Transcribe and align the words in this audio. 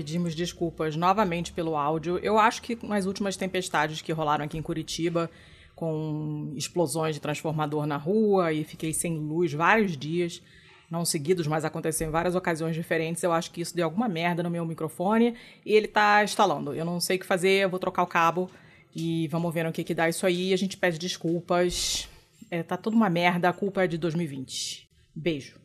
Pedimos 0.00 0.34
desculpas 0.34 0.96
novamente 0.96 1.52
pelo 1.52 1.76
áudio. 1.76 2.16
Eu 2.22 2.38
acho 2.38 2.62
que 2.62 2.74
com 2.74 2.90
as 2.90 3.04
últimas 3.04 3.36
tempestades 3.36 4.00
que 4.00 4.10
rolaram 4.12 4.46
aqui 4.46 4.56
em 4.56 4.62
Curitiba, 4.62 5.30
com 5.74 6.54
explosões 6.56 7.16
de 7.16 7.20
transformador 7.20 7.84
na 7.84 7.98
rua 7.98 8.50
e 8.50 8.64
fiquei 8.64 8.94
sem 8.94 9.18
luz 9.18 9.52
vários 9.52 9.98
dias, 9.98 10.40
não 10.90 11.04
seguidos, 11.04 11.46
mas 11.46 11.66
aconteceu 11.66 12.08
em 12.08 12.10
várias 12.10 12.34
ocasiões 12.34 12.74
diferentes. 12.74 13.22
Eu 13.22 13.30
acho 13.30 13.50
que 13.50 13.60
isso 13.60 13.76
deu 13.76 13.84
alguma 13.84 14.08
merda 14.08 14.42
no 14.42 14.48
meu 14.48 14.64
microfone 14.64 15.34
e 15.66 15.74
ele 15.74 15.86
tá 15.86 16.24
instalando. 16.24 16.72
Eu 16.72 16.86
não 16.86 16.98
sei 16.98 17.18
o 17.18 17.20
que 17.20 17.26
fazer, 17.26 17.64
eu 17.64 17.68
vou 17.68 17.78
trocar 17.78 18.02
o 18.02 18.06
cabo 18.06 18.50
e 18.96 19.28
vamos 19.28 19.52
ver 19.52 19.64
no 19.64 19.72
que 19.72 19.84
que 19.84 19.92
dá 19.92 20.08
isso 20.08 20.24
aí. 20.24 20.54
A 20.54 20.56
gente 20.56 20.78
pede 20.78 20.98
desculpas. 20.98 22.08
É, 22.50 22.62
tá 22.62 22.78
tudo 22.78 22.96
uma 22.96 23.10
merda, 23.10 23.50
a 23.50 23.52
culpa 23.52 23.84
é 23.84 23.86
de 23.86 23.98
2020. 23.98 24.88
Beijo. 25.14 25.59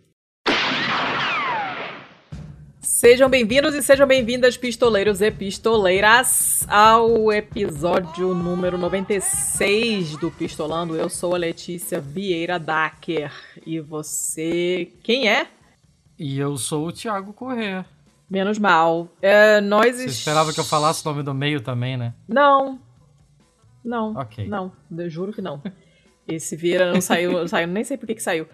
Sejam 2.96 3.30
bem-vindos 3.30 3.76
e 3.76 3.84
sejam 3.84 4.08
bem-vindas, 4.08 4.56
pistoleiros 4.56 5.20
e 5.20 5.30
pistoleiras, 5.30 6.66
ao 6.66 7.30
episódio 7.30 8.34
número 8.34 8.78
96 8.78 10.16
do 10.16 10.32
Pistolando. 10.32 10.96
Eu 10.96 11.10
sou 11.10 11.36
a 11.36 11.38
Letícia 11.38 12.00
Vieira 12.00 12.58
Dacker. 12.58 13.34
E 13.66 13.82
você. 13.82 14.94
Quem 15.04 15.28
é? 15.28 15.46
E 16.18 16.40
eu 16.40 16.56
sou 16.56 16.88
o 16.88 16.92
Thiago 16.94 17.34
Corrêa. 17.34 17.86
Menos 18.30 18.58
mal. 18.58 19.10
É, 19.22 19.60
nós. 19.60 19.98
Você 19.98 20.06
esperava 20.06 20.54
que 20.54 20.60
eu 20.62 20.64
falasse 20.64 21.06
o 21.06 21.10
nome 21.10 21.22
do 21.22 21.34
meio 21.34 21.60
também, 21.60 21.98
né? 21.98 22.14
Não. 22.26 22.80
Não. 23.84 24.16
Ok. 24.16 24.48
Não, 24.48 24.72
eu 24.98 25.10
juro 25.10 25.34
que 25.34 25.42
não. 25.42 25.62
Esse 26.26 26.56
Vieira 26.56 26.94
não 26.94 27.02
saiu, 27.02 27.34
não 27.34 27.48
saiu 27.50 27.68
nem 27.68 27.84
sei 27.84 27.98
por 27.98 28.08
que 28.08 28.16
que 28.16 28.24
saiu. 28.24 28.48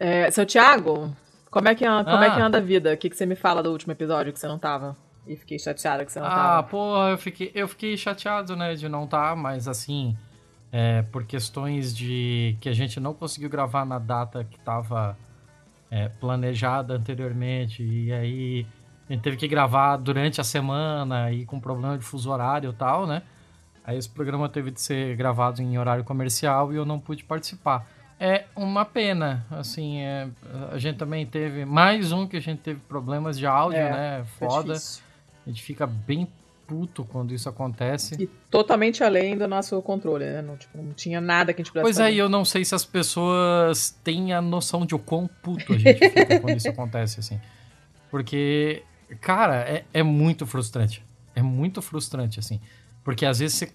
É, 0.00 0.28
seu 0.32 0.44
Thiago, 0.44 1.14
como 1.50 1.68
é 1.68 1.74
que 1.74 1.84
anda, 1.84 2.10
como 2.10 2.22
é 2.24 2.30
que 2.34 2.40
Ah. 2.40 2.46
anda 2.46 2.58
a 2.58 2.60
vida? 2.60 2.92
O 2.92 2.96
que, 2.96 3.08
que 3.10 3.16
você 3.16 3.26
me 3.26 3.34
fala 3.36 3.62
do 3.62 3.70
último 3.70 3.92
episódio 3.92 4.32
que 4.32 4.38
você 4.38 4.46
não 4.48 4.58
tava? 4.58 4.96
E 5.26 5.36
fiquei 5.36 5.58
chateada 5.58 6.04
que 6.04 6.12
você 6.12 6.20
não 6.20 6.26
Ah, 6.26 6.30
tava. 6.34 6.62
pô, 6.68 7.06
eu 7.08 7.18
fiquei, 7.18 7.50
eu 7.54 7.68
fiquei 7.68 7.96
chateado, 7.96 8.56
né, 8.56 8.74
de 8.74 8.88
não 8.88 9.04
estar, 9.04 9.36
mas 9.36 9.68
assim, 9.68 10.16
é, 10.72 11.02
por 11.02 11.24
questões 11.24 11.94
de 11.96 12.56
que 12.60 12.68
a 12.68 12.72
gente 12.72 12.98
não 13.00 13.12
conseguiu 13.14 13.48
gravar 13.50 13.84
na 13.84 13.98
data 13.98 14.44
que 14.44 14.56
estava 14.56 15.16
planejada 16.20 16.94
anteriormente, 16.94 17.82
e 17.82 18.12
aí 18.12 18.66
a 19.08 19.12
gente 19.12 19.22
teve 19.22 19.36
que 19.38 19.48
gravar 19.48 19.96
durante 19.96 20.40
a 20.40 20.44
semana 20.44 21.32
e 21.32 21.46
com 21.46 21.58
problema 21.58 21.96
de 21.96 22.04
fuso 22.04 22.30
horário 22.30 22.70
e 22.70 22.72
tal, 22.74 23.06
né? 23.06 23.22
Aí 23.84 23.96
esse 23.96 24.08
programa 24.08 24.48
teve 24.50 24.70
de 24.70 24.80
ser 24.82 25.16
gravado 25.16 25.62
em 25.62 25.78
horário 25.78 26.04
comercial 26.04 26.72
e 26.72 26.76
eu 26.76 26.84
não 26.84 27.00
pude 27.00 27.24
participar. 27.24 27.86
É 28.20 28.46
uma 28.56 28.84
pena, 28.84 29.46
assim, 29.50 29.98
é, 30.00 30.28
a 30.72 30.78
gente 30.78 30.96
também 30.96 31.24
teve 31.24 31.64
mais 31.64 32.10
um 32.10 32.26
que 32.26 32.36
a 32.36 32.40
gente 32.40 32.58
teve 32.60 32.80
problemas 32.80 33.38
de 33.38 33.46
áudio, 33.46 33.78
É, 33.78 33.90
né? 33.90 34.24
Foi 34.38 34.48
Foda. 34.48 34.72
A 34.74 35.48
gente 35.48 35.62
fica 35.62 35.86
bem 35.86 36.26
puto 36.66 37.04
quando 37.04 37.32
isso 37.32 37.48
acontece. 37.48 38.16
E 38.20 38.26
totalmente 38.50 39.02
além 39.04 39.38
do 39.38 39.46
nosso 39.46 39.80
controle, 39.80 40.24
né? 40.26 40.42
Não, 40.42 40.56
tipo, 40.56 40.76
não 40.76 40.92
tinha 40.92 41.20
nada 41.20 41.52
que 41.52 41.62
a 41.62 41.64
gente 41.64 41.72
pudesse 41.72 41.84
Pois 41.84 41.98
é, 41.98 42.04
fazer. 42.04 42.14
e 42.16 42.18
eu 42.18 42.28
não 42.28 42.44
sei 42.44 42.64
se 42.64 42.74
as 42.74 42.84
pessoas 42.84 43.96
têm 44.02 44.32
a 44.32 44.42
noção 44.42 44.84
de 44.84 44.94
o 44.94 44.98
quão 44.98 45.30
puto 45.42 45.72
a 45.72 45.78
gente 45.78 45.98
fica 45.98 46.38
quando 46.40 46.56
isso 46.56 46.68
acontece, 46.68 47.20
assim. 47.20 47.40
Porque, 48.10 48.82
cara, 49.20 49.60
é, 49.60 49.84
é 49.94 50.02
muito 50.02 50.44
frustrante. 50.44 51.04
É 51.34 51.42
muito 51.42 51.80
frustrante, 51.80 52.40
assim. 52.40 52.60
Porque 53.04 53.24
às 53.24 53.38
vezes 53.38 53.58
você... 53.58 53.72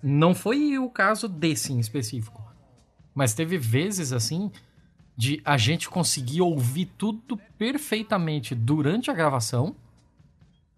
Não 0.00 0.32
foi 0.32 0.78
o 0.78 0.88
caso 0.88 1.28
desse 1.28 1.72
em 1.72 1.80
específico. 1.80 2.43
Mas 3.14 3.34
teve 3.34 3.56
vezes, 3.56 4.12
assim, 4.12 4.50
de 5.16 5.40
a 5.44 5.56
gente 5.56 5.88
conseguir 5.88 6.40
ouvir 6.40 6.86
tudo 6.98 7.38
perfeitamente 7.56 8.54
durante 8.54 9.10
a 9.10 9.14
gravação. 9.14 9.76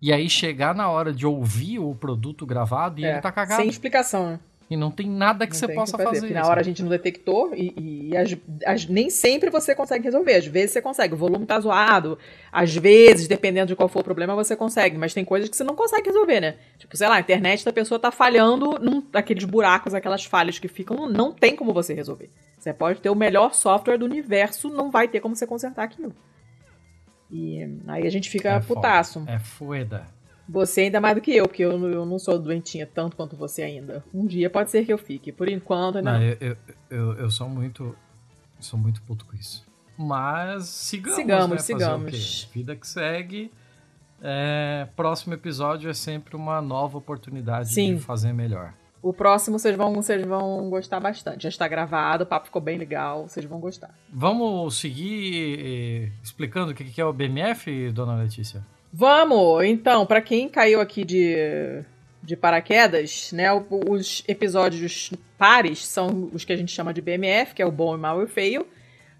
E 0.00 0.12
aí 0.12 0.28
chegar 0.28 0.74
na 0.74 0.88
hora 0.88 1.12
de 1.12 1.24
ouvir 1.26 1.78
o 1.78 1.94
produto 1.94 2.44
gravado 2.44 3.00
e 3.00 3.04
É, 3.04 3.12
ele 3.12 3.20
tá 3.20 3.32
cagado. 3.32 3.62
Sem 3.62 3.70
explicação, 3.70 4.32
né? 4.32 4.40
E 4.68 4.76
não 4.76 4.90
tem 4.90 5.08
nada 5.08 5.46
que 5.46 5.52
Não 5.52 5.60
você 5.60 5.68
possa 5.72 5.96
que 5.96 6.02
fazer. 6.02 6.18
Porque 6.20 6.34
na 6.34 6.44
hora 6.44 6.60
a 6.60 6.64
gente 6.64 6.82
não 6.82 6.88
detectou 6.88 7.54
e, 7.54 8.08
e 8.10 8.16
as- 8.16 8.36
as- 8.66 8.86
nem 8.86 9.08
sempre 9.08 9.48
você 9.48 9.76
consegue 9.76 10.02
resolver. 10.02 10.34
Às 10.34 10.46
vezes 10.46 10.72
você 10.72 10.82
consegue, 10.82 11.14
o 11.14 11.16
volume 11.16 11.46
tá 11.46 11.60
zoado. 11.60 12.18
Às 12.50 12.74
vezes, 12.74 13.28
dependendo 13.28 13.68
de 13.68 13.76
qual 13.76 13.88
for 13.88 14.00
o 14.00 14.04
problema, 14.04 14.34
você 14.34 14.56
consegue. 14.56 14.98
Mas 14.98 15.14
tem 15.14 15.24
coisas 15.24 15.48
que 15.48 15.56
você 15.56 15.62
não 15.62 15.76
consegue 15.76 16.06
resolver, 16.08 16.40
né? 16.40 16.56
Tipo, 16.78 16.96
sei 16.96 17.06
lá, 17.06 17.14
a 17.14 17.20
internet 17.20 17.64
da 17.64 17.72
pessoa 17.72 17.96
tá 18.00 18.10
falhando 18.10 18.76
num 18.80 19.00
daqueles 19.12 19.44
buracos, 19.44 19.94
aquelas 19.94 20.24
falhas 20.24 20.58
que 20.58 20.66
ficam. 20.66 21.08
Não 21.08 21.30
tem 21.32 21.54
como 21.54 21.72
você 21.72 21.94
resolver. 21.94 22.28
Você 22.58 22.72
pode 22.72 23.00
ter 23.00 23.08
o 23.10 23.14
melhor 23.14 23.54
software 23.54 23.98
do 23.98 24.04
universo, 24.04 24.68
não 24.68 24.90
vai 24.90 25.06
ter 25.06 25.20
como 25.20 25.36
você 25.36 25.46
consertar 25.46 25.84
aquilo. 25.84 26.12
E 27.30 27.60
aí 27.88 28.06
a 28.06 28.10
gente 28.10 28.28
fica 28.30 28.50
É 28.50 28.60
foda. 28.60 28.80
putaço. 28.80 29.24
É 29.26 29.38
fueda. 29.38 30.06
Você 30.48 30.82
ainda 30.82 31.00
mais 31.00 31.14
do 31.16 31.20
que 31.20 31.34
eu, 31.34 31.46
porque 31.48 31.64
eu, 31.64 31.76
não- 31.78 31.88
eu 31.88 32.06
não 32.06 32.18
sou 32.18 32.38
doentinha 32.38 32.86
tanto 32.86 33.16
quanto 33.16 33.36
você 33.36 33.62
ainda. 33.62 34.04
Um 34.14 34.24
dia 34.26 34.48
pode 34.48 34.70
ser 34.70 34.84
que 34.86 34.92
eu 34.92 34.98
fique. 34.98 35.32
Por 35.32 35.48
enquanto, 35.48 35.96
Não, 36.00 36.12
não. 36.12 36.22
eu, 36.22 36.36
eu, 36.40 36.56
eu, 36.90 37.12
eu 37.14 37.30
sou 37.30 37.48
muito. 37.48 37.96
Sou 38.60 38.78
muito 38.78 39.02
puto 39.02 39.24
com 39.26 39.34
isso. 39.36 39.66
Mas 39.98 40.66
sigamos. 40.68 41.16
Sigamos, 41.16 41.50
né? 41.50 41.56
Fazer 41.58 41.74
o 41.74 41.78
sigamos. 41.78 42.48
Vida 42.54 42.76
que 42.76 42.86
segue. 42.86 43.50
É, 44.22 44.88
próximo 44.96 45.34
episódio 45.34 45.90
é 45.90 45.94
sempre 45.94 46.36
uma 46.36 46.60
nova 46.62 46.96
oportunidade 46.96 47.68
Sim. 47.72 47.96
de 47.96 48.00
fazer 48.00 48.32
melhor. 48.32 48.72
O 49.02 49.12
próximo 49.12 49.58
vocês 49.58 49.76
vão, 49.76 49.92
vocês 49.92 50.24
vão 50.26 50.68
gostar 50.70 50.98
bastante. 51.00 51.42
Já 51.42 51.48
está 51.50 51.68
gravado, 51.68 52.24
o 52.24 52.26
papo 52.26 52.46
ficou 52.46 52.60
bem 52.62 52.78
legal, 52.78 53.28
vocês 53.28 53.44
vão 53.44 53.60
gostar. 53.60 53.94
Vamos 54.12 54.78
seguir 54.78 55.58
eh, 55.60 56.12
explicando 56.22 56.72
o 56.72 56.74
que 56.74 57.00
é 57.00 57.04
o 57.04 57.12
BMF, 57.12 57.90
dona 57.92 58.16
Letícia? 58.16 58.64
Vamos! 58.92 59.64
Então, 59.64 60.06
pra 60.06 60.20
quem 60.20 60.48
caiu 60.48 60.80
aqui 60.80 61.04
de, 61.04 61.36
de 62.22 62.36
paraquedas, 62.36 63.30
né? 63.32 63.48
Os 63.88 64.24
episódios 64.26 65.12
pares 65.36 65.86
são 65.86 66.30
os 66.32 66.44
que 66.44 66.52
a 66.52 66.56
gente 66.56 66.72
chama 66.72 66.94
de 66.94 67.00
BMF, 67.00 67.54
que 67.54 67.62
é 67.62 67.66
o 67.66 67.70
bom, 67.70 67.94
o 67.94 67.98
mal 67.98 68.20
e 68.20 68.24
o 68.24 68.28
feio, 68.28 68.66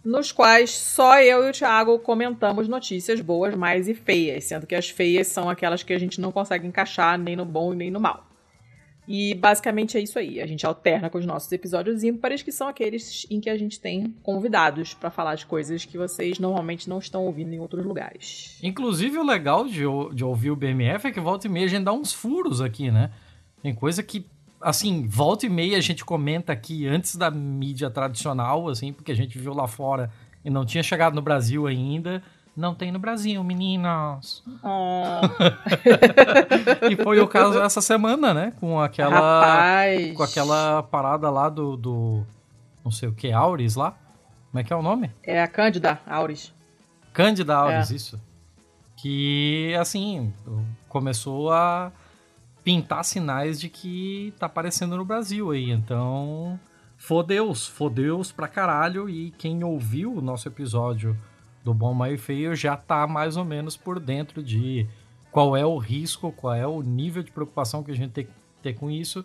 nos 0.05 0.33
quais 0.33 0.71
só 0.71 1.21
eu 1.21 1.45
e 1.45 1.51
o 1.51 1.53
Thiago 1.53 1.99
comentamos 1.99 2.69
notícias 2.69 3.21
boas, 3.21 3.55
mais 3.55 3.89
e 3.89 3.95
feias, 3.95 4.45
sendo 4.45 4.67
que 4.67 4.75
as 4.75 4.89
feias 4.89 5.27
são 5.27 5.51
aquelas 5.51 5.83
que 5.83 5.93
a 5.93 5.99
gente 5.99 6.21
não 6.21 6.33
consegue 6.33 6.67
encaixar 6.67 7.19
nem 7.19 7.37
no 7.37 7.45
bom 7.45 7.73
e 7.73 7.77
nem 7.77 7.91
no 7.91 8.01
mal. 8.01 8.26
E 9.09 9.35
basicamente 9.35 9.97
é 9.97 10.01
isso 10.01 10.19
aí. 10.19 10.41
A 10.41 10.47
gente 10.47 10.67
alterna 10.67 11.09
com 11.09 11.19
os 11.19 11.27
nossos 11.27 11.51
episódios 11.53 12.03
ímpares, 12.03 12.43
que 12.43 12.51
são 12.51 12.67
aqueles 12.67 13.27
em 13.31 13.41
que 13.41 13.49
a 13.49 13.57
gente 13.57 13.79
tem 13.79 14.15
convidados 14.23 14.95
pra 14.95 15.11
falar 15.11 15.37
de 15.37 15.47
coisas 15.47 15.85
que 15.85 15.97
vocês 15.97 16.39
normalmente 16.39 16.89
não 16.89 16.99
estão 16.99 17.25
ouvindo 17.25 17.53
em 17.53 17.61
outros 17.61 17.85
lugares. 17.85 18.59
Inclusive, 18.63 19.17
o 19.19 19.25
legal 19.25 19.65
de, 19.67 19.83
de 20.13 20.25
ouvir 20.25 20.51
o 20.51 20.57
BMF 20.57 21.07
é 21.07 21.13
que 21.13 21.21
volta 21.21 21.47
e 21.47 21.51
meia 21.51 21.67
a 21.67 21.69
gente 21.69 21.85
dá 21.85 21.93
uns 21.93 22.13
furos 22.13 22.61
aqui, 22.61 22.91
né? 22.91 23.13
Tem 23.63 23.75
coisa 23.75 24.03
que, 24.03 24.27
assim, 24.61 25.07
volta 25.07 25.47
e 25.47 25.49
meia 25.49 25.79
a 25.79 25.81
gente 25.81 26.05
comenta 26.05 26.53
aqui 26.53 26.87
antes 26.87 27.15
da 27.15 27.31
mídia 27.31 27.89
tradicional, 27.89 28.69
assim, 28.69 28.93
porque 28.93 29.13
a 29.13 29.17
gente 29.17 29.39
viu 29.39 29.55
lá 29.55 29.69
fora 29.69 30.11
e 30.45 30.51
não 30.51 30.65
tinha 30.65 30.83
chegado 30.83 31.15
no 31.15 31.23
Brasil 31.23 31.67
ainda. 31.67 32.23
Não 32.57 32.75
tem 32.75 32.91
no 32.91 32.99
Brasil, 32.99 33.43
meninas. 33.45 34.43
Ah, 34.65 35.21
E 36.91 36.97
foi 37.03 37.21
o 37.21 37.29
caso 37.29 37.61
essa 37.61 37.81
semana, 37.83 38.33
né? 38.33 38.53
Com 38.59 38.81
aquela, 38.81 39.11
rapaz. 39.15 40.17
com 40.17 40.23
aquela 40.23 40.83
parada 40.85 41.29
lá 41.31 41.49
do, 41.51 41.77
do 41.77 42.27
não 42.85 42.91
sei 42.91 43.09
o 43.09 43.13
que, 43.13 43.31
Auris 43.31 43.75
lá. 43.77 43.95
Como 44.51 44.61
é 44.61 44.65
que 44.65 44.73
é 44.73 44.77
o 44.77 44.81
nome? 44.83 45.11
É 45.23 45.43
a 45.43 45.47
Cândida 45.49 46.01
Auris. 46.07 46.55
Cândida 47.13 47.55
Alves, 47.57 47.91
É. 47.91 47.95
isso. 47.95 48.21
Que, 48.97 49.75
assim, 49.79 50.33
começou 50.89 51.53
a 51.53 51.93
pintar 52.65 53.05
sinais 53.05 53.61
de 53.61 53.69
que 53.69 54.33
tá 54.39 54.47
aparecendo 54.47 54.97
no 54.97 55.05
Brasil 55.05 55.51
aí. 55.51 55.71
Então, 55.71 56.59
fodeus, 56.97 57.67
fodeus 57.67 58.33
pra 58.33 58.49
caralho. 58.49 59.09
E 59.11 59.31
quem 59.33 59.63
ouviu 59.63 60.15
o 60.15 60.23
nosso 60.23 60.49
episódio 60.49 61.15
do 61.67 61.75
Bom, 61.75 61.93
Mal 61.93 62.13
e 62.13 62.17
Feio 62.17 62.55
já 62.55 62.77
tá 62.77 63.09
mais 63.09 63.37
ou 63.37 63.45
menos 63.45 63.77
por 63.77 63.99
dentro 63.99 64.41
de 64.41 64.87
qual 65.33 65.57
é 65.57 65.67
o 65.67 65.77
risco, 65.79 66.31
qual 66.31 66.55
é 66.55 66.65
o 66.65 66.81
nível 66.81 67.25
de 67.25 67.33
preocupação 67.33 67.83
que 67.83 67.91
a 67.91 67.95
gente 67.95 68.13
tem 68.13 68.25
que 68.25 68.31
ter 68.63 68.75
com 68.75 68.89
isso. 68.89 69.25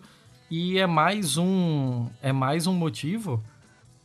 E 0.50 0.76
é 0.76 0.86
mais 0.86 1.38
um, 1.38 2.08
é 2.20 2.32
mais 2.32 2.66
um 2.66 2.74
motivo 2.74 3.40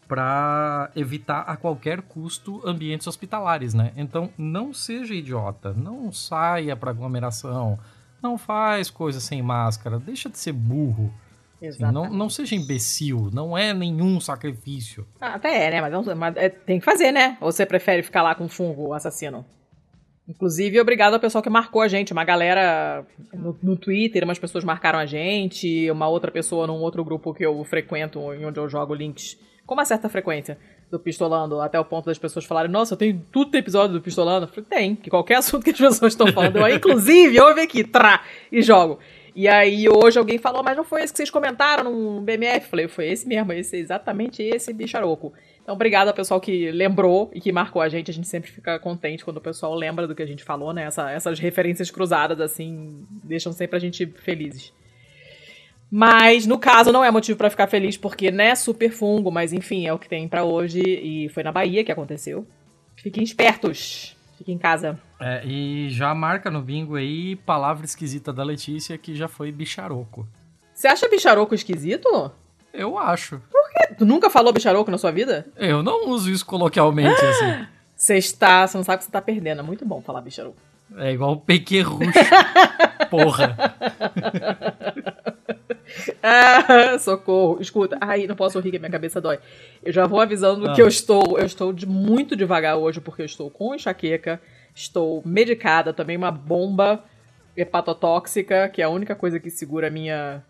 para 0.07 0.91
evitar 0.95 1.41
a 1.41 1.57
qualquer 1.57 2.03
custo 2.03 2.61
ambientes 2.63 3.07
hospitalares, 3.07 3.73
né? 3.73 3.91
Então 3.97 4.29
não 4.37 4.71
seja 4.71 5.15
idiota, 5.15 5.73
não 5.73 6.11
saia 6.13 6.75
para 6.75 6.91
aglomeração, 6.91 7.79
não 8.21 8.37
faz 8.37 8.91
coisa 8.91 9.19
sem 9.19 9.41
máscara, 9.41 9.99
deixa 9.99 10.29
de 10.29 10.37
ser 10.37 10.53
burro, 10.53 11.11
assim, 11.61 11.81
não, 11.81 11.89
Exatamente. 11.89 12.15
não 12.17 12.29
seja 12.29 12.55
imbecil, 12.55 13.29
não 13.33 13.57
é 13.57 13.73
nenhum 13.73 14.19
sacrifício. 14.19 15.05
Ah, 15.19 15.35
até 15.35 15.65
é, 15.67 15.71
né? 15.71 15.81
Mas, 15.81 15.91
não- 15.91 16.15
mas 16.15 16.35
é- 16.37 16.49
tem 16.49 16.79
que 16.79 16.85
fazer, 16.85 17.11
né? 17.11 17.37
Ou 17.41 17.51
você 17.51 17.65
prefere 17.65 18.03
ficar 18.03 18.21
lá 18.21 18.35
com 18.35 18.47
fungo 18.47 18.93
assassino? 18.93 19.45
Inclusive, 20.29 20.79
obrigado 20.81 21.13
ao 21.13 21.19
pessoal 21.21 21.41
que 21.41 21.49
marcou 21.49 21.81
a 21.81 21.87
gente. 21.87 22.11
Uma 22.11 22.25
galera 22.25 23.05
no, 23.33 23.57
no 23.63 23.77
Twitter, 23.77 24.25
umas 24.25 24.37
pessoas 24.37 24.63
marcaram 24.63 24.99
a 24.99 25.05
gente, 25.05 25.89
uma 25.89 26.07
outra 26.09 26.29
pessoa 26.29 26.67
num 26.67 26.73
outro 26.81 27.03
grupo 27.03 27.33
que 27.33 27.45
eu 27.45 27.63
frequento, 27.63 28.19
em 28.33 28.45
onde 28.45 28.59
eu 28.59 28.67
jogo 28.67 28.93
links 28.93 29.37
com 29.65 29.73
uma 29.73 29.85
certa 29.85 30.07
frequência, 30.07 30.57
do 30.89 30.97
Pistolando, 30.97 31.59
até 31.59 31.77
o 31.77 31.83
ponto 31.83 32.05
das 32.05 32.17
pessoas 32.17 32.45
falarem, 32.45 32.71
nossa, 32.71 32.95
tem 32.95 33.21
tudo 33.33 33.51
tem 33.51 33.59
episódio 33.59 33.93
do 33.93 34.01
Pistolando. 34.01 34.45
Eu 34.45 34.49
falei, 34.49 34.65
tem, 34.69 34.95
que 34.95 35.09
qualquer 35.09 35.35
assunto 35.39 35.63
que 35.63 35.71
as 35.71 35.77
pessoas 35.77 36.13
estão 36.13 36.27
falando, 36.31 36.57
eu, 36.59 36.69
inclusive, 36.75 37.37
ouve 37.41 37.61
aqui, 37.61 37.83
trá, 37.83 38.21
e 38.51 38.61
jogo. 38.61 38.99
E 39.37 39.47
aí 39.47 39.87
hoje 39.87 40.17
alguém 40.17 40.39
falou, 40.39 40.63
mas 40.63 40.75
não 40.75 40.83
foi 40.83 41.03
esse 41.03 41.13
que 41.13 41.17
vocês 41.17 41.29
comentaram 41.29 41.93
no 41.93 42.21
BMF? 42.21 42.69
Falei, 42.69 42.87
foi 42.87 43.09
esse 43.09 43.27
mesmo, 43.27 43.53
esse 43.53 43.77
exatamente 43.77 44.41
esse 44.41 44.73
bicharoco. 44.73 45.31
Então, 45.61 45.75
obrigado 45.75 46.07
ao 46.07 46.13
pessoal 46.15 46.41
que 46.41 46.71
lembrou 46.71 47.29
e 47.31 47.39
que 47.39 47.51
marcou 47.51 47.79
a 47.79 47.87
gente. 47.87 48.09
A 48.09 48.13
gente 48.15 48.27
sempre 48.27 48.49
fica 48.49 48.79
contente 48.79 49.23
quando 49.23 49.37
o 49.37 49.41
pessoal 49.41 49.75
lembra 49.75 50.07
do 50.07 50.15
que 50.15 50.23
a 50.23 50.25
gente 50.25 50.43
falou, 50.43 50.73
né? 50.73 50.85
Essa, 50.85 51.11
essas 51.11 51.37
referências 51.37 51.91
cruzadas, 51.91 52.41
assim, 52.41 53.05
deixam 53.23 53.53
sempre 53.53 53.77
a 53.77 53.79
gente 53.79 54.07
felizes. 54.07 54.73
Mas, 55.91 56.47
no 56.47 56.57
caso, 56.57 56.91
não 56.91 57.03
é 57.03 57.11
motivo 57.11 57.37
para 57.37 57.51
ficar 57.51 57.67
feliz, 57.67 57.95
porque, 57.95 58.31
né, 58.31 58.55
super 58.55 58.89
fungo, 58.89 59.29
mas 59.31 59.53
enfim, 59.53 59.85
é 59.85 59.93
o 59.93 59.99
que 59.99 60.09
tem 60.09 60.27
para 60.27 60.43
hoje. 60.43 60.81
E 60.81 61.29
foi 61.29 61.43
na 61.43 61.51
Bahia 61.51 61.83
que 61.83 61.91
aconteceu. 61.91 62.43
Fiquem 62.95 63.23
espertos. 63.23 64.16
Fiquem 64.37 64.55
em 64.55 64.57
casa. 64.59 64.99
É, 65.19 65.43
e 65.45 65.89
já 65.89 66.13
marca 66.13 66.51
no 66.51 66.61
bingo 66.61 66.95
aí 66.95 67.35
palavra 67.37 67.85
esquisita 67.85 68.31
da 68.31 68.43
Letícia, 68.43 68.97
que 68.97 69.15
já 69.15 69.27
foi 69.27 69.51
bicharoco. 69.51 70.27
Você 70.73 70.87
acha 70.87 71.09
bicharoco 71.09 71.55
esquisito? 71.55 72.31
Eu 72.71 72.99
acho. 72.99 73.41
Por 73.51 73.69
quê? 73.71 73.95
Tu 73.97 74.05
nunca 74.05 74.29
falou 74.29 74.53
bicharoco 74.53 74.91
na 74.91 74.97
sua 74.99 75.11
vida? 75.11 75.47
Eu 75.55 75.81
não 75.81 76.09
uso 76.09 76.29
isso 76.29 76.45
coloquialmente, 76.45 77.19
assim. 77.19 77.65
Você 77.95 78.17
está. 78.17 78.67
Você 78.67 78.77
não 78.77 78.83
sabe 78.83 78.97
o 78.97 78.99
que 78.99 79.05
você 79.05 79.11
tá 79.11 79.21
perdendo. 79.21 79.59
É 79.59 79.63
muito 79.63 79.83
bom 79.83 80.01
falar 80.01 80.21
bicharoco. 80.21 80.57
É 80.95 81.11
igual 81.11 81.31
o 81.31 81.37
pequerrucho. 81.37 82.11
Porra. 83.09 83.57
ah, 86.21 86.97
socorro. 86.99 87.61
Escuta. 87.61 87.97
Ai, 88.01 88.27
não 88.27 88.35
posso 88.35 88.59
rir 88.59 88.71
que 88.71 88.79
minha 88.79 88.91
cabeça 88.91 89.21
dói. 89.21 89.39
Eu 89.83 89.91
já 89.91 90.05
vou 90.05 90.19
avisando 90.19 90.69
ah. 90.69 90.73
que 90.73 90.81
eu 90.81 90.87
estou, 90.87 91.37
eu 91.37 91.45
estou 91.45 91.73
de 91.73 91.85
muito 91.85 92.35
devagar 92.35 92.77
hoje 92.77 93.01
porque 93.01 93.21
eu 93.21 93.25
estou 93.25 93.49
com 93.49 93.75
enxaqueca, 93.75 94.41
estou 94.73 95.21
medicada, 95.25 95.93
também 95.93 96.17
uma 96.17 96.31
bomba 96.31 97.03
hepatotóxica, 97.55 98.69
que 98.69 98.81
é 98.81 98.85
a 98.85 98.89
única 98.89 99.15
coisa 99.15 99.39
que 99.39 99.49
segura 99.49 99.87
a 99.87 99.91
minha 99.91 100.43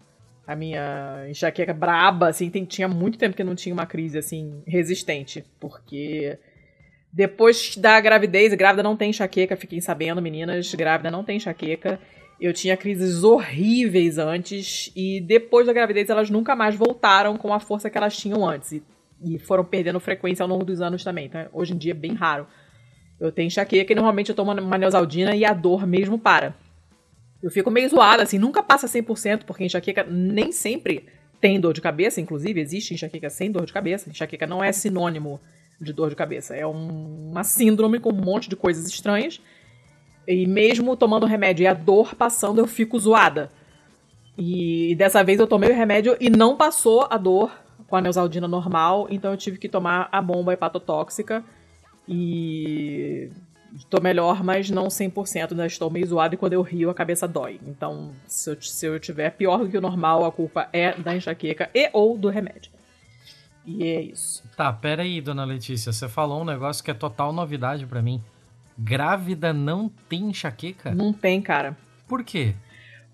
a 0.46 0.56
minha 0.56 1.26
enxaqueca 1.30 1.74
braba, 1.74 2.30
assim, 2.30 2.50
tem, 2.50 2.64
tinha 2.64 2.88
muito 2.88 3.18
tempo 3.18 3.36
que 3.36 3.44
não 3.44 3.54
tinha 3.54 3.74
uma 3.74 3.86
crise 3.86 4.18
assim 4.18 4.64
resistente, 4.66 5.44
porque 5.60 6.40
depois 7.12 7.76
da 7.76 8.00
gravidez, 8.00 8.54
grávida 8.54 8.82
não 8.82 8.96
tem 8.96 9.10
enxaqueca, 9.10 9.58
fiquem 9.58 9.82
sabendo, 9.82 10.22
meninas, 10.22 10.74
grávida 10.74 11.12
não 11.12 11.24
tem 11.24 11.38
enxaqueca. 11.38 12.00
Eu 12.40 12.54
tinha 12.54 12.78
crises 12.78 13.24
horríveis 13.24 14.18
antes 14.18 14.92
e 14.96 15.20
depois 15.20 15.66
da 15.66 15.74
gravidez 15.74 16.10
elas 16.10 16.30
nunca 16.30 16.56
mais 16.56 16.76
voltaram 16.76 17.36
com 17.36 17.52
a 17.52 17.60
força 17.60 17.90
que 17.90 17.98
elas 17.98 18.16
tinham 18.16 18.48
antes 18.48 18.74
e, 18.74 18.84
e 19.24 19.40
foram 19.40 19.66
perdendo 19.66 20.00
frequência 20.00 20.44
ao 20.44 20.50
longo 20.50 20.64
dos 20.64 20.80
anos 20.80 21.04
também. 21.04 21.26
Então, 21.26 21.48
hoje 21.52 21.74
em 21.74 21.78
dia 21.78 21.94
é 21.94 21.96
bem 21.96 22.14
raro. 22.14 22.48
Eu 23.20 23.32
tenho 23.32 23.48
enxaqueca 23.48 23.92
e 23.92 23.96
normalmente 23.96 24.30
eu 24.30 24.36
tomo 24.36 24.52
uma 24.52 24.78
neosaldina 24.78 25.36
e 25.36 25.44
a 25.44 25.54
dor 25.54 25.88
mesmo 25.88 26.20
para. 26.20 26.56
Eu 27.42 27.50
fico 27.50 27.72
meio 27.72 27.90
zoada, 27.90 28.24
assim, 28.24 28.38
nunca 28.38 28.62
passa 28.62 28.88
100%, 28.88 29.44
porque 29.44 29.64
enxaqueca 29.64 30.04
nem 30.04 30.52
sempre 30.52 31.06
tem 31.42 31.60
dor 31.60 31.74
de 31.74 31.82
cabeça, 31.82 32.22
inclusive 32.22 32.60
existe 32.60 32.94
enxaqueca 32.94 33.30
sem 33.30 33.52
dor 33.52 33.66
de 33.66 33.74
cabeça. 33.74 34.10
Enxaqueca 34.10 34.46
não 34.46 34.64
é 34.64 34.72
sinônimo 34.72 35.40
de 35.80 35.94
dor 35.94 36.10
de 36.10 36.16
cabeça, 36.16 36.56
é 36.56 36.66
um, 36.66 37.30
uma 37.30 37.44
síndrome 37.44 38.00
com 38.00 38.10
um 38.12 38.22
monte 38.22 38.50
de 38.50 38.56
coisas 38.56 38.88
estranhas 38.88 39.40
e 40.28 40.46
mesmo 40.46 40.98
tomando 40.98 41.26
remédio 41.26 41.64
e 41.64 41.68
a 41.68 41.74
dor 41.74 42.14
passando, 42.16 42.60
eu 42.60 42.68
fico 42.68 43.00
zoada. 43.00 43.50
E 44.38 44.94
dessa 44.96 45.24
vez 45.24 45.40
eu 45.40 45.48
tomei 45.48 45.72
o 45.72 45.76
remédio 45.76 46.18
e 46.20 46.30
não 46.30 46.56
passou 46.56 47.08
a 47.10 47.18
dor 47.18 47.52
com 47.88 47.96
a 47.96 48.02
neusaldina 48.02 48.48
normal, 48.48 49.08
então 49.10 49.32
eu 49.32 49.38
tive 49.38 49.58
que 49.58 49.70
tomar 49.70 50.10
a 50.12 50.22
bomba 50.22 50.54
hepatotóxica. 50.54 51.44
E 52.08 53.30
estou 53.76 54.02
melhor, 54.02 54.44
mas 54.44 54.70
não 54.70 54.88
100%, 54.88 55.52
né? 55.54 55.68
Estou 55.68 55.90
meio 55.90 56.06
zoado 56.06 56.36
e 56.36 56.38
quando 56.38 56.54
eu 56.54 56.62
rio 56.62 56.90
a 56.90 56.94
cabeça 56.94 57.28
dói. 57.28 57.60
Então, 57.66 58.12
se 58.26 58.50
eu, 58.50 58.62
se 58.62 58.86
eu 58.86 59.00
tiver 59.00 59.32
pior 59.32 59.60
do 59.60 59.70
que 59.70 59.78
o 59.78 59.82
normal, 59.82 60.26
a 60.26 60.32
culpa 60.32 60.70
é 60.72 60.94
da 60.94 61.16
enxaqueca 61.16 61.70
e 61.74 61.90
ou 61.94 62.18
do 62.18 62.30
remédio. 62.30 62.72
E 63.66 63.84
é 63.84 64.02
isso. 64.02 64.44
Tá, 64.56 64.72
pera 64.72 65.04
aí, 65.04 65.20
dona 65.20 65.44
Letícia. 65.44 65.92
Você 65.92 66.08
falou 66.08 66.42
um 66.42 66.46
negócio 66.46 66.84
que 66.84 66.92
é 66.92 66.94
total 66.94 67.34
novidade 67.34 67.86
para 67.86 68.02
mim. 68.02 68.22
Grávida 68.78 69.52
não 69.52 69.90
tem 70.08 70.30
enxaqueca? 70.30 70.92
Não 70.94 71.12
tem, 71.12 71.42
cara. 71.42 71.76
Por 72.08 72.24
quê? 72.24 72.54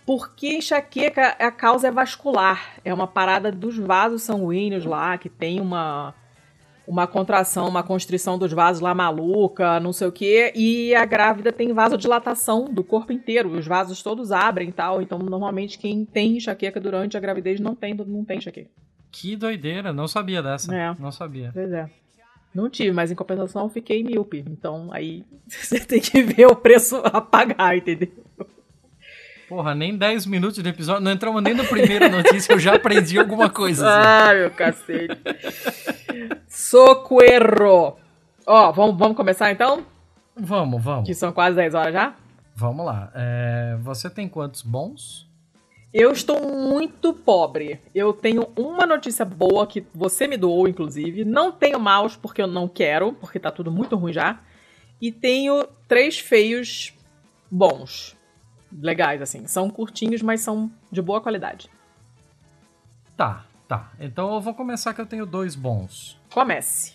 Porque 0.06 0.58
enxaqueca, 0.58 1.36
a 1.40 1.52
causa 1.52 1.88
é 1.88 1.92
vascular. 1.92 2.76
É 2.84 2.94
uma 2.94 3.08
parada 3.08 3.52
dos 3.52 3.78
vasos 3.78 4.24
sanguíneos 4.24 4.84
lá, 4.86 5.18
que 5.18 5.30
tem 5.30 5.62
uma, 5.62 6.14
uma 6.86 7.08
contração, 7.08 7.68
uma 7.70 7.84
constrição 7.84 8.38
dos 8.38 8.52
vasos 8.52 8.82
lá 8.82 8.94
maluca, 8.94 9.80
não 9.80 9.94
sei 9.94 10.08
o 10.08 10.12
quê. 10.12 10.52
E 10.56 10.94
a 10.94 11.06
grávida 11.06 11.54
tem 11.54 11.72
vasodilatação 11.72 12.66
do 12.66 12.84
corpo 12.84 13.14
inteiro. 13.14 13.52
Os 13.52 13.66
vasos 13.66 14.04
todos 14.04 14.32
abrem 14.34 14.70
e 14.70 14.74
tal. 14.74 15.02
Então, 15.02 15.18
normalmente, 15.20 15.78
quem 15.78 16.04
tem 16.04 16.38
enxaqueca 16.38 16.82
durante 16.82 17.16
a 17.16 17.20
gravidez 17.22 17.62
não 17.62 17.74
tem, 17.74 17.94
não 17.94 18.26
tem 18.26 18.38
enxaqueca. 18.38 18.70
Que 19.10 19.36
doideira, 19.36 19.94
não 19.94 20.08
sabia 20.08 20.44
dessa. 20.44 20.76
É. 20.76 20.94
Não 21.00 21.12
sabia. 21.12 21.52
Pois 21.54 21.72
é. 21.72 21.90
Não 22.54 22.70
tive, 22.70 22.92
mas 22.92 23.12
em 23.12 23.16
compensação 23.16 23.70
fiquei 23.70 24.04
míope. 24.04 24.44
Então 24.48 24.90
aí 24.92 25.24
você 25.48 25.80
tem 25.80 26.00
que 26.00 26.22
ver 26.22 26.48
o 26.48 26.56
preço 26.56 26.98
a 27.04 27.20
pagar, 27.20 27.78
entendeu? 27.78 28.12
Porra, 29.50 29.76
nem 29.76 29.96
10 29.96 30.26
minutos 30.26 30.64
de 30.64 30.70
episódio, 30.70 31.04
não 31.04 31.12
entramos 31.12 31.42
nem 31.44 31.54
na 31.54 31.64
primeira 31.64 32.10
notícia, 32.10 32.54
eu 32.54 32.60
já 32.60 32.76
aprendi 32.76 33.20
alguma 33.20 33.50
coisa. 33.50 33.88
Assim. 33.88 34.08
Ah, 34.08 34.34
meu 34.34 34.52
cacete. 34.52 35.18
Socorro! 36.48 37.98
Ó, 38.48 38.72
vamos, 38.72 38.98
vamos 38.98 39.16
começar 39.16 39.52
então? 39.52 39.86
Vamos, 40.36 40.84
vamos. 40.84 41.06
Que 41.08 41.14
são 41.14 41.32
quase 41.32 41.56
10 41.56 41.76
horas 41.76 41.94
já? 41.94 42.16
Vamos 42.56 42.86
lá. 42.86 43.12
É, 43.14 43.78
você 43.82 44.10
tem 44.10 44.28
quantos 44.28 44.62
bons? 44.62 45.30
Eu 45.94 46.12
estou 46.12 46.42
muito 46.52 47.14
pobre. 47.14 47.80
Eu 47.94 48.12
tenho 48.14 48.52
uma 48.58 48.84
notícia 48.84 49.24
boa 49.24 49.68
que 49.68 49.86
você 49.94 50.28
me 50.28 50.38
doou, 50.38 50.68
inclusive. 50.68 51.24
Não 51.24 51.52
tenho 51.52 51.80
maus 51.80 52.16
porque 52.18 52.42
eu 52.42 52.48
não 52.48 52.68
quero, 52.68 53.14
porque 53.14 53.40
tá 53.40 53.52
tudo 53.52 53.72
muito 53.72 53.96
ruim 53.96 54.12
já. 54.12 54.40
E 55.00 55.12
tenho 55.12 55.68
três 55.88 56.18
feios 56.18 56.96
bons. 57.50 58.18
Legais, 58.72 59.22
assim. 59.22 59.46
São 59.46 59.70
curtinhos, 59.70 60.24
mas 60.24 60.42
são 60.42 60.72
de 60.92 61.00
boa 61.00 61.22
qualidade. 61.22 61.70
Tá, 63.16 63.46
tá. 63.68 63.92
Então 64.00 64.34
eu 64.34 64.42
vou 64.42 64.56
começar 64.56 64.96
que 64.96 65.02
eu 65.02 65.06
tenho 65.06 65.28
dois 65.28 65.56
bons. 65.56 66.20
Comece. 66.34 66.94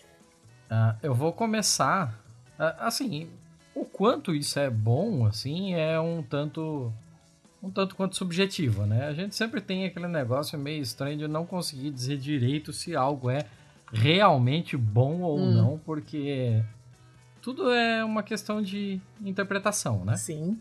Uh, 0.69 0.99
eu 1.05 1.15
vou 1.15 1.33
começar. 1.33 2.19
Uh, 2.59 2.75
assim, 2.81 3.31
o 3.77 3.85
quanto 3.85 4.35
isso 4.35 4.59
é 4.59 4.69
bom, 4.69 5.25
assim, 5.25 5.75
é 5.75 6.01
um 6.01 6.21
tanto 6.21 6.93
um 7.63 7.71
tanto 7.71 7.97
quanto 7.97 8.17
subjetiva, 8.17 8.87
né? 8.87 9.07
A 9.07 9.13
gente 9.13 9.35
sempre 9.35 9.61
tem 9.61 9.85
aquele 9.85 10.09
negócio 10.09 10.59
meio 10.59 10.83
estranho 10.83 11.19
de 11.19 11.29
não 11.29 11.45
conseguir 11.45 11.91
dizer 11.91 12.17
direito 12.17 12.73
se 12.73 12.95
algo 12.95 13.31
é 13.31 13.47
realmente 13.93 14.77
bom 14.77 15.21
ou 15.21 15.39
hum. 15.39 15.53
não, 15.53 15.79
porque 15.79 16.63
tudo 17.41 17.71
é 17.71 18.05
uma 18.05 18.23
questão 18.23 18.63
de 18.63 19.01
interpretação, 19.21 20.05
né? 20.05 20.17
Sim. 20.17 20.59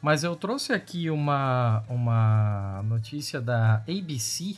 Mas 0.00 0.24
eu 0.24 0.34
trouxe 0.34 0.72
aqui 0.72 1.08
uma, 1.08 1.84
uma 1.88 2.82
notícia 2.84 3.40
da 3.40 3.76
ABC, 3.76 4.56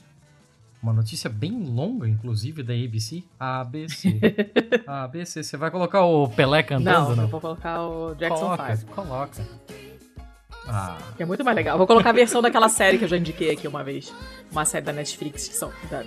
uma 0.82 0.92
notícia 0.92 1.28
bem 1.28 1.52
longa, 1.52 2.08
inclusive, 2.08 2.62
da 2.62 2.72
ABC. 2.72 3.22
ABC. 3.38 4.20
ABC. 4.86 5.42
Você 5.44 5.56
vai 5.58 5.70
colocar 5.70 6.02
o 6.02 6.28
Pelé 6.28 6.62
cantando? 6.62 7.10
Não, 7.10 7.16
não? 7.16 7.22
eu 7.24 7.28
vou 7.28 7.40
colocar 7.40 7.82
o 7.82 8.14
Jackson 8.14 8.40
coloca, 8.40 8.76
5. 8.76 8.92
Coloca. 8.94 9.44
Ah. 10.66 10.96
Que 11.16 11.22
é 11.22 11.26
muito 11.26 11.44
mais 11.44 11.56
legal. 11.56 11.76
Vou 11.76 11.86
colocar 11.86 12.10
a 12.10 12.12
versão 12.12 12.40
daquela 12.40 12.68
série 12.68 12.98
que 12.98 13.04
eu 13.04 13.08
já 13.08 13.16
indiquei 13.16 13.50
aqui 13.50 13.68
uma 13.68 13.84
vez. 13.84 14.12
Uma 14.50 14.64
série 14.64 14.84
da 14.84 14.92
Netflix. 14.92 15.48
Que 15.48 15.54
são, 15.54 15.72
da, 15.90 16.02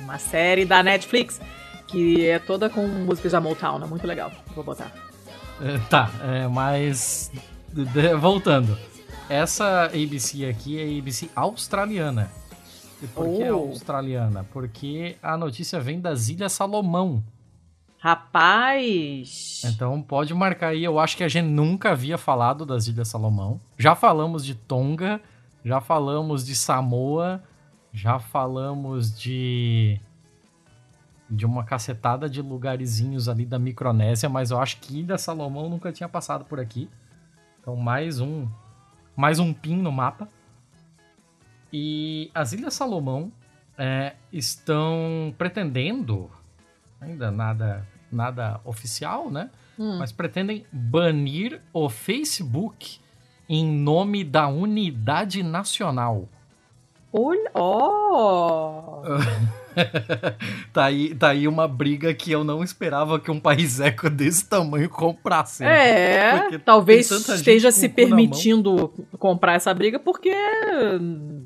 uma 0.00 0.18
série 0.18 0.64
da 0.64 0.82
Netflix. 0.82 1.40
Que 1.86 2.26
é 2.26 2.38
toda 2.38 2.68
com 2.68 2.86
músicas 2.86 3.32
da 3.32 3.40
Motown. 3.40 3.82
É 3.82 3.86
muito 3.86 4.06
legal. 4.06 4.32
Vou 4.54 4.64
botar. 4.64 4.92
É, 5.60 5.78
tá, 5.88 6.10
é, 6.22 6.48
mas. 6.48 7.30
voltando. 8.18 8.76
Essa 9.28 9.84
ABC 9.84 10.46
aqui 10.46 10.78
é 10.78 10.98
ABC 10.98 11.30
australiana. 11.36 12.30
E 13.02 13.06
por 13.06 13.26
oh. 13.26 13.36
que 13.36 13.44
australiana? 13.44 14.44
Porque 14.52 15.16
a 15.22 15.36
notícia 15.36 15.80
vem 15.80 16.00
das 16.00 16.28
Ilhas 16.28 16.52
Salomão. 16.52 17.22
Rapaz! 18.00 19.62
Então 19.62 20.00
pode 20.00 20.32
marcar 20.32 20.68
aí. 20.68 20.82
Eu 20.82 20.98
acho 20.98 21.14
que 21.18 21.22
a 21.22 21.28
gente 21.28 21.48
nunca 21.48 21.90
havia 21.90 22.16
falado 22.16 22.64
das 22.64 22.86
Ilhas 22.86 23.08
Salomão. 23.08 23.60
Já 23.76 23.94
falamos 23.94 24.42
de 24.42 24.54
Tonga, 24.54 25.20
já 25.62 25.82
falamos 25.82 26.46
de 26.46 26.54
Samoa, 26.54 27.42
já 27.92 28.18
falamos 28.18 29.18
de 29.18 30.00
de 31.28 31.44
uma 31.46 31.62
cacetada 31.62 32.28
de 32.28 32.42
lugarzinhos 32.42 33.28
ali 33.28 33.44
da 33.44 33.58
Micronésia, 33.58 34.28
mas 34.28 34.50
eu 34.50 34.58
acho 34.58 34.78
que 34.78 34.98
Ilha 34.98 35.16
Salomão 35.16 35.68
nunca 35.68 35.92
tinha 35.92 36.08
passado 36.08 36.44
por 36.46 36.58
aqui. 36.58 36.88
Então 37.60 37.76
mais 37.76 38.18
um 38.18 38.48
mais 39.14 39.38
um 39.38 39.52
pin 39.52 39.76
no 39.76 39.92
mapa. 39.92 40.26
E 41.70 42.30
as 42.34 42.54
Ilhas 42.54 42.72
Salomão 42.72 43.30
é, 43.76 44.14
estão 44.32 45.34
pretendendo 45.36 46.30
ainda 47.00 47.30
nada, 47.30 47.86
nada 48.10 48.60
oficial, 48.64 49.30
né? 49.30 49.50
Hum. 49.78 49.98
Mas 49.98 50.12
pretendem 50.12 50.66
banir 50.70 51.60
o 51.72 51.88
Facebook 51.88 52.98
em 53.48 53.66
nome 53.66 54.22
da 54.22 54.46
unidade 54.48 55.42
nacional. 55.42 56.28
Olha, 57.12 57.50
oh! 57.54 59.02
tá, 60.72 60.84
aí, 60.84 61.14
tá 61.14 61.30
aí 61.30 61.48
uma 61.48 61.66
briga 61.66 62.12
que 62.14 62.30
eu 62.30 62.44
não 62.44 62.62
esperava 62.62 63.18
que 63.18 63.30
um 63.30 63.40
país 63.40 63.80
eco 63.80 64.08
desse 64.10 64.48
tamanho 64.48 64.88
comprasse. 64.88 65.64
Né? 65.64 66.54
É, 66.54 66.58
talvez 66.58 67.10
esteja 67.10 67.72
se 67.72 67.88
permitindo 67.88 68.92
comprar 69.18 69.54
essa 69.54 69.72
briga 69.72 69.98
porque 69.98 70.32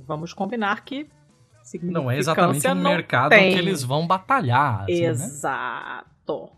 vamos 0.07 0.33
combinar 0.33 0.85
que 0.85 1.07
não 1.83 2.11
é 2.11 2.19
exatamente 2.19 2.67
um 2.67 2.75
mercado 2.75 3.31
tem. 3.31 3.53
que 3.53 3.59
eles 3.59 3.83
vão 3.83 4.07
batalhar. 4.07 4.83
Assim, 4.83 5.03
né? 5.03 5.07
Exato. 5.09 6.43
Né? 6.43 6.49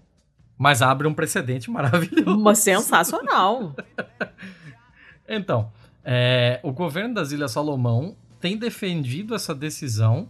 Mas 0.58 0.80
abre 0.82 1.06
um 1.06 1.14
precedente 1.14 1.70
maravilhoso. 1.70 2.38
Uma 2.38 2.54
sensacional. 2.54 3.74
então, 5.28 5.70
é, 6.04 6.60
o 6.62 6.72
governo 6.72 7.14
das 7.14 7.32
Ilhas 7.32 7.52
Salomão 7.52 8.16
tem 8.40 8.56
defendido 8.56 9.34
essa 9.34 9.54
decisão 9.54 10.28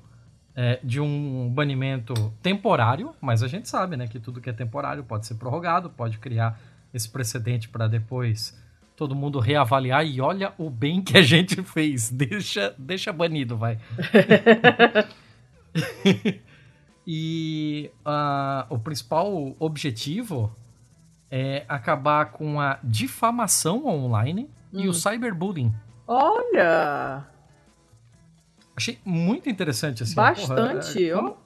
é, 0.54 0.80
de 0.82 1.00
um 1.00 1.50
banimento 1.50 2.14
temporário, 2.42 3.14
mas 3.20 3.42
a 3.42 3.48
gente 3.48 3.68
sabe 3.68 3.96
né, 3.96 4.08
que 4.08 4.18
tudo 4.18 4.40
que 4.40 4.48
é 4.48 4.52
temporário 4.52 5.04
pode 5.04 5.26
ser 5.26 5.34
prorrogado, 5.34 5.90
pode 5.90 6.18
criar 6.18 6.58
esse 6.94 7.08
precedente 7.08 7.68
para 7.68 7.86
depois 7.86 8.58
todo 8.96 9.14
mundo 9.14 9.38
reavaliar 9.38 10.04
e 10.04 10.20
olha 10.20 10.52
o 10.56 10.70
bem 10.70 11.02
que 11.02 11.18
a 11.18 11.22
gente 11.22 11.62
fez. 11.64 12.10
Deixa, 12.10 12.74
deixa 12.78 13.12
banido, 13.12 13.56
vai. 13.56 13.78
e 17.06 17.90
uh, 18.04 18.74
o 18.74 18.78
principal 18.78 19.54
objetivo 19.58 20.56
é 21.30 21.64
acabar 21.68 22.32
com 22.32 22.58
a 22.60 22.78
difamação 22.82 23.86
online 23.86 24.48
hum. 24.72 24.80
e 24.80 24.88
o 24.88 24.90
hum. 24.90 24.94
cyberbullying. 24.94 25.74
Olha! 26.08 27.26
Achei 28.74 28.98
muito 29.04 29.48
interessante 29.48 30.02
assim. 30.02 30.14
Bastante. 30.14 30.92
Porra, 30.92 31.00
é, 31.00 31.12
como, 31.14 31.36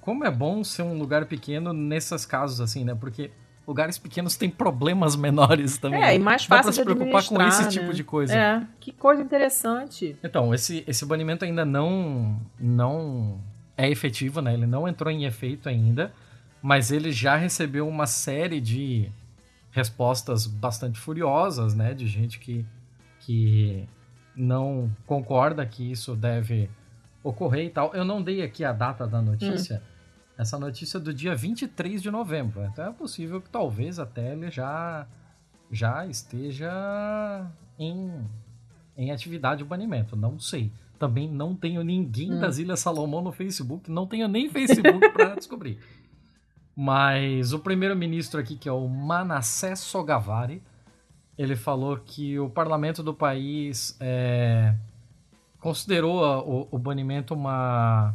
como 0.00 0.24
é 0.24 0.30
bom 0.30 0.62
ser 0.62 0.82
um 0.82 0.98
lugar 0.98 1.26
pequeno 1.26 1.72
nesses 1.72 2.26
casos 2.26 2.60
assim, 2.60 2.84
né? 2.84 2.94
Porque 2.94 3.30
lugares 3.66 3.98
pequenos 3.98 4.36
têm 4.36 4.50
problemas 4.50 5.16
menores 5.16 5.78
também. 5.78 6.02
É, 6.02 6.14
e 6.14 6.18
mais 6.18 6.44
fácil 6.44 6.56
Dá 6.56 6.62
pra 6.62 6.72
se 6.72 6.84
preocupar 6.84 7.24
com 7.24 7.42
esse 7.42 7.62
né? 7.62 7.68
tipo 7.68 7.92
de 7.92 8.04
coisa. 8.04 8.34
É, 8.34 8.66
que 8.80 8.92
coisa 8.92 9.22
interessante. 9.22 10.16
Então, 10.22 10.54
esse, 10.54 10.84
esse 10.86 11.04
banimento 11.04 11.44
ainda 11.44 11.64
não, 11.64 12.40
não 12.58 13.40
é 13.76 13.88
efetivo, 13.88 14.40
né? 14.40 14.54
Ele 14.54 14.66
não 14.66 14.88
entrou 14.88 15.10
em 15.10 15.24
efeito 15.24 15.68
ainda, 15.68 16.12
mas 16.62 16.90
ele 16.90 17.12
já 17.12 17.36
recebeu 17.36 17.88
uma 17.88 18.06
série 18.06 18.60
de 18.60 19.10
respostas 19.70 20.46
bastante 20.46 20.98
furiosas, 20.98 21.74
né? 21.74 21.94
De 21.94 22.06
gente 22.06 22.38
que, 22.38 22.66
que 23.20 23.88
não 24.34 24.90
concorda 25.06 25.64
que 25.64 25.90
isso 25.90 26.16
deve 26.16 26.68
ocorrer 27.22 27.66
e 27.66 27.70
tal. 27.70 27.94
Eu 27.94 28.04
não 28.04 28.20
dei 28.22 28.42
aqui 28.42 28.64
a 28.64 28.72
data 28.72 29.06
da 29.06 29.22
notícia, 29.22 29.76
hum 29.76 29.89
essa 30.40 30.58
notícia 30.58 30.98
do 30.98 31.12
dia 31.12 31.36
23 31.36 32.00
de 32.00 32.10
novembro. 32.10 32.64
Então 32.64 32.86
é 32.86 32.92
possível 32.92 33.42
que 33.42 33.50
talvez 33.50 33.98
até 33.98 34.32
ele 34.32 34.50
já, 34.50 35.06
já 35.70 36.06
esteja 36.06 37.46
em, 37.78 38.10
em 38.96 39.12
atividade 39.12 39.62
de 39.62 39.68
banimento. 39.68 40.16
Não 40.16 40.38
sei. 40.38 40.72
Também 40.98 41.28
não 41.28 41.54
tenho 41.54 41.84
ninguém 41.84 42.32
hum. 42.32 42.40
das 42.40 42.56
Ilhas 42.56 42.80
Salomão 42.80 43.20
no 43.20 43.32
Facebook, 43.32 43.90
não 43.90 44.06
tenho 44.06 44.26
nem 44.28 44.48
Facebook 44.48 45.10
para 45.10 45.34
descobrir. 45.36 45.78
Mas 46.74 47.52
o 47.52 47.58
primeiro-ministro 47.58 48.40
aqui, 48.40 48.56
que 48.56 48.68
é 48.68 48.72
o 48.72 48.88
Manasseh 48.88 49.76
Sogavari, 49.76 50.62
ele 51.36 51.54
falou 51.54 51.98
que 51.98 52.38
o 52.38 52.48
parlamento 52.48 53.02
do 53.02 53.12
país 53.12 53.94
é, 54.00 54.74
considerou 55.58 56.22
o, 56.22 56.68
o 56.70 56.78
banimento 56.78 57.34
uma 57.34 58.14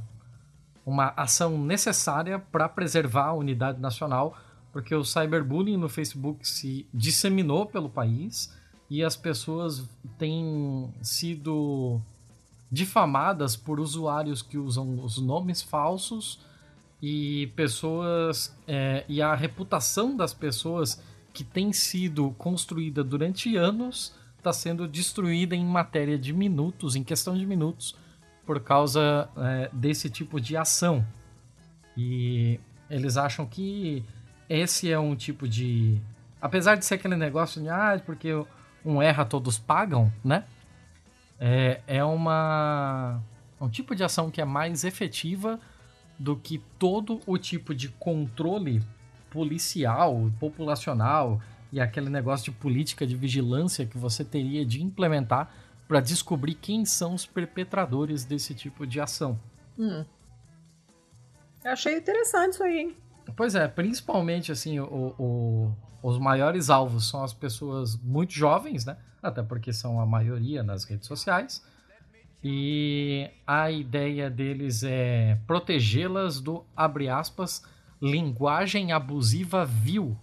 uma 0.85 1.13
ação 1.17 1.57
necessária 1.57 2.37
para 2.37 2.69
preservar 2.69 3.27
a 3.27 3.33
unidade 3.33 3.79
nacional, 3.79 4.37
porque 4.71 4.93
o 4.93 5.03
cyberbullying 5.03 5.77
no 5.77 5.89
Facebook 5.89 6.47
se 6.47 6.87
disseminou 6.93 7.65
pelo 7.65 7.89
país 7.89 8.53
e 8.89 9.03
as 9.03 9.15
pessoas 9.17 9.89
têm 10.17 10.93
sido 11.01 11.99
difamadas 12.71 13.55
por 13.55 13.79
usuários 13.79 14.41
que 14.41 14.57
usam 14.57 15.03
os 15.03 15.17
nomes 15.17 15.61
falsos 15.61 16.39
e 17.01 17.47
pessoas 17.55 18.55
é, 18.67 19.05
e 19.07 19.21
a 19.21 19.33
reputação 19.33 20.15
das 20.15 20.33
pessoas 20.33 21.01
que 21.33 21.43
tem 21.43 21.73
sido 21.73 22.31
construída 22.37 23.03
durante 23.03 23.55
anos 23.55 24.13
está 24.37 24.53
sendo 24.53 24.87
destruída 24.87 25.55
em 25.55 25.65
matéria 25.65 26.17
de 26.17 26.31
minutos, 26.31 26.95
em 26.95 27.03
questão 27.03 27.35
de 27.35 27.45
minutos, 27.45 27.95
por 28.45 28.59
causa 28.59 29.29
é, 29.37 29.69
desse 29.73 30.09
tipo 30.09 30.39
de 30.39 30.55
ação. 30.55 31.05
E 31.97 32.59
eles 32.89 33.17
acham 33.17 33.45
que 33.45 34.03
esse 34.49 34.91
é 34.91 34.99
um 34.99 35.15
tipo 35.15 35.47
de. 35.47 35.99
Apesar 36.41 36.75
de 36.75 36.85
ser 36.85 36.95
aquele 36.95 37.15
negócio 37.15 37.61
de, 37.61 37.69
ah, 37.69 37.99
porque 38.05 38.29
um 38.83 39.01
erra, 39.01 39.25
todos 39.25 39.57
pagam, 39.57 40.11
né? 40.23 40.43
É, 41.39 41.81
é 41.87 42.03
uma. 42.03 43.19
um 43.59 43.69
tipo 43.69 43.95
de 43.95 44.03
ação 44.03 44.29
que 44.29 44.39
é 44.39 44.45
mais 44.45 44.83
efetiva 44.83 45.59
do 46.17 46.35
que 46.35 46.61
todo 46.79 47.19
o 47.25 47.37
tipo 47.37 47.73
de 47.73 47.89
controle 47.89 48.81
policial, 49.29 50.31
populacional 50.39 51.41
e 51.71 51.81
aquele 51.81 52.09
negócio 52.09 52.53
de 52.53 52.57
política 52.57 53.05
de 53.05 53.15
vigilância 53.15 53.85
que 53.85 53.97
você 53.97 54.23
teria 54.23 54.65
de 54.65 54.81
implementar 54.81 55.51
para 55.87 55.99
descobrir 55.99 56.55
quem 56.55 56.85
são 56.85 57.13
os 57.13 57.25
perpetradores 57.25 58.25
desse 58.25 58.53
tipo 58.53 58.85
de 58.87 58.99
ação. 58.99 59.39
Hum. 59.77 60.05
Eu 61.63 61.71
achei 61.71 61.97
interessante 61.97 62.53
isso 62.53 62.63
aí, 62.63 62.79
hein? 62.79 62.97
Pois 63.35 63.55
é, 63.55 63.67
principalmente 63.67 64.51
assim, 64.51 64.79
o, 64.79 65.15
o, 65.17 65.75
os 66.01 66.17
maiores 66.17 66.69
alvos 66.69 67.09
são 67.09 67.23
as 67.23 67.33
pessoas 67.33 67.95
muito 67.97 68.33
jovens, 68.33 68.85
né? 68.85 68.97
Até 69.21 69.41
porque 69.41 69.73
são 69.73 69.99
a 69.99 70.05
maioria 70.05 70.61
nas 70.61 70.83
redes 70.83 71.07
sociais. 71.07 71.65
E 72.43 73.27
a 73.45 73.71
ideia 73.71 74.29
deles 74.29 74.83
é 74.83 75.39
protegê-las 75.47 76.39
do, 76.39 76.63
abre 76.75 77.09
aspas, 77.09 77.63
linguagem 77.99 78.91
abusiva 78.91 79.65
vil. 79.65 80.15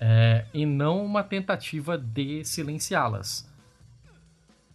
É, 0.00 0.46
e 0.52 0.66
não 0.66 1.04
uma 1.04 1.22
tentativa 1.22 1.96
de 1.96 2.44
silenciá-las 2.44 3.48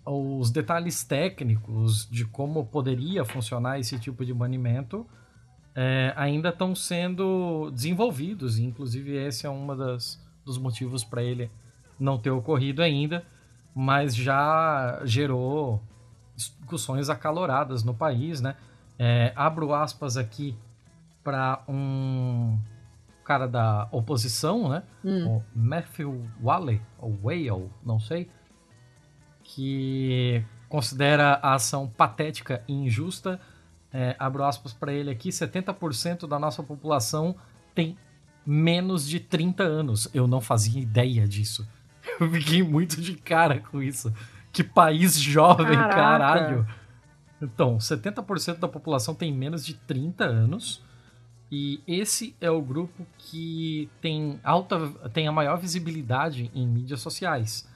os 0.10 0.50
detalhes 0.50 1.04
técnicos 1.04 2.10
de 2.10 2.26
como 2.26 2.66
poderia 2.66 3.24
funcionar 3.24 3.80
esse 3.80 4.00
tipo 4.00 4.26
de 4.26 4.34
banimento 4.34 5.06
é, 5.76 6.12
ainda 6.16 6.50
estão 6.50 6.74
sendo 6.74 7.70
desenvolvidos. 7.72 8.58
Inclusive, 8.58 9.16
esse 9.16 9.46
é 9.46 9.50
um 9.50 9.68
dos 10.44 10.58
motivos 10.58 11.04
para 11.04 11.22
ele 11.22 11.52
não 12.00 12.18
ter 12.18 12.32
ocorrido 12.32 12.82
ainda, 12.82 13.24
mas 13.76 14.16
já 14.16 15.00
gerou 15.06 15.80
discussões 16.36 17.08
acaloradas 17.08 17.84
no 17.84 17.94
país. 17.94 18.42
Né? 18.42 18.56
É, 18.98 19.32
abro 19.36 19.76
aspas 19.76 20.18
aqui 20.18 20.58
para 21.24 21.62
um 21.68 22.58
cara 23.24 23.48
da 23.48 23.88
oposição, 23.92 24.70
né? 24.70 24.82
Hum. 25.06 25.38
o 25.38 25.44
Matthew 25.54 26.26
Wale, 26.42 26.82
ou 26.98 27.16
Whale, 27.22 27.70
não 27.86 28.00
sei 28.00 28.28
que 29.56 30.44
considera 30.68 31.40
a 31.42 31.56
ação 31.56 31.88
patética 31.88 32.64
e 32.68 32.74
injusta. 32.74 33.40
É, 33.92 34.16
abro 34.20 34.44
aspas 34.44 34.74
para 34.74 34.94
ele 34.94 35.10
aqui: 35.10 35.30
70% 35.30 36.28
da 36.28 36.38
nossa 36.38 36.62
população 36.62 37.36
tem 37.74 37.98
menos 38.46 39.08
de 39.08 39.20
30 39.20 39.64
anos. 39.64 40.08
Eu 40.14 40.28
não 40.28 40.40
fazia 40.40 40.82
ideia 40.82 41.28
disso. 41.28 41.68
Eu 42.20 42.30
fiquei 42.32 42.62
muito 42.64 43.02
de 43.02 43.16
cara 43.16 43.60
com 43.60 43.82
isso. 43.82 44.14
Que 44.52 44.64
país 44.64 45.20
jovem, 45.20 45.78
Caraca. 45.78 45.96
caralho. 45.96 46.68
Então, 47.42 47.78
70% 47.78 48.60
da 48.60 48.68
população 48.68 49.16
tem 49.16 49.34
menos 49.34 49.66
de 49.66 49.74
30 49.74 50.26
anos. 50.26 50.84
E 51.52 51.82
esse 51.88 52.36
é 52.40 52.52
o 52.52 52.62
grupo 52.62 53.08
que 53.18 53.90
tem 54.02 54.40
alta 54.44 54.90
tem 55.12 55.28
a 55.28 55.32
maior 55.32 55.58
visibilidade 55.58 56.52
em 56.54 56.68
mídias 56.68 57.02
sociais. 57.02 57.68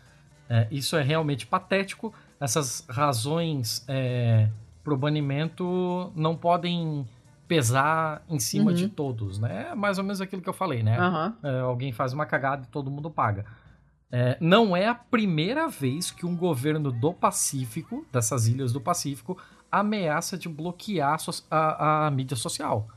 É, 0.50 0.68
isso 0.72 0.96
é 0.96 1.02
realmente 1.02 1.46
patético. 1.48 2.14
Essas 2.40 2.86
razões 2.90 3.84
é, 3.88 4.50
para 4.84 4.94
o 4.94 4.98
banimento 4.98 6.12
não 6.16 6.36
podem 6.36 7.08
pesar 7.48 8.24
em 8.30 8.40
cima 8.40 8.72
uhum. 8.72 8.76
de 8.76 8.88
todos, 8.88 9.40
né? 9.40 9.70
É 9.72 9.76
mais 9.76 9.98
ou 9.98 10.04
menos 10.04 10.22
aquilo 10.22 10.42
que 10.42 10.50
eu 10.50 10.54
falei, 10.54 10.84
né? 10.84 11.00
Uhum. 11.00 11.34
É, 11.44 11.60
alguém 11.60 11.92
faz 11.92 12.14
uma 12.14 12.26
cagada 12.26 12.64
e 12.64 12.68
todo 12.68 12.92
mundo 12.92 13.10
paga. 13.10 13.46
É, 14.12 14.38
não 14.40 14.78
é 14.78 14.88
a 14.88 14.94
primeira 14.94 15.68
vez 15.68 16.12
que 16.12 16.26
um 16.26 16.36
governo 16.36 16.92
do 16.92 17.12
Pacífico, 17.12 18.06
dessas 18.12 18.48
ilhas 18.48 18.72
do 18.72 18.80
Pacífico, 18.80 19.38
ameaça 19.72 20.38
de 20.38 20.48
bloquear 20.48 21.18
a, 21.50 22.06
a, 22.06 22.12
mídia 22.12 22.38
social. 22.38 22.88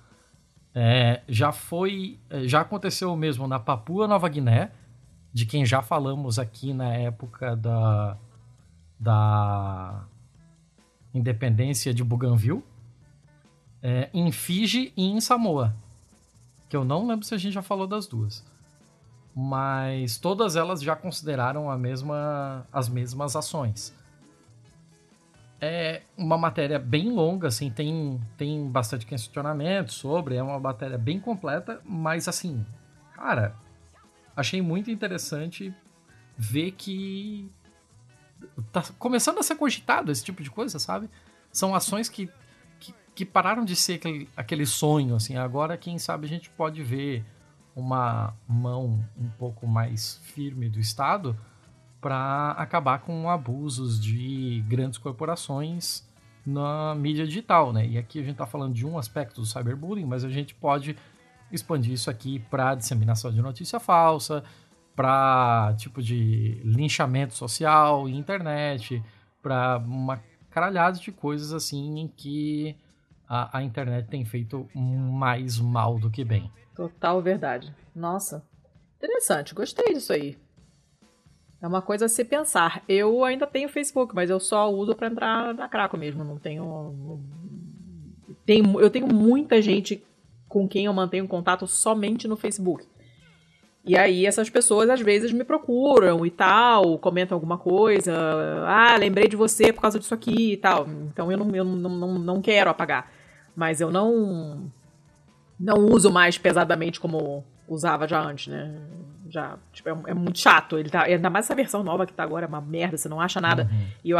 É, 0.75 1.23
já 1.27 1.53
foi, 1.53 2.19
é, 2.29 2.47
já 2.47 2.61
aconteceu 2.61 3.11
o 3.11 3.17
mesmo 3.17 3.49
na 3.49 3.59
Papua 3.59 4.07
Nova 4.07 4.29
Guiné, 4.29 4.71
de 5.37 5.45
quem 5.45 5.67
já 5.67 5.83
falamos 5.83 6.39
aqui 6.39 6.73
na 6.73 6.95
época 6.95 7.55
da, 7.55 8.17
da 8.99 10.03
independência 11.13 11.93
de 11.93 12.03
Bougainville, 12.03 12.65
é, 13.83 14.09
em 14.15 14.33
Fiji 14.33 14.95
e 14.97 15.05
em 15.05 15.21
Samoa, 15.21 15.77
que 16.71 16.75
eu 16.75 16.87
não 16.87 17.07
lembro 17.07 17.27
se 17.27 17.35
a 17.35 17.37
gente 17.37 17.53
já 17.53 17.61
falou 17.61 17.87
das 17.87 18.07
duas, 18.07 18.47
mas 19.35 20.17
todas 20.17 20.57
elas 20.57 20.81
já 20.81 20.97
consideraram 20.97 21.71
a 21.71 21.77
mesma, 21.77 22.67
as 22.73 22.89
mesmas 22.89 23.37
ações. 23.37 23.95
É 25.61 26.01
uma 26.17 26.39
matéria 26.39 26.79
bem 26.79 27.13
longa, 27.13 27.49
assim, 27.49 27.71
tem, 27.71 28.19
tem 28.39 28.67
bastante 28.71 29.05
questionamento 29.05 29.93
sobre, 29.93 30.37
é 30.37 30.43
uma 30.43 30.59
matéria 30.59 30.97
bem 30.97 31.21
completa, 31.21 31.79
mas 31.85 32.27
assim, 32.27 32.65
cara, 33.13 33.55
achei 34.37 34.61
muito 34.61 34.91
interessante 34.91 35.75
ver 36.37 36.73
que 36.73 37.51
tá 38.71 38.85
começando 38.99 39.39
a 39.39 39.43
ser 39.43 39.57
cogitado 39.57 40.13
esse 40.13 40.23
tipo 40.23 40.43
de 40.43 40.51
coisa, 40.51 40.79
sabe? 40.79 41.09
São 41.51 41.75
ações 41.75 42.09
que, 42.09 42.29
que, 42.79 42.95
que 43.15 43.25
pararam 43.25 43.65
de 43.65 43.75
ser 43.75 43.95
aquele, 43.95 44.29
aquele 44.37 44.67
sonho, 44.67 45.17
assim, 45.17 45.37
agora 45.37 45.77
quem 45.79 45.99
sabe 45.99 46.27
a 46.27 46.29
gente 46.29 46.51
pode 46.51 46.83
ver 46.83 47.25
uma 47.75 48.35
mão 48.47 49.05
um 49.17 49.29
pouco 49.39 49.67
mais 49.67 50.21
firme 50.25 50.69
do 50.69 50.79
Estado 50.79 51.37
para 52.01 52.53
acabar 52.53 53.01
com 53.01 53.29
abusos 53.29 54.01
de 54.01 54.63
grandes 54.69 54.99
corporações 54.99 56.07
na 56.45 56.95
mídia 56.95 57.27
digital, 57.27 57.73
né? 57.73 57.87
E 57.87 57.99
aqui 57.99 58.21
a 58.21 58.23
gente 58.23 58.33
está 58.33 58.47
falando 58.47 58.73
de 58.73 58.87
um 58.87 58.97
aspecto 58.97 59.41
do 59.41 59.47
cyberbullying, 59.47 60.05
mas 60.05 60.25
a 60.25 60.29
gente 60.29 60.55
pode 60.55 60.97
expandir 61.51 61.93
isso 61.93 62.11
aqui 62.11 62.39
para 62.39 62.75
disseminação 62.75 63.33
de 63.33 63.41
notícia 63.41 63.79
falsa, 63.79 64.43
para 64.95 65.75
tipo 65.77 66.03
de 66.03 66.61
linchamento 66.65 67.35
social, 67.35 68.09
internet, 68.09 69.03
para 69.43 69.79
uma 69.79 70.23
caralhada 70.51 70.99
de 70.99 71.13
coisas 71.13 71.53
assim 71.53 72.01
em 72.01 72.09
que 72.09 72.77
a, 73.29 73.59
a 73.59 73.63
internet 73.63 74.09
tem 74.09 74.25
feito 74.25 74.69
mais 74.75 75.59
mal 75.59 75.99
do 75.99 76.11
que 76.11 76.25
bem. 76.25 76.51
Total 76.75 77.21
verdade. 77.21 77.75
Nossa, 77.95 78.45
interessante, 78.97 79.55
gostei 79.55 79.95
disso 79.95 80.13
aí. 80.13 80.39
É 81.61 81.67
uma 81.67 81.81
coisa 81.81 82.05
a 82.05 82.09
se 82.09 82.25
pensar. 82.25 82.83
Eu 82.89 83.25
ainda 83.25 83.47
tenho 83.47 83.69
Facebook, 83.69 84.15
mas 84.15 84.31
eu 84.31 84.39
só 84.39 84.71
uso 84.71 84.95
para 84.95 85.09
entrar 85.09 85.55
na 85.55 85.69
Craco 85.69 85.97
mesmo. 85.97 86.23
Não 86.23 86.39
tenho. 86.39 87.21
tenho. 88.45 88.79
Eu 88.79 88.91
tenho 88.91 89.07
muita 89.07 89.61
gente 89.63 90.06
com 90.57 90.67
quem 90.67 90.87
eu 90.87 90.93
mantenho 90.95 91.29
contato 91.29 91.67
somente 91.67 92.27
no 92.27 92.35
Facebook. 92.35 92.87
E 93.85 93.95
aí 93.95 94.25
essas 94.25 94.49
pessoas 94.49 94.89
às 94.89 95.03
vezes 95.03 95.31
me 95.31 95.45
procuram 95.45 96.25
e 96.25 96.31
tal, 96.31 96.99
comentam 96.99 97.37
alguma 97.37 97.59
coisa. 97.59 98.15
Ah, 98.67 98.97
lembrei 98.97 99.29
de 99.29 99.37
você 99.37 99.71
por 99.71 99.83
causa 99.83 99.99
disso 99.99 100.15
aqui 100.15 100.55
e 100.55 100.57
tal. 100.57 100.89
Então 101.13 101.31
eu 101.31 101.37
não, 101.37 101.55
eu 101.55 101.63
não, 101.63 101.91
não, 101.91 102.19
não 102.19 102.41
quero 102.41 102.71
apagar. 102.71 103.13
Mas 103.55 103.83
eu 103.83 103.93
não. 103.93 104.73
Não 105.61 105.77
uso 105.77 106.11
mais 106.11 106.39
pesadamente 106.39 106.99
como 106.99 107.45
usava 107.69 108.09
já 108.09 108.23
antes, 108.23 108.47
né? 108.47 108.81
Já, 109.29 109.59
tipo, 109.75 109.91
é, 109.91 109.97
é, 110.07 110.15
muito 110.15 110.39
chato. 110.39 110.79
Ele 110.79 110.89
tá, 110.89 111.03
ainda 111.03 111.29
mais 111.29 111.45
essa 111.45 111.55
versão 111.55 111.83
nova 111.83 112.07
que 112.07 112.15
tá 112.15 112.23
agora, 112.23 112.47
é 112.47 112.49
uma 112.49 112.63
merda, 112.63 112.97
você 112.97 113.11
não 113.11 113.21
acha 113.21 113.43
nada. 113.43 113.69
Uhum. 113.71 113.87
E 114.03 114.11
eu 114.11 114.19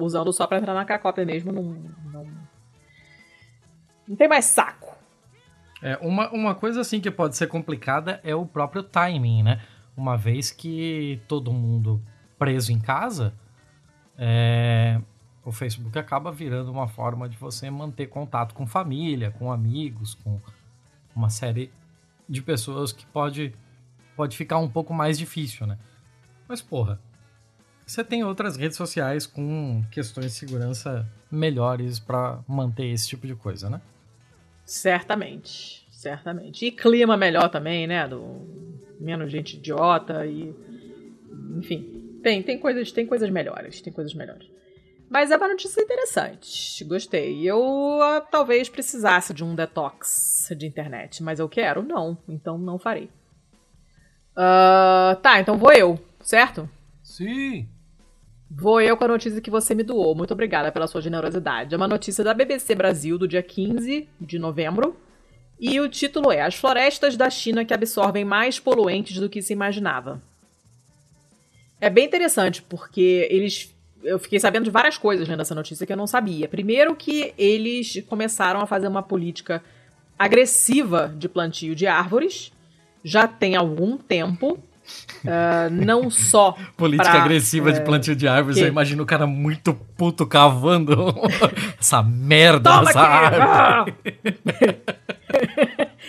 usando 0.00 0.30
só 0.34 0.46
pra 0.46 0.58
entrar 0.58 0.74
na 0.74 0.84
cacópia 0.84 1.24
mesmo, 1.24 1.50
não, 1.50 1.62
não. 2.12 2.26
Não 4.06 4.16
tem 4.16 4.28
mais 4.28 4.44
saco. 4.44 4.97
É, 5.82 5.96
uma, 6.00 6.30
uma 6.30 6.54
coisa 6.54 6.80
assim 6.80 7.00
que 7.00 7.10
pode 7.10 7.36
ser 7.36 7.46
complicada 7.46 8.20
é 8.24 8.34
o 8.34 8.44
próprio 8.44 8.82
timing, 8.82 9.42
né? 9.42 9.60
Uma 9.96 10.16
vez 10.16 10.50
que 10.50 11.20
todo 11.28 11.52
mundo 11.52 12.02
preso 12.38 12.72
em 12.72 12.78
casa, 12.78 13.32
é, 14.16 15.00
o 15.44 15.52
Facebook 15.52 15.98
acaba 15.98 16.30
virando 16.30 16.70
uma 16.70 16.88
forma 16.88 17.28
de 17.28 17.36
você 17.36 17.70
manter 17.70 18.06
contato 18.06 18.54
com 18.54 18.66
família, 18.66 19.30
com 19.30 19.50
amigos, 19.50 20.14
com 20.14 20.40
uma 21.14 21.30
série 21.30 21.72
de 22.28 22.42
pessoas 22.42 22.92
que 22.92 23.06
pode, 23.06 23.54
pode 24.16 24.36
ficar 24.36 24.58
um 24.58 24.68
pouco 24.68 24.92
mais 24.92 25.18
difícil, 25.18 25.66
né? 25.66 25.78
Mas, 26.46 26.60
porra, 26.60 27.00
você 27.86 28.04
tem 28.04 28.22
outras 28.24 28.56
redes 28.56 28.76
sociais 28.76 29.26
com 29.26 29.82
questões 29.90 30.26
de 30.26 30.32
segurança 30.32 31.08
melhores 31.30 31.98
para 31.98 32.40
manter 32.46 32.86
esse 32.86 33.08
tipo 33.08 33.26
de 33.26 33.34
coisa, 33.34 33.70
né? 33.70 33.80
Certamente, 34.68 35.88
certamente. 35.90 36.66
E 36.66 36.70
clima 36.70 37.16
melhor 37.16 37.48
também, 37.48 37.86
né? 37.86 38.06
Do 38.06 38.46
menos 39.00 39.32
gente 39.32 39.56
idiota 39.56 40.26
e 40.26 40.54
enfim, 41.56 42.20
tem 42.22 42.42
tem 42.42 42.58
coisas, 42.58 42.92
tem 42.92 43.06
coisas 43.06 43.30
melhores, 43.30 43.80
tem 43.80 43.90
coisas 43.90 44.12
melhores. 44.12 44.46
Mas 45.08 45.30
é 45.30 45.38
uma 45.38 45.48
notícia 45.48 45.80
interessante. 45.80 46.84
Gostei. 46.84 47.48
Eu 47.48 47.58
uh, 47.62 48.20
talvez 48.30 48.68
precisasse 48.68 49.32
de 49.32 49.42
um 49.42 49.54
detox 49.54 50.50
de 50.54 50.66
internet, 50.66 51.22
mas 51.22 51.40
eu 51.40 51.48
quero? 51.48 51.82
Não. 51.82 52.18
Então 52.28 52.58
não 52.58 52.78
farei. 52.78 53.08
Uh, 54.36 55.16
tá, 55.22 55.40
então 55.40 55.56
vou 55.56 55.72
eu, 55.72 55.98
certo? 56.20 56.68
Sim. 57.02 57.66
Vou 58.50 58.80
eu 58.80 58.96
com 58.96 59.04
a 59.04 59.08
notícia 59.08 59.40
que 59.40 59.50
você 59.50 59.74
me 59.74 59.82
doou. 59.82 60.14
Muito 60.14 60.32
obrigada 60.32 60.72
pela 60.72 60.86
sua 60.86 61.02
generosidade. 61.02 61.74
É 61.74 61.76
uma 61.76 61.88
notícia 61.88 62.24
da 62.24 62.32
BBC 62.32 62.74
Brasil 62.74 63.18
do 63.18 63.28
dia 63.28 63.42
15 63.42 64.08
de 64.20 64.38
novembro. 64.38 64.96
E 65.60 65.80
o 65.80 65.88
título 65.88 66.32
é 66.32 66.40
As 66.40 66.54
florestas 66.54 67.16
da 67.16 67.28
China 67.28 67.64
que 67.64 67.74
absorvem 67.74 68.24
mais 68.24 68.58
poluentes 68.58 69.18
do 69.18 69.28
que 69.28 69.42
se 69.42 69.52
imaginava. 69.52 70.22
É 71.80 71.90
bem 71.90 72.06
interessante, 72.06 72.62
porque 72.62 73.28
eles 73.30 73.74
eu 74.02 74.18
fiquei 74.18 74.38
sabendo 74.38 74.64
de 74.64 74.70
várias 74.70 74.96
coisas 74.96 75.28
lendo 75.28 75.42
essa 75.42 75.54
notícia 75.54 75.86
que 75.86 75.92
eu 75.92 75.96
não 75.96 76.06
sabia. 76.06 76.48
Primeiro 76.48 76.94
que 76.94 77.34
eles 77.36 78.02
começaram 78.08 78.60
a 78.60 78.66
fazer 78.66 78.86
uma 78.86 79.02
política 79.02 79.62
agressiva 80.18 81.12
de 81.16 81.28
plantio 81.28 81.74
de 81.74 81.86
árvores, 81.86 82.52
já 83.02 83.26
tem 83.26 83.56
algum 83.56 83.96
tempo. 83.96 84.58
Uh, 85.24 85.70
não 85.70 86.10
só. 86.10 86.56
Política 86.76 87.10
pra, 87.10 87.22
agressiva 87.22 87.70
é, 87.70 87.72
de 87.72 87.80
plantio 87.80 88.14
de 88.14 88.28
árvores, 88.28 88.58
que... 88.58 88.64
eu 88.64 88.68
imagino 88.68 89.02
o 89.02 89.06
cara 89.06 89.26
muito 89.26 89.74
puto 89.96 90.26
cavando 90.26 91.14
essa 91.78 92.02
merda, 92.02 92.70
Toma 92.70 92.90
árvore. 93.00 93.96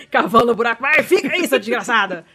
Cavando 0.09 0.51
o 0.51 0.55
buraco. 0.55 0.81
Vai, 0.81 1.03
fica 1.03 1.31
aí, 1.31 1.47
sua 1.47 1.59
desgraçada! 1.59 2.25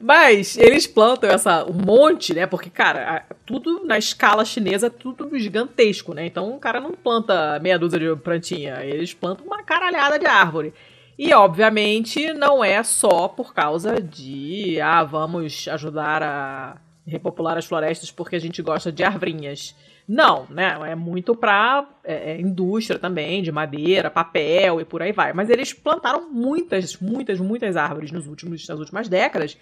Mas 0.00 0.56
eles 0.56 0.84
plantam 0.86 1.30
essa 1.30 1.64
um 1.64 1.72
monte, 1.72 2.34
né? 2.34 2.44
Porque, 2.44 2.68
cara, 2.68 3.24
tudo 3.46 3.84
na 3.84 3.96
escala 3.96 4.44
chinesa, 4.44 4.90
tudo 4.90 5.38
gigantesco, 5.38 6.12
né? 6.12 6.26
Então 6.26 6.56
o 6.56 6.58
cara 6.58 6.80
não 6.80 6.90
planta 6.90 7.60
meia 7.60 7.78
dúzia 7.78 8.00
de 8.00 8.16
plantinha, 8.16 8.80
eles 8.82 9.14
plantam 9.14 9.46
uma 9.46 9.62
caralhada 9.62 10.18
de 10.18 10.26
árvore. 10.26 10.74
E, 11.18 11.32
obviamente, 11.34 12.32
não 12.32 12.64
é 12.64 12.82
só 12.82 13.28
por 13.28 13.52
causa 13.52 14.00
de, 14.00 14.80
ah, 14.80 15.04
vamos 15.04 15.68
ajudar 15.68 16.22
a 16.22 16.76
repopular 17.06 17.58
as 17.58 17.66
florestas 17.66 18.10
porque 18.10 18.36
a 18.36 18.40
gente 18.40 18.62
gosta 18.62 18.90
de 18.90 19.04
arvrinhas. 19.04 19.74
Não, 20.06 20.46
né? 20.50 20.76
É 20.90 20.94
muito 20.94 21.34
pra 21.34 21.88
é, 22.04 22.32
é 22.32 22.40
indústria 22.40 22.98
também, 22.98 23.42
de 23.42 23.52
madeira, 23.52 24.10
papel 24.10 24.80
e 24.80 24.84
por 24.84 25.02
aí 25.02 25.12
vai. 25.12 25.32
Mas 25.32 25.48
eles 25.48 25.72
plantaram 25.72 26.30
muitas, 26.30 26.96
muitas, 26.98 27.38
muitas 27.38 27.76
árvores 27.76 28.10
nos 28.10 28.26
últimos, 28.26 28.66
nas 28.66 28.78
últimas 28.78 29.08
décadas. 29.08 29.56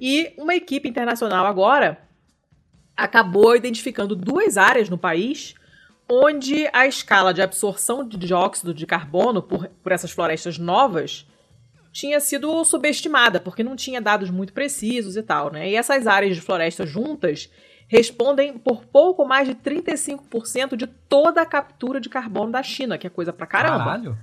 E 0.00 0.32
uma 0.38 0.54
equipe 0.54 0.88
internacional 0.88 1.46
agora 1.46 1.98
acabou 2.96 3.56
identificando 3.56 4.14
duas 4.14 4.56
áreas 4.56 4.88
no 4.88 4.98
país 4.98 5.54
onde 6.08 6.68
a 6.72 6.86
escala 6.86 7.32
de 7.32 7.42
absorção 7.42 8.06
de 8.06 8.16
dióxido 8.16 8.74
de 8.74 8.86
carbono 8.86 9.42
por, 9.42 9.68
por 9.68 9.92
essas 9.92 10.10
florestas 10.10 10.58
novas 10.58 11.26
tinha 11.92 12.18
sido 12.18 12.64
subestimada, 12.64 13.38
porque 13.38 13.62
não 13.62 13.76
tinha 13.76 14.00
dados 14.00 14.28
muito 14.28 14.52
precisos 14.52 15.16
e 15.16 15.22
tal, 15.22 15.52
né? 15.52 15.70
E 15.70 15.76
essas 15.76 16.06
áreas 16.06 16.34
de 16.34 16.42
floresta 16.42 16.84
juntas 16.84 17.48
respondem 17.86 18.58
por 18.58 18.84
pouco 18.84 19.24
mais 19.24 19.46
de 19.46 19.54
35% 19.54 20.74
de 20.74 20.86
toda 20.86 21.42
a 21.42 21.46
captura 21.46 22.00
de 22.00 22.08
carbono 22.08 22.50
da 22.50 22.62
China, 22.62 22.98
que 22.98 23.06
é 23.06 23.10
coisa 23.10 23.32
pra 23.32 23.46
caramba. 23.46 23.84
Caralho. 23.84 24.18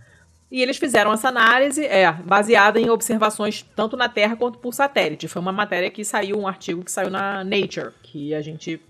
E 0.52 0.62
eles 0.62 0.76
fizeram 0.76 1.14
essa 1.14 1.30
análise, 1.30 1.86
é, 1.86 2.12
baseada 2.12 2.78
em 2.78 2.90
observações 2.90 3.66
tanto 3.74 3.96
na 3.96 4.10
Terra 4.10 4.36
quanto 4.36 4.60
por 4.60 4.74
satélite. 4.74 5.30
Foi 5.30 5.42
uma 5.42 5.54
matéria 5.54 5.90
que 5.90 6.04
saiu, 6.04 6.38
um 6.38 6.46
artigo 6.46 6.84
que 6.84 6.92
saiu 6.92 7.10
na 7.10 7.42
Nature, 7.46 7.92
que 8.04 8.36
a 8.36 8.42
gente 8.42 8.82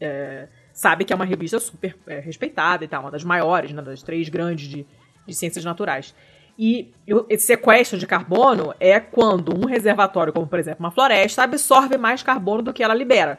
é, 0.00 0.48
sabe 0.80 1.04
que 1.04 1.12
é 1.12 1.16
uma 1.16 1.26
revista 1.26 1.60
super 1.60 1.94
é, 2.06 2.20
respeitada 2.20 2.82
e 2.82 2.88
tal, 2.88 3.02
uma 3.02 3.10
das 3.10 3.22
maiores, 3.22 3.70
né, 3.70 3.82
das 3.82 4.02
três 4.02 4.30
grandes 4.30 4.66
de, 4.66 4.86
de 5.26 5.34
ciências 5.34 5.62
naturais. 5.62 6.14
E 6.58 6.90
esse 7.28 7.48
sequestro 7.48 7.98
de 7.98 8.06
carbono 8.06 8.74
é 8.80 8.98
quando 8.98 9.54
um 9.54 9.66
reservatório, 9.66 10.32
como 10.32 10.46
por 10.46 10.58
exemplo 10.58 10.80
uma 10.80 10.90
floresta, 10.90 11.42
absorve 11.42 11.98
mais 11.98 12.22
carbono 12.22 12.62
do 12.62 12.72
que 12.72 12.82
ela 12.82 12.94
libera. 12.94 13.38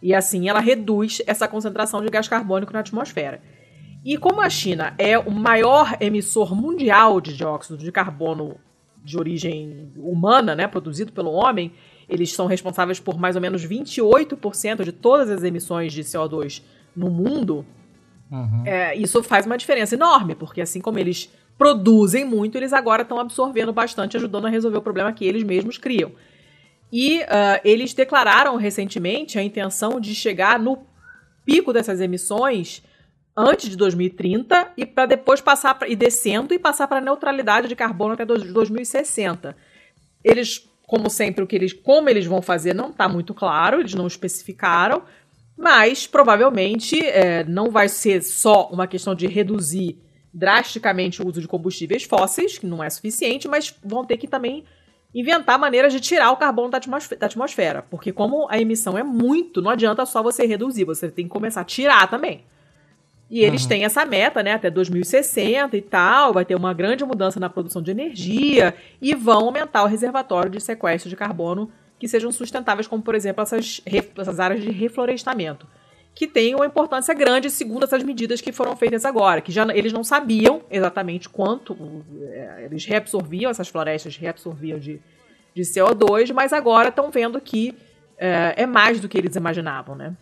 E 0.00 0.14
assim 0.14 0.48
ela 0.48 0.60
reduz 0.60 1.20
essa 1.26 1.48
concentração 1.48 2.00
de 2.02 2.08
gás 2.08 2.28
carbônico 2.28 2.72
na 2.72 2.78
atmosfera. 2.78 3.42
E 4.04 4.16
como 4.16 4.40
a 4.40 4.48
China 4.48 4.94
é 4.96 5.18
o 5.18 5.28
maior 5.28 5.96
emissor 6.00 6.54
mundial 6.54 7.20
de 7.20 7.36
dióxido 7.36 7.78
de 7.78 7.90
carbono 7.90 8.60
de 9.02 9.18
origem 9.18 9.90
humana, 9.96 10.54
né, 10.54 10.68
produzido 10.68 11.10
pelo 11.10 11.32
homem, 11.32 11.72
eles 12.10 12.32
são 12.32 12.46
responsáveis 12.46 13.00
por 13.00 13.18
mais 13.18 13.36
ou 13.36 13.42
menos 13.42 13.64
28% 13.66 14.84
de 14.84 14.92
todas 14.92 15.30
as 15.30 15.42
emissões 15.42 15.92
de 15.92 16.02
CO2 16.02 16.62
no 16.94 17.10
mundo. 17.10 17.64
Uhum. 18.30 18.62
É, 18.66 18.94
isso 18.96 19.22
faz 19.22 19.46
uma 19.46 19.56
diferença 19.56 19.94
enorme, 19.94 20.34
porque 20.34 20.60
assim 20.60 20.80
como 20.80 20.98
eles 20.98 21.30
produzem 21.56 22.24
muito, 22.24 22.56
eles 22.56 22.72
agora 22.72 23.02
estão 23.02 23.18
absorvendo 23.18 23.72
bastante, 23.72 24.16
ajudando 24.16 24.46
a 24.46 24.50
resolver 24.50 24.78
o 24.78 24.82
problema 24.82 25.12
que 25.12 25.24
eles 25.24 25.42
mesmos 25.42 25.78
criam. 25.78 26.12
E 26.92 27.20
uh, 27.20 27.60
eles 27.64 27.94
declararam 27.94 28.56
recentemente 28.56 29.38
a 29.38 29.42
intenção 29.42 30.00
de 30.00 30.14
chegar 30.14 30.58
no 30.58 30.84
pico 31.44 31.72
dessas 31.72 32.00
emissões 32.00 32.82
antes 33.36 33.68
de 33.68 33.76
2030 33.76 34.72
e 34.76 34.84
para 34.84 35.06
depois 35.06 35.40
passar 35.40 35.74
pra, 35.74 35.88
e 35.88 35.94
descendo 35.94 36.52
e 36.52 36.58
passar 36.58 36.88
para 36.88 36.98
a 36.98 37.00
neutralidade 37.00 37.68
de 37.68 37.76
carbono 37.76 38.14
até 38.14 38.24
2060. 38.24 39.56
Eles, 40.22 40.68
como 40.90 41.08
sempre, 41.08 41.44
o 41.44 41.46
que 41.46 41.54
eles, 41.54 41.72
como 41.72 42.08
eles 42.08 42.26
vão 42.26 42.42
fazer 42.42 42.74
não 42.74 42.90
está 42.90 43.08
muito 43.08 43.32
claro, 43.32 43.78
eles 43.78 43.94
não 43.94 44.08
especificaram, 44.08 45.04
mas 45.56 46.04
provavelmente 46.04 46.98
é, 47.00 47.44
não 47.44 47.70
vai 47.70 47.88
ser 47.88 48.24
só 48.24 48.68
uma 48.72 48.88
questão 48.88 49.14
de 49.14 49.28
reduzir 49.28 49.96
drasticamente 50.34 51.22
o 51.22 51.28
uso 51.28 51.40
de 51.40 51.46
combustíveis 51.46 52.02
fósseis, 52.02 52.58
que 52.58 52.66
não 52.66 52.82
é 52.82 52.90
suficiente, 52.90 53.46
mas 53.46 53.72
vão 53.84 54.04
ter 54.04 54.16
que 54.16 54.26
também 54.26 54.64
inventar 55.14 55.60
maneiras 55.60 55.92
de 55.92 56.00
tirar 56.00 56.32
o 56.32 56.36
carbono 56.36 56.70
da 56.70 56.78
atmosfera, 56.78 57.20
da 57.20 57.26
atmosfera, 57.26 57.82
porque 57.88 58.10
como 58.10 58.48
a 58.50 58.60
emissão 58.60 58.98
é 58.98 59.04
muito, 59.04 59.62
não 59.62 59.70
adianta 59.70 60.04
só 60.04 60.24
você 60.24 60.44
reduzir, 60.44 60.84
você 60.84 61.08
tem 61.08 61.26
que 61.26 61.30
começar 61.30 61.60
a 61.60 61.64
tirar 61.64 62.10
também. 62.10 62.42
E 63.30 63.44
eles 63.44 63.62
uhum. 63.62 63.68
têm 63.68 63.84
essa 63.84 64.04
meta, 64.04 64.42
né, 64.42 64.54
até 64.54 64.68
2060 64.68 65.76
e 65.76 65.80
tal, 65.80 66.32
vai 66.32 66.44
ter 66.44 66.56
uma 66.56 66.74
grande 66.74 67.04
mudança 67.04 67.38
na 67.38 67.48
produção 67.48 67.80
de 67.80 67.92
energia 67.92 68.74
e 69.00 69.14
vão 69.14 69.44
aumentar 69.44 69.84
o 69.84 69.86
reservatório 69.86 70.50
de 70.50 70.60
sequestro 70.60 71.08
de 71.08 71.14
carbono 71.14 71.70
que 71.96 72.08
sejam 72.08 72.32
sustentáveis, 72.32 72.88
como 72.88 73.02
por 73.02 73.14
exemplo 73.14 73.42
essas, 73.42 73.80
essas 74.16 74.40
áreas 74.40 74.62
de 74.62 74.70
reflorestamento, 74.70 75.66
que 76.12 76.26
têm 76.26 76.56
uma 76.56 76.66
importância 76.66 77.14
grande 77.14 77.50
segundo 77.50 77.84
essas 77.84 78.02
medidas 78.02 78.40
que 78.40 78.50
foram 78.50 78.74
feitas 78.74 79.04
agora, 79.04 79.40
que 79.40 79.52
já 79.52 79.64
eles 79.72 79.92
não 79.92 80.02
sabiam 80.02 80.62
exatamente 80.68 81.28
quanto 81.28 81.76
é, 82.32 82.64
eles 82.64 82.84
reabsorviam, 82.84 83.50
essas 83.50 83.68
florestas 83.68 84.16
reabsorviam 84.16 84.78
de, 84.78 85.00
de 85.54 85.62
CO2, 85.62 86.32
mas 86.32 86.52
agora 86.52 86.88
estão 86.88 87.10
vendo 87.10 87.40
que 87.40 87.76
é, 88.18 88.54
é 88.56 88.66
mais 88.66 88.98
do 88.98 89.08
que 89.08 89.16
eles 89.16 89.36
imaginavam, 89.36 89.94
né? 89.94 90.16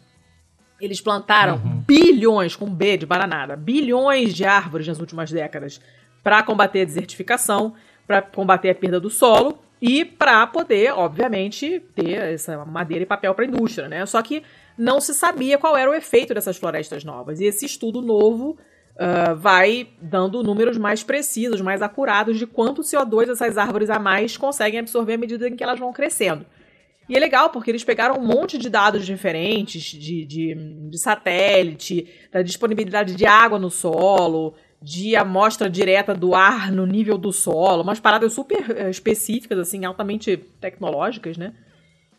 Eles 0.81 1.01
plantaram 1.01 1.57
uhum. 1.57 1.78
Bilhões, 1.89 2.55
com 2.55 2.67
B 2.67 2.99
de 2.99 3.07
bananada, 3.07 3.57
bilhões 3.57 4.35
de 4.35 4.45
árvores 4.45 4.87
nas 4.87 5.01
últimas 5.01 5.33
décadas 5.33 5.81
para 6.23 6.43
combater 6.43 6.83
a 6.83 6.85
desertificação, 6.85 7.73
para 8.07 8.21
combater 8.21 8.69
a 8.69 8.75
perda 8.75 9.01
do 9.01 9.09
solo 9.09 9.59
e 9.81 10.05
para 10.05 10.47
poder, 10.47 10.93
obviamente, 10.93 11.81
ter 11.95 12.35
essa 12.35 12.63
madeira 12.67 13.05
e 13.05 13.07
papel 13.07 13.35
para 13.35 13.47
a 13.47 13.49
indústria, 13.49 13.89
né? 13.89 14.05
Só 14.05 14.21
que 14.21 14.43
não 14.77 15.01
se 15.01 15.15
sabia 15.15 15.57
qual 15.57 15.77
era 15.77 15.91
o 15.91 15.95
efeito 15.95 16.35
dessas 16.35 16.59
florestas 16.59 17.05
novas. 17.05 17.41
E 17.41 17.45
esse 17.45 17.65
estudo 17.65 18.03
novo 18.03 18.59
uh, 18.97 19.35
vai 19.37 19.89
dando 20.03 20.43
números 20.43 20.77
mais 20.77 21.03
precisos, 21.03 21.63
mais 21.63 21.81
acurados 21.81 22.39
de 22.39 22.47
quanto 22.47 22.83
CO2 22.83 23.31
essas 23.31 23.57
árvores 23.57 23.89
a 23.89 23.99
mais 23.99 24.37
conseguem 24.37 24.81
absorver 24.81 25.15
à 25.15 25.19
medida 25.19 25.49
em 25.49 25.57
que 25.57 25.65
elas 25.65 25.79
vão 25.79 25.93
crescendo. 25.93 26.45
E 27.09 27.17
é 27.17 27.19
legal, 27.19 27.51
porque 27.51 27.71
eles 27.71 27.83
pegaram 27.83 28.17
um 28.17 28.27
monte 28.27 28.59
de 28.59 28.69
dados 28.69 29.07
diferentes, 29.07 29.83
de, 29.83 30.25
de, 30.25 30.55
de 30.91 30.99
satélite, 30.99 32.07
da 32.31 32.43
disponibilidade 32.43 33.15
de 33.15 33.25
água 33.25 33.59
no 33.59 33.71
solo, 33.71 34.55
de 34.81 35.17
amostra 35.17 35.71
direta 35.71 36.15
do 36.15 36.35
ar 36.35 36.71
no 36.71 36.87
nível 36.87 37.17
do 37.17 37.33
solo, 37.33 37.83
umas 37.83 37.99
paradas 37.99 38.33
super 38.33 38.71
eh, 38.77 38.91
específicas, 38.91 39.59
assim, 39.59 39.85
altamente 39.85 40.37
tecnológicas, 40.61 41.37
né? 41.37 41.55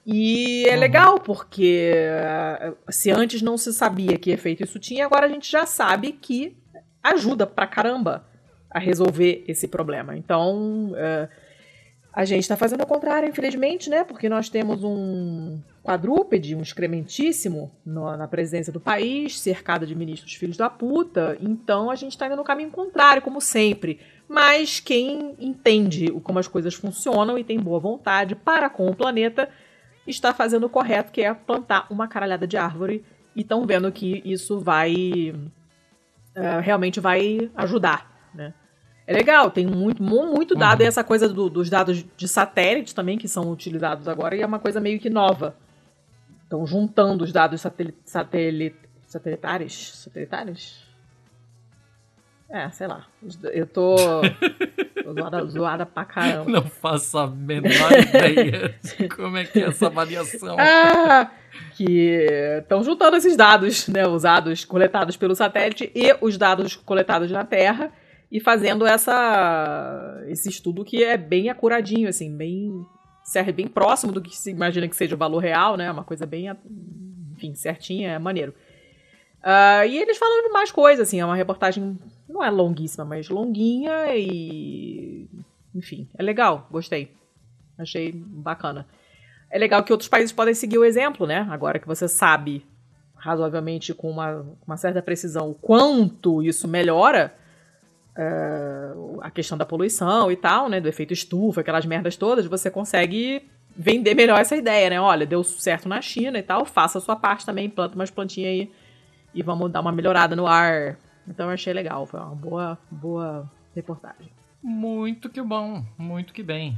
E 0.05 0.65
é 0.67 0.73
uhum. 0.73 0.79
legal, 0.79 1.19
porque 1.19 1.91
eh, 1.93 2.73
se 2.89 3.11
antes 3.11 3.41
não 3.41 3.57
se 3.57 3.71
sabia 3.71 4.17
que 4.17 4.31
efeito 4.31 4.63
isso 4.63 4.79
tinha, 4.79 5.05
agora 5.05 5.27
a 5.27 5.29
gente 5.29 5.49
já 5.49 5.65
sabe 5.65 6.13
que 6.13 6.57
ajuda 7.03 7.45
pra 7.45 7.67
caramba 7.67 8.25
a 8.69 8.79
resolver 8.79 9.43
esse 9.47 9.67
problema. 9.67 10.15
Então, 10.15 10.91
uh, 10.91 11.29
a 12.11 12.25
gente 12.25 12.41
está 12.41 12.57
fazendo 12.57 12.81
o 12.81 12.87
contrário, 12.87 13.29
infelizmente, 13.29 13.89
né? 13.89 14.03
Porque 14.03 14.27
nós 14.27 14.49
temos 14.49 14.83
um 14.83 15.59
quadrúpede, 15.83 16.55
um 16.55 16.61
excrementíssimo 16.61 17.71
no, 17.85 18.17
na 18.17 18.27
presidência 18.27 18.73
do 18.73 18.79
país, 18.79 19.39
cercado 19.39 19.85
de 19.85 19.95
ministros 19.95 20.33
filhos 20.33 20.57
da 20.57 20.69
puta. 20.69 21.37
Então 21.39 21.89
a 21.89 21.95
gente 21.95 22.11
está 22.11 22.27
indo 22.27 22.35
no 22.35 22.43
caminho 22.43 22.71
contrário, 22.71 23.21
como 23.21 23.39
sempre. 23.39 23.99
Mas 24.27 24.79
quem 24.79 25.35
entende 25.39 26.11
como 26.23 26.39
as 26.39 26.47
coisas 26.47 26.73
funcionam 26.73 27.37
e 27.37 27.43
tem 27.43 27.59
boa 27.59 27.79
vontade 27.79 28.35
para 28.35 28.69
com 28.69 28.87
o 28.87 28.95
planeta 28.95 29.49
está 30.09 30.33
fazendo 30.33 30.65
o 30.65 30.69
correto, 30.69 31.11
que 31.11 31.21
é 31.21 31.33
plantar 31.33 31.85
uma 31.89 32.07
caralhada 32.07 32.47
de 32.47 32.57
árvore. 32.57 33.05
E 33.35 33.41
estão 33.41 33.65
vendo 33.65 33.91
que 33.91 34.21
isso 34.25 34.59
vai. 34.59 35.33
Uh, 36.35 36.61
realmente 36.61 36.99
vai 36.99 37.49
ajudar? 37.55 38.18
É 39.09 39.13
legal, 39.13 39.49
tem 39.49 39.65
muito, 39.65 40.03
muito 40.03 40.53
dado, 40.53 40.81
uhum. 40.81 40.85
e 40.85 40.87
essa 40.87 41.03
coisa 41.03 41.27
do, 41.27 41.49
dos 41.49 41.67
dados 41.67 42.05
de 42.15 42.27
satélite 42.27 42.93
também, 42.93 43.17
que 43.17 43.27
são 43.27 43.49
utilizados 43.49 44.07
agora, 44.07 44.35
e 44.35 44.41
é 44.43 44.45
uma 44.45 44.59
coisa 44.59 44.79
meio 44.79 44.99
que 44.99 45.09
nova. 45.09 45.55
Estão 46.43 46.63
juntando 46.67 47.23
os 47.23 47.31
dados 47.31 47.59
satelit, 47.59 47.97
satelit, 48.05 48.75
satelitários. 49.07 50.03
Satelitários? 50.03 50.87
É, 52.51 52.69
sei 52.69 52.85
lá. 52.85 53.07
Eu 53.51 53.65
tô. 53.65 53.95
tô 55.03 55.13
zoada, 55.13 55.45
zoada 55.45 55.85
pra 55.87 56.05
caramba. 56.05 56.51
Não 56.51 56.63
faço 56.63 57.17
a 57.17 57.25
menor 57.25 57.91
ideia 57.91 58.75
de 58.83 59.09
como 59.09 59.37
é 59.37 59.43
que 59.43 59.59
é 59.59 59.69
essa 59.69 59.87
avaliação. 59.87 60.55
Ah, 60.61 61.31
que 61.73 62.27
estão 62.61 62.83
juntando 62.83 63.17
esses 63.17 63.35
dados, 63.35 63.87
né? 63.87 64.07
Os 64.07 64.21
dados 64.21 64.65
coletados 64.65 65.17
pelo 65.17 65.33
satélite 65.33 65.91
e 65.95 66.15
os 66.21 66.37
dados 66.37 66.75
coletados 66.75 67.31
na 67.31 67.43
Terra 67.43 67.91
e 68.31 68.39
fazendo 68.39 68.85
essa 68.85 70.23
esse 70.27 70.49
estudo 70.49 70.85
que 70.85 71.03
é 71.03 71.17
bem 71.17 71.49
acuradinho, 71.49 72.07
assim, 72.07 72.35
bem 72.35 72.85
serve 73.23 73.51
bem 73.51 73.67
próximo 73.67 74.11
do 74.11 74.21
que 74.21 74.35
se 74.35 74.49
imagina 74.51 74.87
que 74.87 74.95
seja 74.95 75.15
o 75.15 75.17
valor 75.17 75.39
real, 75.39 75.77
né? 75.77 75.91
Uma 75.91 76.03
coisa 76.03 76.25
bem, 76.25 76.47
enfim, 77.33 77.53
certinha, 77.55 78.11
é 78.11 78.19
maneiro. 78.19 78.53
Uh, 79.39 79.85
e 79.87 79.97
eles 79.97 80.17
falam 80.17 80.43
de 80.43 80.49
mais 80.49 80.71
coisas, 80.71 81.07
assim, 81.07 81.19
é 81.19 81.25
uma 81.25 81.35
reportagem, 81.35 81.97
não 82.27 82.43
é 82.43 82.49
longuíssima, 82.49 83.05
mas 83.05 83.29
longuinha 83.29 84.15
e. 84.15 85.29
Enfim, 85.73 86.09
é 86.17 86.23
legal, 86.23 86.67
gostei. 86.71 87.13
Achei 87.77 88.11
bacana. 88.11 88.85
É 89.49 89.57
legal 89.57 89.83
que 89.83 89.91
outros 89.91 90.09
países 90.09 90.31
podem 90.31 90.53
seguir 90.53 90.77
o 90.77 90.83
exemplo, 90.83 91.25
né? 91.25 91.47
Agora 91.49 91.79
que 91.79 91.87
você 91.87 92.07
sabe 92.07 92.65
razoavelmente 93.15 93.93
com 93.93 94.09
uma, 94.09 94.45
uma 94.65 94.77
certa 94.77 95.01
precisão 95.01 95.49
o 95.51 95.53
quanto 95.53 96.41
isso 96.41 96.67
melhora, 96.67 97.33
uh, 98.19 99.19
a 99.21 99.31
questão 99.31 99.57
da 99.57 99.65
poluição 99.65 100.31
e 100.31 100.35
tal, 100.35 100.69
né? 100.69 100.81
Do 100.81 100.89
efeito 100.89 101.13
estufa, 101.13 101.61
aquelas 101.61 101.85
merdas 101.85 102.17
todas, 102.17 102.45
você 102.45 102.69
consegue 102.69 103.47
vender 103.75 104.13
melhor 104.13 104.39
essa 104.39 104.55
ideia, 104.55 104.89
né? 104.89 104.99
Olha, 104.99 105.25
deu 105.25 105.43
certo 105.43 105.87
na 105.87 106.01
China 106.01 106.37
e 106.37 106.43
tal, 106.43 106.65
faça 106.65 106.97
a 106.97 107.01
sua 107.01 107.15
parte 107.15 107.45
também, 107.45 107.69
planta 107.69 107.95
umas 107.95 108.11
plantinhas 108.11 108.51
aí 108.51 108.71
e 109.33 109.41
vamos 109.41 109.71
dar 109.71 109.79
uma 109.79 109.91
melhorada 109.91 110.35
no 110.35 110.45
ar. 110.45 110.97
Então 111.27 111.47
eu 111.47 111.53
achei 111.53 111.71
legal, 111.71 112.05
foi 112.05 112.19
uma 112.19 112.35
boa, 112.35 112.77
boa 112.91 113.49
reportagem. 113.75 114.29
Muito 114.61 115.29
que 115.29 115.41
bom, 115.41 115.85
muito 115.97 116.33
que 116.33 116.43
bem. 116.43 116.77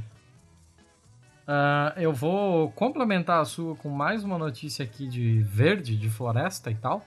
Uh, 1.42 1.98
eu 1.98 2.12
vou 2.12 2.70
complementar 2.70 3.40
a 3.40 3.44
sua 3.44 3.74
com 3.74 3.88
mais 3.88 4.22
uma 4.22 4.38
notícia 4.38 4.84
aqui 4.84 5.08
de 5.08 5.42
verde, 5.42 5.96
de 5.96 6.08
floresta 6.08 6.70
e 6.70 6.74
tal. 6.76 7.04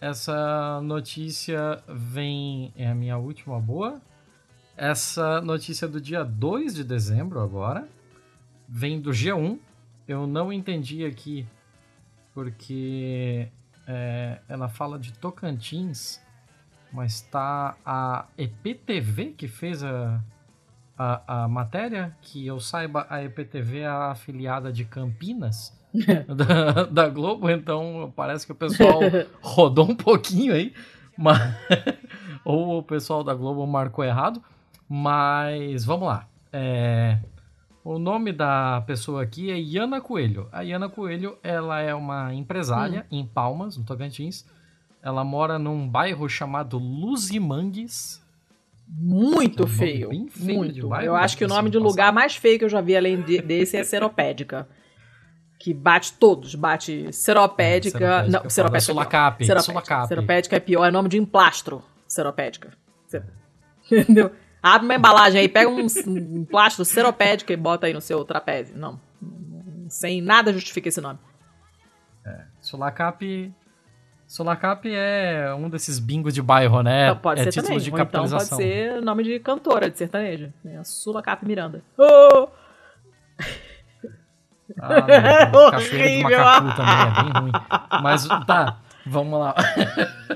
Essa 0.00 0.80
notícia 0.82 1.82
vem. 1.88 2.72
É 2.76 2.88
a 2.88 2.94
minha 2.94 3.16
última 3.16 3.58
boa. 3.58 4.00
Essa 4.76 5.40
notícia 5.40 5.86
é 5.86 5.88
do 5.88 6.00
dia 6.00 6.22
2 6.22 6.74
de 6.74 6.84
dezembro, 6.84 7.40
agora. 7.40 7.88
Vem 8.68 9.00
do 9.00 9.10
G1. 9.10 9.58
Eu 10.06 10.26
não 10.26 10.52
entendi 10.52 11.04
aqui 11.04 11.46
porque 12.34 13.48
é, 13.86 14.40
ela 14.46 14.68
fala 14.68 14.98
de 14.98 15.12
Tocantins, 15.14 16.20
mas 16.92 17.22
tá 17.22 17.76
a 17.84 18.26
EPTV 18.36 19.32
que 19.32 19.48
fez 19.48 19.82
a, 19.82 20.22
a, 20.98 21.44
a 21.44 21.48
matéria. 21.48 22.14
Que 22.20 22.46
eu 22.46 22.60
saiba, 22.60 23.06
a 23.08 23.24
EPTV 23.24 23.78
é 23.78 23.86
a 23.86 24.10
afiliada 24.10 24.70
de 24.70 24.84
Campinas. 24.84 25.72
da, 26.28 26.84
da, 26.84 27.08
Globo, 27.08 27.48
então 27.50 28.12
parece 28.14 28.46
que 28.46 28.52
o 28.52 28.54
pessoal 28.54 29.00
rodou 29.40 29.90
um 29.90 29.94
pouquinho 29.94 30.52
aí, 30.54 30.72
mas, 31.16 31.38
ou 32.44 32.78
o 32.78 32.82
pessoal 32.82 33.22
da 33.24 33.34
Globo 33.34 33.66
marcou 33.66 34.04
errado, 34.04 34.42
mas 34.88 35.84
vamos 35.84 36.08
lá. 36.08 36.28
É, 36.52 37.18
o 37.84 37.98
nome 37.98 38.32
da 38.32 38.82
pessoa 38.86 39.22
aqui 39.22 39.50
é 39.50 39.60
Iana 39.60 40.00
Coelho. 40.00 40.48
A 40.50 40.62
Iana 40.62 40.88
Coelho 40.88 41.38
ela 41.42 41.80
é 41.80 41.94
uma 41.94 42.34
empresária 42.34 43.06
hum. 43.12 43.18
em 43.18 43.26
Palmas, 43.26 43.76
no 43.76 43.84
Tocantins. 43.84 44.44
Ela 45.02 45.22
mora 45.22 45.56
num 45.58 45.88
bairro 45.88 46.28
chamado 46.28 46.78
Luzimangues. 46.78 48.20
Muito 48.88 49.62
É 49.62 49.66
um 49.66 49.68
feio. 49.68 50.08
bem 50.08 50.28
feio 50.28 50.58
muito. 50.58 50.88
bairro, 50.88 51.06
eu 51.06 51.16
acho 51.16 51.36
que 51.36 51.44
o 51.44 51.46
assim, 51.46 51.54
nome 51.54 51.70
de 51.70 51.76
passado. 51.78 51.90
lugar 51.90 52.12
mais 52.12 52.36
feio 52.36 52.58
que 52.58 52.64
eu 52.64 52.68
já 52.68 52.80
vi 52.80 52.96
além 52.96 53.20
de- 53.22 53.42
desse 53.42 53.76
é 53.76 53.84
Seropédica. 53.84 54.68
Que 55.66 55.74
bate 55.74 56.12
todos. 56.12 56.54
Bate 56.54 57.12
Seropédica. 57.12 57.98
Seropédica, 57.98 58.40
não, 58.44 58.48
Seropédica. 58.48 58.80
Sulacap, 58.92 59.44
Seropédica. 59.44 59.72
Sulacap. 59.72 60.06
Seropédica 60.06 60.56
é 60.56 60.60
pior, 60.60 60.84
é 60.86 60.92
nome 60.92 61.08
de 61.08 61.18
emplastro. 61.18 61.82
Seropédica. 62.06 62.70
Ser- 63.08 63.24
Entendeu? 63.90 64.30
Abre 64.62 64.84
uma 64.86 64.94
embalagem 64.94 65.40
aí, 65.40 65.48
pega 65.48 65.68
um, 65.68 65.84
um 66.06 66.44
plastro 66.44 66.84
seropédica 66.84 67.52
e 67.52 67.56
bota 67.56 67.88
aí 67.88 67.92
no 67.92 68.00
seu 68.00 68.24
trapézio. 68.24 68.78
Não. 68.78 69.00
Sem 69.88 70.20
nada 70.22 70.52
justifica 70.52 70.88
esse 70.88 71.00
nome. 71.00 71.18
Sulacap. 72.60 73.52
Sulacap 74.28 74.88
é 74.88 75.52
um 75.52 75.68
desses 75.68 75.98
bingos 75.98 76.32
de 76.32 76.42
bairro, 76.42 76.80
né? 76.80 77.06
Então, 77.08 77.18
pode 77.18 77.40
é 77.40 77.44
ser 77.44 77.50
título 77.50 77.68
também. 77.70 77.82
de 77.84 77.90
Ou 77.90 77.96
então 77.98 78.06
pode 78.06 78.30
capitalização. 78.30 78.58
ser 78.58 79.02
nome 79.02 79.24
de 79.24 79.40
cantora 79.40 79.90
de 79.90 79.98
sertanejo. 79.98 80.52
É 80.64 80.76
a 80.76 80.84
Sulacap 80.84 81.44
Miranda. 81.44 81.82
Oh! 81.98 82.46
Ah, 84.80 84.88
meu 84.88 85.06
Deus, 85.50 85.70
Cachoeira 85.70 86.08
de 86.08 86.24
Horrível. 86.24 86.38
Macacu 86.38 86.76
também 86.76 86.94
é 86.94 87.22
bem 87.22 87.32
ruim. 87.42 87.52
Mas 88.02 88.26
tá, 88.46 88.76
vamos 89.06 89.38
lá. 89.40 89.54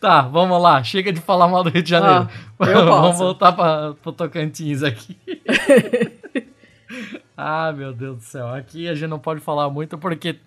tá, 0.00 0.22
vamos 0.22 0.60
lá. 0.62 0.82
Chega 0.82 1.12
de 1.12 1.20
falar 1.20 1.48
mal 1.48 1.62
do 1.64 1.70
Rio 1.70 1.82
de 1.82 1.90
Janeiro. 1.90 2.28
Ah, 2.58 2.64
vamos 2.84 3.18
voltar 3.18 3.52
para 3.52 3.94
pro 3.94 4.12
Tocantins 4.12 4.82
aqui. 4.82 5.18
ah, 7.36 7.72
meu 7.72 7.92
Deus 7.92 8.16
do 8.18 8.22
céu. 8.22 8.48
Aqui 8.48 8.88
a 8.88 8.94
gente 8.94 9.08
não 9.08 9.18
pode 9.18 9.40
falar 9.40 9.68
muito 9.70 9.98
porque 9.98 10.38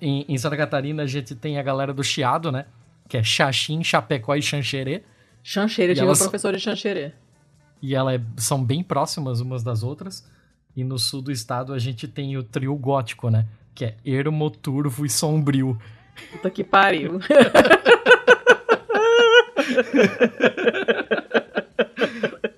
em, 0.00 0.24
em 0.28 0.38
Santa 0.38 0.56
Catarina 0.56 1.02
a 1.02 1.06
gente 1.06 1.34
tem 1.34 1.58
a 1.58 1.62
galera 1.62 1.92
do 1.92 2.02
Chiado, 2.02 2.50
né? 2.52 2.66
Que 3.08 3.18
é 3.18 3.22
Xaxim, 3.22 3.82
Chapecó 3.82 4.34
e 4.34 4.42
Xanxerê. 4.42 5.02
Xanxerê, 5.42 5.92
E 5.92 5.96
tive 5.96 6.06
elas- 6.06 6.20
um 6.20 6.24
professor 6.24 6.52
de 6.54 6.60
Xanxerê. 6.60 7.12
E 7.82 7.94
elas 7.96 8.20
são 8.36 8.62
bem 8.62 8.82
próximas 8.82 9.40
umas 9.40 9.62
das 9.64 9.82
outras. 9.82 10.24
E 10.76 10.82
no 10.82 10.98
sul 10.98 11.22
do 11.22 11.30
estado 11.30 11.72
a 11.72 11.78
gente 11.78 12.08
tem 12.08 12.36
o 12.36 12.42
trio 12.42 12.74
gótico, 12.74 13.30
né? 13.30 13.46
Que 13.74 13.84
é 13.86 13.96
Ermo, 14.04 14.50
Turvo 14.50 15.04
e 15.04 15.10
Sombrio. 15.10 15.78
Puta 16.32 16.50
que 16.50 16.64
pariu. 16.64 17.20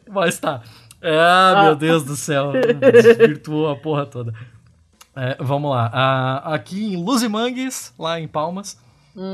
Mas 0.09 0.39
tá. 0.39 0.63
Ah, 1.03 1.65
meu 1.65 1.77
Deus 1.77 2.05
do 2.05 2.17
céu. 2.17 2.53
Desvirtuou 2.81 3.69
a 3.69 3.77
porra 3.77 4.07
toda. 4.07 4.33
É, 5.15 5.37
vamos 5.39 5.71
lá. 5.71 5.91
Ah, 5.93 6.55
aqui 6.55 6.95
em 6.95 6.97
Luzimangues, 6.97 7.93
lá 7.99 8.19
em 8.19 8.27
Palmas, 8.27 8.81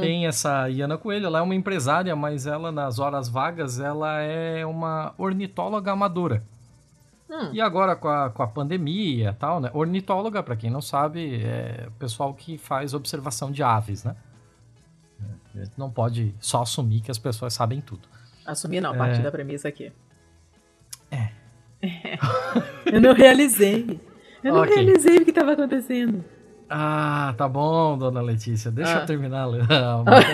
tem 0.00 0.26
essa 0.26 0.68
Iana 0.68 0.98
Coelho. 0.98 1.26
Ela 1.26 1.38
é 1.38 1.42
uma 1.42 1.54
empresária, 1.54 2.14
mas 2.16 2.46
ela, 2.46 2.72
nas 2.72 2.98
horas 2.98 3.28
vagas, 3.28 3.78
ela 3.78 4.20
é 4.20 4.66
uma 4.66 5.14
ornitóloga 5.16 5.92
amadora. 5.92 6.42
Hum. 7.30 7.50
E 7.52 7.60
agora 7.60 7.94
com 7.94 8.08
a, 8.08 8.28
com 8.28 8.42
a 8.42 8.48
pandemia 8.48 9.30
e 9.30 9.34
tal, 9.34 9.60
né? 9.60 9.70
Ornitóloga, 9.72 10.42
pra 10.42 10.56
quem 10.56 10.68
não 10.68 10.80
sabe, 10.82 11.40
é 11.44 11.84
o 11.86 11.92
pessoal 11.92 12.34
que 12.34 12.58
faz 12.58 12.92
observação 12.92 13.52
de 13.52 13.62
aves, 13.62 14.02
né? 14.04 14.16
A 15.54 15.58
gente 15.58 15.72
não 15.76 15.90
pode 15.90 16.34
só 16.40 16.62
assumir 16.62 17.00
que 17.02 17.10
as 17.10 17.18
pessoas 17.18 17.54
sabem 17.54 17.80
tudo. 17.80 18.08
Assumir 18.46 18.80
não, 18.80 18.96
partir 18.96 19.20
É. 19.20 19.22
da 19.22 19.30
premissa 19.30 19.68
aqui. 19.68 19.92
É. 21.10 21.28
Eu 22.92 23.00
não 23.00 23.12
realizei. 23.14 24.00
Eu 24.42 24.54
não 24.54 24.62
Ok. 24.62 24.74
realizei 24.74 25.18
o 25.18 25.24
que 25.24 25.30
estava 25.30 25.52
acontecendo. 25.52 26.24
Ah, 26.68 27.34
tá 27.36 27.48
bom, 27.48 27.98
dona 27.98 28.20
Letícia. 28.20 28.70
Deixa 28.70 28.98
Ah. 28.98 29.00
eu 29.02 29.06
terminar. 29.06 29.46
Ah, 29.70 30.02
mas- 30.04 30.24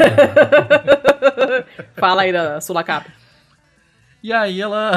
Fala 1.96 2.22
aí 2.22 2.32
da 2.32 2.60
Sulacap. 2.60 3.10
e 4.22 4.32
aí 4.32 4.60
ela 4.60 4.92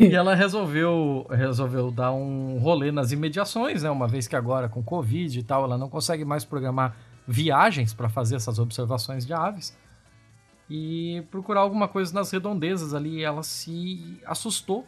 e 0.00 0.14
ela 0.14 0.34
resolveu 0.34 1.26
resolveu 1.30 1.90
dar 1.90 2.12
um 2.12 2.58
rolê 2.58 2.90
nas 2.92 3.12
imediações, 3.12 3.82
né? 3.82 3.90
Uma 3.90 4.08
vez 4.08 4.26
que 4.28 4.36
agora 4.36 4.68
com 4.68 4.82
Covid 4.82 5.38
e 5.38 5.42
tal, 5.42 5.64
ela 5.64 5.78
não 5.78 5.88
consegue 5.88 6.24
mais 6.24 6.44
programar 6.44 6.96
viagens 7.26 7.92
para 7.92 8.08
fazer 8.08 8.36
essas 8.36 8.58
observações 8.58 9.26
de 9.26 9.32
aves. 9.32 9.76
E 10.70 11.22
procurar 11.30 11.60
alguma 11.60 11.88
coisa 11.88 12.12
nas 12.12 12.30
redondezas 12.30 12.92
ali, 12.92 13.22
ela 13.22 13.42
se 13.42 14.20
assustou 14.26 14.86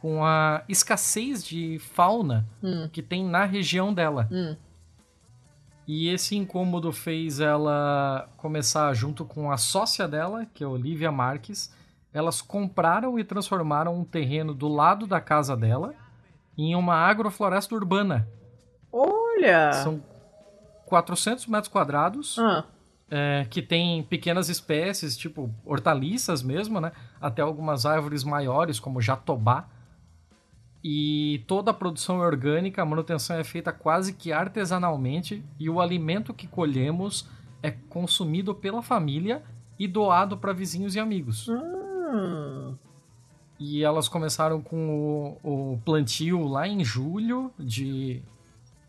com 0.00 0.24
a 0.24 0.62
escassez 0.68 1.44
de 1.44 1.78
fauna 1.80 2.46
Hum, 2.62 2.88
que 2.92 3.02
tem 3.02 3.24
na 3.24 3.44
região 3.44 3.92
dela. 3.92 4.28
hum. 4.30 4.56
E 5.88 6.08
esse 6.08 6.36
incômodo 6.36 6.90
fez 6.90 7.38
ela 7.38 8.28
começar 8.36 8.92
junto 8.92 9.24
com 9.24 9.52
a 9.52 9.56
sócia 9.56 10.08
dela, 10.08 10.44
que 10.52 10.64
é 10.64 10.66
Olivia 10.66 11.12
Marques. 11.12 11.72
Elas 12.16 12.40
compraram 12.40 13.18
e 13.18 13.24
transformaram 13.24 13.94
um 13.94 14.02
terreno 14.02 14.54
do 14.54 14.68
lado 14.68 15.06
da 15.06 15.20
casa 15.20 15.54
dela 15.54 15.94
em 16.56 16.74
uma 16.74 16.94
agrofloresta 16.94 17.74
urbana. 17.74 18.26
Olha! 18.90 19.70
São 19.74 20.02
400 20.86 21.46
metros 21.46 21.68
quadrados, 21.70 22.38
Ah, 22.38 22.64
é, 23.10 23.46
que 23.50 23.60
tem 23.60 24.02
pequenas 24.02 24.48
espécies, 24.48 25.14
tipo 25.14 25.54
hortaliças 25.62 26.42
mesmo, 26.42 26.80
né? 26.80 26.90
Até 27.20 27.42
algumas 27.42 27.84
árvores 27.84 28.24
maiores, 28.24 28.80
como 28.80 28.98
jatobá. 28.98 29.68
E 30.82 31.44
toda 31.46 31.70
a 31.70 31.74
produção 31.74 32.22
é 32.22 32.26
orgânica, 32.26 32.80
a 32.80 32.86
manutenção 32.86 33.36
é 33.36 33.44
feita 33.44 33.72
quase 33.74 34.14
que 34.14 34.32
artesanalmente 34.32 35.44
e 35.60 35.68
o 35.68 35.82
alimento 35.82 36.32
que 36.32 36.46
colhemos 36.46 37.28
é 37.62 37.70
consumido 37.70 38.54
pela 38.54 38.80
família 38.80 39.42
e 39.78 39.86
doado 39.86 40.38
para 40.38 40.54
vizinhos 40.54 40.94
e 40.94 40.98
amigos. 40.98 41.46
hum. 41.46 41.75
E 43.58 43.82
elas 43.82 44.08
começaram 44.08 44.60
com 44.60 45.38
o, 45.42 45.72
o 45.72 45.78
plantio 45.84 46.46
lá 46.46 46.68
em 46.68 46.84
julho 46.84 47.50
de, 47.58 48.22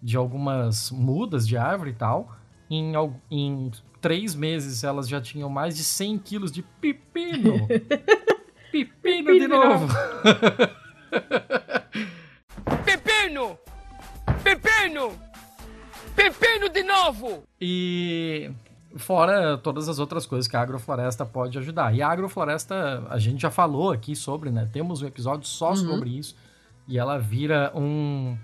de 0.01 0.17
algumas 0.17 0.91
mudas 0.91 1.47
de 1.47 1.55
árvore 1.57 1.91
e 1.91 1.95
tal. 1.95 2.35
Em, 2.69 2.93
em 3.31 3.71
três 4.01 4.35
meses 4.35 4.83
elas 4.83 5.07
já 5.07 5.21
tinham 5.21 5.49
mais 5.49 5.77
de 5.77 5.83
100 5.83 6.17
quilos 6.19 6.51
de 6.51 6.61
pepino. 6.61 7.67
pepino 8.71 9.39
de 9.39 9.47
novo. 9.47 9.87
Pepino! 12.83 13.57
Pepino! 14.43 15.19
Pepino 16.15 16.69
de 16.69 16.83
novo! 16.83 17.43
E 17.61 18.51
fora 18.97 19.57
todas 19.57 19.89
as 19.89 19.99
outras 19.99 20.25
coisas 20.25 20.47
que 20.47 20.55
a 20.55 20.61
agrofloresta 20.61 21.25
pode 21.25 21.57
ajudar. 21.57 21.93
E 21.95 22.01
a 22.01 22.09
agrofloresta, 22.09 23.05
a 23.09 23.17
gente 23.17 23.41
já 23.41 23.51
falou 23.51 23.91
aqui 23.91 24.15
sobre, 24.15 24.49
né? 24.49 24.67
Temos 24.71 25.01
um 25.01 25.07
episódio 25.07 25.47
só 25.47 25.75
sobre 25.75 26.09
isso. 26.09 26.35
E 26.87 26.97
ela 26.97 27.17
vira 27.17 27.71
um. 27.75 28.37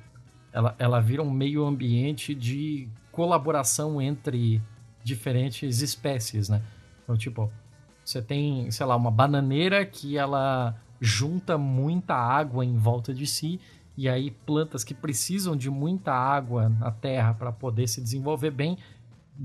Ela, 0.51 0.75
ela 0.77 0.99
vira 0.99 1.23
um 1.23 1.31
meio 1.31 1.65
ambiente 1.65 2.35
de 2.35 2.87
colaboração 3.11 4.01
entre 4.01 4.61
diferentes 5.03 5.81
espécies, 5.81 6.49
né? 6.49 6.61
Então, 7.03 7.17
tipo, 7.17 7.51
você 8.03 8.21
tem, 8.21 8.69
sei 8.69 8.85
lá, 8.85 8.95
uma 8.95 9.11
bananeira 9.11 9.85
que 9.85 10.17
ela 10.17 10.75
junta 10.99 11.57
muita 11.57 12.15
água 12.15 12.65
em 12.65 12.77
volta 12.77 13.13
de 13.13 13.25
si. 13.25 13.59
E 13.95 14.09
aí, 14.09 14.31
plantas 14.31 14.83
que 14.83 14.93
precisam 14.93 15.55
de 15.55 15.69
muita 15.69 16.11
água 16.13 16.67
na 16.67 16.91
terra 16.91 17.33
para 17.33 17.51
poder 17.51 17.87
se 17.87 18.01
desenvolver 18.01 18.51
bem 18.51 18.77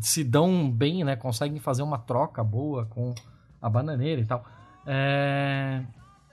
se 0.01 0.23
dão 0.25 0.71
bem, 0.71 1.05
né? 1.05 1.17
Conseguem 1.17 1.59
fazer 1.59 1.83
uma 1.83 1.99
troca 1.99 2.43
boa 2.45 2.87
com 2.87 3.15
a 3.61 3.69
bananeira 3.69 4.21
e 4.21 4.25
tal. 4.25 4.45
É, 4.87 5.83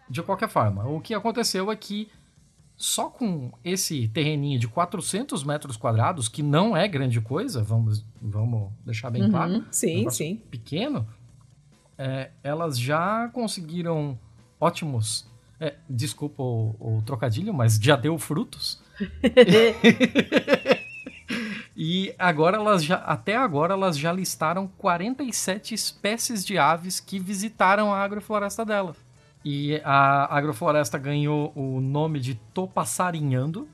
De 0.10 0.22
qualquer 0.24 0.50
forma, 0.50 0.88
o 0.88 1.02
que 1.02 1.14
aconteceu 1.14 1.72
é 1.72 1.76
que 1.76 2.10
só 2.78 3.10
com 3.10 3.52
esse 3.64 4.08
terreninho 4.10 4.60
de 4.60 4.68
400 4.68 5.44
metros 5.44 5.78
quadrados, 5.78 6.28
que 6.28 6.44
não 6.44 6.76
é 6.76 6.88
grande 6.88 7.22
coisa, 7.22 7.64
vamos, 7.64 8.06
vamos 8.22 8.72
deixar 8.86 9.10
bem 9.10 9.30
claro, 9.30 9.54
Uhum. 9.54 9.66
Sim, 9.72 9.98
negócio 10.00 10.26
sim. 10.26 10.36
pequeno, 10.52 11.08
é, 11.98 12.32
elas 12.44 12.78
já 12.78 13.30
conseguiram 13.30 14.20
ótimos. 14.60 15.26
é, 15.60 15.76
desculpa 15.90 16.44
o, 16.44 16.76
o 16.80 17.02
trocadilho, 17.06 17.54
mas 17.54 17.78
já 17.78 17.96
deu 17.96 18.18
frutos. 18.20 18.84
E 21.76 22.16
agora 22.18 22.58
elas 22.58 22.84
já, 22.84 22.96
até 22.96 23.36
agora 23.36 23.74
elas 23.74 23.98
já 23.98 24.12
listaram 24.12 24.68
47 24.78 25.74
espécies 25.74 26.46
de 26.46 26.58
aves 26.58 27.00
que 27.02 27.20
visitaram 27.20 27.94
a 27.94 28.00
agrofloresta 28.00 28.64
dela. 28.64 28.96
E 29.44 29.80
a 29.84 30.36
agrofloresta 30.36 30.98
ganhou 30.98 31.52
o 31.56 31.82
nome 31.82 32.20
de 32.20 32.36
Tô 32.54 32.68
Passarinhando, 32.68 33.68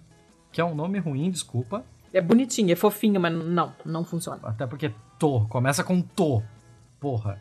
que 0.51 0.59
é 0.59 0.65
um 0.65 0.73
nome 0.73 0.97
ruim, 0.99 1.29
desculpa. 1.29 1.85
É 2.11 2.19
bonitinho, 2.19 2.71
é 2.71 2.75
fofinho, 2.75 3.21
mas 3.21 3.31
não, 3.33 3.73
não 3.85 4.03
funciona. 4.03 4.39
Até 4.43 4.65
porque 4.65 4.91
Tô, 5.19 5.41
começa 5.41 5.83
com 5.83 6.01
Tô. 6.01 6.41
Porra. 6.99 7.39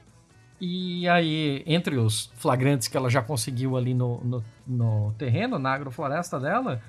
E 0.60 1.08
aí, 1.08 1.62
entre 1.66 1.96
os 1.96 2.30
flagrantes 2.34 2.86
que 2.86 2.96
ela 2.96 3.08
já 3.08 3.22
conseguiu 3.22 3.78
ali 3.78 3.94
no, 3.94 4.20
no, 4.22 4.44
no 4.66 5.14
terreno, 5.16 5.58
na 5.58 5.72
agrofloresta 5.72 6.38
dela, 6.38 6.82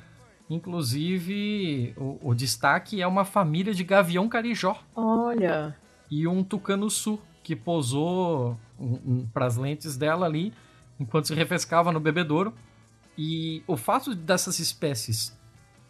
inclusive 0.54 1.94
o, 1.98 2.20
o 2.30 2.36
destaque 2.36 3.02
é 3.02 3.08
uma 3.08 3.24
família 3.24 3.74
de 3.74 3.84
gavião 3.84 4.28
carijó 4.28 4.78
Olha. 4.96 5.76
e 6.10 6.28
um 6.28 6.44
tucano 6.44 6.90
sul, 6.90 7.22
que 7.44 7.56
posou 7.56 8.58
um, 8.80 9.00
um, 9.06 9.28
para 9.34 9.46
as 9.46 9.56
lentes 9.58 9.98
dela 9.98 10.26
ali 10.26 10.54
enquanto 11.00 11.28
se 11.28 11.34
refrescava 11.34 11.92
no 11.92 12.00
bebedouro. 12.00 12.54
E 13.18 13.64
o 13.66 13.76
fato 13.76 14.14
dessas 14.14 14.60
espécies 14.60 15.38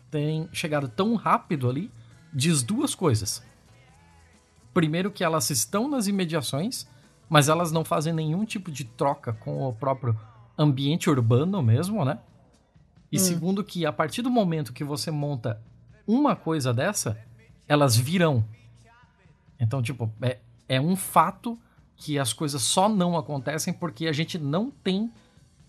terem 0.09 0.47
chegado 0.53 0.87
tão 0.87 1.15
rápido 1.15 1.69
ali 1.69 1.91
diz 2.33 2.63
duas 2.63 2.95
coisas. 2.95 3.43
Primeiro, 4.73 5.11
que 5.11 5.23
elas 5.23 5.49
estão 5.49 5.89
nas 5.89 6.07
imediações, 6.07 6.87
mas 7.29 7.49
elas 7.49 7.71
não 7.71 7.83
fazem 7.83 8.13
nenhum 8.13 8.45
tipo 8.45 8.71
de 8.71 8.85
troca 8.85 9.33
com 9.33 9.67
o 9.67 9.73
próprio 9.73 10.17
ambiente 10.57 11.09
urbano 11.09 11.61
mesmo, 11.61 12.05
né? 12.05 12.19
E 13.11 13.17
hum. 13.17 13.19
segundo, 13.19 13.63
que 13.63 13.85
a 13.85 13.91
partir 13.91 14.21
do 14.21 14.29
momento 14.29 14.73
que 14.73 14.83
você 14.83 15.11
monta 15.11 15.61
uma 16.07 16.35
coisa 16.35 16.73
dessa, 16.73 17.17
elas 17.67 17.95
virão. 17.95 18.45
Então, 19.59 19.81
tipo, 19.81 20.11
é, 20.21 20.39
é 20.67 20.79
um 20.79 20.95
fato 20.95 21.59
que 21.95 22.17
as 22.17 22.33
coisas 22.33 22.61
só 22.63 22.89
não 22.89 23.17
acontecem 23.17 23.73
porque 23.73 24.07
a 24.07 24.11
gente 24.11 24.39
não 24.39 24.71
tem 24.71 25.11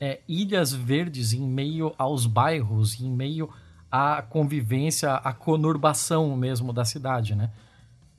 é, 0.00 0.20
ilhas 0.26 0.72
verdes 0.72 1.32
em 1.32 1.46
meio 1.46 1.94
aos 1.98 2.26
bairros, 2.26 2.98
em 3.00 3.10
meio 3.10 3.50
à 3.90 4.22
convivência, 4.22 5.12
à 5.14 5.32
conurbação 5.32 6.34
mesmo 6.36 6.72
da 6.72 6.84
cidade, 6.84 7.34
né? 7.34 7.50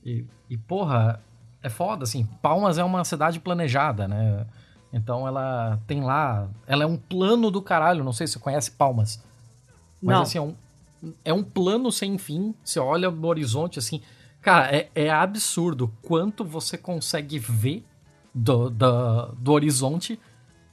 E, 0.04 0.24
e 0.48 0.56
porra, 0.56 1.20
é 1.62 1.68
foda, 1.68 2.04
assim. 2.04 2.24
Palmas 2.40 2.78
é 2.78 2.84
uma 2.84 3.04
cidade 3.04 3.40
planejada, 3.40 4.06
né? 4.06 4.46
Então 4.94 5.26
ela 5.26 5.80
tem 5.88 6.04
lá. 6.04 6.48
Ela 6.68 6.84
é 6.84 6.86
um 6.86 6.96
plano 6.96 7.50
do 7.50 7.60
caralho. 7.60 8.04
Não 8.04 8.12
sei 8.12 8.28
se 8.28 8.34
você 8.34 8.38
conhece 8.38 8.70
Palmas. 8.70 9.20
Mas 10.00 10.14
não. 10.14 10.22
assim, 10.22 10.38
é 10.38 10.40
um, 10.40 10.54
é 11.24 11.32
um 11.32 11.42
plano 11.42 11.90
sem 11.90 12.16
fim. 12.16 12.54
Você 12.62 12.78
olha 12.78 13.10
no 13.10 13.26
horizonte 13.26 13.80
assim. 13.80 14.00
Cara, 14.40 14.72
é, 14.72 14.88
é 14.94 15.10
absurdo 15.10 15.92
quanto 16.00 16.44
você 16.44 16.78
consegue 16.78 17.40
ver 17.40 17.84
do, 18.32 18.70
do, 18.70 19.32
do 19.36 19.52
horizonte. 19.52 20.18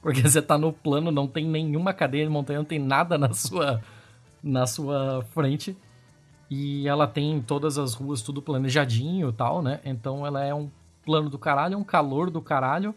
Porque 0.00 0.22
você 0.28 0.40
tá 0.40 0.56
no 0.56 0.72
plano, 0.72 1.10
não 1.10 1.26
tem 1.26 1.44
nenhuma 1.44 1.92
cadeia 1.92 2.24
de 2.24 2.30
montanha, 2.30 2.60
não 2.60 2.64
tem 2.64 2.78
nada 2.78 3.18
na 3.18 3.32
sua, 3.34 3.82
na 4.40 4.68
sua 4.68 5.24
frente. 5.32 5.76
E 6.48 6.86
ela 6.86 7.08
tem 7.08 7.42
todas 7.42 7.76
as 7.76 7.94
ruas 7.94 8.22
tudo 8.22 8.40
planejadinho 8.40 9.30
e 9.30 9.32
tal, 9.32 9.60
né? 9.62 9.80
Então 9.84 10.24
ela 10.24 10.44
é 10.44 10.54
um 10.54 10.70
plano 11.04 11.28
do 11.28 11.38
caralho, 11.38 11.76
um 11.76 11.82
calor 11.82 12.30
do 12.30 12.40
caralho. 12.40 12.94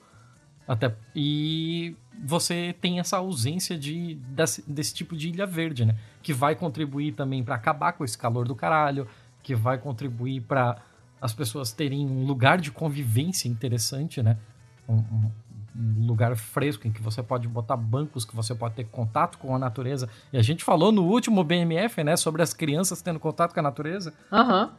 Até, 0.67 0.95
e 1.15 1.95
você 2.23 2.75
tem 2.82 2.99
essa 2.99 3.17
ausência 3.17 3.78
de, 3.78 4.15
desse, 4.15 4.69
desse 4.69 4.93
tipo 4.93 5.15
de 5.15 5.30
ilha 5.30 5.45
verde, 5.45 5.86
né? 5.86 5.95
Que 6.23 6.34
vai 6.34 6.56
contribuir 6.56 7.13
também 7.13 7.43
para 7.43 7.56
acabar 7.56 7.93
com 7.93 8.04
esse 8.04 8.17
calor 8.17 8.47
do 8.47 8.56
caralho, 8.56 9.08
que 9.43 9.54
vai 9.54 9.78
contribuir 9.78 10.41
para 10.41 10.78
as 11.21 11.34
pessoas 11.34 11.71
terem 11.71 12.06
um 12.06 12.25
lugar 12.25 12.60
de 12.60 12.71
convivência 12.71 13.47
interessante, 13.47 14.23
né? 14.23 14.38
Um, 14.88 14.95
um, 14.95 15.32
um, 15.75 16.08
lugar 16.08 16.36
fresco 16.36 16.88
em 16.88 16.91
que 16.91 17.01
você 17.01 17.21
pode 17.21 17.47
botar 17.47 17.78
bancos, 17.78 18.25
que 18.25 18.36
você 18.36 18.56
pode 18.56 18.75
ter 18.75 18.86
contato 18.86 19.38
com 19.38 19.56
a 19.56 19.60
natureza. 19.60 20.10
E 20.32 20.38
a 20.38 20.41
gente 20.41 20.63
falou 20.63 20.91
no 20.91 21.04
último 21.04 21.43
BMF, 21.43 22.04
né, 22.04 22.15
sobre 22.15 22.41
as 22.41 22.54
crianças 22.54 23.01
tendo 23.01 23.19
contato 23.19 23.54
com 23.54 23.60
a 23.60 23.63
natureza. 23.63 24.13
Aham. 24.32 24.65
Uhum. 24.65 24.71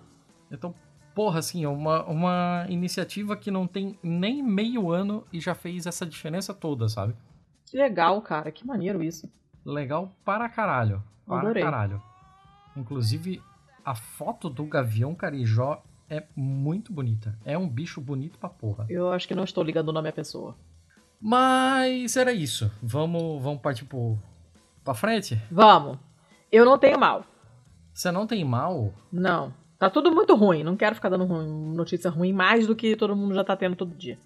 Então, 0.50 0.74
porra, 1.16 1.38
assim, 1.38 1.64
é 1.64 1.68
uma, 1.68 2.04
uma 2.04 2.66
iniciativa 2.68 3.34
que 3.38 3.50
não 3.50 3.66
tem 3.66 3.98
nem 4.02 4.42
meio 4.42 4.92
ano 4.92 5.26
e 5.32 5.40
já 5.40 5.54
fez 5.54 5.86
essa 5.86 6.04
diferença 6.04 6.52
toda, 6.52 6.90
sabe? 6.90 7.16
Que 7.64 7.78
legal, 7.78 8.20
cara. 8.20 8.52
Que 8.52 8.66
maneiro 8.66 9.02
isso. 9.02 9.26
Legal 9.64 10.14
para 10.22 10.46
caralho. 10.46 11.02
Para 11.26 11.38
Adorei. 11.38 11.62
caralho. 11.62 12.02
Inclusive, 12.76 13.42
a 13.82 13.94
foto 13.94 14.50
do 14.50 14.66
Gavião 14.66 15.14
Carijó 15.14 15.82
é 16.10 16.22
muito 16.36 16.92
bonita. 16.92 17.38
É 17.46 17.56
um 17.56 17.66
bicho 17.66 17.98
bonito 17.98 18.38
pra 18.38 18.50
porra. 18.50 18.84
Eu 18.90 19.10
acho 19.10 19.26
que 19.26 19.34
não 19.34 19.44
estou 19.44 19.64
ligando 19.64 19.88
o 19.88 19.92
nome 19.92 20.10
à 20.10 20.12
pessoa. 20.12 20.54
Mas 21.18 22.14
era 22.14 22.32
isso. 22.34 22.70
Vamos, 22.82 23.42
vamos 23.42 23.62
partir 23.62 23.86
pro, 23.86 24.18
pra 24.84 24.92
frente? 24.92 25.40
Vamos. 25.50 25.98
Eu 26.52 26.66
não 26.66 26.78
tenho 26.78 27.00
mal. 27.00 27.24
Você 27.94 28.12
não 28.12 28.26
tem 28.26 28.44
mal? 28.44 28.92
Não. 29.10 29.54
Tá 29.78 29.90
tudo 29.90 30.10
muito 30.10 30.34
ruim. 30.34 30.62
Não 30.62 30.76
quero 30.76 30.94
ficar 30.94 31.08
dando 31.10 31.24
ruim, 31.24 31.74
notícia 31.74 32.10
ruim 32.10 32.32
mais 32.32 32.66
do 32.66 32.74
que 32.74 32.96
todo 32.96 33.14
mundo 33.14 33.34
já 33.34 33.44
tá 33.44 33.54
tendo 33.56 33.76
todo 33.76 33.94
dia. 33.94 34.18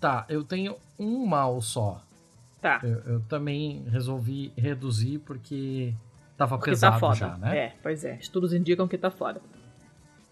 Tá, 0.00 0.24
eu 0.28 0.42
tenho 0.44 0.76
um 0.98 1.26
mal 1.26 1.60
só. 1.60 2.02
Tá. 2.60 2.80
Eu, 2.82 2.98
eu 3.14 3.20
também 3.28 3.84
resolvi 3.88 4.52
reduzir 4.56 5.18
porque 5.20 5.94
tava 6.36 6.56
Porque 6.56 6.70
pesado 6.70 6.94
tá 6.94 7.00
foda. 7.00 7.14
já, 7.16 7.36
né? 7.36 7.56
É, 7.58 7.74
pois 7.82 8.04
é. 8.04 8.16
Estudos 8.16 8.52
indicam 8.52 8.88
que 8.88 8.96
tá 8.96 9.10
foda. 9.10 9.40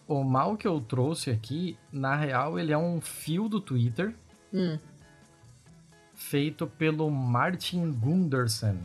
O 0.08 0.22
mal 0.24 0.56
que 0.56 0.66
eu 0.66 0.80
trouxe 0.80 1.30
aqui, 1.30 1.76
na 1.92 2.14
real, 2.16 2.58
ele 2.58 2.72
é 2.72 2.78
um 2.78 3.00
fio 3.00 3.48
do 3.48 3.60
Twitter 3.60 4.14
Hum. 4.54 4.78
feito 6.14 6.66
pelo 6.66 7.10
Martin 7.10 7.90
Gundersen. 7.92 8.78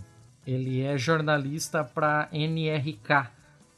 Ele 0.46 0.82
é 0.82 0.98
jornalista 0.98 1.84
para 1.84 2.28
NRK, 2.32 3.30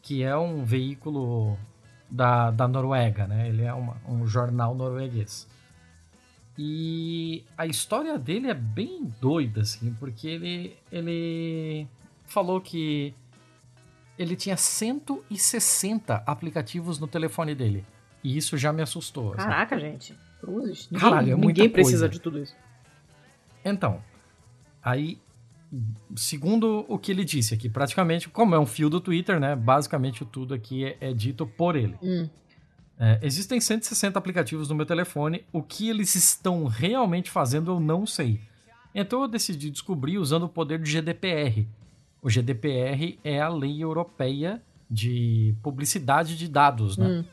que 0.02 0.24
é 0.24 0.36
um 0.36 0.64
veículo 0.64 1.58
da, 2.14 2.52
da 2.52 2.68
Noruega, 2.68 3.26
né? 3.26 3.50
Ele 3.50 3.64
é 3.64 3.74
uma, 3.74 3.98
um 4.08 4.28
jornal 4.28 4.76
norueguês. 4.76 5.48
E 6.56 7.44
a 7.58 7.66
história 7.66 8.20
dele 8.20 8.48
é 8.48 8.54
bem 8.54 9.12
doida, 9.20 9.62
assim, 9.62 9.96
porque 10.00 10.28
ele, 10.28 10.78
ele 10.92 11.88
falou 12.28 12.62
que 12.62 13.16
ele 14.18 14.36
tinha 14.36 14.56
160 14.56 16.18
aplicativos 16.28 17.00
no 17.00 17.08
telefone 17.08 17.56
dele. 17.56 17.84
E 18.24 18.38
isso 18.38 18.56
já 18.60 18.72
me 18.72 18.84
assustou. 18.84 19.34
assim. 19.34 19.38
Caraca, 19.38 19.80
gente. 19.80 20.16
Cruzes. 20.40 20.88
Ninguém, 20.92 21.10
Caralho, 21.10 21.34
é 21.34 21.36
ninguém 21.36 21.68
precisa 21.68 22.02
coisa. 22.02 22.10
de 22.10 22.20
tudo 22.20 22.38
isso. 22.38 22.56
Então, 23.66 24.04
aí, 24.84 25.18
segundo 26.16 26.86
o 26.88 26.98
que 26.98 27.12
ele 27.12 27.24
disse 27.24 27.54
aqui, 27.54 27.70
praticamente, 27.70 28.30
como 28.30 28.56
é 28.56 28.60
um 28.60 28.66
fio 28.66 28.90
do 28.90 29.02
Twitter, 29.02 29.40
né? 29.40 29.56
Basicamente 29.56 30.26
tudo 30.26 30.54
aqui 30.54 30.86
é, 30.86 30.98
é 31.00 31.14
dito 31.14 31.46
por 31.46 31.76
ele. 31.76 31.96
Hum. 32.02 32.30
É, 33.00 33.20
existem 33.22 33.60
160 33.60 34.18
aplicativos 34.18 34.70
no 34.70 34.76
meu 34.76 34.86
telefone. 34.86 35.44
O 35.52 35.62
que 35.62 35.90
eles 35.90 36.16
estão 36.16 36.66
realmente 36.66 37.32
fazendo 37.32 37.72
eu 37.72 37.80
não 37.80 38.06
sei. 38.06 38.40
Então 38.94 39.22
eu 39.22 39.28
decidi 39.28 39.70
descobrir 39.70 40.20
usando 40.20 40.44
o 40.44 40.50
poder 40.50 40.80
de 40.80 40.92
GDPR. 40.92 41.68
O 42.22 42.30
GDPR 42.30 43.20
é 43.24 43.42
a 43.42 43.50
lei 43.50 43.84
europeia 43.84 44.62
de 44.90 45.56
publicidade 45.64 46.38
de 46.38 46.48
dados, 46.48 46.98
né? 46.98 47.08
Hum. 47.08 47.26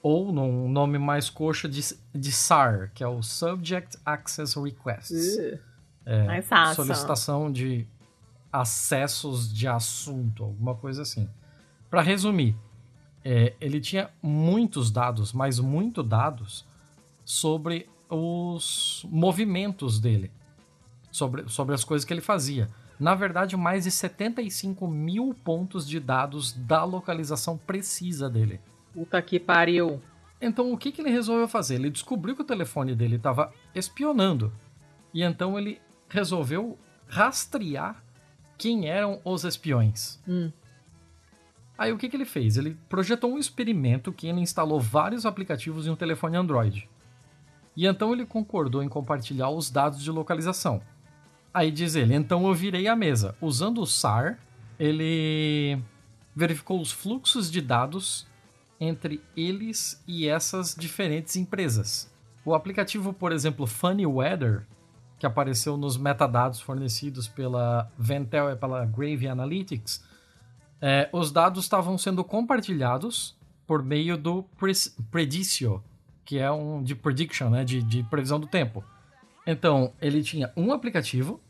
Ou 0.00 0.32
num 0.32 0.68
nome 0.68 0.96
mais 0.96 1.28
coxa 1.28 1.68
de, 1.68 1.82
de 2.14 2.32
SAR, 2.32 2.92
que 2.94 3.02
é 3.02 3.08
o 3.08 3.20
Subject 3.20 3.98
Access 4.06 4.58
Requests. 4.58 5.36
Uh, 5.36 5.58
É, 6.10 6.72
solicitação 6.72 7.52
de 7.52 7.86
acessos 8.50 9.52
de 9.52 9.68
assunto, 9.68 10.42
alguma 10.42 10.74
coisa 10.74 11.02
assim. 11.02 11.28
Para 11.90 12.00
resumir, 12.00 12.56
é, 13.22 13.52
ele 13.60 13.78
tinha 13.78 14.08
muitos 14.22 14.90
dados, 14.90 15.34
mas 15.34 15.58
muito 15.58 16.02
dados 16.02 16.66
sobre 17.26 17.90
os 18.08 19.06
movimentos 19.10 20.00
dele, 20.00 20.32
sobre, 21.10 21.46
sobre 21.46 21.74
as 21.74 21.84
coisas 21.84 22.06
que 22.06 22.12
ele 22.14 22.22
fazia. 22.22 22.70
Na 22.98 23.14
verdade, 23.14 23.54
mais 23.54 23.84
de 23.84 23.90
75 23.90 24.88
mil 24.88 25.34
pontos 25.44 25.86
de 25.86 26.00
dados 26.00 26.52
da 26.52 26.84
localização 26.84 27.58
precisa 27.58 28.30
dele. 28.30 28.60
Puta 28.94 29.20
que 29.20 29.38
pariu. 29.38 30.00
Então, 30.40 30.72
o 30.72 30.78
que, 30.78 30.90
que 30.90 31.02
ele 31.02 31.10
resolveu 31.10 31.46
fazer? 31.46 31.74
Ele 31.74 31.90
descobriu 31.90 32.34
que 32.34 32.40
o 32.40 32.46
telefone 32.46 32.94
dele 32.94 33.16
estava 33.16 33.52
espionando. 33.74 34.50
E 35.12 35.22
então 35.22 35.58
ele 35.58 35.80
resolveu 36.08 36.78
rastrear 37.06 38.02
quem 38.56 38.88
eram 38.88 39.20
os 39.24 39.44
espiões. 39.44 40.20
Hum. 40.26 40.50
Aí 41.76 41.92
o 41.92 41.96
que, 41.96 42.08
que 42.08 42.16
ele 42.16 42.24
fez? 42.24 42.56
Ele 42.56 42.76
projetou 42.88 43.32
um 43.32 43.38
experimento 43.38 44.12
que 44.12 44.26
ele 44.26 44.40
instalou 44.40 44.80
vários 44.80 45.24
aplicativos 45.24 45.86
em 45.86 45.90
um 45.90 45.96
telefone 45.96 46.36
Android. 46.36 46.88
E 47.76 47.86
então 47.86 48.12
ele 48.12 48.26
concordou 48.26 48.82
em 48.82 48.88
compartilhar 48.88 49.50
os 49.50 49.70
dados 49.70 50.02
de 50.02 50.10
localização. 50.10 50.82
Aí 51.54 51.70
diz 51.70 51.94
ele, 51.94 52.14
então 52.14 52.46
eu 52.48 52.54
virei 52.54 52.88
a 52.88 52.96
mesa. 52.96 53.36
Usando 53.40 53.80
o 53.80 53.86
SAR, 53.86 54.40
ele 54.78 55.80
verificou 56.34 56.80
os 56.80 56.90
fluxos 56.90 57.50
de 57.50 57.60
dados 57.60 58.26
entre 58.80 59.22
eles 59.36 60.02
e 60.06 60.28
essas 60.28 60.74
diferentes 60.74 61.36
empresas. 61.36 62.12
O 62.44 62.54
aplicativo, 62.54 63.12
por 63.12 63.32
exemplo, 63.32 63.66
Funny 63.66 64.06
Weather, 64.06 64.66
que 65.18 65.26
apareceu 65.26 65.76
nos 65.76 65.96
metadados 65.96 66.60
fornecidos 66.60 67.26
pela 67.26 67.90
Ventel 67.98 68.50
e 68.50 68.56
pela 68.56 68.84
Grave 68.84 69.26
Analytics, 69.26 70.04
é, 70.80 71.08
os 71.12 71.32
dados 71.32 71.64
estavam 71.64 71.98
sendo 71.98 72.22
compartilhados 72.22 73.36
por 73.66 73.82
meio 73.82 74.16
do 74.16 74.44
Pre- 74.56 74.72
Predicio, 75.10 75.82
que 76.24 76.38
é 76.38 76.50
um 76.50 76.82
de 76.82 76.94
prediction, 76.94 77.50
né, 77.50 77.64
de, 77.64 77.82
de 77.82 78.02
previsão 78.04 78.38
do 78.38 78.46
tempo. 78.46 78.84
Então, 79.46 79.92
ele 80.00 80.22
tinha 80.22 80.52
um 80.56 80.72
aplicativo 80.72 81.40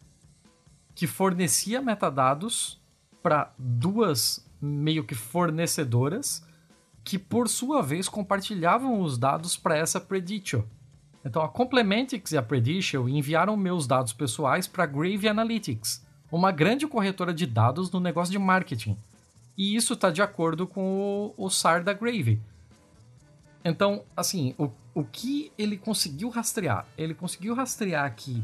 que 0.95 1.07
fornecia 1.07 1.83
metadados 1.83 2.81
para 3.23 3.53
duas 3.59 4.45
meio 4.61 5.05
que 5.05 5.14
fornecedoras 5.14 6.47
que 7.05 7.19
por 7.19 7.49
sua 7.49 7.83
vez 7.83 8.09
compartilhavam 8.09 9.01
os 9.01 9.19
dados 9.19 9.57
para 9.57 9.77
essa 9.77 10.01
Preditio. 10.01 10.69
Então 11.25 11.43
a 11.43 11.49
Complementix 11.49 12.33
e 12.33 12.39
a 12.39 12.43
Prediction 12.43 13.09
enviaram 13.09 13.57
meus 13.57 13.87
dados 13.87 14.12
pessoais 14.12 14.66
para 14.66 14.87
Grave 14.87 15.29
Analytics, 15.29 16.07
uma 16.31 16.53
grande 16.53 16.87
corretora 16.87 17.35
de 17.35 17.47
dados 17.47 17.91
no 17.91 18.01
negócio 18.01 18.33
de 18.33 18.39
marketing. 18.39 18.97
E 19.57 19.75
isso 19.75 19.95
está 19.95 20.11
de 20.11 20.23
acordo 20.23 20.66
com 20.66 21.35
o, 21.37 21.45
o 21.47 21.51
SAR 21.51 21.83
da 21.83 21.93
Grave. 21.93 22.41
Então, 23.64 24.05
assim, 24.16 24.55
o, 24.57 24.71
o 24.95 25.05
que 25.05 25.53
ele 25.59 25.77
conseguiu 25.77 26.29
rastrear? 26.29 26.87
Ele 26.97 27.12
conseguiu 27.12 27.55
rastrear 27.55 28.14
que 28.14 28.43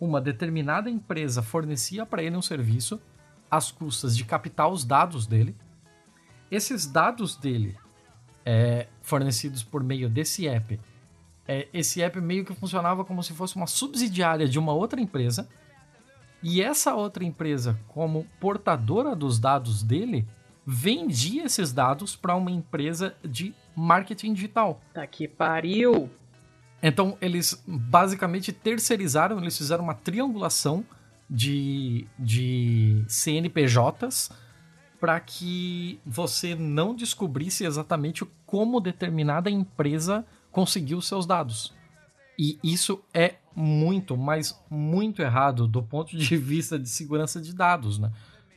uma 0.00 0.20
determinada 0.20 0.88
empresa 0.88 1.42
fornecia 1.42 2.06
para 2.06 2.22
ele 2.22 2.36
um 2.36 2.42
serviço 2.42 3.00
às 3.50 3.70
custas 3.72 4.16
de 4.16 4.24
captar 4.24 4.68
os 4.68 4.84
dados 4.84 5.26
dele. 5.26 5.56
Esses 6.50 6.86
dados 6.86 7.36
dele, 7.36 7.76
é, 8.44 8.86
fornecidos 9.02 9.62
por 9.62 9.82
meio 9.82 10.08
desse 10.08 10.46
app, 10.46 10.78
é, 11.48 11.66
esse 11.72 12.02
app 12.02 12.20
meio 12.20 12.44
que 12.44 12.54
funcionava 12.54 13.04
como 13.04 13.22
se 13.22 13.32
fosse 13.32 13.56
uma 13.56 13.66
subsidiária 13.66 14.46
de 14.46 14.58
uma 14.58 14.74
outra 14.74 15.00
empresa. 15.00 15.48
E 16.42 16.62
essa 16.62 16.94
outra 16.94 17.24
empresa, 17.24 17.80
como 17.88 18.26
portadora 18.38 19.16
dos 19.16 19.40
dados 19.40 19.82
dele, 19.82 20.28
vendia 20.64 21.44
esses 21.44 21.72
dados 21.72 22.14
para 22.14 22.36
uma 22.36 22.50
empresa 22.50 23.16
de 23.24 23.54
marketing 23.74 24.34
digital. 24.34 24.80
Tá 24.92 25.06
que 25.06 25.26
pariu! 25.26 26.10
Então, 26.80 27.16
eles 27.20 27.60
basicamente 27.66 28.52
terceirizaram, 28.52 29.38
eles 29.38 29.56
fizeram 29.56 29.82
uma 29.82 29.94
triangulação 29.94 30.84
de, 31.28 32.06
de 32.16 33.02
CNPJs 33.08 34.30
para 35.00 35.18
que 35.18 35.98
você 36.04 36.54
não 36.54 36.94
descobrisse 36.94 37.64
exatamente 37.64 38.24
como 38.46 38.80
determinada 38.80 39.50
empresa 39.50 40.24
conseguiu 40.50 41.00
seus 41.00 41.26
dados. 41.26 41.74
E 42.38 42.58
isso 42.62 43.02
é 43.12 43.34
muito, 43.54 44.16
mas 44.16 44.58
muito 44.70 45.20
errado 45.20 45.66
do 45.66 45.82
ponto 45.82 46.16
de 46.16 46.36
vista 46.38 46.78
de 46.78 46.88
segurança 46.88 47.40
de 47.40 47.52
dados, 47.52 47.98
né? 47.98 48.12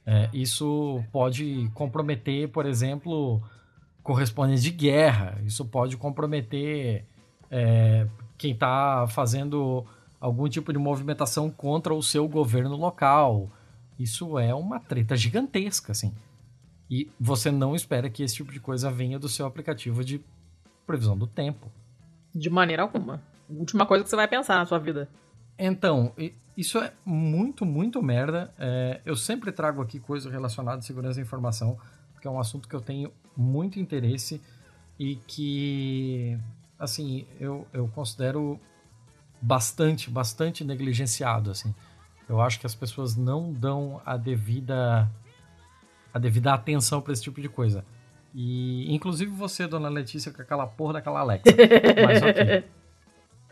É, 0.06 0.30
isso 0.34 1.04
pode 1.12 1.70
comprometer, 1.74 2.50
por 2.50 2.66
exemplo, 2.66 3.42
correspondentes 4.04 4.64
de 4.64 4.72
guerra. 4.72 5.40
Isso 5.46 5.64
pode 5.66 5.98
comprometer 5.98 7.06
é, 7.50 8.08
quem 8.38 8.54
está 8.54 9.08
fazendo 9.08 9.86
algum 10.20 10.48
tipo 10.48 10.72
de 10.72 10.80
movimentação 10.80 11.50
contra 11.50 11.94
o 11.94 12.02
seu 12.04 12.28
governo 12.28 12.76
local. 12.76 13.50
Isso 13.98 14.38
é 14.38 14.54
uma 14.54 14.80
treta 14.80 15.16
gigantesca, 15.16 15.92
assim. 15.92 16.14
E 16.90 17.10
você 17.20 17.50
não 17.50 17.76
espera 17.76 18.10
que 18.10 18.22
esse 18.22 18.36
tipo 18.36 18.52
de 18.52 18.60
coisa 18.60 18.92
venha 18.92 19.18
do 19.18 19.30
seu 19.30 19.46
aplicativo 19.46 20.04
de 20.04 20.22
previsão 20.86 21.18
do 21.18 21.26
tempo. 21.26 21.72
De 22.34 22.50
maneira 22.50 22.84
alguma. 22.84 23.22
Última 23.50 23.86
coisa 23.86 24.04
que 24.04 24.10
você 24.10 24.16
vai 24.16 24.28
pensar 24.28 24.56
na 24.56 24.66
sua 24.66 24.80
vida. 24.80 25.10
Então, 25.58 26.14
isso 26.56 26.80
é 26.80 26.94
muito, 27.06 27.66
muito 27.66 28.02
merda. 28.02 28.54
É, 28.58 29.02
eu 29.06 29.16
sempre 29.16 29.52
trago 29.52 29.82
aqui 29.82 30.00
coisas 30.00 30.32
relacionadas 30.32 30.86
à 30.86 30.88
segurança 30.88 31.16
da 31.16 31.22
informação, 31.22 31.78
porque 32.14 32.28
é 32.28 32.32
um 32.32 32.40
assunto 32.40 32.68
que 32.68 32.76
eu 32.76 32.82
tenho 32.82 33.12
muito 33.36 33.80
interesse 33.80 34.42
e 34.98 35.16
que, 35.28 36.38
assim, 36.80 37.26
eu, 37.40 37.68
eu 37.74 37.88
considero 37.90 38.60
bastante, 39.42 40.10
bastante 40.10 40.64
negligenciado, 40.64 41.52
assim. 41.52 41.74
Eu 42.30 42.40
acho 42.40 42.60
que 42.60 42.66
as 42.66 42.76
pessoas 42.76 43.16
não 43.16 43.52
dão 43.52 44.02
a 44.06 44.16
devida 44.16 45.10
a 46.14 46.20
devida 46.20 46.54
atenção 46.54 47.02
para 47.02 47.14
esse 47.14 47.24
tipo 47.24 47.42
de 47.42 47.48
coisa. 47.48 47.86
E 48.34 48.94
inclusive 48.94 49.32
você, 49.32 49.68
dona 49.68 49.90
Letícia, 49.90 50.32
com 50.32 50.42
aquela 50.42 50.66
porra 50.66 50.94
daquela 50.94 51.20
Alexa. 51.20 51.44
Mas 52.06 52.22
ok. 52.22 52.64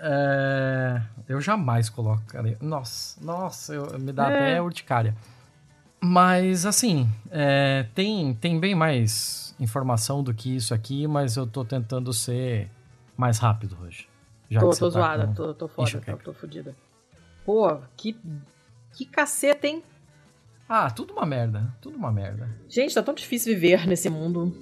É, 0.01 1.01
eu 1.27 1.41
jamais 1.41 1.89
colocaria. 1.89 2.57
Nossa, 2.61 3.23
nossa, 3.23 3.73
eu, 3.73 3.99
me 3.99 4.13
dá 4.13 4.31
é. 4.31 4.35
até 4.35 4.61
urticária. 4.61 5.13
Mas 6.01 6.65
assim, 6.65 7.09
é, 7.29 7.85
tem, 7.93 8.33
tem 8.33 8.57
bem 8.57 8.73
mais 8.73 9.53
informação 9.59 10.23
do 10.23 10.33
que 10.33 10.55
isso 10.55 10.73
aqui, 10.73 11.05
mas 11.05 11.35
eu 11.35 11.45
tô 11.45 11.65
tentando 11.65 12.13
ser 12.13 12.69
mais 13.17 13.37
rápido 13.37 13.77
hoje. 13.81 14.07
Já 14.49 14.61
tô, 14.61 14.69
tô 14.69 14.77
tá 14.77 14.89
zoada, 14.89 15.27
tô, 15.35 15.53
tô 15.53 15.67
foda, 15.67 15.99
tô, 15.99 16.17
tô 16.17 16.33
fodida. 16.33 16.73
Pô, 17.45 17.77
que, 17.97 18.17
que 18.93 19.05
caceta, 19.05 19.67
hein? 19.67 19.83
Ah, 20.67 20.89
tudo 20.89 21.13
uma 21.13 21.25
merda, 21.25 21.73
tudo 21.81 21.97
uma 21.97 22.11
merda. 22.11 22.49
Gente, 22.69 22.93
tá 22.93 23.03
tão 23.03 23.13
difícil 23.13 23.53
viver 23.53 23.85
nesse 23.85 24.09
mundo. 24.09 24.55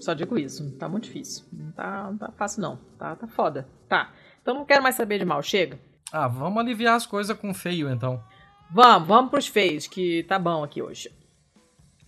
Só 0.00 0.14
digo 0.14 0.38
isso, 0.38 0.70
tá 0.78 0.88
muito 0.88 1.04
difícil. 1.04 1.44
Não 1.52 1.70
tá, 1.72 2.04
não 2.04 2.16
tá 2.16 2.32
fácil 2.32 2.62
não, 2.62 2.76
tá, 2.98 3.14
tá 3.14 3.26
foda. 3.26 3.68
Tá, 3.88 4.12
então 4.40 4.54
não 4.54 4.64
quero 4.64 4.82
mais 4.82 4.94
saber 4.94 5.18
de 5.18 5.24
mal, 5.24 5.42
chega. 5.42 5.78
Ah, 6.10 6.26
vamos 6.26 6.58
aliviar 6.58 6.96
as 6.96 7.06
coisas 7.06 7.36
com 7.36 7.52
feio 7.54 7.90
então. 7.90 8.22
Vamos, 8.70 9.06
vamos 9.06 9.30
pros 9.30 9.46
feios, 9.46 9.86
que 9.86 10.22
tá 10.24 10.38
bom 10.38 10.64
aqui 10.64 10.80
hoje. 10.80 11.10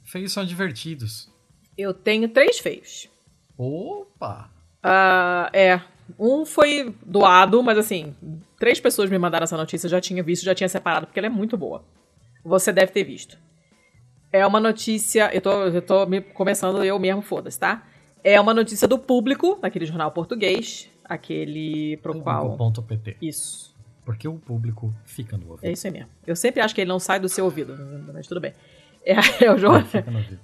Feios 0.05 0.33
são 0.33 0.45
divertidos. 0.45 1.31
Eu 1.77 1.93
tenho 1.93 2.29
três 2.29 2.59
feios. 2.59 3.09
Opa! 3.57 4.51
Uh, 4.85 5.49
é, 5.53 5.81
um 6.19 6.45
foi 6.45 6.95
doado, 7.05 7.63
mas 7.63 7.79
assim, 7.79 8.15
três 8.59 8.81
pessoas 8.81 9.11
me 9.11 9.19
mandaram 9.19 9.45
essa 9.45 9.57
notícia, 9.57 9.87
eu 9.87 9.91
já 9.91 10.01
tinha 10.01 10.23
visto, 10.23 10.45
já 10.45 10.55
tinha 10.55 10.69
separado, 10.69 11.07
porque 11.07 11.19
ela 11.19 11.27
é 11.27 11.31
muito 11.31 11.57
boa. 11.57 11.85
Você 12.45 12.73
deve 12.73 12.93
ter 12.93 13.05
visto. 13.05 13.39
É 14.33 14.47
uma 14.47 14.59
notícia. 14.59 15.31
Eu 15.33 15.41
tô, 15.41 15.65
eu 15.65 15.83
tô 15.83 16.07
me 16.07 16.21
começando 16.21 16.83
eu 16.83 16.99
mesmo, 16.99 17.21
foda-se, 17.21 17.59
tá? 17.59 17.87
É 18.25 18.41
uma 18.41 18.55
notícia 18.55 18.89
do 18.89 18.99
público, 18.99 19.59
daquele 19.61 19.85
jornal 19.85 20.11
português, 20.13 20.89
aquele 21.05 21.97
pro 21.99 22.21
qual. 22.21 22.57
.pt. 22.89 23.17
Isso. 23.21 23.75
Porque 24.05 24.27
o 24.27 24.35
público 24.35 24.95
fica 25.05 25.37
no 25.37 25.51
ouvido. 25.51 25.67
É 25.67 25.73
isso 25.73 25.87
aí 25.87 25.93
mesmo. 25.93 26.09
Eu 26.27 26.35
sempre 26.35 26.61
acho 26.61 26.75
que 26.75 26.81
ele 26.81 26.89
não 26.89 26.99
sai 26.99 27.21
do 27.21 27.29
seu 27.29 27.45
ouvido, 27.45 27.77
mas 28.13 28.27
tudo 28.27 28.41
bem. 28.41 28.53
É, 29.05 29.15
é 29.47 29.53
o, 29.53 29.59
jornal, 29.59 29.83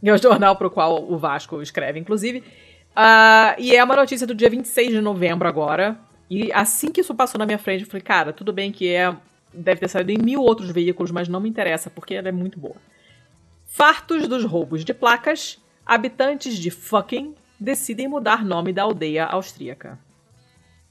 é 0.03 0.13
o 0.13 0.19
jornal 0.19 0.57
pro 0.57 0.69
qual 0.69 1.09
o 1.09 1.17
Vasco 1.17 1.63
escreve, 1.63 2.01
inclusive. 2.01 2.41
Uh, 2.41 3.55
e 3.57 3.77
é 3.77 3.85
uma 3.85 3.95
notícia 3.95 4.27
do 4.27 4.35
dia 4.35 4.51
26 4.51 4.91
de 4.91 5.01
novembro 5.01 5.47
agora. 5.47 5.97
E 6.29 6.53
assim 6.53 6.91
que 6.91 7.01
isso 7.01 7.15
passou 7.15 7.39
na 7.39 7.47
minha 7.47 7.59
frente, 7.59 7.83
eu 7.83 7.87
falei, 7.87 8.03
cara, 8.03 8.33
tudo 8.33 8.53
bem 8.53 8.73
que 8.73 8.93
é. 8.93 9.15
Deve 9.55 9.81
ter 9.81 9.87
saído 9.89 10.11
em 10.11 10.19
mil 10.19 10.43
outros 10.43 10.73
veículos, 10.73 11.13
mas 11.13 11.29
não 11.29 11.39
me 11.39 11.49
interessa, 11.49 11.89
porque 11.89 12.15
ela 12.15 12.29
é 12.29 12.33
muito 12.33 12.59
boa. 12.59 12.75
Fartos 13.71 14.27
dos 14.27 14.47
roubos 14.47 14.83
de 14.83 14.95
placas, 14.95 15.63
habitantes 15.85 16.57
de 16.57 16.71
fucking 16.71 17.35
decidem 17.61 18.09
mudar 18.09 18.43
nome 18.43 18.73
da 18.73 18.83
aldeia 18.83 19.27
austríaca. 19.27 19.99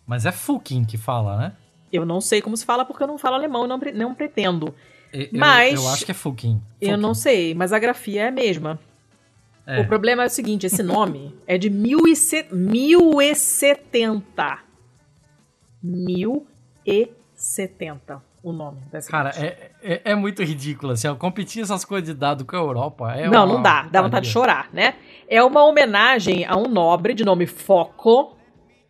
Mas 0.06 0.28
é 0.28 0.32
fucking 0.32 0.86
que 0.86 0.96
fala, 0.96 1.38
né? 1.38 1.54
Eu 1.92 2.06
não 2.06 2.22
sei 2.22 2.40
como 2.40 2.56
se 2.56 2.64
fala 2.64 2.86
porque 2.86 3.02
eu 3.02 3.08
não 3.08 3.18
falo 3.18 3.34
alemão 3.36 3.66
e 3.66 3.68
não, 3.68 3.80
não 3.96 4.14
pretendo. 4.14 4.76
Eu, 5.12 5.28
mas. 5.34 5.74
Eu 5.74 5.90
acho 5.90 6.06
que 6.06 6.12
é 6.12 6.14
fucking. 6.14 6.62
Eu 6.80 6.98
não 6.98 7.16
sei, 7.16 7.56
mas 7.56 7.74
a 7.74 7.80
grafia 7.80 8.26
é 8.26 8.28
a 8.28 8.32
mesma. 8.32 8.80
É. 9.66 9.82
O 9.82 9.88
problema 9.88 10.22
é 10.24 10.28
o 10.28 10.30
seguinte: 10.30 10.68
esse 10.68 10.84
nome 10.84 11.36
é 11.48 11.58
de 11.58 11.72
1070. 11.72 14.60
1070 15.82 18.22
o 18.50 18.54
nome 18.54 18.80
dessa 18.92 19.12
Cara, 19.12 19.32
é, 19.36 19.72
é, 19.82 20.02
é, 20.12 20.16
muito 20.16 20.42
ridículo, 20.42 20.94
assim, 20.94 21.14
competir 21.16 21.64
essas 21.64 21.84
coisas 21.84 22.08
de 22.08 22.14
dado 22.14 22.46
com 22.46 22.56
a 22.56 22.60
Europa 22.60 23.14
é 23.14 23.30
Não, 23.30 23.46
não 23.46 23.62
dá, 23.62 23.84
dá 23.84 24.02
vontade 24.02 24.26
de 24.26 24.32
chorar, 24.32 24.70
né? 24.72 24.96
É 25.28 25.44
uma 25.44 25.64
homenagem 25.66 26.46
a 26.46 26.56
um 26.56 26.68
nobre 26.68 27.14
de 27.14 27.26
nome 27.26 27.46
Foco, 27.46 28.38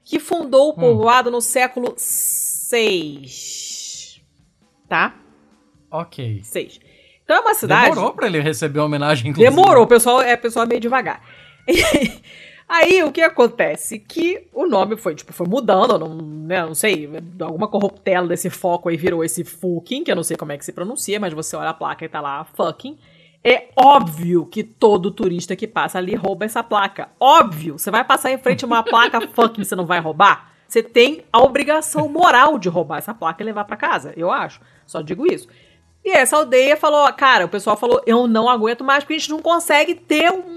que 0.04 0.20
fundou 0.20 0.70
o 0.70 0.72
hum. 0.74 0.76
povoado 0.76 1.30
hum. 1.30 1.34
no 1.34 1.42
século 1.42 1.96
VI. 2.72 3.24
Tá? 4.88 5.16
Ok. 5.92 6.42
6. 6.44 6.80
Então 7.24 7.38
é 7.38 7.40
uma 7.40 7.54
cidade... 7.56 7.90
Demorou 7.90 8.14
pra 8.14 8.28
ele 8.28 8.40
receber 8.40 8.80
a 8.80 8.86
homenagem, 8.86 9.32
inclusive. 9.32 9.56
Demorou, 9.56 9.84
o 9.84 9.88
pessoal 9.88 10.22
é, 10.22 10.36
o 10.36 10.38
pessoal 10.38 10.66
é 10.66 10.70
meio 10.70 10.82
devagar. 10.82 11.22
Aí 12.68 13.02
o 13.02 13.12
que 13.14 13.22
acontece? 13.22 13.98
Que 13.98 14.48
o 14.54 14.68
nome 14.68 14.98
foi, 14.98 15.16
tipo, 15.16 15.32
foi 15.32 15.48
mudando, 15.48 15.98
não, 15.98 16.16
né, 16.16 16.66
não 16.66 16.76
sei, 16.76 17.10
alguma 17.40 17.68
corruptela 17.68 18.28
desse 18.28 18.50
foco 18.50 18.90
aí 18.90 18.98
virou 18.98 19.24
esse 19.24 19.46
fucking, 19.46 20.04
que 20.04 20.12
eu 20.12 20.16
não 20.16 20.24
sei 20.24 20.36
como 20.36 20.52
é 20.52 20.58
que 20.58 20.66
se 20.66 20.74
pronuncia, 20.74 21.18
mas 21.18 21.34
você 21.34 21.56
olha 21.56 21.70
a 21.70 21.74
placa 21.74 22.04
e 22.04 22.10
tá 22.10 22.20
lá 22.20 22.44
fucking. 22.44 22.98
É 23.42 23.70
óbvio 23.78 24.46
que 24.46 24.64
todo 24.64 25.12
turista 25.12 25.56
que 25.56 25.66
passa 25.66 25.98
ali 25.98 26.14
rouba 26.16 26.44
essa 26.44 26.62
placa. 26.62 27.10
Óbvio! 27.18 27.80
Você 27.80 27.90
vai 27.90 28.04
passar 28.04 28.32
em 28.32 28.38
frente 28.38 28.66
a 28.66 28.68
uma 28.68 28.84
placa 28.84 29.22
fucking, 29.32 29.64
você 29.64 29.76
não 29.76 29.86
vai 29.86 30.02
roubar? 30.02 30.52
Você 30.68 30.84
tem 30.84 31.24
a 31.32 31.42
obrigação 31.42 32.10
moral 32.10 32.60
de 32.60 32.68
roubar 32.68 32.98
essa 32.98 33.14
placa 33.14 33.42
e 33.42 33.46
levar 33.46 33.64
para 33.64 33.78
casa, 33.78 34.14
eu 34.18 34.30
acho. 34.30 34.60
Só 34.86 35.02
digo 35.02 35.26
isso. 35.26 35.48
E 36.04 36.10
essa 36.10 36.36
aldeia 36.36 36.76
falou, 36.76 37.12
cara, 37.14 37.46
o 37.46 37.50
pessoal 37.50 37.78
falou, 37.78 38.02
eu 38.06 38.28
não 38.28 38.50
aguento 38.50 38.84
mais 38.84 39.04
porque 39.04 39.14
a 39.14 39.18
gente 39.18 39.30
não 39.30 39.42
consegue 39.42 39.96
ter 39.96 40.32
um 40.32 40.57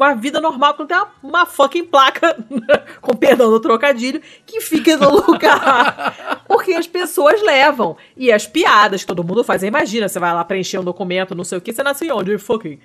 uma 0.00 0.14
vida 0.14 0.40
normal 0.40 0.74
quando 0.74 0.88
tem 0.88 0.96
uma, 0.96 1.12
uma 1.22 1.46
fucking 1.46 1.84
placa, 1.84 2.36
com 3.00 3.14
perdão 3.14 3.50
do 3.50 3.60
trocadilho, 3.60 4.20
que 4.46 4.60
fica 4.60 4.96
no 4.96 5.26
lugar. 5.26 6.42
Porque 6.48 6.72
as 6.72 6.86
pessoas 6.86 7.42
levam. 7.42 7.96
E 8.16 8.32
as 8.32 8.46
piadas 8.46 9.02
que 9.02 9.06
todo 9.06 9.22
mundo 9.22 9.44
faz. 9.44 9.62
Imagina, 9.62 10.08
você 10.08 10.18
vai 10.18 10.32
lá 10.32 10.44
preencher 10.44 10.78
um 10.78 10.84
documento, 10.84 11.34
não 11.34 11.44
sei 11.44 11.58
o 11.58 11.60
que, 11.60 11.72
você 11.72 11.82
nasceu 11.82 12.16
onde? 12.16 12.38
Fucking. 12.38 12.80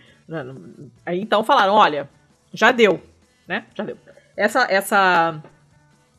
Aí 1.06 1.22
então 1.22 1.44
falaram: 1.44 1.74
olha, 1.74 2.10
já 2.54 2.72
deu. 2.72 3.02
Né? 3.48 3.66
Já 3.74 3.84
deu. 3.84 3.98
Essa. 4.36 4.68
essa 4.70 5.42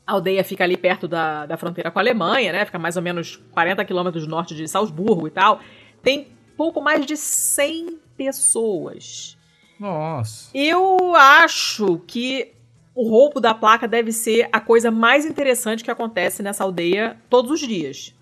A 0.07 0.13
aldeia 0.13 0.43
fica 0.45 0.65
ali 0.65 0.77
perto 0.77 1.07
da, 1.07 1.45
da 1.45 1.57
fronteira 1.57 1.91
com 1.91 1.99
a 1.99 2.03
Alemanha, 2.03 2.53
né? 2.53 2.65
Fica 2.65 2.79
mais 2.79 2.97
ou 2.97 3.03
menos 3.03 3.37
40 3.53 3.85
quilômetros 3.85 4.27
norte 4.27 4.55
de 4.55 4.67
Salzburgo 4.67 5.27
e 5.27 5.31
tal. 5.31 5.61
Tem 6.03 6.29
pouco 6.57 6.81
mais 6.81 7.05
de 7.05 7.17
100 7.17 7.99
pessoas. 8.17 9.36
Nossa. 9.79 10.51
Eu 10.55 11.15
acho 11.15 11.99
que 12.07 12.53
o 12.95 13.09
roubo 13.09 13.41
da 13.41 13.55
placa 13.55 13.87
deve 13.87 14.11
ser 14.11 14.49
a 14.51 14.59
coisa 14.59 14.91
mais 14.91 15.27
interessante 15.27 15.85
que 15.85 15.91
acontece 15.91 16.43
nessa 16.43 16.65
aldeia 16.65 17.19
todos 17.29 17.51
os 17.51 17.61
dias. 17.61 18.15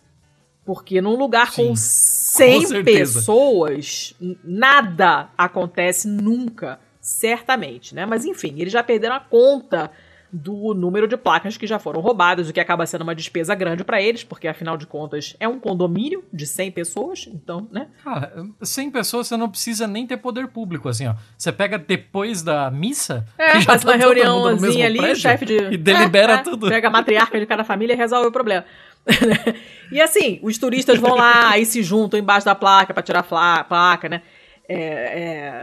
Porque 0.65 1.01
num 1.01 1.17
lugar 1.17 1.53
Sim, 1.53 1.69
com 1.69 1.77
100 1.77 2.67
certeza. 2.67 3.19
pessoas, 3.19 4.15
nada 4.43 5.29
acontece 5.37 6.09
nunca, 6.09 6.81
certamente, 7.01 7.95
né? 7.95 8.05
Mas 8.07 8.25
enfim, 8.25 8.55
eles 8.59 8.73
já 8.73 8.83
perderam 8.83 9.15
a 9.15 9.21
conta 9.21 9.93
do 10.35 10.74
número 10.74 11.07
de 11.07 11.16
placas 11.16 11.57
que 11.57 11.64
já 11.64 11.78
foram 11.78 12.01
roubadas, 12.01 12.49
o 12.49 12.53
que 12.53 12.59
acaba 12.59 12.85
sendo 12.87 13.03
uma 13.03 13.14
despesa 13.14 13.55
grande 13.55 13.85
para 13.85 14.03
eles, 14.03 14.24
porque 14.24 14.49
afinal 14.49 14.76
de 14.76 14.85
contas 14.85 15.37
é 15.39 15.47
um 15.47 15.61
condomínio 15.61 16.24
de 16.32 16.45
100 16.45 16.72
pessoas, 16.72 17.28
então, 17.32 17.68
né? 17.70 17.87
Cara, 18.03 18.45
100 18.61 18.91
pessoas 18.91 19.28
você 19.28 19.37
não 19.37 19.49
precisa 19.49 19.87
nem 19.87 20.05
ter 20.09 20.16
poder 20.16 20.49
público, 20.49 20.89
assim, 20.89 21.07
ó. 21.07 21.14
Você 21.39 21.53
pega 21.53 21.78
depois 21.78 22.43
da 22.43 22.68
missa, 22.68 23.24
É, 23.39 23.53
que 23.53 23.61
já 23.61 23.66
faz 23.66 23.85
tá 23.85 23.91
uma 23.93 23.97
reuniãozinha 23.97 24.87
ali, 24.87 24.99
o 24.99 25.03
prédio, 25.03 25.22
chefe 25.22 25.45
de. 25.45 25.57
E 25.57 25.76
delibera 25.76 26.32
É, 26.32 26.37
é, 26.37 26.39
tudo. 26.39 26.68
Pega 26.68 26.89
a 26.89 26.91
matriarca 26.91 27.39
de 27.39 27.47
cada 27.47 27.62
família 27.62 27.95
e 27.95 27.97
resolve 27.97 28.26
o 28.26 28.32
problema. 28.32 28.64
e 29.93 30.01
assim, 30.01 30.41
os 30.43 30.59
turistas 30.59 30.99
vão 30.99 31.14
lá 31.14 31.57
e 31.59 31.64
se 31.64 31.80
juntam 31.82 32.18
embaixo 32.18 32.45
da 32.45 32.55
placa 32.57 32.93
pra 32.93 33.03
tirar 33.03 33.24
a 33.30 33.64
placa, 33.64 34.09
né? 34.09 34.22
É, 34.67 34.77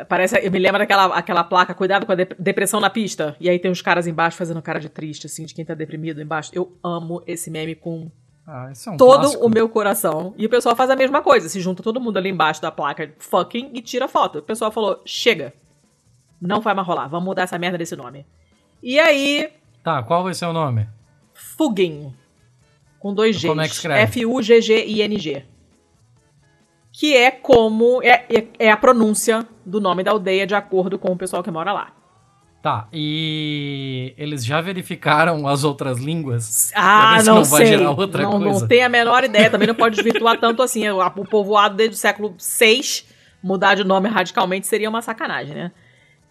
é, 0.02 0.04
parece, 0.06 0.38
eu 0.46 0.52
me 0.52 0.60
lembro 0.60 0.78
daquela 0.78 1.06
aquela 1.18 1.44
placa, 1.44 1.74
cuidado 1.74 2.06
com 2.06 2.12
a 2.12 2.16
dep- 2.16 2.36
depressão 2.38 2.80
na 2.80 2.90
pista. 2.90 3.36
E 3.40 3.50
aí 3.50 3.58
tem 3.58 3.72
uns 3.72 3.82
caras 3.82 4.06
embaixo 4.06 4.38
fazendo 4.38 4.62
cara 4.62 4.80
de 4.80 4.90
triste, 4.90 5.26
assim, 5.26 5.44
de 5.46 5.54
quem 5.56 5.66
tá 5.66 5.74
deprimido 5.74 6.22
embaixo. 6.22 6.52
Eu 6.54 6.78
amo 6.84 7.24
esse 7.26 7.50
meme 7.50 7.74
com 7.74 8.12
Ah, 8.46 8.70
é 8.70 8.90
um 8.92 8.98
todo 8.98 9.22
clássico. 9.22 9.46
o 9.46 9.50
meu 9.50 9.68
coração. 9.68 10.36
E 10.38 10.46
o 10.46 10.50
pessoal 10.50 10.76
faz 10.76 10.90
a 10.92 10.96
mesma 10.96 11.22
coisa, 11.24 11.50
se 11.50 11.60
junta 11.60 11.82
todo 11.82 12.00
mundo 12.00 12.18
ali 12.18 12.30
embaixo 12.30 12.62
da 12.62 12.72
placa 12.72 13.12
fucking 13.18 13.72
e 13.74 13.82
tira 13.82 14.08
foto. 14.08 14.38
O 14.40 14.44
pessoal 14.44 14.72
falou: 14.72 15.02
chega. 15.06 15.54
Não 16.40 16.60
vai 16.62 16.74
mais 16.74 16.88
rolar, 16.88 17.08
vamos 17.08 17.26
mudar 17.26 17.44
essa 17.44 17.58
merda 17.58 17.78
desse 17.78 17.96
nome. 17.96 18.26
E 18.84 19.00
aí, 19.00 19.50
Tá, 19.84 20.02
qual 20.04 20.24
vai 20.24 20.34
ser 20.36 20.46
o 20.46 20.54
nome? 20.54 20.88
Fugin. 21.34 22.14
Com 23.00 23.14
dois 23.16 23.36
Gs. 23.38 23.48
Como 23.48 23.62
é 23.62 23.68
que 23.68 23.74
escreve? 23.74 24.02
F-U-G-G-I-N-G. 24.04 25.46
Que 27.02 27.18
é 27.18 27.32
como. 27.32 28.00
É, 28.04 28.26
é, 28.30 28.48
é 28.60 28.72
a 28.72 28.78
pronúncia 28.78 29.44
do 29.66 29.82
nome 29.82 30.04
da 30.04 30.12
aldeia 30.12 30.46
de 30.46 30.54
acordo 30.54 31.00
com 31.00 31.12
o 31.12 31.18
pessoal 31.18 31.42
que 31.42 31.50
mora 31.50 31.74
lá. 31.74 31.92
Tá, 32.62 32.88
e 32.94 34.14
eles 34.16 34.46
já 34.46 34.62
verificaram 34.62 35.48
as 35.48 35.64
outras 35.64 35.98
línguas? 35.98 36.72
Ah, 36.76 37.18
não, 37.24 37.38
não 37.38 37.44
vai 37.44 37.66
sei. 37.66 37.76
gerar 37.76 37.90
outra 37.90 38.22
não, 38.22 38.40
coisa. 38.40 38.60
não 38.60 38.68
tenho 38.68 38.86
a 38.86 38.90
menor 38.90 39.24
ideia. 39.24 39.50
Também 39.50 39.68
não 39.68 39.74
pode 39.74 39.96
desvirtuar 39.96 40.40
tanto 40.40 40.62
assim. 40.62 40.88
O, 40.90 41.26
povoado 41.26 41.76
desde 41.76 41.96
o 41.96 41.98
século 41.98 42.36
VI, 42.38 43.04
mudar 43.42 43.74
de 43.74 43.84
nome 43.84 44.08
radicalmente 44.08 44.68
seria 44.68 44.88
uma 44.88 45.02
sacanagem, 45.02 45.56
né? 45.56 45.72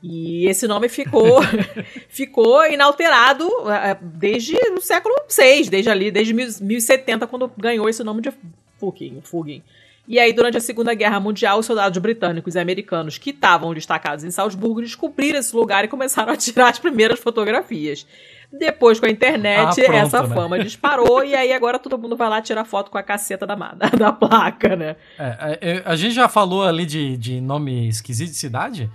E 0.01 0.47
esse 0.47 0.69
nome 0.69 0.89
ficou 0.89 1.41
ficou 2.09 2.65
inalterado 2.71 3.45
eh, 3.69 3.99
desde 4.01 4.57
o 4.79 4.81
século 4.81 5.17
VI, 5.29 5.69
desde 5.69 5.91
ali, 5.91 6.13
desde 6.13 6.33
1070, 6.33 7.27
quando 7.27 7.51
ganhou 7.59 7.89
esse 7.89 8.05
nome 8.05 8.23
de. 8.23 8.33
Fugin. 8.79 9.65
E 10.11 10.19
aí, 10.19 10.33
durante 10.33 10.57
a 10.57 10.61
Segunda 10.61 10.93
Guerra 10.93 11.21
Mundial, 11.21 11.61
os 11.61 11.67
soldados 11.67 11.97
britânicos 11.99 12.57
e 12.57 12.59
americanos 12.59 13.17
que 13.17 13.31
estavam 13.31 13.73
destacados 13.73 14.25
em 14.25 14.31
Salzburgo 14.33 14.81
descobriram 14.81 15.39
esse 15.39 15.55
lugar 15.55 15.85
e 15.85 15.89
começaram 15.89 16.33
a 16.33 16.37
tirar 16.37 16.69
as 16.69 16.81
primeiras 16.81 17.21
fotografias. 17.21 18.05
Depois, 18.53 18.99
com 18.99 19.07
a 19.07 19.09
internet, 19.11 19.81
Ah, 19.81 19.85
pronto, 19.85 19.93
essa 19.97 20.23
né? 20.27 20.35
fama 20.35 20.59
disparou 20.59 21.23
e 21.23 21.37
aí 21.37 21.53
agora 21.53 21.79
todo 21.79 21.97
mundo 21.97 22.17
vai 22.17 22.29
lá 22.29 22.43
tirar 22.43 22.65
foto 22.65 22.91
com 22.91 22.99
a 22.99 23.05
caceta 23.05 23.47
da, 23.47 23.55
ma- 23.55 23.73
da 23.97 24.11
placa, 24.13 24.75
né? 24.75 24.97
É, 25.17 25.59
é, 25.61 25.83
a 25.85 25.95
gente 25.95 26.13
já 26.17 26.29
falou 26.29 26.65
ali 26.65 26.85
de, 26.85 27.17
de 27.17 27.41
nome 27.41 27.87
esquisito 27.89 28.31
de 28.31 28.37
cidade. 28.37 28.91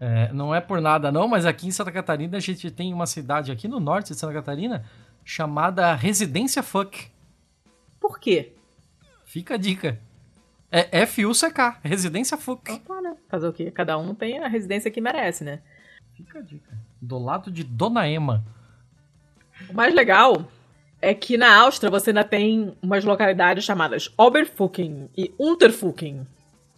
É, 0.00 0.32
não 0.32 0.54
é 0.54 0.62
por 0.62 0.80
nada 0.80 1.12
não, 1.12 1.28
mas 1.28 1.44
aqui 1.44 1.66
em 1.66 1.70
Santa 1.70 1.92
Catarina 1.92 2.38
a 2.38 2.40
gente 2.40 2.70
tem 2.70 2.94
uma 2.94 3.06
cidade 3.06 3.52
aqui 3.52 3.68
no 3.68 3.78
norte 3.78 4.14
de 4.14 4.18
Santa 4.18 4.32
Catarina 4.32 4.82
chamada 5.22 5.94
Residência 5.94 6.62
Fuck. 6.62 7.08
Por 8.00 8.18
quê? 8.18 8.54
Fica 9.26 9.54
a 9.54 9.58
dica. 9.58 10.00
É 10.76 11.02
F-U-C-K, 11.02 11.78
Residência 11.84 12.36
Fuck. 12.36 12.72
Opa, 12.72 13.00
né? 13.00 13.14
Fazer 13.28 13.46
o 13.46 13.52
quê? 13.52 13.70
Cada 13.70 13.96
um 13.96 14.12
tem 14.12 14.40
a 14.40 14.48
residência 14.48 14.90
que 14.90 15.00
merece, 15.00 15.44
né? 15.44 15.60
Fica 16.16 16.40
a 16.40 16.42
dica. 16.42 16.76
Do 17.00 17.16
lado 17.16 17.48
de 17.48 17.62
Dona 17.62 18.08
Ema. 18.08 18.44
O 19.70 19.72
mais 19.72 19.94
legal 19.94 20.48
é 21.00 21.14
que 21.14 21.36
na 21.36 21.54
Áustria 21.60 21.88
você 21.92 22.10
ainda 22.10 22.24
tem 22.24 22.76
umas 22.82 23.04
localidades 23.04 23.62
chamadas 23.62 24.12
Oberfucken 24.18 25.08
e 25.16 25.32
Unterfucken, 25.38 26.26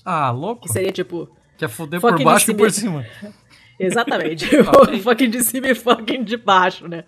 Ah, 0.04 0.30
louco? 0.30 0.64
que 0.64 0.68
seria 0.68 0.92
tipo 0.92 1.34
Quer 1.56 1.70
foder 1.70 1.98
Fucking 1.98 2.16
por 2.18 2.24
baixo 2.24 2.50
e 2.50 2.54
por 2.54 2.70
cima. 2.70 3.06
Exatamente. 3.80 4.46
Fucking 5.02 5.30
de 5.30 5.42
cima 5.42 5.68
e 5.68 5.74
fucking 5.74 6.22
de 6.22 6.36
baixo, 6.36 6.86
né? 6.86 7.04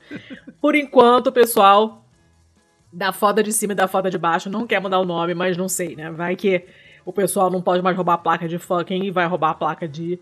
Por 0.59 0.75
enquanto, 0.75 1.31
pessoal 1.31 2.03
da 2.93 3.13
foda 3.13 3.43
de 3.43 3.53
cima 3.53 3.73
e 3.73 3.77
da 3.77 3.87
foda 3.87 4.11
de 4.11 4.19
baixo 4.19 4.49
não 4.49 4.67
quer 4.67 4.81
mudar 4.81 4.99
o 4.99 5.05
nome, 5.05 5.35
mas 5.35 5.57
não 5.57 5.69
sei, 5.69 5.95
né? 5.95 6.11
Vai 6.11 6.37
que 6.37 6.65
o 7.05 7.13
pessoal 7.13 7.51
não 7.51 7.63
pode 7.63 7.83
mais 7.83 7.97
roubar 7.97 8.15
a 8.15 8.19
placa 8.19 8.49
de 8.49 8.59
fucking 8.59 9.05
e 9.05 9.11
vai 9.11 9.27
roubar 9.27 9.51
a 9.51 9.55
placa 9.55 9.87
de 9.87 10.19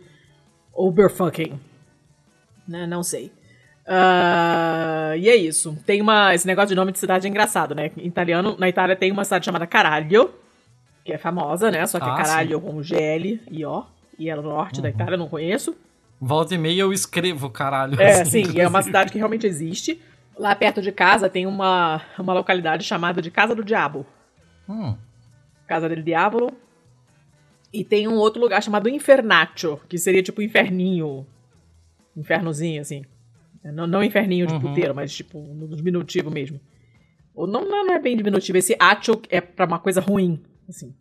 Oberfucking. 0.73 1.59
Né? 2.67 2.87
Não 2.87 3.03
sei. 3.03 3.33
Ah, 3.87 5.14
e 5.17 5.29
é 5.29 5.37
isso. 5.37 5.79
Tem 5.87 6.01
uma. 6.01 6.35
Esse 6.35 6.47
negócio 6.47 6.71
de 6.71 6.75
nome 6.75 6.93
de 6.93 6.99
cidade 6.99 7.27
é 7.27 7.31
engraçado, 7.31 7.75
né? 7.75 7.93
Em 7.97 8.07
italiano, 8.07 8.57
na 8.59 8.69
Itália 8.69 8.97
tem 8.97 9.12
uma 9.12 9.25
cidade 9.25 9.45
chamada 9.45 9.67
Caralho, 9.67 10.31
que 11.05 11.12
é 11.12 11.19
famosa, 11.19 11.71
né? 11.71 11.87
Só 11.87 12.01
que 12.01 12.09
Ah, 12.09 12.14
é 12.14 12.17
Caralho 12.17 12.61
com 12.61 12.83
GL 12.83 13.41
e 13.51 13.64
O. 13.64 13.85
E 14.19 14.29
ela 14.29 14.43
no 14.43 14.49
norte 14.49 14.81
da 14.81 14.89
Itália, 14.89 15.17
não 15.17 15.29
conheço. 15.29 15.77
Volta 16.21 16.55
e 16.55 16.59
meia 16.59 16.81
eu 16.81 16.93
escrevo, 16.93 17.51
caralho. 17.51 18.01
É, 18.01 18.23
assim, 18.23 18.45
sim, 18.45 18.59
é 18.59 18.67
uma 18.67 18.83
cidade 18.83 19.12
que 19.12 19.19
realmente 19.19 19.47
existe. 19.47 20.01
Lá 20.39 20.55
perto 20.55 20.82
de 20.82 20.93
casa 20.93 21.28
tem 21.30 21.47
uma, 21.47 22.03
uma 22.18 22.34
localidade 22.34 22.84
chamada 22.84 23.22
de 23.22 23.30
Casa 23.30 23.55
do 23.55 23.64
Diabo. 23.64 24.05
Hum, 24.68 24.97
Casa 25.66 25.89
del 25.89 26.03
Diablo. 26.03 26.53
E 27.72 27.82
tem 27.84 28.07
um 28.07 28.14
outro 28.16 28.41
lugar 28.41 28.62
chamado 28.62 28.89
Infernaccio, 28.89 29.80
que 29.89 29.99
seria 29.99 30.22
tipo 30.22 30.41
inferninho. 30.43 31.26
Infernozinho, 32.16 32.80
assim. 32.80 33.05
Não, 33.64 33.87
não 33.87 34.03
inferninho 34.05 34.47
de 34.47 34.55
Uhum. 34.55 34.61
puteiro, 34.61 34.95
mas 34.95 35.12
tipo 35.14 35.39
no 35.41 35.68
diminutivo 35.74 36.30
mesmo. 36.30 36.61
Ou 37.34 37.47
não, 37.47 37.68
não 37.68 37.93
é 37.93 37.99
bem 37.99 38.16
diminutivo. 38.16 38.57
Esse 38.59 38.76
atio 38.78 39.20
é 39.28 39.41
pra 39.41 39.66
uma 39.66 39.78
coisa 39.78 40.01
ruim, 40.01 40.43
assim. 40.68 40.95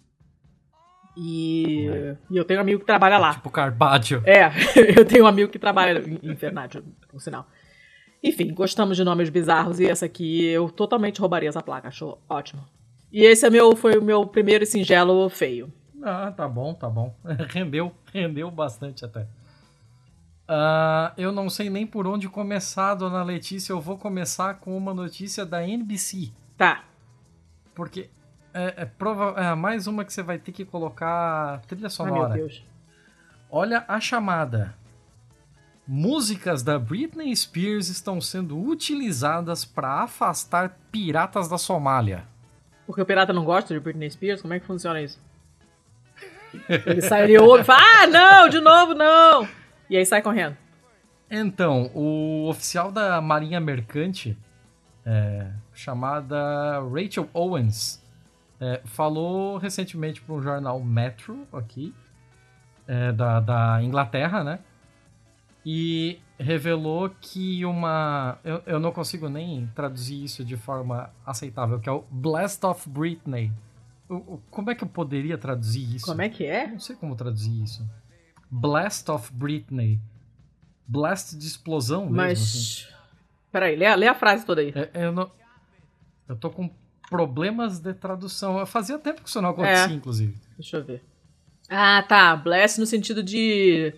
E, 1.18 1.86
e 2.30 2.36
eu 2.38 2.44
tenho 2.44 2.60
um 2.60 2.62
amigo 2.62 2.80
que 2.82 2.86
trabalha 2.86 3.18
lá. 3.18 3.34
tipo 3.34 3.50
Carpaccio. 3.50 4.22
É, 4.26 4.52
eu 4.98 5.06
tenho 5.06 5.24
um 5.24 5.28
amigo 5.28 5.50
que 5.52 5.60
trabalha 5.60 6.00
em 6.00 6.20
Infernaccio, 6.32 6.84
por 7.10 7.22
sinal. 7.22 7.48
Enfim, 8.26 8.52
gostamos 8.52 8.98
de 8.98 9.04
nomes 9.04 9.30
bizarros 9.30 9.80
e 9.80 9.86
essa 9.86 10.08
aqui 10.08 10.44
eu 10.46 10.68
totalmente 10.68 11.22
roubaria 11.22 11.48
essa 11.48 11.62
placa, 11.62 11.90
achou 11.90 12.20
ótimo. 12.28 12.66
E 13.12 13.24
esse 13.24 13.46
é 13.46 13.52
meu, 13.52 13.76
foi 13.76 14.00
o 14.00 14.04
meu 14.04 14.26
primeiro 14.26 14.64
e 14.64 14.68
singelo 14.68 15.30
feio. 15.30 15.72
Ah, 16.02 16.32
tá 16.32 16.48
bom, 16.48 16.74
tá 16.74 16.90
bom. 16.90 17.16
rendeu, 17.50 17.92
rendeu 18.12 18.50
bastante 18.50 19.06
até. 19.06 19.28
Ah, 20.48 21.14
eu 21.16 21.32
não 21.32 21.52
sei 21.52 21.70
nem 21.70 21.86
por 21.86 22.08
onde 22.08 22.28
começar, 22.28 22.96
dona 22.96 23.22
Letícia. 23.22 23.72
Eu 23.72 23.80
vou 23.80 23.96
começar 23.96 24.56
com 24.56 24.76
uma 24.76 24.92
notícia 24.92 25.46
da 25.46 25.64
NBC. 25.64 26.32
Tá. 26.58 26.84
Porque 27.76 28.10
é, 28.56 28.74
é 28.78 28.86
prova 28.86 29.40
é 29.40 29.54
mais 29.54 29.86
uma 29.86 30.04
que 30.04 30.12
você 30.12 30.24
vai 30.24 30.40
ter 30.40 30.52
que 30.52 30.66
colocar 30.66 31.62
trilha 31.68 31.86
Ai, 31.86 31.92
sonora. 31.92 32.30
meu 32.30 32.38
Deus. 32.48 32.66
Olha 33.52 33.86
a 33.88 34.00
chamada. 34.00 34.76
Músicas 35.88 36.64
da 36.64 36.80
Britney 36.80 37.36
Spears 37.36 37.90
estão 37.90 38.20
sendo 38.20 38.60
utilizadas 38.60 39.64
para 39.64 40.02
afastar 40.02 40.80
piratas 40.92 41.48
da 41.48 41.58
Somália. 41.58 42.26
Porque 42.88 43.02
o 43.02 43.06
pirata 43.06 43.32
não 43.32 43.46
gosta 43.46 43.74
de 43.74 43.80
Britney 43.80 44.10
Spears? 44.10 44.42
Como 44.42 44.54
é 44.54 44.60
que 44.60 44.66
funciona 44.66 45.02
isso? 45.02 45.20
Ele 46.70 47.02
sai, 47.02 47.26
ele 47.26 47.38
ouve 47.38 47.62
e 47.62 47.66
fala, 47.66 47.82
ah, 47.82 48.08
não, 48.08 48.50
de 48.50 48.60
novo 48.60 48.94
não! 48.94 49.48
E 49.90 49.98
aí 49.98 50.06
sai 50.06 50.22
correndo. 50.22 50.58
Então, 51.30 51.92
o 51.94 52.48
oficial 52.50 52.92
da 52.92 53.20
Marinha 53.22 53.60
Mercante, 53.60 54.38
é, 55.06 55.48
chamada 55.74 56.80
Rachel 56.82 57.30
Owens, 57.34 58.02
é, 58.60 58.82
falou 58.86 59.58
recentemente 59.58 60.22
para 60.22 60.34
um 60.34 60.42
jornal 60.42 60.80
Metro 60.80 61.48
aqui, 61.54 61.94
é, 62.88 63.12
da, 63.12 63.40
da 63.40 63.84
Inglaterra, 63.84 64.44
né? 64.44 64.60
E 65.66 66.20
revelou 66.38 67.10
que 67.20 67.66
uma. 67.66 68.38
Eu, 68.44 68.62
eu 68.66 68.80
não 68.80 68.92
consigo 68.92 69.28
nem 69.30 69.66
traduzir 69.74 70.24
isso 70.24 70.44
de 70.46 70.56
forma 70.56 71.10
aceitável, 71.26 71.80
que 71.80 71.90
é 71.90 71.92
o 71.92 72.04
Blast 72.12 72.64
of 72.66 72.88
Britney. 72.90 73.52
O- 74.08 74.16
o- 74.36 74.42
como 74.52 74.70
é 74.70 74.76
que 74.76 74.84
eu 74.84 74.88
poderia 74.88 75.38
traduzir 75.38 75.96
isso? 75.96 76.06
Como 76.06 76.22
é 76.22 76.30
que 76.30 76.46
é? 76.46 76.68
Não 76.68 76.80
sei 76.80 76.96
como 76.96 77.16
traduzir 77.16 77.64
isso. 77.64 77.84
Blast 78.52 79.10
of 79.10 79.34
Britney. 79.34 80.00
Blast 80.88 81.36
de 81.36 81.48
explosão 81.48 82.02
mesmo. 82.10 82.22
assim. 82.22 82.84
Mas. 82.86 82.96
Peraí, 83.52 83.76
lê, 83.76 83.86
a- 83.88 83.96
lê 83.96 84.08
a 84.08 84.14
frase 84.14 84.46
toda 84.46 84.62
aí. 84.62 84.72
É, 84.76 85.06
eu, 85.06 85.12
não, 85.12 85.32
eu 86.30 86.36
tô 86.36 86.52
com 86.52 86.70
problemas 87.10 87.80
de 87.80 87.94
tradução. 87.94 88.64
Fazia 88.68 89.00
tempo 89.00 89.24
que 89.24 89.30
isso 89.30 89.42
não 89.42 89.50
acontecia, 89.50 89.94
É. 89.94 89.98
inclusive. 89.98 90.36
Deixa 90.58 90.78
eu 90.78 90.84
ver. 90.86 91.04
Ah, 91.68 92.04
tá. 92.08 92.36
Bless 92.36 92.80
no 92.80 92.86
sentido 92.86 93.24
de. 93.24 93.96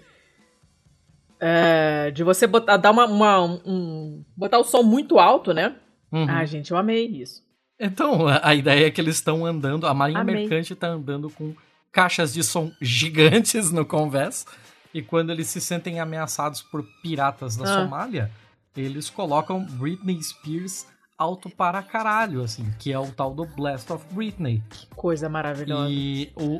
É, 1.40 2.12
de 2.12 2.24
você 2.24 2.46
botar, 2.48 2.78
dar 2.78 2.92
uma, 2.92 3.06
uma- 3.06 3.44
um, 3.66 4.24
botar 4.36 4.60
o 4.60 4.64
som 4.64 4.84
muito 4.84 5.20
alto, 5.20 5.54
né? 5.54 5.76
Uhum. 6.12 6.26
Ah, 6.30 6.46
gente, 6.46 6.72
eu 6.72 6.78
amei 6.78 7.06
isso. 7.06 7.44
Então, 7.80 8.28
a, 8.28 8.40
a 8.50 8.56
ideia 8.56 8.88
é 8.88 8.92
que 8.92 9.00
eles 9.00 9.16
estão 9.16 9.46
andando, 9.46 9.86
a 9.86 9.94
Marinha 9.94 10.22
Amei. 10.22 10.36
Mercante 10.36 10.74
tá 10.76 10.88
andando 10.88 11.30
com 11.30 11.54
caixas 11.92 12.34
de 12.34 12.44
som 12.44 12.72
gigantes 12.82 13.72
no 13.72 13.86
convés. 13.86 14.46
E 14.94 15.02
quando 15.02 15.32
eles 15.32 15.48
se 15.48 15.62
sentem 15.62 16.00
ameaçados 16.00 16.62
por 16.62 16.84
piratas 17.04 17.56
da 17.56 17.66
Ah. 17.66 17.82
Somália, 17.84 18.32
eles 18.76 19.10
colocam 19.10 19.64
Britney 19.64 20.22
Spears 20.24 20.88
alto 21.18 21.50
para 21.50 21.82
caralho, 21.84 22.42
assim, 22.42 22.66
que 22.80 22.92
é 22.94 22.98
o 22.98 23.12
tal 23.12 23.34
do 23.34 23.46
Blast 23.46 23.92
of 23.92 24.06
Britney. 24.12 24.64
Que 24.70 24.88
coisa 24.96 25.28
maravilhosa. 25.28 25.90
E 25.92 26.32
o... 26.36 26.60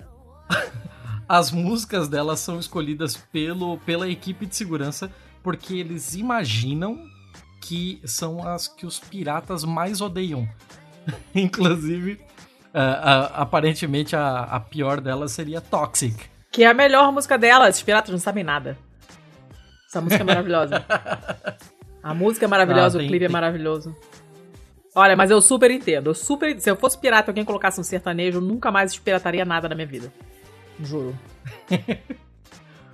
as 1.28 1.52
músicas 1.52 2.08
delas 2.08 2.40
são 2.40 2.60
escolhidas 2.60 3.18
pelo, 3.18 3.78
pela 3.80 4.08
equipe 4.10 4.46
de 4.46 4.56
segurança 4.56 5.12
porque 5.44 5.76
eles 5.76 6.14
imaginam 6.16 6.98
que 7.62 8.02
são 8.06 8.48
as 8.48 8.68
que 8.68 8.86
os 8.86 9.00
piratas 9.00 9.64
mais 9.64 10.00
odeiam. 10.02 10.48
Inclusive, 11.36 12.20
ah, 12.74 12.82
ah, 13.36 13.42
aparentemente 13.42 14.16
a, 14.16 14.40
a 14.44 14.60
pior 14.60 15.02
delas 15.02 15.32
seria 15.32 15.60
Toxic. 15.62 16.16
Que 16.52 16.64
é 16.64 16.68
a 16.68 16.74
melhor 16.74 17.12
música 17.12 17.38
dela. 17.38 17.68
Esses 17.70 17.82
piratas 17.84 18.12
não 18.12 18.20
sabem 18.20 18.44
nada. 18.44 18.78
Essa 19.90 20.02
música 20.02 20.22
é 20.24 20.26
maravilhosa. 20.28 20.86
A 22.04 22.14
música 22.14 22.46
é 22.46 22.48
maravilhosa, 22.48 22.98
Ah, 22.98 23.00
tem- 23.00 23.08
o 23.08 23.10
clipe 23.10 23.26
é 23.26 23.28
tem- 23.28 23.34
maravilhoso. 23.34 23.96
Olha, 24.96 25.16
mas 25.16 25.30
eu 25.30 25.40
super 25.42 25.70
entendo. 25.70 26.10
Eu 26.10 26.14
super, 26.16 26.60
se 26.60 26.70
eu 26.70 26.76
fosse 26.76 26.98
pirata 26.98 27.30
e 27.30 27.32
alguém 27.32 27.46
colocasse 27.46 27.80
um 27.80 27.84
sertanejo, 27.84 28.38
eu 28.38 28.42
nunca 28.42 28.72
mais 28.72 28.98
pirataria 28.98 29.46
nada 29.46 29.70
na 29.70 29.76
minha 29.76 29.86
vida. 29.88 30.12
Juro. 30.80 31.18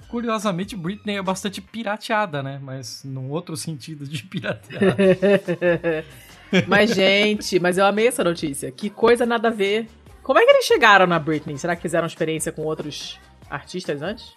Curiosamente, 0.09 0.75
Britney 0.75 1.17
é 1.17 1.21
bastante 1.21 1.59
pirateada, 1.59 2.43
né? 2.43 2.59
Mas 2.61 3.03
num 3.03 3.31
outro 3.31 3.57
sentido 3.57 4.05
de 4.05 4.23
pirateada. 4.23 4.95
Mas, 6.67 6.93
gente, 6.93 7.59
mas 7.59 7.79
eu 7.79 7.86
amei 7.86 8.07
essa 8.07 8.23
notícia. 8.23 8.71
Que 8.71 8.88
coisa 8.88 9.25
nada 9.25 9.47
a 9.47 9.51
ver. 9.51 9.88
Como 10.21 10.38
é 10.38 10.45
que 10.45 10.51
eles 10.51 10.65
chegaram 10.65 11.07
na 11.07 11.17
Britney? 11.17 11.57
Será 11.57 11.75
que 11.75 11.81
fizeram 11.81 12.05
experiência 12.05 12.51
com 12.51 12.61
outros 12.61 13.19
artistas 13.49 14.03
antes? 14.03 14.36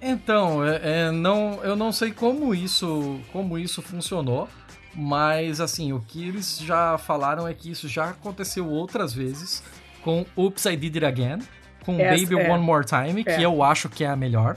Então, 0.00 0.64
é, 0.64 0.80
é, 0.82 1.10
não, 1.10 1.62
eu 1.62 1.76
não 1.76 1.92
sei 1.92 2.10
como 2.10 2.54
isso, 2.54 3.20
como 3.32 3.58
isso 3.58 3.82
funcionou, 3.82 4.48
mas 4.94 5.60
assim, 5.60 5.92
o 5.92 6.00
que 6.00 6.26
eles 6.26 6.58
já 6.58 6.96
falaram 6.96 7.46
é 7.46 7.52
que 7.52 7.70
isso 7.70 7.86
já 7.86 8.10
aconteceu 8.10 8.66
outras 8.66 9.12
vezes 9.12 9.62
com 10.02 10.24
Oops, 10.34 10.64
I 10.64 10.76
Did 10.76 10.96
It 10.96 11.04
Again, 11.04 11.38
com 11.84 11.98
Essa- 11.98 12.22
Baby 12.24 12.40
é. 12.42 12.50
One 12.52 12.62
More 12.62 12.84
Time, 12.84 13.24
que 13.24 13.30
É. 13.30 13.44
eu 13.44 13.62
acho 13.62 13.88
que 13.88 14.04
é 14.04 14.08
a 14.08 14.16
melhor. 14.16 14.56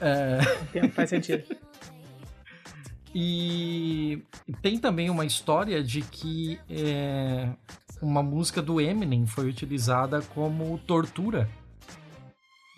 É, 0.00 0.40
faz 0.94 1.10
sentido. 1.10 1.44
e 3.14 4.22
tem 4.62 4.78
também 4.78 5.10
uma 5.10 5.24
história 5.24 5.82
de 5.82 6.00
que 6.02 6.58
é, 6.70 7.48
uma 8.00 8.22
música 8.22 8.62
do 8.62 8.80
Eminem 8.80 9.26
foi 9.26 9.48
utilizada 9.48 10.22
como 10.34 10.78
tortura 10.86 11.48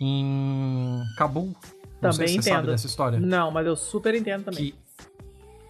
em 0.01 1.01
Cabul. 1.17 1.55
Não 2.01 2.11
sei 2.11 2.25
Também 2.25 2.27
se 2.27 2.33
você 2.43 2.49
sabe 2.49 2.57
entendo. 2.63 2.71
dessa 2.71 2.87
história. 2.87 3.19
Não, 3.19 3.51
mas 3.51 3.65
eu 3.65 3.75
super 3.75 4.13
entendo 4.15 4.43
também. 4.45 4.71
que 4.71 4.75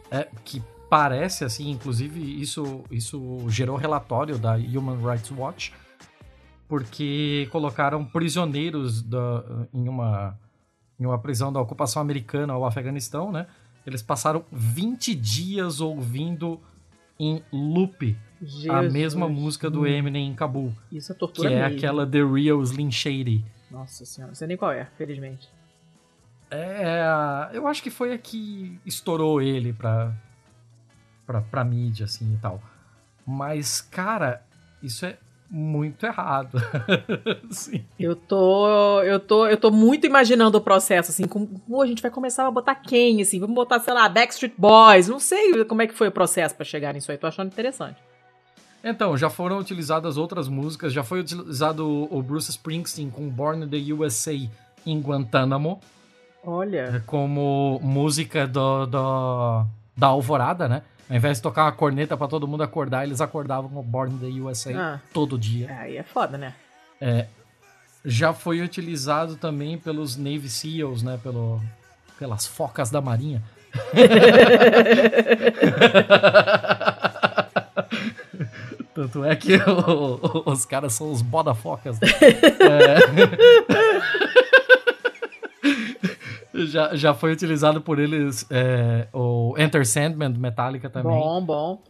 é 0.09 0.27
que 0.43 0.63
parece 0.89 1.43
assim, 1.43 1.69
inclusive 1.69 2.19
isso 2.41 2.83
isso 2.89 3.45
gerou 3.49 3.75
relatório 3.75 4.37
da 4.37 4.55
Human 4.55 4.97
Rights 4.97 5.29
Watch 5.31 5.71
porque 6.77 7.47
colocaram 7.51 8.03
prisioneiros 8.03 9.03
da, 9.03 9.43
em 9.71 9.87
uma 9.87 10.35
em 10.99 11.05
uma 11.05 11.19
prisão 11.19 11.53
da 11.53 11.59
ocupação 11.61 12.01
americana 12.01 12.53
ao 12.53 12.65
Afeganistão, 12.65 13.31
né? 13.31 13.45
Eles 13.85 14.01
passaram 14.01 14.43
20 14.51 15.13
dias 15.13 15.79
ouvindo 15.81 16.59
em 17.19 17.43
loop 17.51 18.17
a 18.41 18.45
Jesus. 18.45 18.93
mesma 18.93 19.29
música 19.29 19.69
do 19.69 19.85
Eminem 19.85 20.27
em 20.31 20.33
Cabul, 20.33 20.73
Isso 20.91 21.11
é 21.11 21.13
que 21.13 21.19
tortura 21.19 21.51
é 21.51 21.61
mesmo. 21.61 21.77
aquela 21.77 22.07
The 22.07 22.23
Real 22.23 22.59
Slim 22.63 22.89
Shady. 22.91 23.45
Nossa 23.69 24.03
senhora, 24.05 24.29
não 24.31 24.35
sei 24.35 24.47
nem 24.47 24.57
qual 24.57 24.71
é, 24.71 24.85
felizmente. 24.97 25.47
É, 26.49 27.01
a- 27.01 27.49
eu 27.53 27.67
acho 27.67 27.83
que 27.83 27.89
foi 27.91 28.13
a 28.13 28.17
que 28.17 28.79
estourou 28.85 29.41
ele 29.41 29.73
pra, 29.73 30.11
pra, 31.25 31.41
pra 31.41 31.63
mídia, 31.63 32.05
assim, 32.05 32.33
e 32.33 32.37
tal. 32.37 32.61
Mas, 33.25 33.79
cara, 33.81 34.43
isso 34.81 35.05
é 35.05 35.17
muito 35.55 36.03
errado. 36.05 36.57
Eu 37.99 38.15
tô, 38.15 39.01
eu 39.03 39.19
tô, 39.19 39.45
eu 39.47 39.55
tô 39.55 39.69
muito 39.69 40.05
imaginando 40.07 40.57
o 40.57 40.61
processo, 40.61 41.11
assim, 41.11 41.25
como, 41.27 41.47
a 41.81 41.85
gente 41.85 42.01
vai 42.01 42.09
começar 42.09 42.47
a 42.47 42.51
botar 42.51 42.73
quem, 42.75 43.21
assim, 43.21 43.39
vamos 43.39 43.53
botar, 43.55 43.79
sei 43.79 43.93
lá, 43.93 44.09
Backstreet 44.09 44.53
Boys, 44.57 45.07
não 45.07 45.19
sei 45.19 45.63
como 45.65 45.81
é 45.83 45.87
que 45.87 45.93
foi 45.93 46.07
o 46.07 46.11
processo 46.11 46.55
pra 46.55 46.65
chegar 46.65 46.91
nisso 46.93 47.11
aí, 47.11 47.17
tô 47.17 47.27
achando 47.27 47.47
interessante. 47.51 47.97
Então, 48.83 49.15
já 49.15 49.29
foram 49.29 49.59
utilizadas 49.59 50.17
outras 50.17 50.47
músicas, 50.49 50.91
já 50.91 51.03
foi 51.03 51.19
utilizado 51.21 51.87
o 51.87 52.17
o 52.17 52.21
Bruce 52.23 52.49
Springsteen 52.49 53.09
com 53.09 53.29
Born 53.29 53.63
in 53.65 53.69
the 53.69 53.93
USA 53.93 54.33
em 54.85 54.99
Guantánamo, 54.99 55.79
Olha, 56.45 57.01
como 57.05 57.79
música 57.81 58.45
do, 58.47 58.85
do- 58.87 59.65
da 59.95 60.07
alvorada, 60.07 60.67
né? 60.67 60.81
Ao 61.13 61.17
invés 61.17 61.37
de 61.37 61.43
tocar 61.43 61.65
uma 61.65 61.71
corneta 61.71 62.17
pra 62.17 62.27
todo 62.27 62.47
mundo 62.47 62.63
acordar, 62.63 63.03
eles 63.05 63.21
acordavam 63.21 63.69
com 63.69 63.83
Born 63.83 64.15
in 64.15 64.17
the 64.17 64.41
USA 64.41 64.71
Ah. 64.75 64.99
todo 65.13 65.37
dia. 65.37 65.69
aí 65.79 65.95
é 65.95 66.01
foda, 66.01 66.39
né? 66.39 66.55
já 68.03 68.33
foi 68.33 68.61
utilizado 68.61 69.35
também 69.35 69.77
pelos 69.77 70.17
Navy 70.17 70.49
SEALs, 70.49 71.03
né? 71.03 71.19
Pelo, 71.21 71.61
pelas 72.17 72.47
focas 72.47 72.89
da 72.89 72.99
marinha. 72.99 73.43
Tanto 78.93 79.23
é 79.25 79.35
que 79.35 79.55
o- 79.55 80.19
o- 80.45 80.51
os 80.51 80.65
caras 80.65 80.93
são 80.93 81.11
os 81.11 81.21
bodafocas. 81.21 81.99
Né? 81.99 82.07
É. 82.63 82.97
já, 86.53 86.95
já 86.95 87.13
foi 87.13 87.31
utilizado 87.33 87.81
por 87.81 87.99
eles 87.99 88.45
é, 88.49 89.07
o 89.13 89.55
Enter 89.57 89.85
Sandman 89.87 90.31
do 90.31 90.39
Metallica 90.39 90.89
também. 90.89 91.11
Bom, 91.17 91.41
bom. 91.43 91.81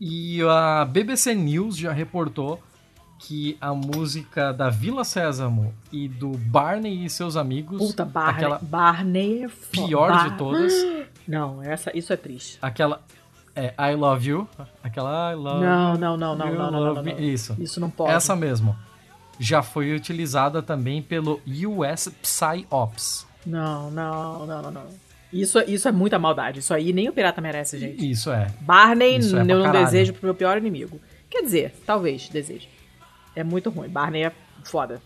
E 0.00 0.42
a 0.42 0.84
BBC 0.84 1.34
News 1.34 1.76
já 1.76 1.92
reportou 1.92 2.60
que 3.18 3.56
a 3.60 3.72
música 3.72 4.52
da 4.52 4.68
Vila 4.68 5.04
Sésamo 5.04 5.72
e 5.90 6.06
do 6.06 6.32
Barney 6.36 7.04
e 7.06 7.08
seus 7.08 7.34
amigos, 7.34 7.78
Puta, 7.78 8.04
Barney, 8.04 8.34
aquela 8.34 8.58
Barney 8.60 9.44
é 9.44 9.48
foda. 9.48 9.86
pior 9.86 10.10
Bar- 10.10 10.28
de 10.30 10.36
todas, 10.38 10.72
Não, 11.26 11.62
essa, 11.62 11.96
isso 11.96 12.12
é 12.12 12.16
triste. 12.16 12.58
aquela 12.60 13.00
é 13.54 13.72
I 13.90 13.94
Love 13.96 14.28
You, 14.28 14.48
aquela 14.84 15.32
I 15.32 15.34
Love 15.34 15.64
Não, 15.64 15.92
You, 15.94 15.98
não, 15.98 16.16
não, 16.16 16.36
não, 16.36 16.46
não, 16.54 16.70
não, 16.70 16.70
não, 16.70 16.94
não. 16.96 17.02
me. 17.02 17.12
Isso. 17.32 17.56
Isso 17.58 17.80
não 17.80 17.88
pode. 17.88 18.12
Essa 18.12 18.36
mesmo. 18.36 18.76
Já 19.38 19.62
foi 19.62 19.92
utilizada 19.94 20.62
também 20.62 21.02
pelo 21.02 21.40
US 21.46 22.08
PsyOps. 22.22 23.26
Não, 23.44 23.90
não, 23.90 24.46
não, 24.46 24.62
não, 24.62 24.70
não. 24.70 24.86
Isso, 25.32 25.58
isso 25.66 25.88
é 25.88 25.92
muita 25.92 26.18
maldade. 26.18 26.60
Isso 26.60 26.72
aí 26.72 26.92
nem 26.92 27.08
o 27.08 27.12
pirata 27.12 27.40
merece, 27.40 27.78
gente. 27.78 28.10
Isso 28.10 28.30
é. 28.30 28.46
Barney 28.60 29.18
Isso 29.18 29.36
é 29.36 29.40
eu 29.40 29.44
não 29.44 29.62
caralho. 29.64 29.84
desejo 29.84 30.12
pro 30.14 30.24
meu 30.24 30.34
pior 30.34 30.56
inimigo. 30.56 31.00
Quer 31.28 31.42
dizer, 31.42 31.74
talvez 31.84 32.28
deseje. 32.28 32.68
É 33.34 33.44
muito 33.44 33.68
ruim. 33.68 33.88
Barney 33.88 34.24
é 34.24 34.32
foda. 34.64 35.00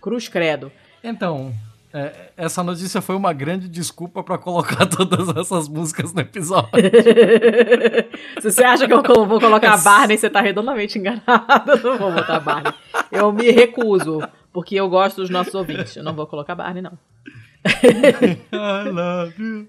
Cruz 0.00 0.28
credo. 0.28 0.72
Então, 1.02 1.52
é, 1.96 2.30
essa 2.36 2.62
notícia 2.62 3.00
foi 3.00 3.16
uma 3.16 3.32
grande 3.32 3.68
desculpa 3.68 4.22
pra 4.22 4.36
colocar 4.38 4.84
todas 4.86 5.34
essas 5.36 5.68
músicas 5.68 6.12
no 6.12 6.20
episódio. 6.20 6.70
Se 8.40 8.50
você 8.50 8.64
acha 8.64 8.86
que 8.86 8.92
eu 8.92 9.02
vou 9.26 9.40
colocar 9.40 9.76
Barney, 9.82 10.18
você 10.18 10.28
tá 10.28 10.40
redondamente 10.40 10.98
enganado. 10.98 11.70
Eu 11.72 11.82
não 11.82 11.98
vou 11.98 12.12
botar 12.12 12.40
Barney. 12.40 12.72
Eu 13.10 13.32
me 13.32 13.50
recuso, 13.50 14.20
porque 14.52 14.74
eu 14.74 14.88
gosto 14.88 15.20
dos 15.22 15.30
nossos 15.30 15.54
ouvintes. 15.54 15.96
Eu 15.96 16.04
não 16.04 16.14
vou 16.14 16.26
colocar 16.26 16.54
Barney, 16.54 16.82
não. 16.82 16.98
I 17.66 18.88
love 18.90 19.34
you, 19.42 19.68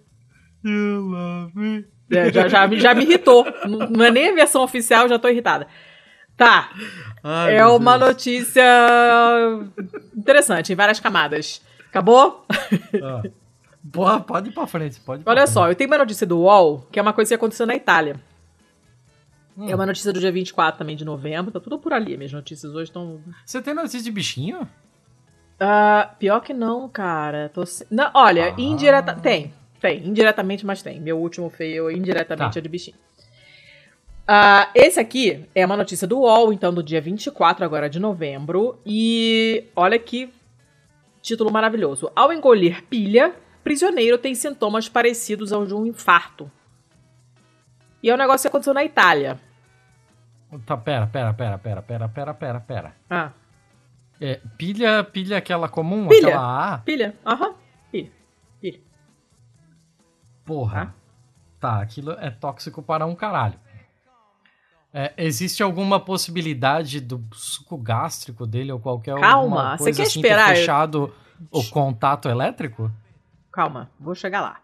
you 0.63 0.99
love 1.09 1.51
me. 1.55 1.85
É, 2.11 2.31
já, 2.31 2.47
já, 2.47 2.67
me- 2.67 2.79
já 2.79 2.93
me 2.93 3.03
irritou. 3.03 3.45
Não 3.89 4.05
é 4.05 4.11
nem 4.11 4.29
a 4.29 4.35
versão 4.35 4.63
oficial, 4.63 5.09
já 5.09 5.17
tô 5.19 5.27
irritada. 5.27 5.67
Tá. 6.37 6.69
Ai, 7.23 7.55
É 7.57 7.65
uma 7.65 7.97
Deus. 7.97 8.09
notícia 8.11 8.63
interessante, 10.15 10.71
em 10.71 10.75
várias 10.75 10.99
camadas. 10.99 11.61
Acabou? 11.89 12.45
Ah. 13.03 13.23
Boa, 13.81 14.19
pode 14.19 14.49
ir 14.49 14.51
pra 14.51 14.67
frente, 14.67 14.99
pode 14.99 15.21
ir 15.21 15.23
pra 15.23 15.31
Olha 15.31 15.41
frente. 15.43 15.53
só, 15.53 15.69
eu 15.69 15.75
tenho 15.75 15.89
uma 15.89 15.97
notícia 15.97 16.27
do 16.27 16.39
UOL, 16.39 16.85
que 16.91 16.99
é 16.99 17.01
uma 17.01 17.13
coisa 17.13 17.29
que 17.29 17.35
aconteceu 17.35 17.65
na 17.65 17.75
Itália. 17.75 18.19
Hum. 19.57 19.69
É 19.69 19.73
uma 19.75 19.85
notícia 19.85 20.11
do 20.13 20.19
dia 20.19 20.31
24 20.31 20.77
também 20.77 20.95
de 20.95 21.05
novembro, 21.05 21.51
tá 21.51 21.59
tudo 21.59 21.79
por 21.79 21.93
ali. 21.93 22.17
Minhas 22.17 22.33
notícias 22.33 22.73
hoje 22.75 22.89
estão. 22.89 23.19
Você 23.45 23.61
tem 23.61 23.73
notícia 23.73 24.01
de 24.01 24.11
bichinho? 24.11 24.67
Ah, 25.59 26.13
pior 26.19 26.41
que 26.41 26.53
não, 26.53 26.87
cara. 26.89 27.49
Tô 27.53 27.63
Não, 27.89 28.11
olha, 28.13 28.47
Ah. 28.53 28.61
indireta. 28.61 29.15
Tem, 29.15 29.53
Tem, 29.79 30.05
indiretamente, 30.07 30.65
mas 30.65 30.81
tem. 30.81 30.99
Meu 30.99 31.17
último 31.19 31.49
feio, 31.49 31.89
indiretamente, 31.89 32.53
tá. 32.53 32.59
é 32.59 32.61
de 32.61 32.69
bichinho. 32.69 32.97
Uh, 34.29 34.67
esse 34.75 34.99
aqui 34.99 35.45
é 35.55 35.65
uma 35.65 35.77
notícia 35.77 36.05
do 36.07 36.19
UOL, 36.19 36.51
então, 36.51 36.73
do 36.73 36.83
dia 36.83 36.99
24 36.99 37.63
agora 37.63 37.89
de 37.89 37.99
novembro. 37.99 38.77
E 38.85 39.63
olha 39.75 39.97
que 39.97 40.29
título 41.27 41.51
maravilhoso. 41.51 42.09
Ao 42.15 42.31
engolir 42.31 42.83
pilha, 42.85 43.35
prisioneiro 43.63 44.17
tem 44.17 44.33
sintomas 44.33 44.87
parecidos 44.87 45.51
aos 45.51 45.67
de 45.67 45.73
um 45.73 45.85
infarto. 45.85 46.49
E 48.01 48.09
é 48.09 48.13
um 48.13 48.17
negócio 48.17 48.43
que 48.43 48.47
aconteceu 48.47 48.73
na 48.73 48.83
Itália. 48.83 49.39
Tá, 50.65 50.77
pera, 50.77 51.05
pera, 51.07 51.33
pera, 51.33 51.57
pera, 51.57 51.81
pera, 51.81 52.07
pera, 52.07 52.33
pera, 52.33 52.59
pera. 52.61 52.95
Ah. 53.09 53.31
É, 54.21 54.39
pilha, 54.57 55.03
pilha 55.03 55.37
aquela 55.37 55.67
comum? 55.67 56.07
Pilha. 56.07 56.29
Aquela 56.29 56.73
A? 56.73 56.77
Pilha, 56.79 57.15
aham. 57.25 57.53
Pilha. 57.91 58.11
Pilha. 58.61 58.79
Porra. 60.45 60.93
Ah. 60.93 61.07
Tá, 61.59 61.81
aquilo 61.81 62.11
é 62.11 62.29
tóxico 62.29 62.81
para 62.81 63.05
um 63.05 63.15
caralho. 63.15 63.59
É, 64.93 65.13
existe 65.17 65.61
alguma 65.61 65.99
possibilidade 65.99 66.99
do 67.01 67.23
suco 67.33 67.77
gástrico 67.77 68.47
dele 68.47 68.71
ou 68.71 68.79
qualquer 68.79 69.19
Calma, 69.19 69.77
coisa 69.77 69.83
você 69.83 69.93
quer 69.93 70.07
assim 70.07 70.19
esperar? 70.19 70.49
ter 70.49 70.55
fechado 70.55 71.13
o 71.51 71.63
contato 71.65 72.29
elétrico? 72.29 72.91
Calma, 73.51 73.91
vou 73.99 74.15
chegar 74.15 74.41
lá. 74.41 74.61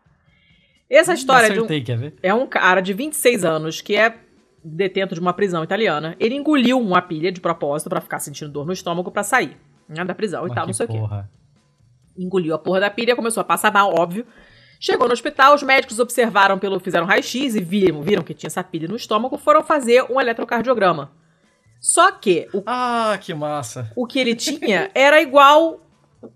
Essa 0.89 1.13
história 1.13 1.51
Acertei, 1.51 1.81
de 1.81 1.83
um, 1.83 1.85
quer 1.85 1.97
ver? 1.97 2.15
é 2.21 2.33
um 2.33 2.47
cara 2.47 2.81
de 2.81 2.93
26 2.93 3.43
anos 3.43 3.81
que 3.81 3.95
é 3.95 4.17
detento 4.63 5.13
de 5.13 5.19
uma 5.19 5.33
prisão 5.33 5.63
italiana. 5.63 6.15
Ele 6.19 6.35
engoliu 6.35 6.79
uma 6.79 7.01
pilha 7.01 7.31
de 7.31 7.41
propósito 7.41 7.89
para 7.89 7.99
ficar 7.99 8.19
sentindo 8.19 8.51
dor 8.51 8.65
no 8.65 8.73
estômago 8.73 9.11
para 9.11 9.23
sair 9.23 9.57
né, 9.87 10.03
da 10.05 10.15
prisão 10.15 10.43
Mas 10.43 10.51
e 10.51 10.55
tal, 10.55 10.65
não 10.67 10.73
sei 10.73 10.85
o 10.85 10.89
quê. 10.89 10.99
Engoliu 12.17 12.53
a 12.53 12.59
porra 12.59 12.79
da 12.79 12.89
pilha, 12.89 13.15
começou 13.15 13.41
a 13.41 13.43
passar 13.43 13.73
mal, 13.73 13.93
óbvio. 13.93 14.25
Chegou 14.85 15.07
no 15.07 15.13
hospital, 15.13 15.55
os 15.55 15.63
médicos 15.63 15.97
observaram 15.97 16.59
pelo 16.59 16.77
fizeram 16.77 17.05
raio-x 17.05 17.55
e 17.55 17.61
viram, 17.61 18.01
viram 18.01 18.21
que 18.21 18.33
tinha 18.33 18.49
essa 18.49 18.61
pilha 18.61 18.85
no 18.85 18.97
estômago, 18.97 19.37
foram 19.37 19.63
fazer 19.63 20.03
um 20.11 20.19
eletrocardiograma. 20.19 21.09
Só 21.79 22.11
que 22.11 22.49
o, 22.53 22.61
Ah, 22.65 23.17
que 23.21 23.33
massa. 23.33 23.89
o 23.95 24.05
que 24.05 24.19
ele 24.19 24.35
tinha 24.35 24.91
era 24.93 25.21
igual, 25.21 25.79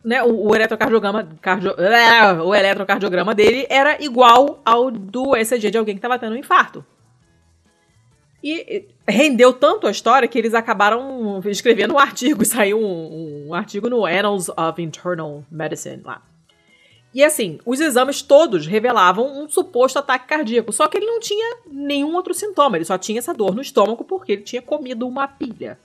né, 0.01 0.23
o, 0.23 0.47
o 0.47 0.55
eletrocardiograma, 0.55 1.27
cardio, 1.41 1.71
é, 1.71 2.41
o 2.41 2.55
eletrocardiograma 2.55 3.35
dele 3.35 3.67
era 3.69 4.01
igual 4.01 4.61
ao 4.63 4.89
do 4.89 5.35
ECG 5.35 5.69
de 5.69 5.77
alguém 5.77 5.95
que 5.95 5.99
estava 5.99 6.17
tendo 6.17 6.31
um 6.31 6.39
infarto. 6.39 6.85
E 8.41 8.87
rendeu 9.05 9.51
tanto 9.51 9.87
a 9.87 9.91
história 9.91 10.25
que 10.25 10.37
eles 10.37 10.53
acabaram 10.53 11.41
escrevendo 11.47 11.95
um 11.95 11.99
artigo, 11.99 12.45
saiu 12.47 12.79
um, 12.79 13.47
um 13.49 13.53
artigo 13.53 13.89
no 13.89 14.05
Annals 14.05 14.47
of 14.47 14.81
Internal 14.81 15.43
Medicine 15.51 16.01
lá. 16.01 16.21
E 17.17 17.23
assim, 17.23 17.57
os 17.65 17.79
exames 17.79 18.21
todos 18.21 18.67
revelavam 18.67 19.41
um 19.43 19.49
suposto 19.49 19.97
ataque 19.97 20.27
cardíaco, 20.27 20.71
só 20.71 20.87
que 20.87 20.97
ele 20.97 21.07
não 21.07 21.19
tinha 21.19 21.57
nenhum 21.65 22.13
outro 22.13 22.31
sintoma, 22.31 22.77
ele 22.77 22.85
só 22.85 22.95
tinha 22.95 23.17
essa 23.17 23.33
dor 23.33 23.55
no 23.55 23.61
estômago 23.63 24.03
porque 24.03 24.33
ele 24.33 24.43
tinha 24.43 24.61
comido 24.61 25.07
uma 25.07 25.27
pilha, 25.27 25.79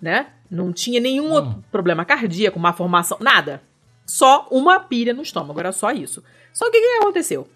né? 0.00 0.28
Não 0.48 0.72
tinha 0.72 1.00
nenhum 1.00 1.30
Hum. 1.30 1.32
outro 1.32 1.64
problema 1.72 2.04
cardíaco, 2.04 2.60
má 2.60 2.72
formação, 2.72 3.18
nada. 3.20 3.60
Só 4.06 4.46
uma 4.48 4.78
pilha 4.78 5.12
no 5.12 5.22
estômago, 5.22 5.58
era 5.58 5.72
só 5.72 5.90
isso. 5.90 6.22
Só 6.52 6.70
que 6.70 6.78
o 6.78 6.80
que 6.80 7.02
aconteceu? 7.02 7.48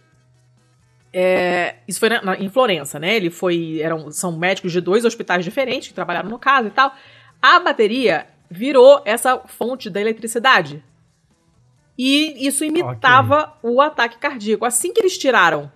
É, 1.12 1.76
isso 1.86 2.00
foi 2.00 2.08
na, 2.08 2.22
na- 2.22 2.36
em 2.36 2.48
Florença, 2.50 2.98
né? 2.98 3.14
Ele 3.14 3.30
foi. 3.30 3.78
Eram, 3.80 4.10
são 4.10 4.32
médicos 4.36 4.72
de 4.72 4.80
dois 4.80 5.04
hospitais 5.04 5.44
diferentes 5.44 5.88
que 5.88 5.94
trabalharam 5.94 6.28
no 6.28 6.38
caso 6.38 6.66
e 6.68 6.70
tal. 6.70 6.92
A 7.40 7.60
bateria 7.60 8.26
virou 8.50 9.00
essa 9.04 9.38
fonte 9.46 9.88
da 9.88 10.00
eletricidade. 10.00 10.82
E 11.98 12.46
isso 12.46 12.64
imitava 12.64 13.58
o 13.60 13.80
ataque 13.80 14.18
cardíaco. 14.18 14.64
Assim 14.64 14.92
que 14.92 15.00
eles 15.00 15.18
tiraram 15.18 15.70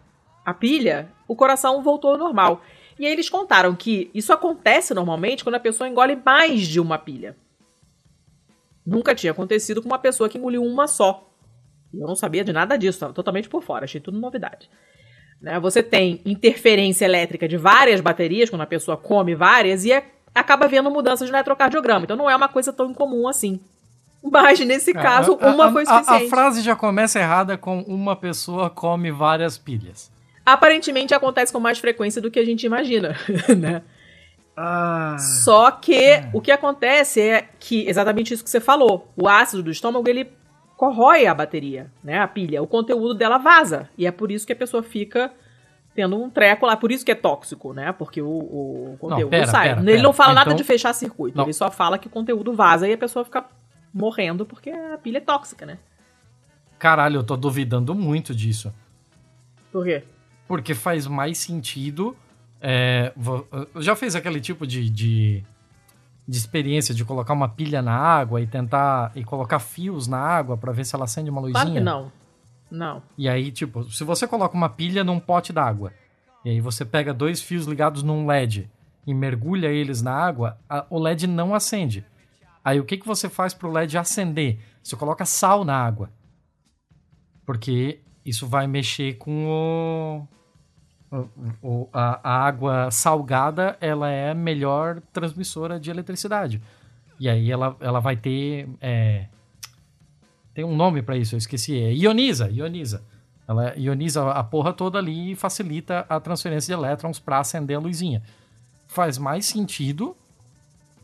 a 0.44 0.54
pilha, 0.54 1.10
o 1.26 1.34
coração 1.34 1.82
voltou 1.82 2.12
ao 2.12 2.18
normal. 2.18 2.62
E 2.98 3.04
aí 3.04 3.12
eles 3.12 3.28
contaram 3.28 3.74
que 3.74 4.08
isso 4.14 4.32
acontece 4.32 4.94
normalmente 4.94 5.42
quando 5.42 5.56
a 5.56 5.60
pessoa 5.60 5.88
engole 5.88 6.16
mais 6.24 6.60
de 6.68 6.78
uma 6.78 6.96
pilha. 6.96 7.36
Nunca 8.86 9.14
tinha 9.14 9.32
acontecido 9.32 9.82
com 9.82 9.88
uma 9.88 9.98
pessoa 9.98 10.28
que 10.28 10.38
engoliu 10.38 10.62
uma 10.62 10.86
só. 10.86 11.28
Eu 11.92 12.06
não 12.06 12.14
sabia 12.14 12.44
de 12.44 12.52
nada 12.52 12.76
disso, 12.76 12.96
estava 12.96 13.12
totalmente 13.12 13.48
por 13.48 13.62
fora, 13.62 13.84
achei 13.84 14.00
tudo 14.00 14.18
novidade. 14.18 14.70
Né? 15.40 15.58
Você 15.58 15.82
tem 15.82 16.20
interferência 16.24 17.04
elétrica 17.04 17.48
de 17.48 17.56
várias 17.56 18.00
baterias, 18.00 18.48
quando 18.48 18.62
a 18.62 18.66
pessoa 18.66 18.96
come 18.96 19.34
várias, 19.34 19.84
e 19.84 19.92
é- 19.92 20.04
acaba 20.34 20.68
vendo 20.68 20.90
mudanças 20.90 21.28
no 21.28 21.34
eletrocardiograma. 21.36 22.04
Então 22.04 22.16
não 22.16 22.30
é 22.30 22.36
uma 22.36 22.48
coisa 22.48 22.72
tão 22.72 22.90
incomum 22.90 23.28
assim. 23.28 23.60
Mas 24.22 24.60
nesse 24.60 24.92
caso, 24.92 25.36
É, 25.40 25.44
A- 25.44 25.50
a- 25.50 25.54
uma 25.54 25.72
foi 25.72 25.84
a- 25.86 25.90
a, 25.90 25.98
suficiente. 26.04 26.26
a 26.26 26.28
frase 26.30 26.62
já 26.62 26.76
começa 26.76 27.18
errada 27.18 27.56
com 27.58 27.80
uma 27.82 28.14
pessoa 28.16 28.70
come 28.70 29.10
várias 29.10 29.58
pilhas. 29.58 30.10
Aparentemente 30.46 31.14
acontece 31.14 31.52
com 31.52 31.60
mais 31.60 31.78
frequência 31.78 32.20
do 32.22 32.30
que 32.30 32.38
a 32.38 32.44
gente 32.44 32.64
imagina, 32.64 33.16
né? 33.58 33.82
Ah. 34.56 35.16
Só 35.18 35.70
que 35.70 36.22
o 36.32 36.40
que 36.40 36.50
acontece 36.52 37.20
é 37.20 37.48
que 37.58 37.88
exatamente 37.88 38.34
isso 38.34 38.44
que 38.44 38.50
você 38.50 38.60
falou. 38.60 39.10
O 39.16 39.26
ácido 39.28 39.62
do 39.62 39.70
estômago 39.70 40.08
ele 40.08 40.30
corrói 40.76 41.26
a 41.26 41.34
bateria, 41.34 41.90
né? 42.04 42.18
A 42.18 42.28
pilha. 42.28 42.62
O 42.62 42.66
conteúdo 42.66 43.14
dela 43.14 43.38
vaza 43.38 43.88
e 43.96 44.06
é 44.06 44.10
por 44.10 44.30
isso 44.30 44.46
que 44.46 44.52
a 44.52 44.56
pessoa 44.56 44.82
fica 44.82 45.32
tendo 45.94 46.20
um 46.22 46.28
treco 46.28 46.66
lá. 46.66 46.76
Por 46.76 46.92
isso 46.92 47.04
que 47.04 47.12
é 47.12 47.14
tóxico, 47.14 47.72
né? 47.72 47.92
Porque 47.92 48.20
o, 48.20 48.26
o 48.28 48.96
conteúdo 49.00 49.30
pera, 49.30 49.46
sai. 49.46 49.68
pera, 49.70 49.80
ele 49.80 49.90
pera. 49.92 50.02
não 50.02 50.12
fala 50.12 50.34
nada 50.34 50.50
Então- 50.50 50.56
de 50.56 50.64
fechar 50.64 50.92
circuito. 50.92 51.36
Não. 51.36 51.44
Ele 51.44 51.52
só 51.52 51.70
fala 51.70 51.98
que 51.98 52.06
o 52.08 52.10
conteúdo 52.10 52.52
vaza 52.52 52.86
e 52.88 52.92
a 52.92 52.98
pessoa 52.98 53.24
fica 53.24 53.44
morrendo 53.93 54.45
porque 54.47 54.70
a 54.70 54.99
pilha 54.99 55.18
é 55.18 55.20
tóxica, 55.20 55.64
né? 55.66 55.78
Caralho, 56.78 57.16
eu 57.18 57.24
tô 57.24 57.36
duvidando 57.36 57.95
muito 57.95 58.34
disso. 58.34 58.72
Por 59.70 59.84
quê? 59.84 60.05
Porque 60.49 60.74
faz 60.74 61.07
mais 61.07 61.38
sentido. 61.38 62.16
é, 62.61 63.12
já 63.76 63.95
fez 63.97 64.14
aquele 64.16 64.40
tipo 64.40 64.66
de, 64.66 64.88
de, 64.90 65.45
de 66.26 66.38
experiência 66.38 66.95
de 66.95 67.05
colocar 67.05 67.32
uma 67.32 67.49
pilha 67.49 67.80
na 67.82 67.95
água 67.97 68.40
e 68.40 68.47
tentar. 68.47 69.12
e 69.14 69.22
colocar 69.24 69.59
fios 69.59 70.07
na 70.09 70.18
água 70.18 70.57
pra 70.57 70.72
ver 70.72 70.84
se 70.84 70.95
ela 70.95 71.05
acende 71.05 71.30
uma 71.30 71.40
luzinha? 71.40 71.55
Claro 71.61 71.72
que 71.72 71.80
não. 71.80 72.12
Não. 72.70 73.03
E 73.18 73.28
aí, 73.28 73.53
tipo, 73.53 73.84
se 73.90 74.03
você 74.03 74.26
coloca 74.26 74.57
uma 74.57 74.68
pilha 74.68 75.05
num 75.05 75.20
pote 75.20 75.53
d'água, 75.53 75.93
e 76.45 76.51
aí 76.51 76.61
você 76.61 76.84
pega 76.84 77.12
dois 77.12 77.40
fios 77.43 77.66
ligados 77.66 78.03
num 78.03 78.26
LED 78.26 78.68
e 79.07 79.12
mergulha 79.14 79.68
eles 79.68 80.01
na 80.03 80.12
água, 80.14 80.59
a- 80.68 80.86
o 80.88 80.99
LED 80.99 81.26
não 81.26 81.55
acende. 81.55 82.05
Aí 82.64 82.78
o 82.78 82.84
que, 82.84 82.96
que 82.96 83.06
você 83.06 83.28
faz 83.28 83.52
pro 83.54 83.70
LED 83.70 83.98
acender? 83.98 84.58
Você 84.82 84.94
coloca 84.96 85.24
sal 85.24 85.64
na 85.64 85.76
água. 85.76 86.10
Porque 87.44 88.00
isso 88.24 88.46
vai 88.46 88.66
mexer 88.66 89.14
com 89.14 89.46
o. 89.46 91.16
o- 91.16 91.28
o- 91.62 91.88
a, 91.92 92.20
a 92.22 92.44
água 92.46 92.90
salgada 92.90 93.76
ela 93.80 94.08
é 94.10 94.30
a 94.30 94.34
melhor 94.34 95.00
transmissora 95.12 95.78
de 95.78 95.90
eletricidade. 95.90 96.62
E 97.18 97.28
aí 97.28 97.50
ela, 97.50 97.76
ela 97.80 98.00
vai 98.00 98.16
ter. 98.16 98.68
é, 98.80 99.26
tem 100.54 100.64
um 100.64 100.76
nome 100.76 101.02
pra 101.02 101.16
isso, 101.16 101.34
eu 101.34 101.38
esqueci. 101.38 101.76
É 101.80 101.92
ioniza, 101.94 102.48
ioniza. 102.50 103.02
Ela 103.48 103.74
ioniza 103.76 104.30
a 104.30 104.42
porra 104.44 104.72
toda 104.72 104.98
ali 104.98 105.32
e 105.32 105.34
facilita 105.36 106.06
a 106.08 106.20
transferência 106.20 106.74
de 106.74 106.80
elétrons 106.80 107.18
pra 107.18 107.40
acender 107.40 107.76
a 107.76 107.80
luzinha. 107.80 108.22
Faz 108.86 109.18
mais 109.18 109.46
sentido 109.46 110.16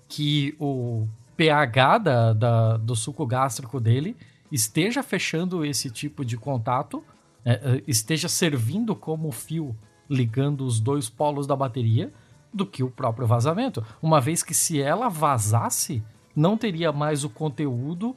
que 0.09 0.55
o 0.59 1.07
pH 1.39 1.99
da, 1.99 2.33
da- 2.33 2.77
do 2.77 2.97
suco 2.97 3.25
gástrico 3.25 3.79
dele 3.81 4.17
esteja 4.51 5.03
fechando 5.05 5.65
esse 5.65 5.89
tipo 5.89 6.25
de 6.25 6.37
contato, 6.37 7.05
é, 7.45 7.53
é, 7.53 7.83
esteja 7.87 8.29
servindo 8.29 8.97
como 8.97 9.31
fio 9.31 9.77
ligando 10.11 10.65
os 10.67 10.81
dois 10.81 11.09
polos 11.09 11.47
da 11.47 11.55
bateria, 11.55 12.13
do 12.53 12.67
que 12.67 12.83
o 12.83 12.91
próprio 12.91 13.27
vazamento. 13.27 13.85
Uma 14.03 14.21
vez 14.21 14.43
que 14.43 14.55
se 14.55 14.81
ela 14.83 15.09
vazasse, 15.09 16.03
não 16.35 16.57
teria 16.57 16.91
mais 16.91 17.23
o 17.25 17.29
conteúdo 17.29 18.17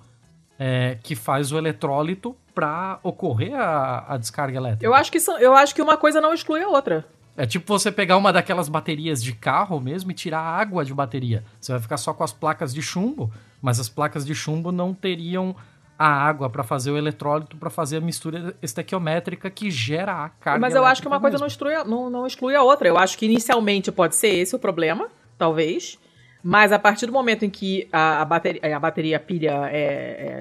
é, 0.57 0.97
que 1.03 1.15
faz 1.15 1.51
o 1.51 1.57
eletrólito 1.57 2.35
para 2.55 2.99
ocorrer 3.03 3.53
a, 3.53 4.13
a 4.13 4.17
descarga 4.17 4.57
elétrica. 4.57 4.85
Eu 4.85 4.93
acho, 4.93 5.11
que 5.11 5.19
são, 5.19 5.37
eu 5.37 5.53
acho 5.53 5.75
que 5.75 5.81
uma 5.81 5.97
coisa 5.97 6.19
não 6.21 6.33
exclui 6.33 6.63
a 6.63 6.67
outra. 6.69 7.05
É 7.35 7.45
tipo 7.45 7.65
você 7.67 7.91
pegar 7.91 8.17
uma 8.17 8.33
daquelas 8.33 8.67
baterias 8.67 9.23
de 9.23 9.33
carro 9.33 9.79
mesmo 9.79 10.11
e 10.11 10.13
tirar 10.13 10.39
a 10.39 10.57
água 10.57 10.83
de 10.83 10.93
bateria. 10.93 11.43
Você 11.59 11.71
vai 11.71 11.81
ficar 11.81 11.97
só 11.97 12.13
com 12.13 12.23
as 12.23 12.33
placas 12.33 12.73
de 12.73 12.81
chumbo, 12.81 13.31
mas 13.61 13.79
as 13.79 13.87
placas 13.87 14.25
de 14.25 14.35
chumbo 14.35 14.71
não 14.71 14.93
teriam 14.93 15.55
a 15.97 16.07
água 16.07 16.49
para 16.49 16.63
fazer 16.63 16.89
o 16.89 16.97
eletrólito, 16.97 17.55
para 17.55 17.69
fazer 17.69 17.97
a 17.97 18.01
mistura 18.01 18.55
estequiométrica 18.61 19.49
que 19.51 19.69
gera 19.69 20.25
a 20.25 20.29
carga 20.29 20.59
Mas 20.59 20.73
eu 20.73 20.83
acho 20.83 20.99
que 20.99 21.07
uma 21.07 21.19
coisa 21.19 21.37
elétrica 21.37 21.63
não 21.63 21.75
exclui, 21.75 21.89
não, 21.89 22.09
não 22.09 22.27
exclui 22.27 22.55
a 22.55 22.63
outra. 22.63 22.87
Eu 22.87 22.97
acho 22.97 23.17
que 23.17 23.25
inicialmente 23.25 23.91
pode 23.91 24.15
ser 24.15 24.29
esse 24.29 24.55
o 24.55 24.59
problema, 24.59 25.09
talvez. 25.37 25.99
Mas 26.43 26.71
a 26.71 26.79
partir 26.79 27.05
do 27.05 27.11
momento 27.11 27.45
em 27.45 27.49
que 27.49 27.87
a, 27.91 28.21
a 28.21 28.25
bateria, 28.25 28.75
a 28.75 28.79
bateria 28.79 29.17
a 29.17 29.19
pilha 29.19 29.69
é, 29.71 29.77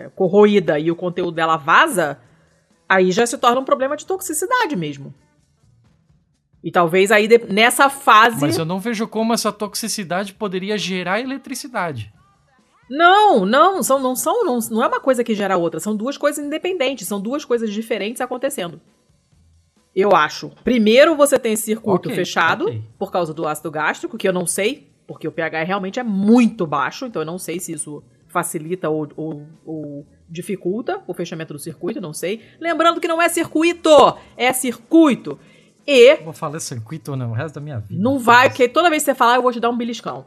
é 0.06 0.10
corroída 0.16 0.78
e 0.78 0.90
o 0.90 0.96
conteúdo 0.96 1.32
dela 1.32 1.58
vaza, 1.58 2.18
aí 2.88 3.12
já 3.12 3.26
se 3.26 3.36
torna 3.36 3.60
um 3.60 3.64
problema 3.64 3.96
de 3.96 4.06
toxicidade 4.06 4.74
mesmo. 4.74 5.14
E 6.62 6.70
talvez 6.70 7.10
aí 7.10 7.26
nessa 7.48 7.88
fase. 7.88 8.40
Mas 8.40 8.58
eu 8.58 8.64
não 8.64 8.78
vejo 8.78 9.08
como 9.08 9.32
essa 9.32 9.50
toxicidade 9.50 10.34
poderia 10.34 10.76
gerar 10.76 11.20
eletricidade. 11.20 12.12
Não, 12.88 13.46
não, 13.46 13.82
são, 13.82 14.00
não 14.00 14.16
são, 14.16 14.44
não, 14.44 14.58
não 14.70 14.82
é 14.82 14.88
uma 14.88 15.00
coisa 15.00 15.22
que 15.22 15.34
gera 15.34 15.56
outra, 15.56 15.78
são 15.78 15.94
duas 15.94 16.18
coisas 16.18 16.44
independentes, 16.44 17.06
são 17.06 17.20
duas 17.20 17.44
coisas 17.44 17.72
diferentes 17.72 18.20
acontecendo. 18.20 18.80
Eu 19.94 20.14
acho. 20.14 20.50
Primeiro 20.64 21.16
você 21.16 21.38
tem 21.38 21.54
circuito 21.56 22.08
Ok, 22.08 22.14
fechado, 22.14 22.64
ok. 22.66 22.82
por 22.98 23.10
causa 23.12 23.32
do 23.32 23.46
ácido 23.46 23.70
gástrico, 23.70 24.18
que 24.18 24.28
eu 24.28 24.32
não 24.32 24.46
sei, 24.46 24.92
porque 25.06 25.26
o 25.26 25.32
pH 25.32 25.62
realmente 25.64 25.98
é 26.00 26.02
muito 26.02 26.66
baixo, 26.66 27.06
então 27.06 27.22
eu 27.22 27.26
não 27.26 27.38
sei 27.38 27.58
se 27.60 27.72
isso 27.72 28.02
facilita 28.28 28.88
ou, 28.88 29.08
ou- 29.16 29.46
ou 29.64 30.06
dificulta 30.28 31.02
o 31.08 31.12
fechamento 31.14 31.52
do 31.52 31.58
circuito, 31.58 32.00
não 32.00 32.12
sei. 32.12 32.40
Lembrando 32.60 33.00
que 33.00 33.08
não 33.08 33.20
é 33.20 33.28
circuito, 33.28 33.90
é 34.36 34.52
circuito. 34.52 35.38
E 35.86 36.12
Eu 36.18 36.24
vou 36.24 36.32
falar 36.32 36.60
circuito 36.60 37.16
não, 37.16 37.30
o 37.30 37.34
resto 37.34 37.54
da 37.56 37.60
minha 37.60 37.78
vida. 37.78 38.00
não 38.02 38.18
vai, 38.18 38.48
porque 38.48 38.68
toda 38.68 38.90
vez 38.90 39.02
que 39.02 39.10
você 39.10 39.14
falar, 39.14 39.36
eu 39.36 39.42
vou 39.42 39.52
te 39.52 39.60
dar 39.60 39.70
um 39.70 39.76
beliscão. 39.76 40.24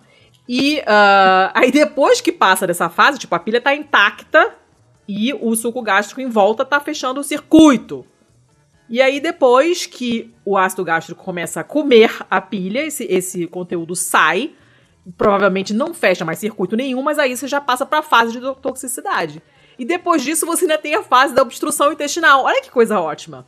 E 0.47 0.82
ah, 0.86 1.51
aí 1.54 1.72
depois 1.72 2.20
que 2.22 2.32
passa 2.32 2.68
dessa 2.68 2.89
fase, 2.89 3.18
tipo, 3.20 3.34
a 3.34 3.39
pilha 3.39 3.62
tá 3.62 3.74
intacta 3.74 4.56
e 5.08 5.34
o 5.34 5.56
suco 5.56 5.82
gástrico 5.82 6.20
em 6.22 6.28
volta 6.30 6.66
tá 6.66 6.80
fechando 6.80 7.20
o 7.20 7.24
circuito. 7.24 8.06
E 8.89 9.01
aí 9.01 9.20
depois 9.20 9.86
que 9.86 10.34
o 10.45 10.58
ácido 10.58 10.84
gástrico 10.84 11.24
começa 11.24 11.62
a 11.62 11.64
comer 11.64 12.14
a 12.30 12.41
pilha, 12.41 12.86
esse, 12.86 13.06
esse 13.06 13.47
conteúdo 13.47 13.95
sai, 13.95 14.51
provavelmente 15.18 15.74
não 15.74 15.93
fecha 15.93 16.26
mais 16.26 16.39
circuito 16.39 16.76
nenhum, 16.76 17.01
mas 17.01 17.18
aí 17.18 17.36
você 17.36 17.47
já 17.47 17.62
passa 17.62 17.86
pra 17.86 18.01
fase 18.01 18.34
de 18.34 18.41
to- 18.41 18.56
toxicidade. 18.56 19.41
E 19.80 19.86
depois 19.86 20.22
disso 20.22 20.45
você 20.45 20.66
ainda 20.66 20.78
tem 20.78 20.93
a 20.95 21.01
fase 21.04 21.34
da 21.34 21.41
obstrução 21.41 21.91
intestinal. 21.91 22.43
Olha 22.43 22.62
que 22.62 22.70
coisa 22.70 22.99
ótima. 22.99 23.45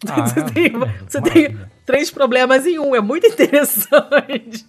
Ah, 0.08 0.26
você 0.26 0.42
tem, 0.44 0.66
é, 0.66 0.70
você 1.08 1.20
tem 1.20 1.58
três 1.84 2.10
problemas 2.10 2.64
em 2.66 2.78
um. 2.78 2.94
É 2.94 3.00
muito 3.00 3.26
interessante. 3.32 4.64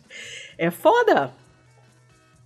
É 0.58 0.72
foda. 0.72 1.32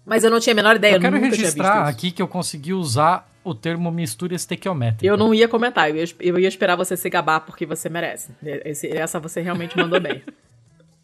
Mas 0.06 0.24
eu 0.26 0.30
não 0.30 0.40
tinha 0.40 0.52
a 0.54 0.56
menor 0.56 0.76
ideia. 0.76 0.96
Eu 0.96 1.00
quero 1.00 1.16
nunca 1.16 1.30
tinha 1.30 1.40
registrar 1.46 1.88
aqui 1.88 2.12
que 2.12 2.22
eu 2.22 2.28
consegui 2.28 2.74
usar 2.74 3.30
o 3.42 3.56
termo 3.56 3.90
mistura 3.90 4.36
estequiométrica. 4.36 5.06
Eu 5.06 5.16
não 5.16 5.34
ia 5.34 5.48
comentar. 5.48 5.90
Eu 5.90 5.96
ia, 5.96 6.06
eu 6.20 6.40
ia 6.40 6.48
esperar 6.48 6.76
você 6.76 6.98
se 6.98 7.10
gabar 7.10 7.40
porque 7.42 7.66
você 7.66 7.88
merece. 7.90 8.32
Esse- 8.44 8.90
essa 8.92 9.18
você 9.20 9.40
realmente 9.42 9.78
mandou 9.78 10.02
bem. 10.02 10.22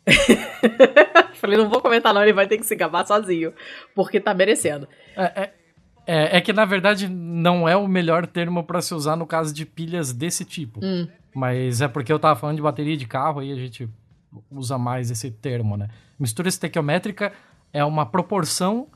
Falei, 1.36 1.58
não 1.58 1.70
vou 1.70 1.82
comentar 1.82 2.14
não, 2.14 2.22
ele 2.24 2.34
vai 2.34 2.48
ter 2.48 2.58
que 2.58 2.66
se 2.66 2.76
gabar 2.76 3.06
sozinho. 3.06 3.54
Porque 3.96 4.20
tá 4.20 4.34
merecendo. 4.34 4.88
É, 5.16 5.24
é- 5.44 5.50
é- 6.08 6.38
é 6.38 6.42
que, 6.42 6.52
na 6.52 6.66
verdade, 6.66 7.08
não 7.08 7.68
é 7.70 7.76
o 7.76 7.88
melhor 7.88 8.26
termo 8.28 8.64
pra 8.64 8.82
se 8.82 8.94
usar 8.94 9.16
no 9.16 9.26
caso 9.28 9.54
de 9.54 9.66
pilhas 9.66 10.12
desse 10.12 10.44
tipo. 10.44 10.80
Hum. 10.84 11.08
Mas 11.34 11.82
é 11.82 11.88
porque 11.88 12.12
eu 12.12 12.20
tava 12.20 12.40
falando 12.40 12.58
de 12.58 12.62
bateria 12.62 12.98
de 12.98 13.06
carro, 13.06 13.40
aí 13.40 13.52
a 13.52 13.56
gente 13.56 13.90
usa 14.50 14.78
mais 14.78 15.12
esse 15.12 15.32
termo, 15.32 15.78
né? 15.78 15.88
Mistura 16.20 16.50
estequiométrica 16.50 17.32
é 17.72 17.84
uma 17.84 18.06
proporção 18.06 18.88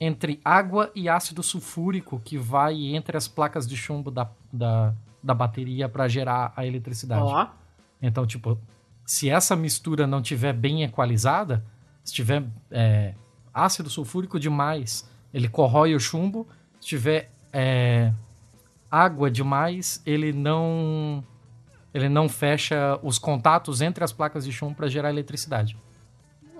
entre 0.00 0.40
água 0.44 0.90
e 0.94 1.08
ácido 1.08 1.42
sulfúrico 1.42 2.20
que 2.24 2.38
vai 2.38 2.94
entre 2.94 3.16
as 3.16 3.26
placas 3.26 3.66
de 3.66 3.76
chumbo 3.76 4.10
da, 4.10 4.30
da, 4.52 4.94
da 5.22 5.34
bateria 5.34 5.88
para 5.88 6.06
gerar 6.06 6.52
a 6.56 6.64
eletricidade. 6.64 7.22
Ó. 7.22 7.48
Então, 8.00 8.26
tipo, 8.26 8.58
se 9.04 9.28
essa 9.28 9.56
mistura 9.56 10.06
não 10.06 10.22
tiver 10.22 10.52
bem 10.52 10.84
equalizada, 10.84 11.64
se 12.04 12.12
tiver 12.12 12.44
é, 12.70 13.14
ácido 13.52 13.90
sulfúrico 13.90 14.38
demais, 14.38 15.08
ele 15.34 15.48
corrói 15.48 15.94
o 15.94 16.00
chumbo. 16.00 16.46
Se 16.80 16.86
tiver 16.86 17.32
é, 17.52 18.12
água 18.90 19.30
demais, 19.30 20.00
ele 20.06 20.32
não 20.32 21.24
ele 21.92 22.08
não 22.08 22.28
fecha 22.28 22.98
os 23.02 23.18
contatos 23.18 23.80
entre 23.80 24.04
as 24.04 24.12
placas 24.12 24.44
de 24.44 24.52
chumbo 24.52 24.74
para 24.74 24.88
gerar 24.88 25.10
eletricidade. 25.10 25.76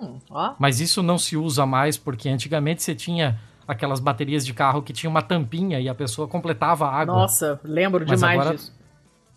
Hum. 0.01 0.17
Mas 0.57 0.79
isso 0.79 1.03
não 1.03 1.17
se 1.17 1.35
usa 1.37 1.65
mais 1.65 1.97
porque 1.97 2.29
antigamente 2.29 2.81
você 2.81 2.95
tinha 2.95 3.39
aquelas 3.67 3.99
baterias 3.99 4.45
de 4.45 4.53
carro 4.53 4.81
que 4.81 4.91
tinha 4.93 5.09
uma 5.09 5.21
tampinha 5.21 5.79
e 5.79 5.87
a 5.89 5.93
pessoa 5.95 6.27
completava 6.27 6.87
a 6.87 6.93
água. 6.93 7.15
Nossa, 7.15 7.59
lembro 7.63 8.05
Mas 8.07 8.19
demais 8.19 8.39
agora- 8.39 8.55
disso. 8.55 8.79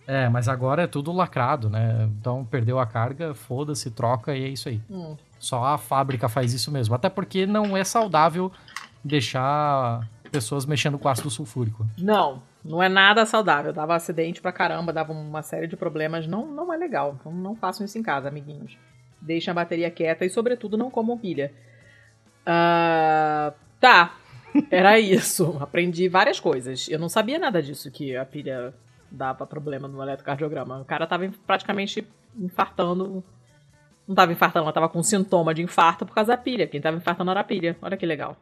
É, 0.05 0.29
mas 0.29 0.49
agora 0.49 0.83
é 0.83 0.87
tudo 0.89 1.13
lacrado, 1.13 1.71
né? 1.71 2.09
Então 2.21 2.45
perdeu 2.45 2.81
a 2.81 2.87
carga, 2.87 3.35
foda-se, 3.35 3.89
troca 3.91 4.35
e 4.37 4.45
é 4.45 4.49
isso 4.49 4.69
aí. 4.69 4.81
Hum. 4.91 5.17
Só 5.39 5.65
a 5.65 5.79
fábrica 5.79 6.29
faz 6.29 6.53
isso 6.53 6.73
mesmo. 6.73 6.95
Até 6.95 7.09
porque 7.09 7.47
não 7.47 7.77
é 7.77 7.85
saudável 7.85 8.51
deixar 9.05 10.09
pessoas 10.31 10.65
mexendo 10.67 10.99
com 10.99 11.09
ácido 11.09 11.31
sulfúrico. 11.31 11.87
Não, 11.99 12.43
não 12.65 12.83
é 12.83 12.89
nada 12.89 13.27
saudável. 13.27 13.73
Dava 13.73 13.95
acidente 13.95 14.41
pra 14.41 14.53
caramba, 14.53 14.93
dava 14.93 15.13
uma 15.13 15.43
série 15.43 15.67
de 15.67 15.77
problemas. 15.77 16.27
Não, 16.27 16.47
não 16.47 16.73
é 16.73 16.77
legal. 16.77 17.17
Então 17.19 17.33
não 17.33 17.57
façam 17.57 17.85
isso 17.85 17.99
em 17.99 18.03
casa, 18.03 18.29
amiguinhos. 18.29 18.79
Deixem 19.21 19.51
a 19.51 19.55
bateria 19.55 19.91
quieta 19.91 20.25
e, 20.25 20.31
sobretudo, 20.31 20.77
não 20.77 20.91
comam 20.91 21.19
pilha. 21.19 21.53
Ah, 22.47 23.53
tá, 23.81 24.17
era 24.71 24.99
isso. 25.01 25.57
Aprendi 25.61 26.09
várias 26.09 26.39
coisas. 26.39 26.89
Eu 26.89 26.99
não 26.99 27.09
sabia 27.09 27.39
nada 27.39 27.63
disso, 27.63 27.91
que 27.91 28.17
a 28.17 28.25
pilha 28.25 28.75
dava 29.11 29.47
problema 29.47 29.89
no 29.89 30.03
eletrocardiograma. 30.03 30.81
O 30.81 30.85
cara 30.85 31.07
tava 31.07 31.29
praticamente 31.47 32.07
infartando. 32.37 33.23
Não 34.07 34.15
tava 34.15 34.33
infartando, 34.33 34.65
ela 34.65 34.73
tava 34.73 34.89
com 34.89 35.03
sintoma 35.03 35.55
de 35.55 35.63
infarto 35.63 36.05
por 36.07 36.15
causa 36.15 36.33
da 36.33 36.39
pilha. 36.39 36.67
Quem 36.67 36.81
tava 36.81 36.97
infartando 36.97 37.31
era 37.31 37.41
a 37.41 37.45
pilha. 37.45 37.77
Olha 37.83 37.97
que 37.97 38.07
legal. 38.07 38.37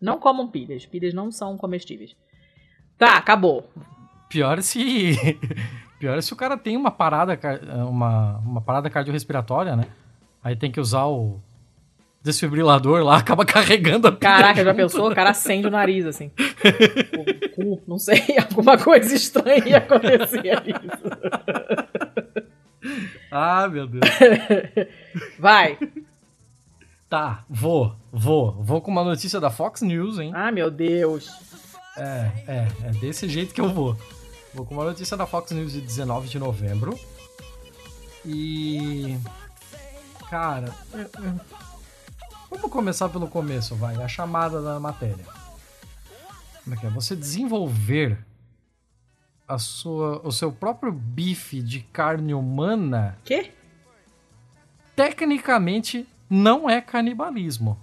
Não 0.00 0.18
comam 0.18 0.48
pilhas. 0.48 0.86
Pilhas 0.86 1.14
não 1.14 1.30
são 1.30 1.56
comestíveis. 1.56 2.16
Tá, 2.98 3.16
acabou. 3.16 3.68
Pior 4.28 4.62
se. 4.62 5.16
Pior 5.98 6.20
se 6.22 6.32
o 6.32 6.36
cara 6.36 6.56
tem 6.56 6.76
uma 6.76 6.90
parada, 6.90 7.38
uma, 7.88 8.38
uma 8.38 8.60
parada 8.60 8.90
cardiorrespiratória, 8.90 9.76
né? 9.76 9.86
Aí 10.42 10.56
tem 10.56 10.70
que 10.72 10.80
usar 10.80 11.06
o 11.06 11.40
desfibrilador 12.22 13.04
lá, 13.04 13.18
acaba 13.18 13.44
carregando 13.44 14.08
a 14.08 14.16
Caraca, 14.16 14.64
já 14.64 14.70
junto. 14.70 14.76
pensou? 14.76 15.10
O 15.10 15.14
cara 15.14 15.30
acende 15.30 15.66
o 15.66 15.70
nariz, 15.70 16.06
assim. 16.06 16.30
O 17.14 17.54
cu, 17.54 17.82
não 17.86 17.98
sei, 17.98 18.22
alguma 18.38 18.78
coisa 18.78 19.14
estranha 19.14 19.68
ia 19.68 19.76
acontecer 19.76 20.42
nisso. 20.62 21.04
Ah, 23.30 23.68
meu 23.68 23.86
Deus. 23.86 24.04
Vai. 25.38 25.78
Tá, 27.10 27.44
vou, 27.48 27.94
vou. 28.10 28.52
Vou 28.62 28.80
com 28.80 28.90
uma 28.90 29.04
notícia 29.04 29.38
da 29.38 29.50
Fox 29.50 29.82
News, 29.82 30.18
hein? 30.18 30.32
Ah, 30.34 30.50
meu 30.50 30.70
Deus. 30.70 31.30
É, 31.96 32.30
é, 32.46 32.68
é 32.86 32.90
desse 32.92 33.28
jeito 33.28 33.52
que 33.54 33.60
eu 33.60 33.72
vou. 33.72 33.96
Vou 34.54 34.64
com 34.66 34.74
uma 34.74 34.84
notícia 34.84 35.16
da 35.16 35.26
Fox 35.26 35.50
News 35.52 35.72
de 35.72 35.80
19 35.80 36.28
de 36.28 36.38
novembro. 36.38 36.98
E. 38.24 39.18
Cara. 40.30 40.74
é- 40.94 41.00
é- 41.00 41.62
Vamos 42.50 42.70
começar 42.70 43.08
pelo 43.08 43.26
começo, 43.28 43.74
vai. 43.74 43.96
A 44.02 44.06
chamada 44.08 44.60
da 44.60 44.78
matéria. 44.78 45.24
Como 46.62 46.76
é 46.76 46.78
que 46.78 46.86
é? 46.86 46.90
Você 46.90 47.16
desenvolver 47.16 48.18
a 49.48 49.58
sua, 49.58 50.20
o 50.26 50.30
seu 50.30 50.52
próprio 50.52 50.92
bife 50.92 51.60
de 51.62 51.80
carne 51.80 52.34
humana, 52.34 53.18
Quê? 53.24 53.52
tecnicamente 54.94 56.06
não 56.28 56.68
é 56.68 56.80
canibalismo. 56.80 57.78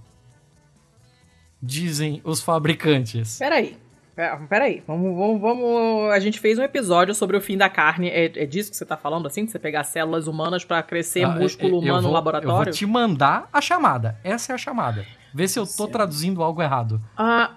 Dizem 1.62 2.22
os 2.24 2.42
fabricantes. 2.42 3.38
Peraí. 3.38 3.78
Pera- 4.20 4.36
Peraí, 4.50 4.84
vamos, 4.86 5.16
vamos, 5.16 5.40
vamos. 5.40 6.12
A 6.12 6.20
gente 6.20 6.42
fez 6.42 6.60
um 6.60 6.62
episódio 6.62 7.16
sobre 7.16 7.38
o 7.38 7.42
fim 7.42 7.56
da 7.58 7.70
carne. 7.70 8.10
É, 8.10 8.26
é 8.26 8.46
disso 8.46 8.70
que 8.70 8.76
você 8.76 8.86
tá 8.86 8.98
falando, 8.98 9.26
assim? 9.28 9.46
De 9.46 9.52
você 9.52 9.58
pegar 9.58 9.86
células 9.86 10.28
humanas 10.28 10.66
pra 10.66 10.84
crescer 10.84 11.24
Ah, 11.24 11.30
músculo 11.30 11.70
eu- 11.70 11.74
eu 11.76 11.80
humano 11.84 11.96
no 12.02 12.08
vou- 12.10 12.12
laboratório? 12.12 12.52
Eu 12.60 12.64
vou 12.66 12.74
te 12.74 12.86
mandar 12.86 13.48
a 13.54 13.62
chamada. 13.62 14.20
Essa 14.22 14.52
é 14.52 14.56
a 14.56 14.58
chamada. 14.58 15.06
Vê 15.34 15.48
se 15.48 15.58
eu 15.58 15.64
tô 15.64 15.70
Certo. 15.72 15.92
traduzindo 15.94 16.44
algo 16.44 16.62
errado. 16.62 17.02
Ah, 17.16 17.56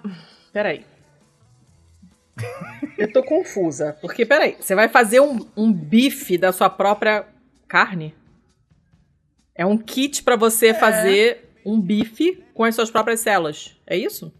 peraí. 0.53 0.85
Eu 2.97 3.11
tô 3.11 3.21
confusa. 3.23 3.97
Porque, 3.99 4.25
peraí, 4.25 4.55
você 4.57 4.73
vai 4.73 4.87
fazer 4.87 5.19
um, 5.19 5.45
um 5.57 5.69
bife 5.73 6.37
da 6.37 6.53
sua 6.53 6.69
própria 6.69 7.25
carne? 7.67 8.15
É 9.53 9.65
um 9.65 9.77
kit 9.77 10.23
pra 10.23 10.37
você 10.37 10.73
fazer 10.73 11.53
um 11.65 11.77
bife 11.81 12.41
com 12.53 12.63
as 12.63 12.73
suas 12.73 12.89
próprias 12.89 13.19
células. 13.19 13.75
É 13.85 13.97
isso? 13.97 14.33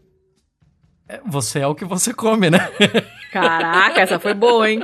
É, 1.08 1.20
Você 1.26 1.60
é 1.60 1.68
o 1.68 1.76
que 1.76 1.86
você 1.86 2.14
come, 2.14 2.50
né? 2.50 2.60
Caraca, 3.32 4.02
essa 4.02 4.20
foi 4.20 4.34
boa, 4.34 4.70
hein? 4.70 4.82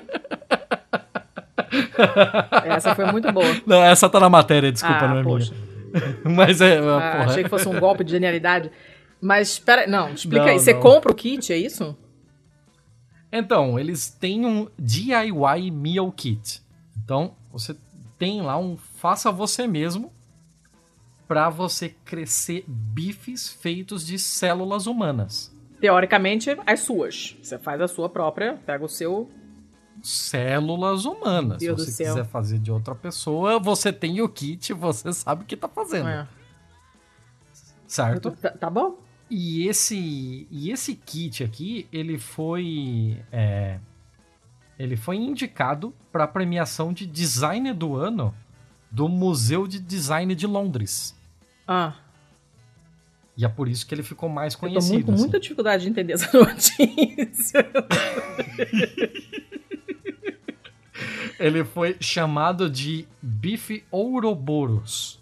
Essa 2.66 2.96
foi 2.96 3.06
muito 3.12 3.32
boa. 3.32 3.46
Não, 3.66 3.84
essa 3.84 4.10
tá 4.10 4.20
na 4.20 4.30
matéria, 4.30 4.72
desculpa, 4.72 5.06
ah, 5.06 5.08
não 5.08 5.18
é 5.20 5.24
poxa. 5.24 5.54
minha. 5.54 5.70
Mas 6.36 6.62
é. 6.62 6.78
Ah, 6.78 6.82
porra. 6.82 7.26
achei 7.26 7.44
que 7.44 7.50
fosse 7.50 7.68
um 7.68 7.80
golpe 7.80 8.04
de 8.04 8.12
genialidade. 8.12 8.72
Mas, 9.22 9.60
pera, 9.60 9.86
não, 9.86 10.14
explica 10.14 10.46
Não, 10.46 10.52
aí. 10.52 10.60
Você 10.60 10.74
não. 10.74 10.80
compra 10.80 11.12
o 11.12 11.16
kit, 11.16 11.52
é 11.52 11.58
isso? 11.58 11.96
Então, 13.32 13.78
eles 13.78 14.10
têm 14.10 14.46
um 14.46 14.68
DIY 14.78 15.72
Meal 15.72 16.12
Kit. 16.12 16.62
Então, 17.04 17.36
você 17.52 17.76
tem 18.18 18.42
lá 18.42 18.58
um 18.58 18.78
faça 18.78 19.32
você 19.32 19.68
mesmo 19.68 20.12
pra 21.28 21.50
você 21.50 21.90
crescer 22.04 22.64
bifes 22.68 23.50
feitos 23.50 24.06
de 24.06 24.18
células 24.18 24.88
humanas. 24.88 25.56
Teoricamente, 25.80 26.58
as 26.66 26.82
suas. 26.82 27.38
Você 27.42 27.58
faz 27.58 27.80
a 27.82 27.88
sua 27.88 28.10
própria, 28.10 28.60
pega 28.66 28.84
o 28.84 28.90
seu. 28.90 29.30
Células 30.02 31.06
humanas. 31.06 31.60
Se 31.60 31.66
Deus 31.66 31.78
do 31.78 31.92
você 31.92 32.04
quiser 32.04 32.26
fazer 32.26 32.60
de 32.60 32.72
outra 32.72 32.96
pessoa, 32.96 33.60
você 33.60 33.92
tem 33.92 34.22
o 34.22 34.30
kit, 34.30 34.74
você 34.74 35.12
sabe 35.12 35.44
o 35.44 35.46
que 35.46 35.58
tá 35.58 35.68
fazendo. 35.68 36.08
É. 36.08 36.28
Certo? 37.86 38.32
Tá, 38.32 38.52
tá 38.52 38.70
bom? 38.70 38.98
E 39.30 39.68
esse, 39.68 40.48
e 40.50 40.72
esse 40.72 40.96
kit 40.96 41.44
aqui, 41.44 41.88
ele 41.92 42.18
foi. 42.18 43.24
é, 43.32 43.80
ele 44.78 44.96
foi 44.96 45.18
indicado 45.18 45.94
para 46.12 46.24
a 46.24 46.28
premiação 46.28 46.94
de 46.94 47.06
design 47.06 47.74
do 47.74 47.96
ano 47.98 48.34
do 48.90 49.08
Museu 49.08 49.68
de 49.68 49.80
Design 49.80 50.34
de 50.34 50.48
Londres. 50.48 51.16
Ah, 51.68 51.94
E 53.40 53.46
é 53.46 53.48
por 53.48 53.70
isso 53.70 53.88
que 53.88 53.96
ele 53.96 54.04
ficou 54.04 54.28
mais 54.28 54.54
eu 54.54 54.60
tô 54.60 54.68
conhecido. 54.68 55.06
com 55.06 55.14
assim. 55.14 55.22
muita 55.22 55.40
dificuldade 55.40 55.84
de 55.84 55.90
entender 55.90 56.12
essa 56.12 56.30
notícia. 56.38 57.66
Ele 61.40 61.64
foi 61.64 61.96
chamado 62.02 62.70
de 62.70 63.08
Bife 63.22 63.86
Ouroboros. 63.90 65.22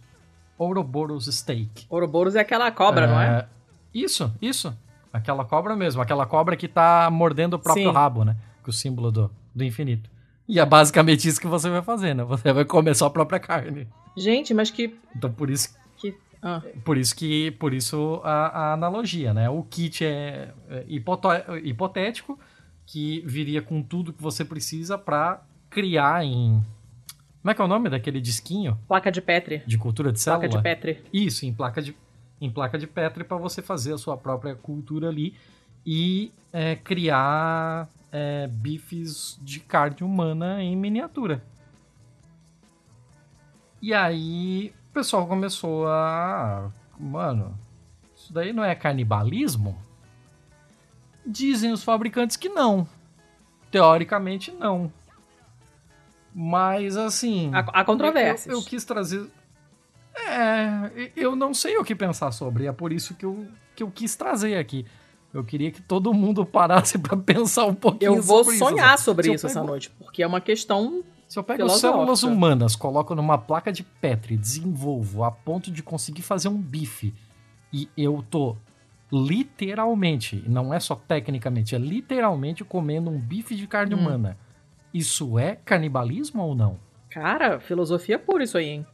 Ouroboros 0.58 1.28
Steak. 1.28 1.86
Ouroboros 1.88 2.34
é 2.36 2.40
aquela 2.40 2.72
cobra, 2.72 3.06
não 3.06 3.22
é? 3.22 3.48
Isso, 3.94 4.34
isso. 4.42 4.76
Aquela 5.14 5.46
cobra 5.46 5.76
mesmo. 5.76 6.02
Aquela 6.02 6.26
cobra 6.26 6.56
que 6.58 6.68
tá 6.68 7.08
mordendo 7.12 7.54
o 7.54 7.60
próprio 7.60 7.90
Sim. 7.90 7.94
rabo, 7.94 8.26
né? 8.26 8.36
Que 8.64 8.72
é 8.72 8.72
o 8.72 8.74
símbolo 8.74 9.12
do, 9.12 9.30
do 9.54 9.64
infinito. 9.64 10.10
E 10.48 10.60
é 10.60 10.66
basicamente 10.66 11.28
isso 11.28 11.40
que 11.40 11.46
você 11.46 11.70
vai 11.70 11.84
fazer, 11.84 12.16
né? 12.16 12.24
Você 12.24 12.52
vai 12.52 12.66
comer 12.66 12.96
sua 12.96 13.12
própria 13.12 13.40
carne. 13.40 13.88
Gente, 14.18 14.56
mas 14.56 14.72
que. 14.72 14.98
Então 15.16 15.32
por 15.32 15.52
isso, 15.52 15.70
que 15.70 15.76
ah. 16.48 16.64
por 16.86 16.98
isso 16.98 17.16
que 17.16 17.52
por 17.52 17.74
isso 17.74 18.22
a, 18.24 18.48
a 18.48 18.74
analogia, 18.74 19.34
né? 19.34 19.50
O 19.50 19.64
kit 19.64 20.06
é, 20.06 20.54
é 20.70 20.86
hipotético 21.64 22.40
que 22.86 23.22
viria 23.26 23.62
com 23.62 23.84
tudo 23.84 24.14
que 24.14 24.22
você 24.22 24.46
precisa 24.46 24.98
pra 24.98 25.42
criar 25.70 26.24
em 26.24 26.64
como 27.42 27.52
é 27.52 27.54
que 27.54 27.62
é 27.62 27.66
o 27.66 27.68
nome 27.68 27.90
daquele 27.90 28.20
disquinho 28.20 28.78
Placa 28.88 29.12
de 29.12 29.22
Petri. 29.22 29.62
de 29.66 29.78
cultura 29.78 30.12
de 30.12 30.20
célula? 30.20 30.50
Placa 30.50 30.58
de 30.58 30.64
Petri. 30.64 31.04
Isso, 31.14 31.46
em 31.46 31.54
placa 31.54 31.82
de, 31.82 31.96
em 32.42 32.50
placa 32.50 32.78
de 32.78 32.88
Petri 32.88 33.24
para 33.24 33.38
você 33.38 33.62
fazer 33.62 33.94
a 33.94 33.98
sua 33.98 34.18
própria 34.18 34.56
cultura 34.56 35.08
ali 35.10 35.34
e 35.86 36.32
é, 36.52 36.76
criar 36.76 37.88
é, 38.12 38.48
bifes 38.48 39.40
de 39.42 39.60
carne 39.60 39.98
humana 40.02 40.62
em 40.62 40.76
miniatura. 40.76 41.42
E 43.82 43.94
aí 43.94 44.74
pessoal 44.98 45.28
começou 45.28 45.88
a. 45.88 46.72
Mano, 47.00 47.56
isso 48.16 48.34
daí 48.34 48.52
não 48.52 48.64
é 48.64 48.74
canibalismo? 48.74 49.78
Dizem 51.24 51.72
os 51.72 51.84
fabricantes 51.84 52.36
que 52.36 52.50
não. 52.50 52.88
Teoricamente, 53.70 54.52
não. 54.52 54.92
Mas 56.34 56.98
assim. 56.98 57.52
Há, 57.54 57.60
há 57.60 57.86
controvérsias. 57.86 58.52
Eu, 58.52 58.60
eu 58.60 58.66
quis 58.66 58.84
trazer. 58.84 59.30
É, 60.16 61.12
eu 61.16 61.36
não 61.36 61.54
sei 61.54 61.78
o 61.78 61.84
que 61.84 61.94
pensar 61.94 62.32
sobre. 62.32 62.66
É 62.66 62.72
por 62.72 62.92
isso 62.92 63.14
que 63.14 63.24
eu, 63.24 63.48
que 63.76 63.84
eu 63.84 63.92
quis 63.92 64.16
trazer 64.16 64.58
aqui. 64.58 64.84
Eu 65.32 65.44
queria 65.44 65.70
que 65.70 65.82
todo 65.82 66.12
mundo 66.12 66.44
parasse 66.44 66.98
pra 66.98 67.16
pensar 67.22 67.66
um 67.66 67.76
pouquinho 67.76 68.16
Eu 68.16 68.22
vou 68.24 68.40
sobre 68.40 68.56
isso. 68.56 68.66
sonhar 68.66 68.98
Se 68.98 69.04
sobre 69.04 69.30
eu 69.30 69.36
isso 69.36 69.46
essa 69.46 69.62
noite, 69.62 69.92
porque 69.92 70.24
é 70.24 70.28
uma 70.28 70.42
questão. 70.42 71.04
Se 71.28 71.38
eu 71.38 71.44
pego 71.44 71.68
células 71.70 72.24
humanas, 72.24 72.76
coloco 72.76 73.14
numa 73.14 73.38
placa 73.38 73.72
de 73.72 73.84
Petri, 73.84 74.38
desenvolvo 74.38 75.24
a 75.24 75.32
ponto 75.32 75.70
de 75.70 75.84
conseguir 75.84 76.22
fazer 76.22 76.48
um 76.48 76.58
bife 76.58 77.14
e 77.74 77.90
eu 77.98 78.24
tô 78.30 78.56
literalmente, 79.12 80.44
não 80.48 80.74
é 80.74 80.80
só 80.80 80.96
tecnicamente, 80.96 81.76
é 81.76 81.78
literalmente 81.78 82.64
comendo 82.64 83.10
um 83.10 83.20
bife 83.20 83.56
de 83.56 83.68
carne 83.68 83.94
Hum. 83.96 84.00
humana. 84.00 84.38
Isso 84.94 85.38
é 85.38 85.58
canibalismo 85.66 86.42
ou 86.44 86.56
não? 86.56 86.80
Cara, 87.10 87.60
filosofia 87.60 88.18
pura 88.18 88.44
isso 88.44 88.58
aí, 88.58 88.68
hein? 88.70 88.86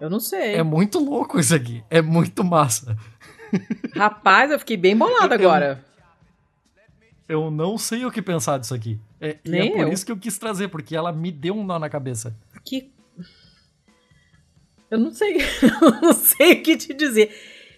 Eu 0.00 0.08
não 0.08 0.20
sei. 0.20 0.54
É 0.54 0.62
muito 0.62 0.98
louco 1.00 1.40
isso 1.40 1.54
aqui. 1.54 1.82
É 1.90 2.00
muito 2.00 2.44
massa. 2.44 2.96
Rapaz, 3.96 4.50
eu 4.52 4.58
fiquei 4.58 4.76
bem 4.76 4.96
bolada 4.96 5.34
Eu- 5.34 5.40
agora. 5.50 5.84
Eu 7.28 7.50
não 7.50 7.76
sei 7.76 8.06
o 8.06 8.10
que 8.10 8.22
pensar 8.22 8.58
disso 8.58 8.74
aqui. 8.74 8.98
É, 9.20 9.38
e 9.44 9.56
é 9.56 9.70
por 9.70 9.80
eu. 9.80 9.92
isso 9.92 10.06
que 10.06 10.10
eu 10.10 10.16
quis 10.16 10.38
trazer, 10.38 10.68
porque 10.68 10.96
ela 10.96 11.12
me 11.12 11.30
deu 11.30 11.54
um 11.54 11.64
nó 11.64 11.78
na 11.78 11.90
cabeça. 11.90 12.34
Que. 12.64 12.90
Eu 14.90 14.98
não 14.98 15.12
sei. 15.12 15.36
Eu 15.82 16.00
não 16.00 16.14
sei 16.14 16.52
o 16.54 16.62
que 16.62 16.76
te 16.76 16.94
dizer. 16.94 17.30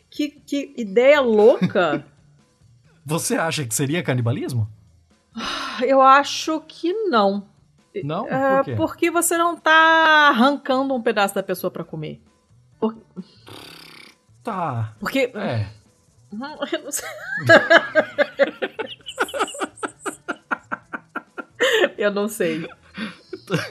Que, 0.09 0.29
que 0.29 0.73
ideia 0.77 1.21
louca. 1.21 2.07
Você 3.05 3.35
acha 3.35 3.65
que 3.65 3.75
seria 3.75 4.03
canibalismo? 4.03 4.69
Eu 5.83 6.01
acho 6.01 6.61
que 6.61 6.93
não. 7.09 7.49
Não? 8.05 8.29
É, 8.29 8.59
Por 8.59 8.65
quê? 8.65 8.75
porque 8.77 9.11
você 9.11 9.37
não 9.37 9.57
tá 9.57 10.29
arrancando 10.29 10.95
um 10.95 11.03
pedaço 11.03 11.35
da 11.35 11.43
pessoa 11.43 11.71
pra 11.71 11.83
comer. 11.83 12.21
Tá. 14.45 14.95
Porque. 15.01 15.33
É. 15.35 15.67
Eu 16.73 16.85
não 16.85 16.93
sei. 16.93 17.09
Eu 22.03 22.11
não 22.11 22.29
sei. 22.29 22.67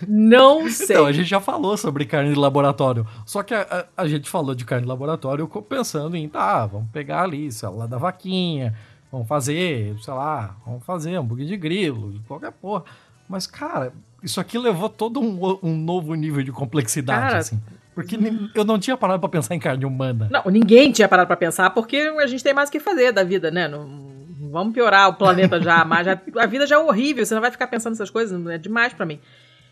Não 0.08 0.70
sei. 0.70 0.96
Então, 0.96 1.06
a 1.06 1.12
gente 1.12 1.28
já 1.28 1.40
falou 1.40 1.76
sobre 1.78 2.06
carne 2.06 2.34
de 2.34 2.40
laboratório. 2.40 3.06
Só 3.26 3.44
que 3.44 3.54
a, 3.54 3.62
a- 3.62 4.04
a 4.04 4.08
gente 4.08 4.30
falou 4.30 4.54
de 4.54 4.66
carne 4.66 4.84
de 4.84 4.90
laboratório 4.90 5.48
pensando 5.68 6.16
em, 6.16 6.28
tá, 6.28 6.66
vamos 6.66 6.90
pegar 6.92 7.24
ali, 7.24 7.52
célula 7.52 7.88
da 7.88 7.98
vaquinha, 7.98 8.76
vamos 9.12 9.28
fazer, 9.28 9.96
sei 10.02 10.14
lá, 10.14 10.56
vamos 10.66 10.84
fazer 10.86 11.16
hambúrguer 11.16 11.48
de 11.48 11.58
grilo, 11.58 12.12
de 12.12 12.20
qualquer 12.20 12.52
porra. 12.52 12.84
Mas, 13.28 13.46
cara, 13.48 13.94
isso 14.24 14.40
aqui 14.40 14.58
levou 14.58 14.90
todo 14.90 15.20
um, 15.20 15.60
um 15.64 15.76
novo 15.78 16.14
nível 16.16 16.44
de 16.44 16.52
complexidade, 16.52 17.22
Cara, 17.28 17.38
assim. 17.38 17.62
Porque 17.96 18.16
nem- 18.18 18.50
eu 18.56 18.64
não 18.64 18.80
tinha 18.80 18.96
parado 18.98 19.20
pra 19.20 19.30
pensar 19.30 19.56
em 19.56 19.60
carne 19.60 19.86
humana. 19.86 20.30
Não, 20.32 20.44
ninguém 20.52 20.92
tinha 20.92 21.08
parado 21.08 21.28
pra 21.28 21.36
pensar, 21.38 21.70
porque 21.72 21.98
a 21.98 22.28
gente 22.28 22.44
tem 22.44 22.54
mais 22.54 22.70
o 22.70 22.72
que 22.72 22.80
fazer 22.80 23.12
da 23.12 23.24
vida, 23.24 23.52
né? 23.52 23.68
Não 23.68 24.10
vamos 24.52 24.74
piorar 24.74 25.10
o 25.10 25.14
planeta 25.14 25.62
já, 25.62 25.84
mas 25.86 26.06
já- 26.06 26.20
a 26.38 26.46
vida 26.46 26.66
já 26.68 26.76
é 26.76 26.80
horrível, 26.80 27.26
você 27.26 27.34
não 27.34 27.42
vai 27.42 27.52
ficar 27.52 27.68
pensando 27.68 27.94
nessas 27.94 28.10
coisas, 28.10 28.46
é 28.48 28.58
demais 28.58 28.94
pra 28.94 29.06
mim. 29.06 29.20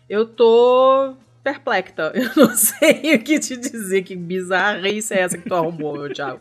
Eu 0.08 0.24
tô 0.26 1.14
perplexa, 1.44 2.12
eu 2.14 2.30
não 2.46 2.54
sei 2.54 3.14
o 3.14 3.18
que 3.22 3.38
te 3.38 3.56
dizer, 3.56 4.02
que 4.02 4.14
bizarrice 4.16 5.14
é 5.14 5.20
essa 5.20 5.38
que 5.38 5.48
tu 5.48 5.54
arrumou, 5.54 5.94
meu 5.98 6.12
Thiago. 6.12 6.40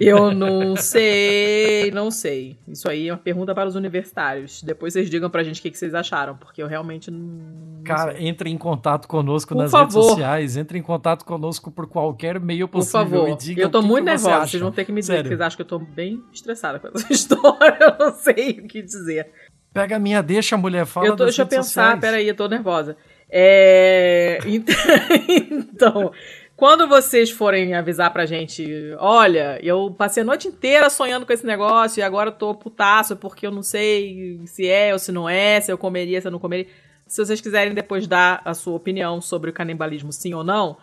Eu 0.00 0.30
não 0.32 0.76
sei, 0.76 1.90
não 1.90 2.10
sei. 2.10 2.56
Isso 2.68 2.88
aí 2.88 3.08
é 3.08 3.12
uma 3.12 3.18
pergunta 3.18 3.54
para 3.54 3.68
os 3.68 3.74
universitários. 3.74 4.62
Depois 4.62 4.92
vocês 4.92 5.10
digam 5.10 5.28
pra 5.28 5.42
gente 5.42 5.58
o 5.58 5.62
que, 5.62 5.70
que 5.70 5.78
vocês 5.78 5.94
acharam, 5.94 6.36
porque 6.36 6.62
eu 6.62 6.66
realmente 6.68 7.10
não. 7.10 7.82
Cara, 7.84 8.12
sei. 8.16 8.28
entre 8.28 8.50
em 8.50 8.56
contato 8.58 9.08
conosco 9.08 9.54
Por 9.54 9.62
nas 9.62 9.70
favor. 9.70 9.84
redes 10.00 10.08
sociais, 10.10 10.56
entre 10.56 10.78
em 10.78 10.82
contato 10.82 11.24
conosco 11.24 11.70
por 11.70 11.86
qualquer 11.88 12.38
meio 12.40 12.68
Por 12.68 12.78
possível 12.78 13.00
favor, 13.00 13.28
e 13.30 13.36
diga 13.36 13.62
eu 13.62 13.68
tô 13.70 13.80
que 13.80 13.86
muito 13.88 14.04
que 14.04 14.10
nervosa. 14.10 14.46
Vocês 14.46 14.62
vão 14.62 14.70
ter 14.72 14.84
que 14.84 14.92
me 14.92 15.00
dizer, 15.00 15.14
Sério. 15.14 15.24
porque 15.24 15.36
vocês 15.36 15.46
acham 15.46 15.56
que 15.56 15.62
eu 15.62 15.66
tô 15.66 15.78
bem 15.78 16.22
estressada 16.32 16.78
com 16.78 16.88
essa 16.88 17.06
história. 17.12 17.76
Eu 17.80 18.06
não 18.06 18.12
sei 18.14 18.50
o 18.62 18.68
que 18.68 18.82
dizer. 18.82 19.30
Pega 19.72 19.96
a 19.96 19.98
minha, 19.98 20.22
deixa 20.22 20.54
a 20.54 20.58
mulher 20.58 20.86
fala 20.86 21.06
eu 21.08 21.16
tô, 21.16 21.24
deixa 21.24 21.42
eu 21.42 21.46
pensar, 21.46 21.62
sociais. 21.64 22.00
peraí, 22.00 22.26
eu 22.28 22.34
tô 22.34 22.48
nervosa. 22.48 22.96
É, 23.28 24.38
ent- 24.46 24.68
Então, 25.50 26.12
quando 26.56 26.88
vocês 26.88 27.30
forem 27.30 27.74
avisar 27.74 28.10
pra 28.10 28.24
gente, 28.24 28.66
olha, 28.98 29.60
eu 29.62 29.94
passei 29.96 30.22
a 30.22 30.26
noite 30.26 30.48
inteira 30.48 30.88
sonhando 30.88 31.26
com 31.26 31.32
esse 31.32 31.44
negócio 31.44 32.00
e 32.00 32.02
agora 32.02 32.32
tô 32.32 32.54
putaço 32.54 33.14
porque 33.14 33.46
eu 33.46 33.50
não 33.50 33.62
sei 33.62 34.40
se 34.46 34.66
é 34.66 34.92
ou 34.92 34.98
se 34.98 35.12
não 35.12 35.28
é, 35.28 35.60
se 35.60 35.70
eu 35.70 35.76
comeria, 35.76 36.18
se 36.18 36.26
eu 36.26 36.32
não 36.32 36.38
comeria. 36.38 36.66
Se 37.06 37.22
vocês 37.22 37.42
quiserem 37.42 37.74
depois 37.74 38.06
dar 38.06 38.40
a 38.42 38.54
sua 38.54 38.74
opinião 38.74 39.20
sobre 39.20 39.50
o 39.50 39.52
canibalismo, 39.52 40.10
sim 40.10 40.32
ou 40.32 40.42
não, 40.42 40.78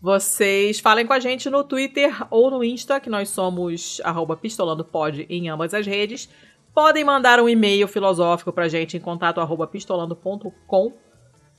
vocês 0.00 0.78
falem 0.78 1.04
com 1.04 1.12
a 1.12 1.18
gente 1.18 1.50
no 1.50 1.64
Twitter 1.64 2.24
ou 2.30 2.48
no 2.48 2.62
Insta, 2.62 3.00
que 3.00 3.10
nós 3.10 3.28
somos 3.28 4.00
pistolandopod 4.40 5.26
em 5.28 5.48
ambas 5.48 5.74
as 5.74 5.84
redes. 5.84 6.28
Podem 6.72 7.04
mandar 7.04 7.40
um 7.40 7.48
e-mail 7.48 7.88
filosófico 7.88 8.52
pra 8.52 8.68
gente 8.68 8.96
em 8.96 9.00
contato 9.00 9.40
arroba 9.40 9.66
pistolando.com. 9.66 10.92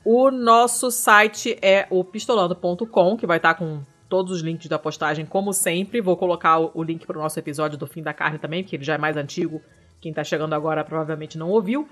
O 0.04 0.30
nosso 0.30 0.90
site 0.90 1.58
é 1.60 1.86
o 1.90 2.02
pistolando.com, 2.02 3.16
que 3.16 3.26
vai 3.26 3.36
estar 3.36 3.54
com 3.54 3.82
todos 4.08 4.32
os 4.32 4.40
links 4.40 4.68
da 4.68 4.78
postagem, 4.78 5.26
como 5.26 5.52
sempre. 5.52 6.00
Vou 6.00 6.16
colocar 6.16 6.58
o 6.58 6.70
o 6.74 6.82
link 6.82 7.06
pro 7.06 7.20
nosso 7.20 7.38
episódio 7.38 7.78
do 7.78 7.86
Fim 7.86 8.02
da 8.02 8.12
Carne 8.12 8.38
também, 8.38 8.62
porque 8.62 8.76
ele 8.76 8.84
já 8.84 8.94
é 8.94 8.98
mais 8.98 9.16
antigo. 9.16 9.60
Quem 10.00 10.12
tá 10.12 10.24
chegando 10.24 10.54
agora 10.54 10.82
provavelmente 10.82 11.36
não 11.36 11.50
ouviu. 11.50 11.88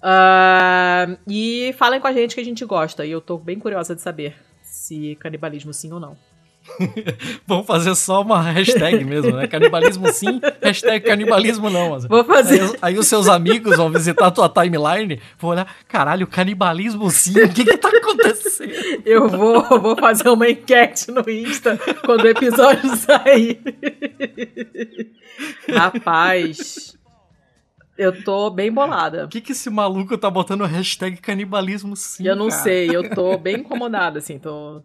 Ah, 0.00 1.16
e 1.26 1.74
falem 1.76 2.00
com 2.00 2.06
a 2.06 2.12
gente 2.12 2.34
que 2.34 2.40
a 2.40 2.44
gente 2.44 2.64
gosta. 2.64 3.04
E 3.04 3.10
eu 3.10 3.20
tô 3.20 3.36
bem 3.36 3.58
curiosa 3.58 3.94
de 3.94 4.00
saber 4.00 4.36
se 4.62 5.16
canibalismo 5.16 5.72
sim 5.72 5.92
ou 5.92 5.98
não. 5.98 6.16
Vamos 7.46 7.66
fazer 7.66 7.94
só 7.94 8.22
uma 8.22 8.40
hashtag 8.42 9.04
mesmo, 9.04 9.36
né? 9.36 9.46
Canibalismo 9.46 10.12
sim, 10.12 10.40
hashtag 10.62 11.04
canibalismo 11.04 11.70
não. 11.70 11.90
Mas... 11.90 12.06
Vou 12.06 12.24
fazer. 12.24 12.62
Aí, 12.62 12.76
aí 12.82 12.98
os 12.98 13.06
seus 13.06 13.28
amigos 13.28 13.76
vão 13.76 13.90
visitar 13.90 14.26
a 14.26 14.30
tua 14.30 14.48
timeline, 14.48 15.20
vão 15.38 15.50
olhar, 15.50 15.66
caralho, 15.86 16.26
canibalismo 16.26 17.10
sim, 17.10 17.40
o 17.40 17.48
que 17.52 17.64
que 17.64 17.76
tá 17.76 17.88
acontecendo? 17.88 18.72
Eu 19.04 19.28
vou, 19.28 19.62
vou 19.80 19.96
fazer 19.96 20.28
uma 20.28 20.48
enquete 20.48 21.10
no 21.10 21.28
Insta 21.28 21.78
quando 22.04 22.24
o 22.24 22.28
episódio 22.28 22.94
sair. 22.96 23.60
Rapaz, 25.72 26.98
eu 27.96 28.22
tô 28.22 28.50
bem 28.50 28.72
bolada. 28.72 29.24
O 29.24 29.28
que 29.28 29.40
que 29.40 29.52
esse 29.52 29.70
maluco 29.70 30.16
tá 30.18 30.30
botando 30.30 30.64
hashtag 30.64 31.16
canibalismo 31.16 31.96
sim, 31.96 32.26
eu 32.26 32.36
não 32.36 32.48
cara? 32.48 32.62
sei, 32.62 32.94
eu 32.94 33.10
tô 33.10 33.36
bem 33.38 33.56
incomodada, 33.56 34.18
assim, 34.18 34.38
tô. 34.38 34.82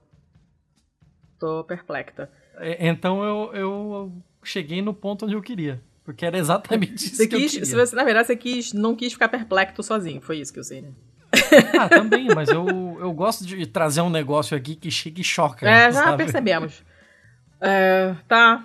Tô 1.44 1.62
perplexa. 1.66 2.30
É, 2.56 2.88
Então 2.88 3.22
eu, 3.22 3.52
eu 3.54 4.12
cheguei 4.46 4.82
no 4.82 4.94
ponto 4.94 5.26
onde 5.26 5.36
eu 5.36 5.42
queria. 5.42 5.82
Porque 6.06 6.26
era 6.26 6.38
exatamente 6.38 6.96
isso 7.06 7.18
Você 7.18 7.28
que 7.28 7.36
eu 7.36 7.40
quis, 7.40 7.52
queria. 7.52 7.66
se 7.66 7.76
você, 7.76 7.94
na 7.94 8.06
verdade, 8.06 8.28
você 8.28 8.36
quis, 8.38 8.72
não 8.72 8.96
quis 8.96 9.12
ficar 9.12 9.28
perplexo 9.28 9.84
sozinho. 9.84 10.22
Foi 10.22 10.38
isso 10.38 10.54
que 10.54 10.60
eu 10.60 10.64
sei, 10.64 10.82
né? 10.84 10.92
Ah, 11.78 11.90
também, 11.90 12.34
mas 12.34 12.50
eu, 12.50 12.98
eu 13.02 13.12
gosto 13.12 13.46
de 13.46 13.66
trazer 13.66 14.00
um 14.00 14.10
negócio 14.10 14.56
aqui 14.56 14.74
que 14.74 14.90
chega 14.90 15.20
e 15.20 15.24
choca. 15.24 15.68
É, 15.70 15.92
já 15.92 16.04
sabe? 16.06 16.24
percebemos. 16.24 16.82
É, 17.60 18.16
tá. 18.26 18.64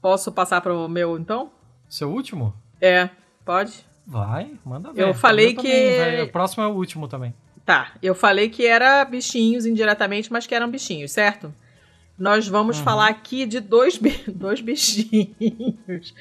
Posso 0.00 0.30
passar 0.30 0.60
pro 0.60 0.88
meu, 0.88 1.18
então? 1.18 1.50
Seu 1.88 2.08
último? 2.08 2.54
É, 2.80 3.10
pode? 3.44 3.84
Vai, 4.06 4.52
manda 4.64 4.92
ver. 4.92 5.02
Eu 5.02 5.12
falei 5.14 5.54
que- 5.56 5.96
também. 5.96 6.22
O 6.22 6.28
próximo 6.30 6.62
é 6.62 6.68
o 6.68 6.72
último 6.72 7.08
também. 7.08 7.34
Tá, 7.66 7.92
eu 8.00 8.14
falei 8.14 8.48
que 8.48 8.64
era 8.64 9.04
bichinhos 9.04 9.66
indiretamente, 9.66 10.32
mas 10.32 10.46
que 10.46 10.54
eram 10.54 10.70
bichinhos, 10.70 11.10
certo? 11.10 11.52
Nós 12.18 12.46
vamos 12.46 12.78
Uhum. 12.78 12.84
falar 12.84 13.08
aqui 13.08 13.46
de 13.46 13.58
dois, 13.60 13.98
dois 14.28 14.60
bichinhos. 14.60 16.14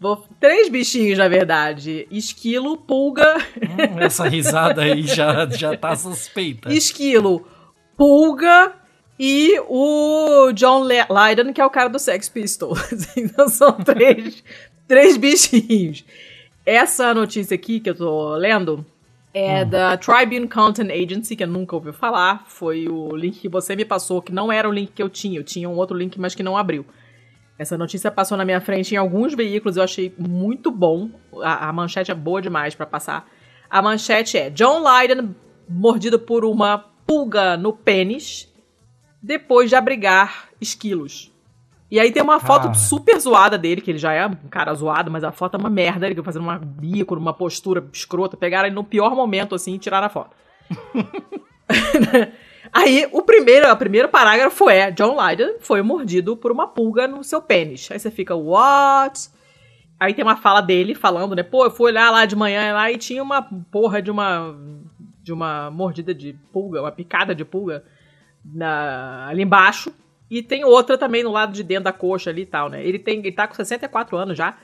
Vou- 0.00 0.24
três 0.40 0.68
bichinhos, 0.68 1.18
na 1.18 1.28
verdade. 1.28 2.06
Esquilo, 2.10 2.76
pulga. 2.76 3.36
Hum, 3.56 4.00
essa 4.00 4.28
risada 4.28 4.82
aí 4.82 5.02
já, 5.02 5.46
já 5.50 5.76
tá 5.76 5.94
suspeita. 5.96 6.72
Esquilo, 6.72 7.46
pulga 7.96 8.74
e 9.18 9.58
o 9.68 10.52
John 10.52 10.84
Lydon, 10.84 11.52
que 11.52 11.60
é 11.60 11.64
o 11.66 11.70
cara 11.70 11.88
do 11.88 11.98
Sex 11.98 12.28
Pistols. 12.28 12.78
Então 13.16 13.48
são 13.48 13.72
três, 13.72 14.44
três 14.86 15.16
bichinhos. 15.16 16.04
Essa 16.64 17.14
notícia 17.14 17.54
aqui 17.54 17.80
que 17.80 17.88
eu 17.90 17.94
tô 17.94 18.34
lendo 18.36 18.84
é 19.38 19.66
da 19.66 19.98
Tribune 19.98 20.48
Content 20.48 20.90
Agency, 20.90 21.36
que 21.36 21.44
eu 21.44 21.46
nunca 21.46 21.76
ouvi 21.76 21.92
falar. 21.92 22.44
Foi 22.46 22.88
o 22.88 23.14
link 23.14 23.38
que 23.38 23.50
você 23.50 23.76
me 23.76 23.84
passou, 23.84 24.22
que 24.22 24.32
não 24.32 24.50
era 24.50 24.66
o 24.66 24.72
link 24.72 24.92
que 24.92 25.02
eu 25.02 25.10
tinha. 25.10 25.38
Eu 25.38 25.44
tinha 25.44 25.68
um 25.68 25.76
outro 25.76 25.94
link, 25.94 26.18
mas 26.18 26.34
que 26.34 26.42
não 26.42 26.56
abriu. 26.56 26.86
Essa 27.58 27.76
notícia 27.76 28.10
passou 28.10 28.38
na 28.38 28.46
minha 28.46 28.62
frente 28.62 28.94
em 28.94 28.96
alguns 28.96 29.34
veículos, 29.34 29.76
eu 29.76 29.82
achei 29.82 30.14
muito 30.16 30.70
bom. 30.70 31.10
A, 31.42 31.68
a 31.68 31.72
manchete 31.72 32.10
é 32.10 32.14
boa 32.14 32.40
demais 32.40 32.74
pra 32.74 32.86
passar. 32.86 33.28
A 33.68 33.82
manchete 33.82 34.38
é: 34.38 34.48
John 34.48 34.82
Lydon 34.82 35.34
mordido 35.68 36.18
por 36.18 36.42
uma 36.42 36.78
pulga 37.06 37.58
no 37.58 37.74
pênis 37.74 38.50
depois 39.22 39.68
de 39.68 39.76
abrigar 39.76 40.48
esquilos. 40.58 41.30
E 41.90 42.00
aí 42.00 42.10
tem 42.10 42.22
uma 42.22 42.40
foto 42.40 42.62
Cara. 42.62 42.74
super 42.74 43.18
zoada 43.18 43.56
dele, 43.56 43.80
que 43.80 43.90
ele 43.90 43.98
já 43.98 44.12
é 44.12 44.26
um 44.26 44.34
cara 44.50 44.74
zoado, 44.74 45.10
mas 45.10 45.22
a 45.22 45.30
foto 45.30 45.56
é 45.56 45.60
uma 45.60 45.70
merda, 45.70 46.06
ele 46.06 46.20
fazendo 46.22 46.42
uma 46.42 46.58
bico, 46.58 47.14
numa 47.14 47.32
postura 47.32 47.84
escrota, 47.92 48.36
pegaram 48.36 48.66
ele 48.66 48.74
no 48.74 48.82
pior 48.82 49.14
momento 49.14 49.54
assim 49.54 49.74
e 49.74 49.78
tiraram 49.78 50.06
a 50.06 50.10
foto. 50.10 50.34
Aí, 52.72 53.08
o 53.12 53.22
primeiro, 53.22 53.70
o 53.70 53.76
primeiro 53.76 54.08
parágrafo 54.08 54.68
é: 54.68 54.90
John 54.90 55.16
Lydon 55.16 55.54
foi 55.60 55.80
mordido 55.82 56.36
por 56.36 56.50
uma 56.50 56.66
pulga 56.66 57.06
no 57.06 57.22
seu 57.22 57.40
pênis. 57.40 57.88
Aí 57.90 57.98
você 57.98 58.10
fica, 58.10 58.34
what? 58.34 59.30
Aí 59.98 60.12
tem 60.12 60.24
uma 60.24 60.36
fala 60.36 60.60
dele 60.60 60.94
falando, 60.94 61.34
né? 61.34 61.42
Pô, 61.42 61.64
eu 61.64 61.70
fui 61.70 61.86
olhar 61.86 62.10
lá 62.10 62.26
de 62.26 62.36
manhã 62.36 62.74
lá 62.74 62.90
e 62.90 62.98
tinha 62.98 63.22
uma 63.22 63.42
porra 63.42 64.02
de 64.02 64.10
uma 64.10 64.54
de 65.22 65.32
uma 65.32 65.70
mordida 65.70 66.14
de 66.14 66.34
pulga, 66.52 66.80
uma 66.80 66.92
picada 66.92 67.34
de 67.34 67.44
pulga 67.44 67.82
na, 68.44 69.26
ali 69.28 69.42
embaixo. 69.42 69.92
E 70.30 70.42
tem 70.42 70.64
outra 70.64 70.98
também 70.98 71.22
no 71.22 71.30
lado 71.30 71.52
de 71.52 71.62
dentro 71.62 71.84
da 71.84 71.92
coxa 71.92 72.30
ali 72.30 72.42
e 72.42 72.46
tal, 72.46 72.68
né? 72.68 72.84
Ele 72.84 72.98
tem 72.98 73.18
ele 73.20 73.32
tá 73.32 73.46
com 73.46 73.54
64 73.54 74.16
anos 74.16 74.36
já. 74.36 74.56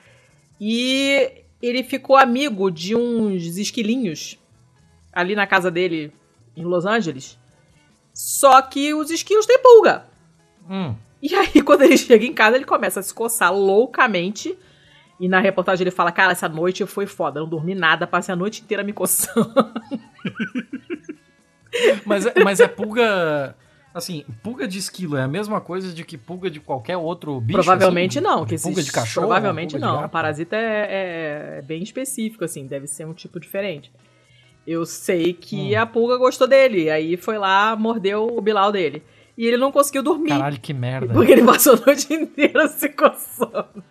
E 0.61 1.43
ele 1.63 1.83
ficou 1.85 2.17
amigo 2.17 2.71
de 2.71 2.95
uns 2.97 3.57
esquilinhos 3.57 4.39
ali 5.13 5.35
na 5.37 5.47
casa 5.47 5.71
dele 5.71 6.13
em 6.57 6.65
Los 6.65 6.85
Angeles. 6.85 7.39
Só 8.13 8.61
que 8.63 8.93
os 8.93 9.11
esquilos 9.11 9.47
têm 9.47 9.59
pulga. 9.61 10.05
Hum, 10.69 10.95
E 11.23 11.35
aí, 11.35 11.63
quando 11.63 11.83
ele 11.83 11.97
chega 11.97 12.25
em 12.27 12.33
casa, 12.35 12.57
ele 12.57 12.65
começa 12.65 13.01
a 13.01 13.03
se 13.03 13.15
coçar 13.15 13.53
loucamente. 13.55 14.57
E 15.21 15.29
na 15.29 15.39
reportagem 15.41 15.85
ele 15.85 15.91
fala: 15.93 16.11
Cara, 16.11 16.33
essa 16.33 16.49
noite 16.49 16.85
foi 16.87 17.07
foda, 17.07 17.39
não 17.41 17.49
dormi 17.49 17.75
nada, 17.75 18.07
passei 18.07 18.33
a 18.33 18.37
noite 18.37 18.63
inteira 18.63 18.83
me 18.83 18.93
coçando. 18.93 19.53
mas, 22.05 22.27
é- 22.27 22.35
mas 22.43 22.61
é 22.61 22.69
pulga. 22.69 23.57
Assim, 23.95 24.25
pulga 24.43 24.67
de 24.67 24.79
esquilo 24.79 25.17
é 25.17 25.23
a 25.23 25.29
mesma 25.29 25.61
coisa 25.61 25.93
de 25.93 26.03
que 26.05 26.17
pulga 26.17 26.51
de 26.51 26.61
qualquer 26.61 26.97
outro 26.97 27.39
bicho? 27.41 27.59
provavelmente 27.59 28.19
assim? 28.19 28.27
não. 28.27 28.45
Que 28.47 28.57
pulga 28.57 28.81
esses- 28.81 28.87
de 28.87 28.93
cachorro? 28.93 29.27
Provavelmente 29.27 29.73
pulga 29.73 29.87
não. 29.87 30.09
Parasita 30.09 30.57
é, 30.57 30.61
é- 30.61 31.59
é 31.59 31.63
bem 31.63 31.83
específico, 31.83 32.45
assim, 32.45 32.67
deve 32.67 32.87
ser 32.87 33.07
um 33.07 33.13
tipo 33.13 33.39
diferente. 33.39 33.93
Eu 34.67 34.87
sei 34.87 35.33
que 35.33 35.77
Hum. 35.77 35.81
a 35.81 35.85
pulga 35.85 36.17
gostou 36.17 36.47
dele, 36.47 36.89
aí 36.89 37.17
foi 37.17 37.37
lá, 37.37 37.75
mordeu 37.77 38.27
o 38.27 38.41
bilau 38.41 38.71
dele. 38.73 39.03
E 39.37 39.47
ele 39.47 39.57
não 39.57 39.73
conseguiu 39.73 40.03
dormir. 40.03 40.29
Caralho, 40.29 40.61
que 40.61 40.73
merda. 40.75 41.13
Porque 41.15 41.33
ele 41.33 41.43
passou 41.45 41.75
a 41.75 41.87
noite 41.87 42.13
inteira 42.15 42.69
se 42.69 42.89
coçando. 42.91 43.83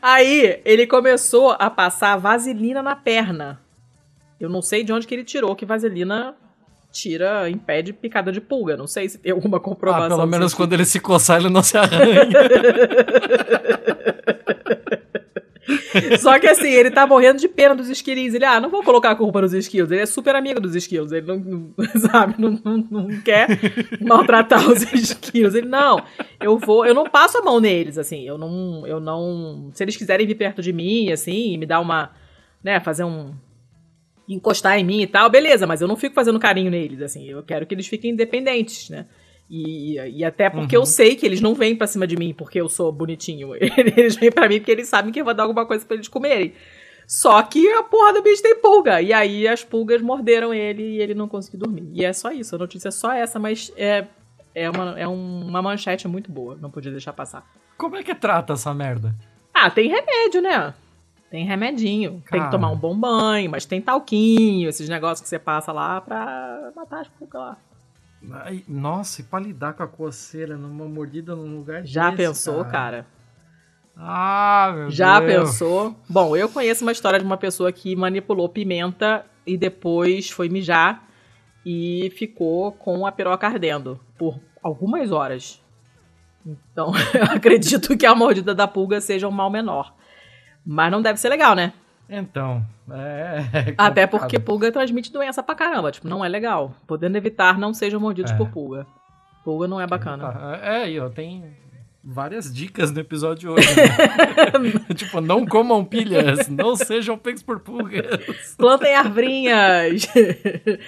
Aí 0.00 0.60
ele 0.64 0.86
começou 0.86 1.50
a 1.58 1.68
passar 1.68 2.16
vaselina 2.16 2.82
na 2.82 2.94
perna. 2.96 3.60
Eu 4.40 4.48
não 4.48 4.62
sei 4.62 4.84
de 4.84 4.92
onde 4.92 5.06
que 5.06 5.14
ele 5.14 5.24
tirou 5.24 5.54
que 5.56 5.66
vaselina 5.66 6.36
tira, 6.90 7.48
impede 7.50 7.92
picada 7.92 8.32
de 8.32 8.40
pulga. 8.40 8.76
Não 8.76 8.86
sei 8.86 9.08
se 9.08 9.18
tem 9.18 9.32
alguma 9.32 9.60
comprovação. 9.60 10.06
Ah, 10.06 10.08
pelo 10.08 10.26
menos 10.26 10.54
quando 10.54 10.72
ele 10.72 10.84
se 10.84 11.00
coçar, 11.00 11.40
ele 11.40 11.50
não 11.50 11.62
se 11.62 11.76
arranha. 11.76 12.26
Só 16.18 16.38
que 16.38 16.46
assim, 16.46 16.68
ele 16.68 16.90
tá 16.90 17.06
morrendo 17.06 17.38
de 17.38 17.48
pena 17.48 17.74
dos 17.74 17.88
esquilos. 17.88 18.34
Ele, 18.34 18.44
ah, 18.44 18.60
não 18.60 18.70
vou 18.70 18.82
colocar 18.82 19.10
a 19.10 19.14
culpa 19.14 19.42
nos 19.42 19.52
esquilos. 19.52 19.90
Ele 19.90 20.00
é 20.00 20.06
super 20.06 20.34
amigo 20.34 20.60
dos 20.60 20.74
esquilos. 20.74 21.12
Ele 21.12 21.26
não, 21.26 21.38
não- 21.38 21.74
sabe, 22.10 22.34
não, 22.38 22.58
não, 22.64 22.86
não 22.90 23.20
quer 23.20 23.48
maltratar 24.00 24.66
os 24.68 24.82
esquilos. 24.92 25.54
Ele, 25.54 25.68
não, 25.68 26.02
eu 26.40 26.58
vou, 26.58 26.86
eu 26.86 26.94
não 26.94 27.04
passo 27.04 27.38
a 27.38 27.42
mão 27.42 27.60
neles, 27.60 27.98
assim. 27.98 28.26
Eu 28.26 28.38
não, 28.38 28.86
eu 28.86 29.00
não. 29.00 29.70
Se 29.74 29.84
eles 29.84 29.96
quiserem 29.96 30.26
vir 30.26 30.36
perto 30.36 30.62
de 30.62 30.72
mim, 30.72 31.10
assim, 31.12 31.52
e 31.52 31.58
me 31.58 31.66
dar 31.66 31.80
uma, 31.80 32.10
né, 32.62 32.80
fazer 32.80 33.04
um. 33.04 33.34
Encostar 34.28 34.78
em 34.78 34.84
mim 34.84 35.00
e 35.02 35.06
tal, 35.06 35.30
beleza, 35.30 35.66
mas 35.66 35.80
eu 35.80 35.88
não 35.88 35.96
fico 35.96 36.14
fazendo 36.14 36.38
carinho 36.38 36.70
neles, 36.70 37.00
assim. 37.00 37.24
Eu 37.28 37.42
quero 37.42 37.66
que 37.66 37.74
eles 37.74 37.86
fiquem 37.86 38.10
independentes, 38.12 38.90
né? 38.90 39.06
E, 39.50 39.94
e 40.18 40.24
até 40.24 40.50
porque 40.50 40.76
Uhum. 40.76 40.82
eu 40.82 40.86
sei 40.86 41.16
que 41.16 41.24
eles 41.24 41.40
não 41.40 41.54
vêm 41.54 41.74
pra 41.74 41.86
cima 41.86 42.06
de 42.06 42.16
mim 42.16 42.34
porque 42.36 42.60
eu 42.60 42.68
sou 42.68 42.92
bonitinho. 42.92 43.52
Eles 43.96 44.14
vêm 44.16 44.30
pra 44.30 44.46
mim 44.46 44.58
porque 44.58 44.70
eles 44.72 44.88
sabem 44.88 45.10
que 45.10 45.18
eu 45.20 45.24
vou 45.24 45.32
dar 45.32 45.44
alguma 45.44 45.64
coisa 45.64 45.86
pra 45.86 45.94
eles 45.94 46.06
comerem. 46.06 46.52
Só 47.06 47.40
que 47.42 47.66
a 47.72 47.82
porra 47.82 48.12
do 48.12 48.22
bicho 48.22 48.42
tem 48.42 48.54
pulga. 48.56 49.00
E 49.00 49.10
aí 49.10 49.48
as 49.48 49.64
pulgas 49.64 50.02
morderam 50.02 50.52
ele 50.52 50.82
e 50.82 51.00
ele 51.00 51.14
não 51.14 51.26
conseguiu 51.26 51.60
dormir. 51.60 51.88
E 51.94 52.04
é 52.04 52.12
só 52.12 52.30
isso. 52.30 52.54
A 52.54 52.58
notícia 52.58 52.88
é 52.88 52.90
só 52.90 53.10
essa, 53.10 53.38
mas 53.38 53.72
é, 53.78 54.04
é, 54.54 54.68
uma, 54.68 55.00
é 55.00 55.08
um- 55.08 55.46
uma 55.48 55.62
manchete 55.62 56.06
muito 56.06 56.30
boa. 56.30 56.58
Não 56.60 56.70
podia 56.70 56.90
deixar 56.92 57.14
passar. 57.14 57.50
Como 57.78 57.96
é 57.96 58.02
que 58.02 58.14
trata 58.14 58.52
essa 58.52 58.74
merda? 58.74 59.14
Ah, 59.54 59.70
tem 59.70 59.88
remédio, 59.88 60.42
né? 60.42 60.74
Tem 61.30 61.44
remedinho. 61.44 62.12
Tem 62.30 62.38
Cara. 62.40 62.44
que 62.44 62.50
tomar 62.50 62.70
um 62.70 62.76
bom 62.76 62.98
banho, 62.98 63.50
mas 63.50 63.66
tem 63.66 63.80
talquinho, 63.80 64.68
esses 64.68 64.88
negócios 64.88 65.20
que 65.20 65.28
você 65.28 65.38
passa 65.38 65.72
lá 65.72 66.00
pra 66.00 66.72
matar 66.74 67.00
as 67.00 67.08
pulgas 67.08 67.40
lá. 67.40 67.56
Ai, 68.44 68.64
nossa, 68.66 69.20
e 69.20 69.24
pra 69.24 69.38
lidar 69.38 69.74
com 69.74 69.82
a 69.82 69.86
coceira 69.86 70.56
numa 70.56 70.86
mordida 70.86 71.36
num 71.36 71.56
lugar 71.58 71.84
Já 71.86 72.10
desse, 72.10 72.16
pensou, 72.16 72.64
cara? 72.64 73.06
Ah, 73.96 74.72
meu 74.74 74.90
Já 74.90 75.20
Deus. 75.20 75.50
pensou? 75.50 75.94
Bom, 76.08 76.36
eu 76.36 76.48
conheço 76.48 76.84
uma 76.84 76.92
história 76.92 77.18
de 77.18 77.24
uma 77.24 77.36
pessoa 77.36 77.70
que 77.72 77.94
manipulou 77.94 78.48
pimenta 78.48 79.24
e 79.46 79.56
depois 79.56 80.30
foi 80.30 80.48
mijar 80.48 81.04
e 81.64 82.10
ficou 82.16 82.72
com 82.72 83.06
a 83.06 83.12
piroca 83.12 83.46
ardendo 83.46 84.00
por 84.16 84.40
algumas 84.62 85.10
horas. 85.12 85.62
Então, 86.46 86.92
eu 87.14 87.24
acredito 87.24 87.96
que 87.96 88.06
a 88.06 88.14
mordida 88.14 88.54
da 88.54 88.66
pulga 88.66 89.00
seja 89.00 89.28
um 89.28 89.32
mal 89.32 89.50
menor. 89.50 89.94
Mas 90.64 90.90
não 90.92 91.00
deve 91.02 91.18
ser 91.18 91.28
legal, 91.28 91.54
né? 91.54 91.72
Então, 92.10 92.64
é. 92.90 93.44
é 93.70 93.74
Até 93.78 94.06
porque 94.06 94.38
pulga 94.38 94.72
transmite 94.72 95.12
doença 95.12 95.42
pra 95.42 95.54
caramba. 95.54 95.90
Tipo, 95.92 96.08
não 96.08 96.24
é 96.24 96.28
legal. 96.28 96.74
Podendo 96.86 97.16
evitar, 97.16 97.58
não 97.58 97.72
sejam 97.74 98.00
mordidos 98.00 98.32
É. 98.32 98.34
por 98.36 98.48
pulga. 98.50 98.86
Pulga 99.44 99.66
não 99.68 99.80
é 99.80 99.86
bacana. 99.86 100.32
Tá, 100.32 100.58
É, 100.62 100.82
aí, 100.84 101.00
ó, 101.00 101.08
tem 101.08 101.44
várias 102.02 102.52
dicas 102.54 102.90
no 102.90 103.00
episódio 103.00 103.40
de 103.40 103.48
hoje. 103.48 103.68
né? 103.76 104.84
tipo, 104.94 105.20
não 105.20 105.44
comam 105.46 105.84
pilhas, 105.84 106.48
não 106.48 106.74
sejam 106.76 107.18
pegos 107.18 107.42
por 107.42 107.60
pulgas. 107.60 108.54
Plantem 108.56 108.94
arvrinhas. 108.94 110.06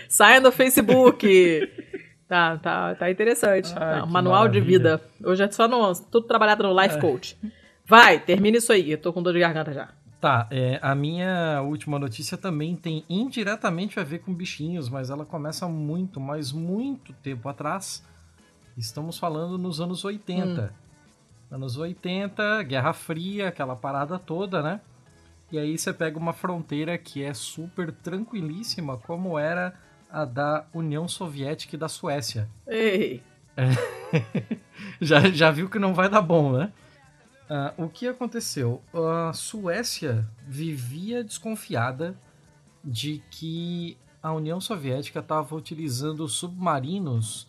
Saiam 0.09 0.43
do 0.43 0.51
Facebook. 0.53 1.71
Tá, 2.29 2.57
tá, 2.59 2.95
tá 2.95 3.11
interessante. 3.11 3.73
Ai, 3.77 4.01
Tá, 4.01 4.07
manual 4.07 4.49
de 4.49 4.59
maravilha. 4.61 4.97
vida. 4.97 5.03
Hoje 5.25 5.43
é 5.43 5.51
só 5.51 5.67
no. 5.69 5.93
Tudo 6.11 6.27
trabalhado 6.27 6.63
no 6.63 6.81
Life 6.81 6.97
É. 6.97 7.01
Coach. 7.01 7.37
Vai, 7.91 8.21
termina 8.21 8.57
isso 8.57 8.73
aí. 8.73 8.93
Eu 8.93 8.99
tô 8.99 9.13
com 9.13 9.21
dor 9.21 9.33
de 9.33 9.41
garganta 9.41 9.73
já. 9.73 9.89
Tá, 10.21 10.47
é, 10.49 10.79
a 10.81 10.95
minha 10.95 11.61
última 11.61 11.99
notícia 11.99 12.39
também 12.39 12.77
tem 12.77 13.05
indiretamente 13.11 13.99
a 13.99 14.05
ver 14.05 14.21
com 14.21 14.33
bichinhos, 14.33 14.89
mas 14.89 15.11
ela 15.11 15.25
começa 15.25 15.67
muito, 15.67 16.21
mas 16.21 16.53
muito 16.53 17.13
tempo 17.15 17.49
atrás. 17.49 18.07
Estamos 18.79 19.19
falando 19.19 19.59
nos 19.59 19.81
anos 19.81 20.05
80. 20.05 20.73
Anos 21.51 21.77
80, 21.77 22.63
Guerra 22.63 22.93
Fria, 22.93 23.49
aquela 23.49 23.75
parada 23.75 24.21
toda, 24.21 24.63
né? 24.63 24.81
E 25.51 25.59
aí 25.59 25.77
você 25.77 25.93
pega 25.93 26.17
uma 26.17 26.33
fronteira 26.33 26.97
que 26.97 27.25
é 27.25 27.35
super 27.35 27.91
tranquilíssima, 27.91 28.99
como 28.99 29.37
era 29.37 29.75
a 30.09 30.25
da 30.25 30.65
União 30.73 31.09
Soviética 31.09 31.75
e 31.75 31.79
da 31.79 31.89
Suécia. 31.89 32.49
Ei. 32.69 33.21
Já, 35.01 35.29
já 35.31 35.51
viu 35.51 35.69
que 35.69 35.79
não 35.79 35.93
vai 35.93 36.09
dar 36.09 36.23
bom, 36.23 36.53
né? 36.53 36.73
Uh, 37.51 37.85
o 37.85 37.89
que 37.89 38.07
aconteceu? 38.07 38.81
A 38.95 39.33
Suécia 39.33 40.25
vivia 40.47 41.25
desconfiada 41.25 42.17
de 42.85 43.21
que 43.29 43.99
a 44.23 44.33
União 44.33 44.61
Soviética 44.61 45.19
estava 45.19 45.57
utilizando 45.57 46.29
submarinos 46.29 47.49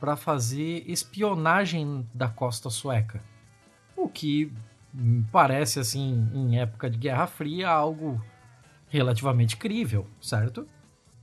para 0.00 0.16
fazer 0.16 0.82
espionagem 0.90 2.04
da 2.12 2.28
costa 2.28 2.68
sueca. 2.70 3.22
O 3.96 4.08
que 4.08 4.52
parece, 5.30 5.78
assim, 5.78 6.28
em 6.34 6.58
época 6.58 6.90
de 6.90 6.98
Guerra 6.98 7.28
Fria, 7.28 7.68
algo 7.68 8.20
relativamente 8.88 9.56
crível, 9.56 10.08
certo? 10.20 10.66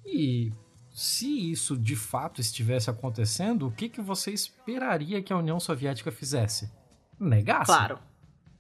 E 0.06 0.54
se 0.90 1.52
isso 1.52 1.76
de 1.76 1.98
fato 1.98 2.40
estivesse 2.40 2.90
acontecendo, 2.90 3.68
o 3.68 3.72
que, 3.72 3.90
que 3.90 4.02
você 4.02 4.32
esperaria 4.32 5.22
que 5.22 5.34
a 5.34 5.38
União 5.38 5.60
Soviética 5.60 6.10
fizesse? 6.10 6.72
Negasse? 7.20 7.66
Claro. 7.66 8.00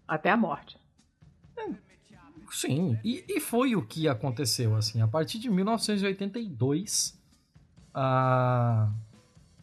Até 0.07 0.29
a 0.29 0.37
morte. 0.37 0.77
Sim, 2.53 2.99
e, 3.03 3.25
e 3.27 3.39
foi 3.39 3.75
o 3.75 3.81
que 3.81 4.07
aconteceu, 4.07 4.75
assim. 4.75 5.01
A 5.01 5.07
partir 5.07 5.39
de 5.39 5.49
1982, 5.49 7.19
a, 7.91 8.91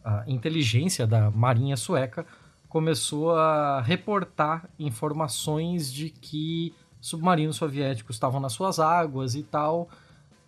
a 0.03 0.23
inteligência 0.27 1.07
da 1.07 1.31
Marinha 1.31 1.77
Sueca 1.77 2.25
começou 2.67 3.31
a 3.35 3.81
reportar 3.81 4.69
informações 4.77 5.91
de 5.91 6.09
que 6.09 6.75
submarinos 6.99 7.55
soviéticos 7.55 8.17
estavam 8.17 8.39
nas 8.41 8.53
suas 8.53 8.77
águas 8.77 9.35
e 9.35 9.43
tal. 9.43 9.89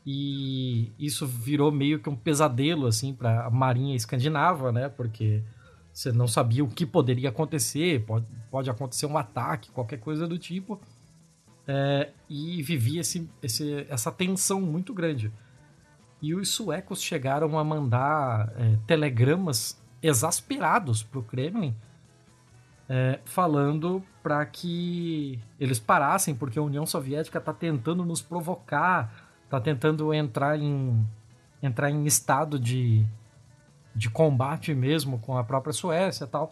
E 0.06 0.92
isso 1.00 1.26
virou 1.26 1.72
meio 1.72 2.00
que 2.00 2.10
um 2.10 2.16
pesadelo 2.16 2.88
assim 2.88 3.14
para 3.14 3.46
a 3.46 3.50
marinha 3.50 3.96
escandinava, 3.96 4.70
né? 4.70 4.90
Porque 4.90 5.42
você 5.94 6.12
não 6.12 6.28
sabia 6.28 6.64
o 6.64 6.68
que 6.68 6.88
poderia 6.88 7.30
acontecer, 7.30 8.04
pode, 8.04 8.26
pode 8.50 8.70
acontecer 8.70 9.06
um 9.06 9.16
ataque, 9.16 9.70
qualquer 9.72 10.00
coisa 10.00 10.28
do 10.28 10.40
tipo. 10.40 10.82
É, 11.68 12.10
e 12.28 12.62
vivia 12.64 13.02
esse, 13.02 13.30
esse, 13.42 13.86
essa 13.88 14.12
tensão 14.12 14.60
muito 14.60 14.94
grande. 14.94 15.32
E 16.20 16.34
os 16.34 16.50
suecos 16.50 17.02
chegaram 17.02 17.60
a 17.60 17.64
mandar 17.64 18.52
é, 18.58 18.78
telegramas 18.88 19.80
exasperados 20.02 21.04
para 21.04 21.20
o 21.20 21.24
Kremlin, 21.24 21.76
é, 22.90 23.20
falando 23.24 24.04
para 24.24 24.44
que 24.46 25.40
eles 25.60 25.80
parassem, 25.80 26.34
porque 26.34 26.58
a 26.58 26.62
União 26.62 26.86
Soviética 26.86 27.38
está 27.38 27.54
tentando 27.54 28.04
nos 28.04 28.22
provocar, 28.22 29.30
está 29.44 29.62
tentando 29.62 30.14
entrar 30.14 30.60
em, 30.60 31.06
entrar 31.62 31.92
em 31.92 32.06
estado 32.06 32.60
de, 32.60 33.06
de 33.96 34.10
combate 34.10 34.74
mesmo 34.74 35.20
com 35.20 35.38
a 35.38 35.44
própria 35.44 35.74
Suécia 35.74 36.28
tal. 36.28 36.52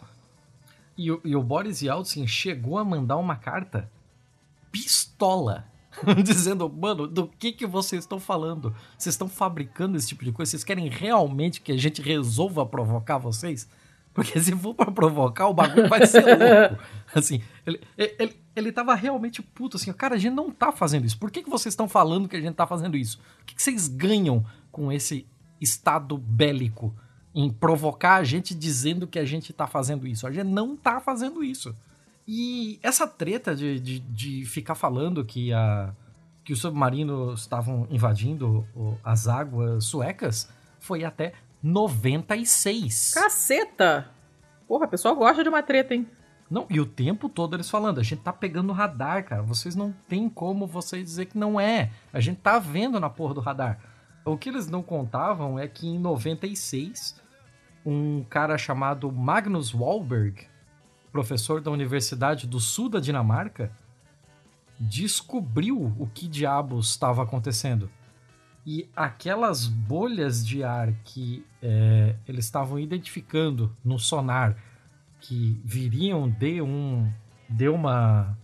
E, 0.96 1.06
e 1.24 1.36
o 1.36 1.42
Boris 1.42 1.82
Yeltsin 1.82 2.26
chegou 2.26 2.78
a 2.78 2.84
mandar 2.84 3.16
uma 3.16 3.36
carta 3.36 3.90
pistola 4.70 5.66
dizendo, 6.24 6.68
mano, 6.68 7.06
do 7.06 7.26
que 7.26 7.52
que 7.52 7.66
vocês 7.66 8.04
estão 8.04 8.18
falando? 8.18 8.74
Vocês 8.96 9.14
estão 9.14 9.28
fabricando 9.28 9.96
esse 9.96 10.08
tipo 10.08 10.24
de 10.24 10.32
coisa? 10.32 10.50
Vocês 10.50 10.64
querem 10.64 10.88
realmente 10.88 11.60
que 11.60 11.72
a 11.72 11.76
gente 11.76 12.00
resolva 12.00 12.64
provocar 12.64 13.18
vocês? 13.18 13.68
Porque 14.14 14.38
se 14.40 14.54
for 14.54 14.74
para 14.74 14.90
provocar, 14.90 15.48
o 15.48 15.54
bagulho 15.54 15.88
vai 15.88 16.06
ser 16.06 16.20
louco. 16.20 16.82
Assim, 17.14 17.42
ele, 17.66 17.80
ele, 17.96 18.36
ele 18.54 18.72
tava 18.72 18.94
realmente 18.94 19.42
puto, 19.42 19.76
assim, 19.76 19.92
cara, 19.92 20.14
a 20.14 20.18
gente 20.18 20.32
não 20.32 20.50
tá 20.50 20.72
fazendo 20.72 21.04
isso. 21.04 21.18
Por 21.18 21.30
que, 21.30 21.42
que 21.42 21.50
vocês 21.50 21.72
estão 21.72 21.86
falando 21.86 22.26
que 22.26 22.36
a 22.36 22.40
gente 22.40 22.54
tá 22.54 22.66
fazendo 22.66 22.96
isso? 22.96 23.20
O 23.42 23.44
que, 23.44 23.54
que 23.54 23.62
vocês 23.62 23.86
ganham 23.86 24.44
com 24.70 24.90
esse 24.90 25.26
estado 25.60 26.16
bélico 26.16 26.94
em 27.34 27.50
provocar 27.50 28.16
a 28.16 28.24
gente 28.24 28.54
dizendo 28.54 29.06
que 29.06 29.18
a 29.18 29.24
gente 29.24 29.52
tá 29.52 29.66
fazendo 29.66 30.06
isso? 30.06 30.26
A 30.26 30.32
gente 30.32 30.48
não 30.48 30.76
tá 30.76 31.00
fazendo 31.00 31.42
isso. 31.42 31.74
E 32.26 32.78
essa 32.82 33.06
treta 33.06 33.54
de, 33.54 33.80
de, 33.80 33.98
de 34.00 34.44
ficar 34.44 34.74
falando 34.74 35.24
que, 35.24 35.52
a, 35.52 35.92
que 36.44 36.52
os 36.52 36.60
submarinos 36.60 37.40
estavam 37.40 37.86
invadindo 37.90 38.66
as 39.02 39.26
águas 39.26 39.84
suecas 39.84 40.48
foi 40.78 41.04
até 41.04 41.32
96. 41.62 43.14
Caceta! 43.14 44.10
Porra, 44.66 44.86
o 44.86 44.88
pessoal 44.88 45.14
gosta 45.14 45.42
de 45.42 45.48
uma 45.48 45.62
treta, 45.62 45.94
hein? 45.94 46.06
Não, 46.50 46.66
e 46.68 46.78
o 46.80 46.84
tempo 46.84 47.30
todo 47.30 47.56
eles 47.56 47.70
falando, 47.70 47.98
a 47.98 48.02
gente 48.02 48.20
tá 48.20 48.32
pegando 48.32 48.74
radar, 48.74 49.24
cara. 49.24 49.42
Vocês 49.42 49.74
não 49.74 49.94
tem 50.06 50.28
como 50.28 50.66
vocês 50.66 51.02
dizer 51.02 51.26
que 51.26 51.38
não 51.38 51.58
é. 51.58 51.90
A 52.12 52.20
gente 52.20 52.40
tá 52.40 52.58
vendo 52.58 53.00
na 53.00 53.08
porra 53.08 53.32
do 53.32 53.40
radar. 53.40 53.78
O 54.24 54.36
que 54.36 54.50
eles 54.50 54.68
não 54.68 54.82
contavam 54.82 55.58
é 55.58 55.66
que 55.66 55.88
em 55.88 55.98
96, 55.98 57.20
um 57.84 58.24
cara 58.24 58.56
chamado 58.56 59.10
Magnus 59.10 59.72
Wahlberg, 59.74 60.46
professor 61.10 61.60
da 61.60 61.70
Universidade 61.70 62.46
do 62.46 62.60
Sul 62.60 62.88
da 62.88 63.00
Dinamarca, 63.00 63.70
descobriu 64.78 65.94
o 65.98 66.06
que 66.06 66.26
diabos 66.26 66.90
estava 66.90 67.22
acontecendo. 67.22 67.90
E 68.64 68.88
aquelas 68.94 69.66
bolhas 69.66 70.46
de 70.46 70.62
ar 70.62 70.92
que 71.04 71.44
é, 71.60 72.16
eles 72.26 72.44
estavam 72.44 72.78
identificando 72.78 73.76
no 73.84 73.98
sonar 73.98 74.56
que 75.20 75.60
viriam 75.64 76.28
de 76.28 76.60
um 76.62 77.12
de 77.48 77.68
uma 77.68 78.36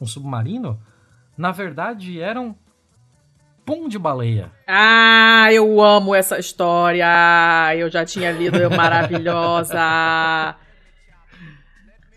um 0.00 0.06
submarino, 0.06 0.80
na 1.36 1.52
verdade 1.52 2.20
eram 2.20 2.56
pum 3.64 3.88
de 3.88 3.98
baleia. 3.98 4.50
Ah, 4.66 5.48
eu 5.52 5.80
amo 5.80 6.14
essa 6.14 6.38
história. 6.38 7.06
Eu 7.76 7.90
já 7.90 8.04
tinha 8.04 8.30
lido, 8.30 8.58
maravilhosa. 8.70 10.56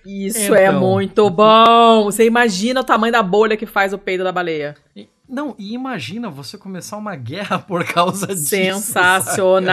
Isso 0.05 0.53
é 0.53 0.65
então, 0.65 0.77
é 0.77 0.79
muito 0.79 1.29
bom. 1.29 2.05
Você 2.05 2.25
imagina 2.25 2.81
o 2.81 2.83
tamanho 2.83 3.11
da 3.11 3.23
bolha 3.23 3.57
que 3.57 3.65
faz 3.65 3.91
o 3.91 3.97
peido 3.97 4.23
da 4.23 4.31
baleia. 4.31 4.75
Não, 5.27 5.55
e 5.57 5.73
imagina 5.73 6.29
você 6.29 6.55
começar 6.57 6.97
uma 6.97 7.15
guerra 7.15 7.57
por 7.57 7.83
causa 7.83 8.27
disso. 8.27 8.45
Sensacional! 8.45 9.67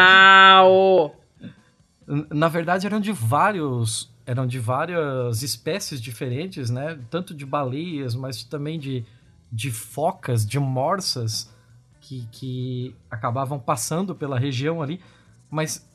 Na 2.30 2.48
verdade, 2.48 2.86
eram 2.86 2.98
de 3.00 3.12
vários. 3.12 4.10
Eram 4.24 4.46
de 4.46 4.58
várias 4.58 5.42
espécies 5.42 6.00
diferentes, 6.00 6.70
né? 6.70 6.96
Tanto 7.10 7.34
de 7.34 7.44
baleias, 7.44 8.14
mas 8.14 8.44
também 8.44 8.78
de, 8.78 9.04
de 9.50 9.70
focas, 9.70 10.46
de 10.46 10.60
morsas, 10.60 11.51
que, 12.02 12.26
que 12.30 12.94
acabavam 13.10 13.58
passando 13.58 14.14
pela 14.14 14.38
região 14.38 14.82
ali. 14.82 15.00
Mas 15.50 15.88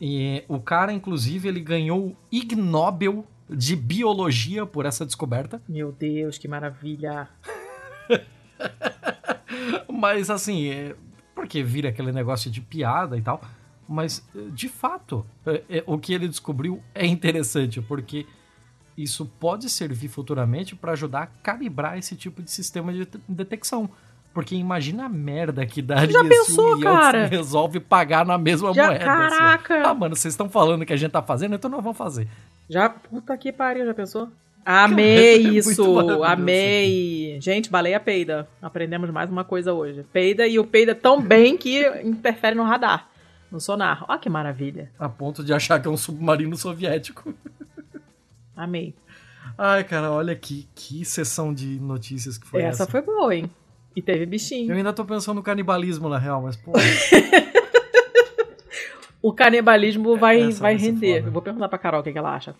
e, 0.00 0.42
o 0.48 0.58
cara, 0.58 0.92
inclusive, 0.92 1.48
ele 1.48 1.60
ganhou 1.60 2.08
o 2.08 2.16
Ig 2.32 2.56
Nobel 2.56 3.24
de 3.48 3.76
biologia 3.76 4.66
por 4.66 4.84
essa 4.84 5.06
descoberta. 5.06 5.62
Meu 5.68 5.92
Deus, 5.92 6.38
que 6.38 6.48
maravilha! 6.48 7.28
mas 9.88 10.28
assim, 10.28 10.68
é, 10.68 10.96
porque 11.36 11.62
vira 11.62 11.90
aquele 11.90 12.10
negócio 12.10 12.50
de 12.50 12.60
piada 12.60 13.16
e 13.16 13.22
tal. 13.22 13.40
Mas, 13.88 14.26
de 14.52 14.68
fato, 14.68 15.24
é, 15.46 15.62
é, 15.68 15.84
o 15.86 15.96
que 15.98 16.12
ele 16.12 16.26
descobriu 16.26 16.82
é 16.92 17.06
interessante, 17.06 17.80
porque 17.80 18.26
isso 18.96 19.26
pode 19.38 19.70
servir 19.70 20.08
futuramente 20.08 20.74
para 20.74 20.92
ajudar 20.92 21.22
a 21.22 21.26
calibrar 21.26 21.96
esse 21.96 22.16
tipo 22.16 22.42
de 22.42 22.50
sistema 22.50 22.92
de 22.92 23.06
detecção. 23.28 23.88
Porque 24.32 24.54
imagina 24.54 25.04
a 25.04 25.08
merda 25.08 25.66
que 25.66 25.82
daria 25.82 26.12
Já 26.12 26.24
pensou, 26.24 26.76
se 26.76 26.80
o 26.80 26.84
cara? 26.84 27.26
resolve 27.26 27.80
pagar 27.80 28.24
na 28.24 28.38
mesma 28.38 28.72
Já, 28.72 28.86
moeda. 28.86 29.04
Caraca! 29.04 29.74
Assim. 29.80 29.86
Ah, 29.86 29.94
mano, 29.94 30.16
vocês 30.16 30.32
estão 30.32 30.48
falando 30.48 30.86
que 30.86 30.92
a 30.92 30.96
gente 30.96 31.10
tá 31.10 31.22
fazendo, 31.22 31.54
então 31.54 31.70
nós 31.70 31.82
vamos 31.82 31.98
fazer. 31.98 32.26
Já, 32.68 32.88
puta 32.88 33.36
que 33.36 33.52
pariu, 33.52 33.84
já 33.84 33.92
pensou? 33.94 34.28
Amei 34.64 35.58
isso, 35.58 35.98
amei. 36.24 37.36
Gente, 37.40 37.68
baleia 37.68 37.98
peida. 37.98 38.48
Aprendemos 38.60 39.10
mais 39.10 39.28
uma 39.28 39.42
coisa 39.42 39.72
hoje. 39.72 40.04
Peida 40.12 40.46
e 40.46 40.56
o 40.56 40.64
peida 40.64 40.94
tão 40.94 41.20
bem 41.20 41.56
que 41.56 41.84
interfere 42.04 42.54
no 42.54 42.62
radar, 42.62 43.08
no 43.50 43.60
sonar. 43.60 44.04
Ó 44.08 44.16
que 44.18 44.30
maravilha. 44.30 44.88
A 44.98 45.08
ponto 45.08 45.42
de 45.42 45.52
achar 45.52 45.80
que 45.82 45.88
é 45.88 45.90
um 45.90 45.96
submarino 45.96 46.56
soviético. 46.56 47.34
Amei. 48.56 48.94
Ai, 49.58 49.82
cara, 49.82 50.12
olha 50.12 50.34
que, 50.36 50.68
que 50.76 51.04
sessão 51.04 51.52
de 51.52 51.80
notícias 51.80 52.38
que 52.38 52.46
foi 52.46 52.62
essa. 52.62 52.84
Essa 52.84 52.90
foi 52.90 53.02
boa, 53.02 53.34
hein? 53.34 53.50
E 53.94 54.02
teve 54.02 54.26
bichinho. 54.26 54.72
Eu 54.72 54.76
ainda 54.76 54.92
tô 54.92 55.04
pensando 55.04 55.36
no 55.36 55.42
canibalismo, 55.42 56.08
na 56.08 56.18
real, 56.18 56.42
mas 56.42 56.56
pô. 56.56 56.72
o 59.20 59.32
canibalismo 59.32 60.16
vai, 60.16 60.50
vai 60.52 60.76
render. 60.76 61.26
Eu 61.26 61.32
vou 61.32 61.42
perguntar 61.42 61.68
pra 61.68 61.78
Carol 61.78 62.00
o 62.00 62.04
que, 62.04 62.12
que 62.12 62.18
ela 62.18 62.34
acha. 62.34 62.54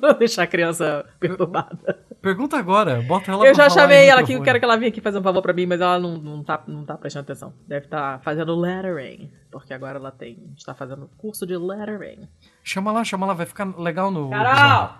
Vou 0.00 0.14
deixar 0.18 0.42
a 0.42 0.46
criança 0.46 1.06
perturbada. 1.18 1.98
Pergunta 2.20 2.58
agora, 2.58 3.00
bota 3.00 3.32
ela 3.32 3.46
Eu 3.46 3.54
já 3.54 3.70
chamei 3.70 4.06
ela 4.06 4.20
aqui, 4.20 4.34
eu 4.34 4.42
quero 4.42 4.58
que 4.58 4.64
ela 4.64 4.76
venha 4.76 4.90
aqui 4.90 5.00
fazer 5.00 5.18
um 5.18 5.22
favor 5.22 5.40
pra 5.40 5.54
mim, 5.54 5.64
mas 5.64 5.80
ela 5.80 5.98
não, 5.98 6.18
não, 6.18 6.44
tá, 6.44 6.62
não 6.66 6.84
tá 6.84 6.98
prestando 6.98 7.22
atenção. 7.22 7.54
Deve 7.66 7.86
estar 7.86 8.18
tá 8.18 8.18
fazendo 8.18 8.54
lettering, 8.54 9.32
porque 9.50 9.72
agora 9.72 9.98
ela 9.98 10.10
tem 10.10 10.52
está 10.56 10.74
fazendo 10.74 11.08
curso 11.16 11.46
de 11.46 11.56
lettering. 11.56 12.28
Chama 12.62 12.92
lá, 12.92 13.02
chama 13.04 13.26
lá, 13.26 13.32
vai 13.32 13.46
ficar 13.46 13.66
legal 13.78 14.10
no. 14.10 14.28
Carol! 14.28 14.96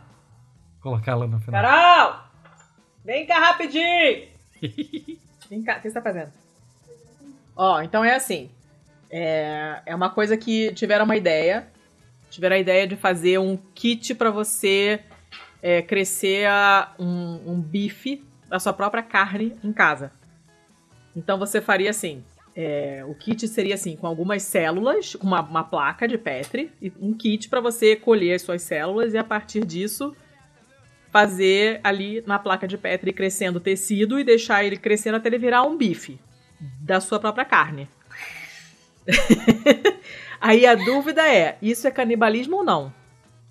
Colocar 0.81 1.13
ela 1.13 1.27
no 1.27 1.39
final. 1.41 1.63
Carol! 1.63 2.21
Vem 3.05 3.27
cá 3.27 3.39
rapidinho! 3.39 4.30
Vem 5.49 5.63
cá, 5.63 5.79
o 5.79 5.81
que 5.81 5.89
você 5.89 5.95
tá 5.95 6.03
fazendo? 6.03 6.33
Ó, 7.57 7.83
então 7.83 8.05
é 8.05 8.15
assim. 8.15 8.51
É, 9.11 9.81
é 9.87 9.95
uma 9.95 10.11
coisa 10.11 10.37
que 10.37 10.73
tiveram 10.75 11.05
uma 11.05 11.17
ideia 11.17 11.67
tiveram 12.31 12.57
a 12.57 12.59
ideia 12.59 12.87
de 12.87 12.97
fazer 12.97 13.39
um 13.39 13.59
kit 13.75 14.15
para 14.15 14.31
você 14.31 15.01
é, 15.61 15.83
crescer 15.83 16.47
a- 16.47 16.95
um, 16.99 17.41
um 17.53 17.61
bife 17.61 18.25
da 18.49 18.59
sua 18.59 18.73
própria 18.73 19.03
carne 19.03 19.57
em 19.63 19.73
casa. 19.73 20.13
Então 21.15 21.39
você 21.39 21.61
faria 21.61 21.91
assim: 21.91 22.25
é, 22.55 23.05
o 23.07 23.15
kit 23.15 23.47
seria 23.49 23.75
assim, 23.75 23.97
com 23.97 24.07
algumas 24.07 24.43
células, 24.45 25.17
com 25.17 25.27
uma, 25.27 25.41
uma 25.43 25.65
placa 25.65 26.07
de 26.07 26.17
Petri, 26.17 26.71
e 26.81 26.93
um 27.01 27.13
kit 27.13 27.49
para 27.49 27.61
você 27.61 27.97
colher 27.97 28.35
as 28.35 28.43
suas 28.43 28.63
células 28.63 29.13
e 29.13 29.19
a 29.19 29.25
partir 29.25 29.65
disso 29.67 30.15
fazer 31.11 31.81
ali 31.83 32.23
na 32.27 32.39
placa 32.39 32.67
de 32.67 32.79
Petri 32.79 33.13
crescendo 33.13 33.57
o 33.57 33.61
tecido 33.61 34.19
e 34.19 34.25
deixar 34.25 34.65
ele 34.65 34.77
crescendo 34.77 35.17
até 35.17 35.29
ele 35.29 35.39
virar 35.39 35.63
um 35.63 35.77
bife 35.77 36.21
da 36.81 37.01
sua 37.01 37.19
própria 37.19 37.45
carne. 37.45 37.89
Aí 40.41 40.67
a 40.67 40.75
dúvida 40.75 41.29
é: 41.29 41.59
isso 41.61 41.87
é 41.87 41.91
canibalismo 41.91 42.59
ou 42.59 42.65
não? 42.65 42.93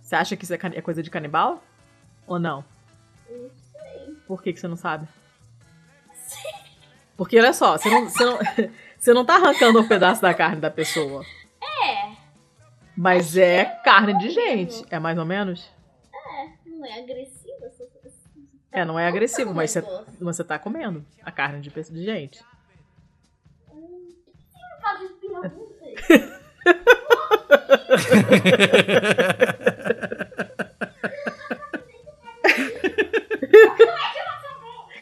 Você 0.01 0.15
acha 0.15 0.35
que 0.35 0.43
isso 0.43 0.53
é, 0.53 0.59
é 0.75 0.81
coisa 0.81 1.03
de 1.03 1.09
canibal? 1.09 1.63
Ou 2.25 2.39
não? 2.39 2.63
Não 3.29 3.49
sei. 3.49 4.15
Por 4.27 4.41
que, 4.41 4.53
que 4.53 4.59
você 4.59 4.67
não 4.67 4.77
sabe? 4.77 5.07
Porque 7.17 7.37
olha 7.37 7.51
só, 7.51 7.77
você 7.77 7.89
não, 7.89 8.09
você, 8.09 8.23
não, 8.23 8.39
você 8.97 9.13
não 9.13 9.25
tá 9.25 9.35
arrancando 9.35 9.79
um 9.79 9.87
pedaço 9.87 10.21
da 10.21 10.33
carne 10.33 10.61
da 10.61 10.71
pessoa. 10.71 11.25
É, 11.61 12.13
Mas 12.95 13.35
é 13.35 13.65
carne 13.83 14.17
de 14.17 14.29
gente. 14.29 14.85
É 14.89 14.99
mais 14.99 15.17
ou 15.17 15.25
menos? 15.25 15.69
não 16.79 16.85
é 16.85 16.99
agressiva. 16.99 17.38
É, 18.71 18.85
não 18.85 18.99
é 18.99 19.07
agressivo, 19.07 19.53
mas 19.53 19.71
você, 19.71 19.83
você 20.19 20.43
tá 20.43 20.59
comendo 20.59 21.05
a 21.23 21.31
carne 21.31 21.59
de, 21.61 21.69
de 21.69 22.05
gente. 22.05 22.43
Perguntas. 25.41 26.39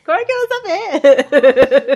Como 0.06 0.18
é 0.18 0.26
que 0.26 0.32
eu 0.32 0.38
vou 0.38 0.48
saber? 0.48 1.87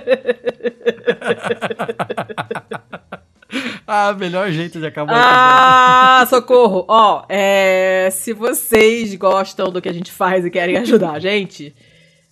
Ah, 3.94 4.14
melhor 4.14 4.50
jeito 4.52 4.80
de 4.80 4.86
acabar. 4.86 5.14
Ah, 5.14 6.26
socorro! 6.30 6.86
Ó, 6.88 7.26
é, 7.28 8.08
se 8.10 8.32
vocês 8.32 9.14
gostam 9.16 9.70
do 9.70 9.82
que 9.82 9.90
a 9.90 9.94
gente 9.94 10.14
faz 10.14 10.46
e 10.46 10.50
querem 10.50 10.78
ajudar 10.78 11.12
a 11.12 11.20
gente 11.20 11.76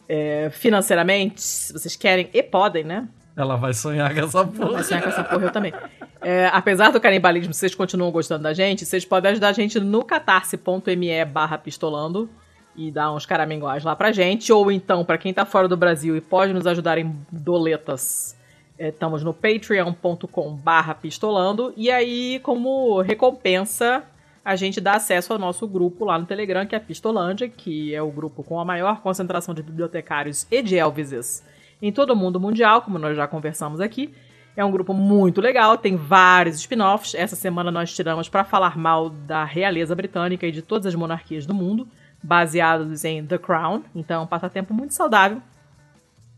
é, 0.08 0.50
financeiramente, 0.54 1.42
se 1.42 1.74
vocês 1.74 1.98
querem 1.98 2.30
e 2.34 2.42
podem, 2.42 2.86
né? 2.86 3.10
Ela 3.36 3.58
vai 3.58 3.74
sonhar 3.74 4.14
com 4.14 4.22
essa 4.22 4.46
porra. 4.46 4.72
Vai 4.72 4.84
sonhar 4.84 5.04
com 5.04 5.10
essa 5.10 5.24
porra 5.24 5.46
eu 5.48 5.52
também. 5.52 5.74
É, 6.22 6.50
apesar 6.52 6.92
do 6.92 7.00
canibalismo, 7.00 7.54
vocês 7.54 7.74
continuam 7.74 8.12
gostando 8.12 8.44
da 8.44 8.52
gente, 8.52 8.86
vocês 8.86 9.06
podem 9.06 9.32
ajudar 9.32 9.48
a 9.48 9.54
gente 9.54 9.80
no 9.80 10.04
catarse.me 10.04 11.24
barra 11.24 11.58
pistolando 11.58 12.30
e 12.76 12.92
dar 12.92 13.14
uns 13.14 13.26
caraminguais 13.26 13.86
lá 13.86 13.96
pra 13.96 14.12
gente. 14.12 14.52
Ou 14.52 14.70
então, 14.70 15.06
pra 15.06 15.18
quem 15.18 15.34
tá 15.34 15.46
fora 15.46 15.70
do 15.70 15.78
Brasil 15.78 16.18
e 16.18 16.22
pode 16.22 16.52
nos 16.52 16.68
ajudar 16.68 16.98
em 16.98 17.16
doletas, 17.32 18.36
estamos 18.80 19.24
no 19.24 19.34
patreon.com 19.34 20.56
barra 20.56 20.96
pistolando. 20.96 21.74
E 21.76 21.92
aí, 21.92 22.40
como 22.40 23.02
recompensa, 23.02 24.04
a 24.44 24.56
gente 24.56 24.80
dá 24.80 24.94
acesso 24.94 25.34
ao 25.34 25.40
nosso 25.40 25.68
grupo 25.68 26.06
lá 26.06 26.18
no 26.18 26.26
Telegram, 26.26 26.66
que 26.66 26.74
é 26.74 26.78
a 26.78 26.82
Pistolândia, 26.82 27.50
que 27.50 27.94
é 27.94 28.02
o 28.02 28.10
grupo 28.10 28.42
com 28.42 28.60
a 28.60 28.66
maior 28.66 29.02
concentração 29.02 29.54
de 29.54 29.62
bibliotecários 29.62 30.48
e 30.50 30.62
de 30.62 30.76
Elvises 30.76 31.44
em 31.82 31.92
todo 31.92 32.12
o 32.12 32.16
mundo 32.16 32.40
mundial, 32.40 32.82
como 32.82 32.98
nós 32.98 33.16
já 33.16 33.28
conversamos 33.28 33.80
aqui. 33.80 34.14
É 34.56 34.66
um 34.66 34.72
grupo 34.72 34.94
muito 34.94 35.40
legal, 35.40 35.78
tem 35.78 35.96
vários 35.96 36.58
spin-offs. 36.58 37.16
Essa 37.16 37.36
semana 37.36 37.72
nós 37.72 37.94
tiramos 37.94 38.28
para 38.28 38.44
falar 38.44 38.78
mal 38.78 39.10
da 39.10 39.46
realeza 39.46 39.96
britânica 39.96 40.46
e 40.46 40.52
de 40.52 40.62
todas 40.62 40.86
as 40.88 40.96
monarquias 40.96 41.46
do 41.46 41.54
mundo, 41.54 41.88
baseados 42.22 43.06
em 43.06 43.26
The 43.26 43.38
Crown. 43.38 43.84
Então, 43.96 44.22
é 44.22 44.24
um 44.24 44.28
passatempo 44.28 44.74
muito 44.74 44.94
saudável 44.94 45.42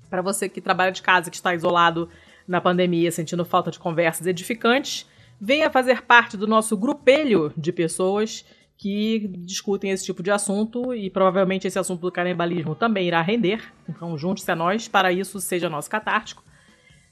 para 0.10 0.22
você 0.22 0.48
que 0.50 0.62
trabalha 0.62 0.92
de 0.92 1.02
casa, 1.02 1.32
que 1.32 1.36
está 1.38 1.56
isolado 1.56 2.10
na 2.52 2.62
pandemia, 2.62 3.12
sentindo 3.12 3.46
falta 3.46 3.72
de 3.72 3.80
conversas 3.80 4.28
edificantes. 4.28 5.08
Venha 5.40 5.72
fazer 5.72 6.04
parte 6.04 6.38
do 6.38 6.46
nosso 6.46 6.78
grupelho 6.78 7.52
de 7.58 7.72
pessoas 7.72 8.46
que 8.78 9.28
discutem 9.38 9.92
esse 9.92 10.04
tipo 10.04 10.22
de 10.22 10.32
assunto 10.32 10.94
e 10.94 11.10
provavelmente 11.10 11.68
esse 11.68 11.80
assunto 11.80 12.02
do 12.02 12.12
canibalismo 12.12 12.76
também 12.76 13.08
irá 13.08 13.22
render. 13.22 13.62
Então 13.88 14.18
junte-se 14.18 14.52
a 14.52 14.56
nós, 14.56 14.88
para 14.88 15.12
isso 15.12 15.40
seja 15.40 15.70
nosso 15.70 15.90
catártico. 15.90 16.44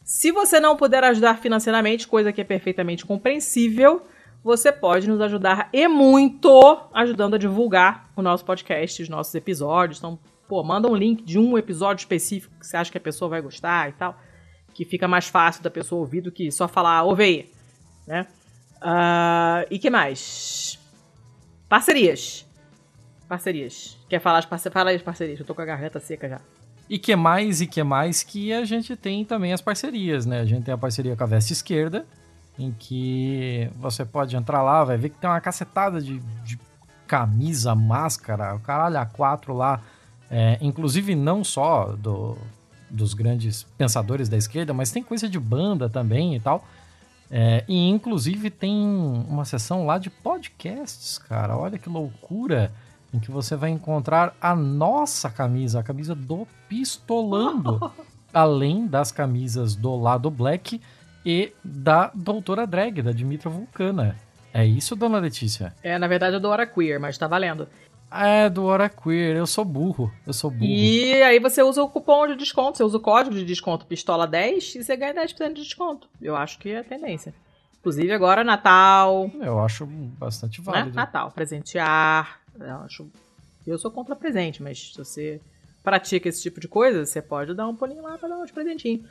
Se 0.04 0.32
você 0.32 0.60
não 0.60 0.76
puder 0.76 1.04
ajudar 1.04 1.38
financeiramente, 1.38 2.08
coisa 2.08 2.34
que 2.34 2.42
é 2.42 2.44
perfeitamente 2.44 3.06
compreensível, 3.06 4.02
você 4.44 4.72
pode 4.72 5.08
nos 5.08 5.22
ajudar 5.22 5.70
e 5.72 5.88
muito 5.88 6.90
ajudando 6.94 7.36
a 7.36 7.38
divulgar 7.38 8.10
o 8.16 8.22
nosso 8.22 8.44
podcast, 8.44 9.04
os 9.04 9.10
nossos 9.10 9.36
episódios. 9.36 10.00
Então, 10.00 10.18
pô, 10.48 10.64
manda 10.64 10.90
um 10.90 10.96
link 10.96 11.24
de 11.24 11.38
um 11.38 11.58
episódio 11.58 12.02
específico 12.02 12.56
que 12.60 12.66
você 12.66 12.78
acha 12.78 12.92
que 12.92 12.98
a 12.98 13.02
pessoa 13.02 13.30
vai 13.30 13.42
gostar 13.42 13.90
e 13.90 13.92
tal, 13.94 14.20
que 14.80 14.86
fica 14.86 15.10
mais 15.10 15.28
fácil 15.28 15.62
da 15.62 15.70
pessoa 15.70 16.00
ouvir 16.00 16.22
do 16.22 16.32
que 16.32 16.50
só 16.50 16.66
falar, 16.66 17.04
ouve 17.04 17.22
aí, 17.22 17.52
né? 18.08 18.26
Ah, 18.82 19.66
e 19.70 19.78
que 19.78 19.90
mais? 19.90 20.80
Parcerias. 21.68 22.46
Parcerias. 23.28 23.98
Quer 24.08 24.22
falar 24.22 24.38
as 24.38 24.46
parcerias? 24.46 24.74
Fala 24.74 24.90
aí 24.92 24.96
as 24.96 25.02
parcerias, 25.02 25.38
eu 25.38 25.46
tô 25.46 25.54
com 25.54 25.62
a 25.62 25.66
garganta 25.66 26.00
seca 26.00 26.30
já. 26.30 26.40
E 26.90 26.98
que 26.98 27.14
mais, 27.14 27.60
e 27.60 27.68
que 27.68 27.84
mais 27.84 28.24
que 28.24 28.54
a 28.54 28.64
gente 28.64 28.96
tem 28.96 29.26
também 29.26 29.52
as 29.52 29.60
parcerias, 29.60 30.26
né? 30.26 30.40
A 30.40 30.46
gente 30.46 30.64
tem 30.64 30.74
a 30.74 30.78
parceria 30.78 31.14
com 31.14 31.24
a 31.26 31.28
Veste 31.28 31.52
Esquerda, 31.52 32.06
em 32.58 32.72
que 32.72 33.70
você 33.76 34.06
pode 34.06 34.34
entrar 34.38 34.64
lá, 34.64 34.86
vai 34.86 34.96
ver 34.96 35.10
que 35.10 35.18
tem 35.18 35.30
uma 35.30 35.42
cacetada 35.42 36.00
de, 36.00 36.20
de 36.46 36.58
camisa, 37.06 37.76
máscara, 37.76 38.56
o 38.56 38.62
caralho 38.62 38.98
a 38.98 39.06
quatro 39.06 39.54
lá. 39.54 39.82
É, 40.32 40.58
inclusive 40.62 41.16
não 41.16 41.44
só 41.44 41.98
do, 41.98 42.38
dos 42.90 43.14
grandes 43.14 43.64
pensadores 43.78 44.30
da 44.30 44.38
esquerda, 44.38 44.74
mas 44.74 44.92
tem 44.92 45.04
coisa 45.04 45.28
de 45.28 45.40
banda 45.40 45.90
também 45.90 46.36
e 46.36 46.40
tal. 46.40 46.66
É, 47.32 47.64
e 47.68 47.88
inclusive 47.90 48.50
tem 48.50 48.76
uma 48.76 49.46
seção 49.46 49.86
lá 49.86 49.98
de 49.98 50.10
podcasts, 50.10 51.18
cara. 51.18 51.56
Olha 51.58 51.78
que 51.78 51.90
loucura! 51.90 52.72
Em 53.14 53.20
que 53.20 53.32
você 53.32 53.56
vai 53.56 53.72
encontrar 53.72 54.36
a 54.40 54.56
nossa 54.56 55.30
camisa, 55.30 55.80
a 55.80 55.84
camisa 55.84 56.14
do 56.14 56.48
Pistolando. 56.68 57.92
além 58.34 58.88
das 58.88 59.12
camisas 59.12 59.76
do 59.76 59.96
lado 59.96 60.30
Black 60.30 60.82
e 61.26 61.52
da 61.64 62.12
Doutora 62.14 62.66
Drag, 62.66 63.02
da 63.02 63.12
Dimitra 63.12 63.50
Vulcana. 63.50 64.16
É 64.54 64.66
isso, 64.66 64.96
dona 64.96 65.20
Letícia? 65.20 65.74
É, 65.84 65.98
na 65.98 66.08
verdade 66.08 66.36
eu 66.36 66.40
dou 66.40 66.52
hora 66.52 66.66
queer, 66.66 67.00
mas 67.00 67.18
tá 67.18 67.28
valendo. 67.28 67.68
É, 68.12 68.50
do 68.50 68.66
Hora 68.66 68.90
Queer. 68.90 69.38
Eu 69.38 69.46
sou 69.46 69.64
burro. 69.64 70.12
Eu 70.26 70.34
sou 70.34 70.50
burro. 70.50 70.66
E 70.66 71.22
aí 71.22 71.40
você 71.40 71.62
usa 71.62 71.84
o 71.84 71.90
cupom 71.90 72.28
de 72.28 72.36
desconto, 72.36 72.78
você 72.78 72.84
usa 72.84 72.98
o 72.98 73.02
código 73.02 73.36
de 73.36 73.46
desconto 73.46 73.86
pistola10 73.86 74.76
e 74.76 74.84
você 74.84 74.96
ganha 74.96 75.14
10% 75.14 75.54
de 75.54 75.62
desconto. 75.62 76.10
Eu 76.22 76.36
acho 76.36 76.58
que 76.58 76.70
é 76.70 76.80
a 76.80 76.84
tendência. 76.84 77.34
Inclusive 77.80 78.12
agora 78.12 78.44
Natal, 78.44 79.32
Eu 79.40 79.60
acho 79.60 79.86
bastante 79.86 80.60
né? 80.60 80.66
válido. 80.66 80.96
Natal, 80.96 81.32
presentear. 81.32 82.42
Eu, 82.60 82.76
acho... 82.78 83.08
eu 83.66 83.78
sou 83.78 83.90
contra 83.90 84.16
presente, 84.16 84.62
mas 84.62 84.92
se 84.92 84.98
você 84.98 85.40
pratica 85.84 86.28
esse 86.28 86.42
tipo 86.42 86.60
de 86.60 86.68
coisa, 86.68 87.06
você 87.06 87.22
pode 87.22 87.54
dar 87.54 87.68
um 87.68 87.76
pulinho 87.76 88.02
lá 88.02 88.18
pra 88.18 88.28
dar 88.28 88.38
uns 88.38 88.52
presentinhos. 88.52 89.02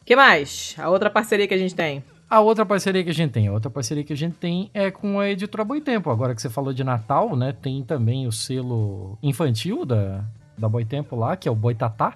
O 0.00 0.04
que 0.04 0.14
mais? 0.14 0.76
A 0.78 0.90
outra 0.90 1.10
parceria 1.10 1.48
que 1.48 1.54
a 1.54 1.58
gente 1.58 1.74
tem. 1.74 2.04
A 2.28 2.40
outra 2.40 2.64
parceria 2.64 3.04
que 3.04 3.10
a 3.10 3.14
gente 3.14 3.32
tem, 3.32 3.48
a 3.48 3.52
outra 3.52 3.70
parceria 3.70 4.02
que 4.02 4.12
a 4.12 4.16
gente 4.16 4.36
tem 4.36 4.70
é 4.72 4.90
com 4.90 5.20
a 5.20 5.28
editora 5.28 5.64
Boitempo. 5.64 6.10
Agora 6.10 6.34
que 6.34 6.42
você 6.42 6.48
falou 6.48 6.72
de 6.72 6.82
Natal, 6.82 7.36
né, 7.36 7.52
tem 7.52 7.82
também 7.82 8.26
o 8.26 8.32
selo 8.32 9.18
infantil 9.22 9.84
da, 9.84 10.24
da 10.56 10.68
Boitempo 10.68 11.16
lá, 11.16 11.36
que 11.36 11.48
é 11.48 11.52
o 11.52 11.54
Boitatá, 11.54 12.14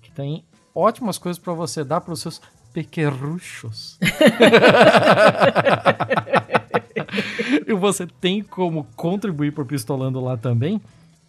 que 0.00 0.10
tem 0.10 0.44
ótimas 0.74 1.18
coisas 1.18 1.38
para 1.38 1.52
você 1.52 1.84
dar 1.84 2.00
para 2.00 2.14
os 2.14 2.20
seus 2.20 2.40
pequerruchos. 2.72 3.98
e 7.66 7.74
você 7.74 8.06
tem 8.06 8.42
como 8.42 8.86
contribuir 8.96 9.52
por 9.52 9.66
Pistolando 9.66 10.20
lá 10.20 10.36
também, 10.36 10.80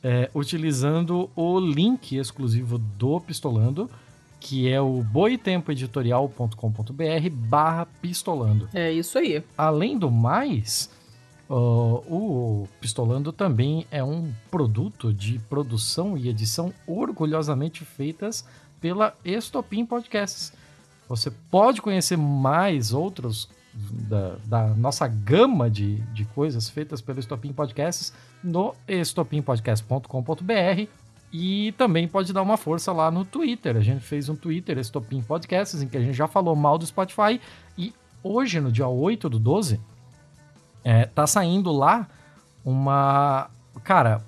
é, 0.04 0.30
utilizando 0.34 1.30
o 1.36 1.60
link 1.60 2.16
exclusivo 2.16 2.78
do 2.78 3.20
Pistolando, 3.20 3.90
que 4.42 4.68
é 4.68 4.82
o 4.82 5.04
boitempoeditorial.com.br 5.04 7.30
barra 7.32 7.88
pistolando. 8.02 8.68
É 8.74 8.92
isso 8.92 9.20
aí. 9.20 9.44
Além 9.56 9.96
do 9.98 10.10
mais, 10.10 10.90
ó, 11.48 12.02
o 12.08 12.68
Pistolando 12.82 13.32
também 13.32 13.86
é 13.92 14.04
um 14.04 14.34
produto 14.50 15.14
de 15.14 15.38
produção 15.48 16.18
e 16.18 16.28
edição 16.28 16.74
orgulhosamente 16.88 17.86
feitas 17.86 18.44
pela 18.82 19.16
Estopim 19.24 19.86
Podcasts. 19.86 20.52
Você 21.08 21.30
pode 21.30 21.80
conhecer 21.82 22.18
mais 22.18 22.92
outros 22.92 23.48
da, 23.74 24.36
da 24.46 24.68
nossa 24.70 25.08
gama 25.08 25.70
de, 25.70 25.98
de 26.14 26.26
coisas 26.26 26.68
feitas 26.68 27.00
pelo 27.00 27.20
Estopim 27.20 27.54
Podcasts 27.54 28.12
no 28.44 28.74
estopimpodcast.com.br 28.88 31.01
e 31.32 31.72
também 31.78 32.08
pode 32.08 32.34
dar 32.34 32.42
uma 32.42 32.58
força 32.58 32.92
lá 32.92 33.10
no 33.10 33.24
Twitter. 33.24 33.78
A 33.78 33.82
gente 33.82 34.02
fez 34.02 34.28
um 34.28 34.36
Twitter, 34.36 34.78
Estopim 34.78 35.22
Podcasts, 35.22 35.82
em 35.82 35.88
que 35.88 35.96
a 35.96 36.02
gente 36.02 36.14
já 36.14 36.28
falou 36.28 36.56
mal 36.56 36.78
do 36.78 36.86
Spotify. 36.86 37.40
E 37.78 37.94
hoje, 38.22 38.60
no 38.60 38.72
dia 38.72 38.88
8 38.88 39.30
do 39.30 39.40
12, 39.40 39.80
é, 40.84 41.06
tá 41.06 41.26
saindo 41.26 41.72
lá 41.72 42.08
uma. 42.66 43.50
Cara, 43.84 44.22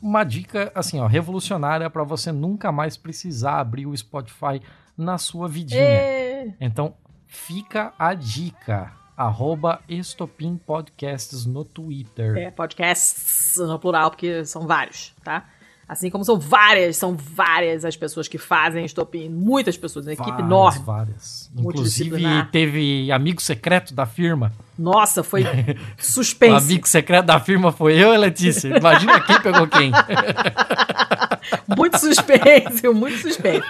uma 0.00 0.22
dica 0.22 0.70
assim, 0.72 1.00
ó, 1.00 1.06
revolucionária 1.06 1.90
para 1.90 2.04
você 2.04 2.30
nunca 2.30 2.70
mais 2.70 2.96
precisar 2.96 3.58
abrir 3.58 3.86
o 3.86 3.96
Spotify 3.96 4.62
na 4.96 5.18
sua 5.18 5.48
vidinha. 5.48 5.80
É. 5.80 6.54
Então, 6.60 6.94
fica 7.26 7.92
a 7.98 8.14
dica. 8.14 8.92
Arroba 9.16 9.80
Estopim 9.88 10.58
Podcasts 10.58 11.46
no 11.46 11.64
Twitter. 11.64 12.36
É, 12.36 12.50
podcasts 12.50 13.54
no 13.56 13.78
plural, 13.78 14.10
porque 14.10 14.44
são 14.44 14.66
vários, 14.66 15.14
tá? 15.24 15.48
Assim 15.88 16.10
como 16.10 16.24
são 16.24 16.36
várias, 16.36 16.96
são 16.96 17.16
várias 17.16 17.84
as 17.84 17.96
pessoas 17.96 18.26
que 18.26 18.38
fazem 18.38 18.84
estopim. 18.84 19.28
Muitas 19.28 19.76
pessoas, 19.76 20.04
uma 20.04 20.14
equipe 20.14 20.28
Várias, 20.30 20.46
enorme. 20.46 20.82
Várias. 20.84 21.50
Inclusive, 21.56 22.20
teve 22.50 23.12
amigo 23.12 23.40
secreto 23.40 23.94
da 23.94 24.04
firma. 24.04 24.52
Nossa, 24.76 25.22
foi 25.22 25.44
O 25.96 26.02
suspense. 26.02 26.64
amigo 26.66 26.88
secreto 26.88 27.26
da 27.26 27.38
firma 27.38 27.70
foi 27.70 27.94
eu 27.94 28.12
e 28.12 28.16
Letícia. 28.16 28.76
Imagina 28.76 29.20
quem 29.20 29.40
pegou 29.40 29.68
quem. 29.68 29.92
Muito 31.76 31.98
suspense, 31.98 32.88
muito 32.88 33.18
suspense. 33.18 33.66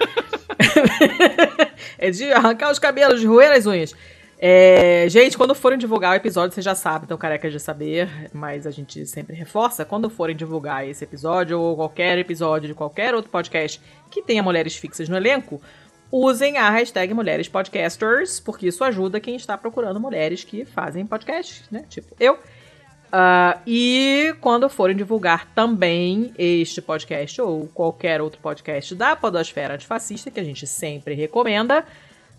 é 1.99 2.11
de 2.11 2.33
arrancar 2.33 2.71
os 2.71 2.79
cabelos, 2.79 3.21
de 3.21 3.27
roer 3.27 3.53
as 3.53 3.67
unhas. 3.67 3.95
É, 4.39 5.07
gente, 5.09 5.37
quando 5.37 5.55
forem 5.55 5.79
divulgar 5.79 6.13
o 6.13 6.15
episódio, 6.15 6.55
vocês 6.55 6.65
já 6.65 6.75
sabem, 6.75 7.05
então 7.05 7.17
careca 7.17 7.51
de 7.51 7.59
saber, 7.59 8.31
mas 8.35 8.67
a 8.67 8.71
gente 8.71 9.07
sempre 9.07 9.35
reforça. 9.35 9.85
Quando 9.85 10.11
forem 10.11 10.37
divulgar 10.37 10.87
esse 10.87 11.05
episódio 11.05 11.59
ou 11.59 11.75
qualquer 11.75 12.19
episódio 12.19 12.69
de 12.69 12.75
qualquer 12.75 13.15
outro 13.15 13.31
podcast 13.31 13.81
que 14.11 14.21
tenha 14.23 14.43
mulheres 14.43 14.77
fixas 14.77 15.09
no 15.09 15.17
elenco, 15.17 15.61
usem 16.13 16.59
a 16.59 16.69
hashtag 16.71 17.15
Mulheres 17.15 17.49
Podcasters, 17.49 18.39
porque 18.39 18.67
isso 18.67 18.85
ajuda 18.85 19.21
quem 19.21 19.37
está 19.37 19.57
procurando 19.57 19.99
mulheres 19.99 20.45
que 20.45 20.65
fazem 20.65 21.07
podcast, 21.07 21.65
né? 21.71 21.85
Tipo 21.89 22.15
eu. 22.21 22.39
Ah, 23.11 23.59
e 23.67 24.35
quando 24.41 24.69
forem 24.69 24.97
divulgar 24.97 25.47
também 25.55 26.35
este 26.37 26.83
podcast 26.83 27.41
ou 27.41 27.67
qualquer 27.69 28.21
outro 28.21 28.41
podcast 28.41 28.95
da 28.95 29.17
Podosfera 29.17 29.75
Antifascista, 29.75 30.31
que 30.31 30.41
a 30.41 30.45
gente 30.45 30.67
sempre 30.67 31.15
recomenda, 31.15 31.85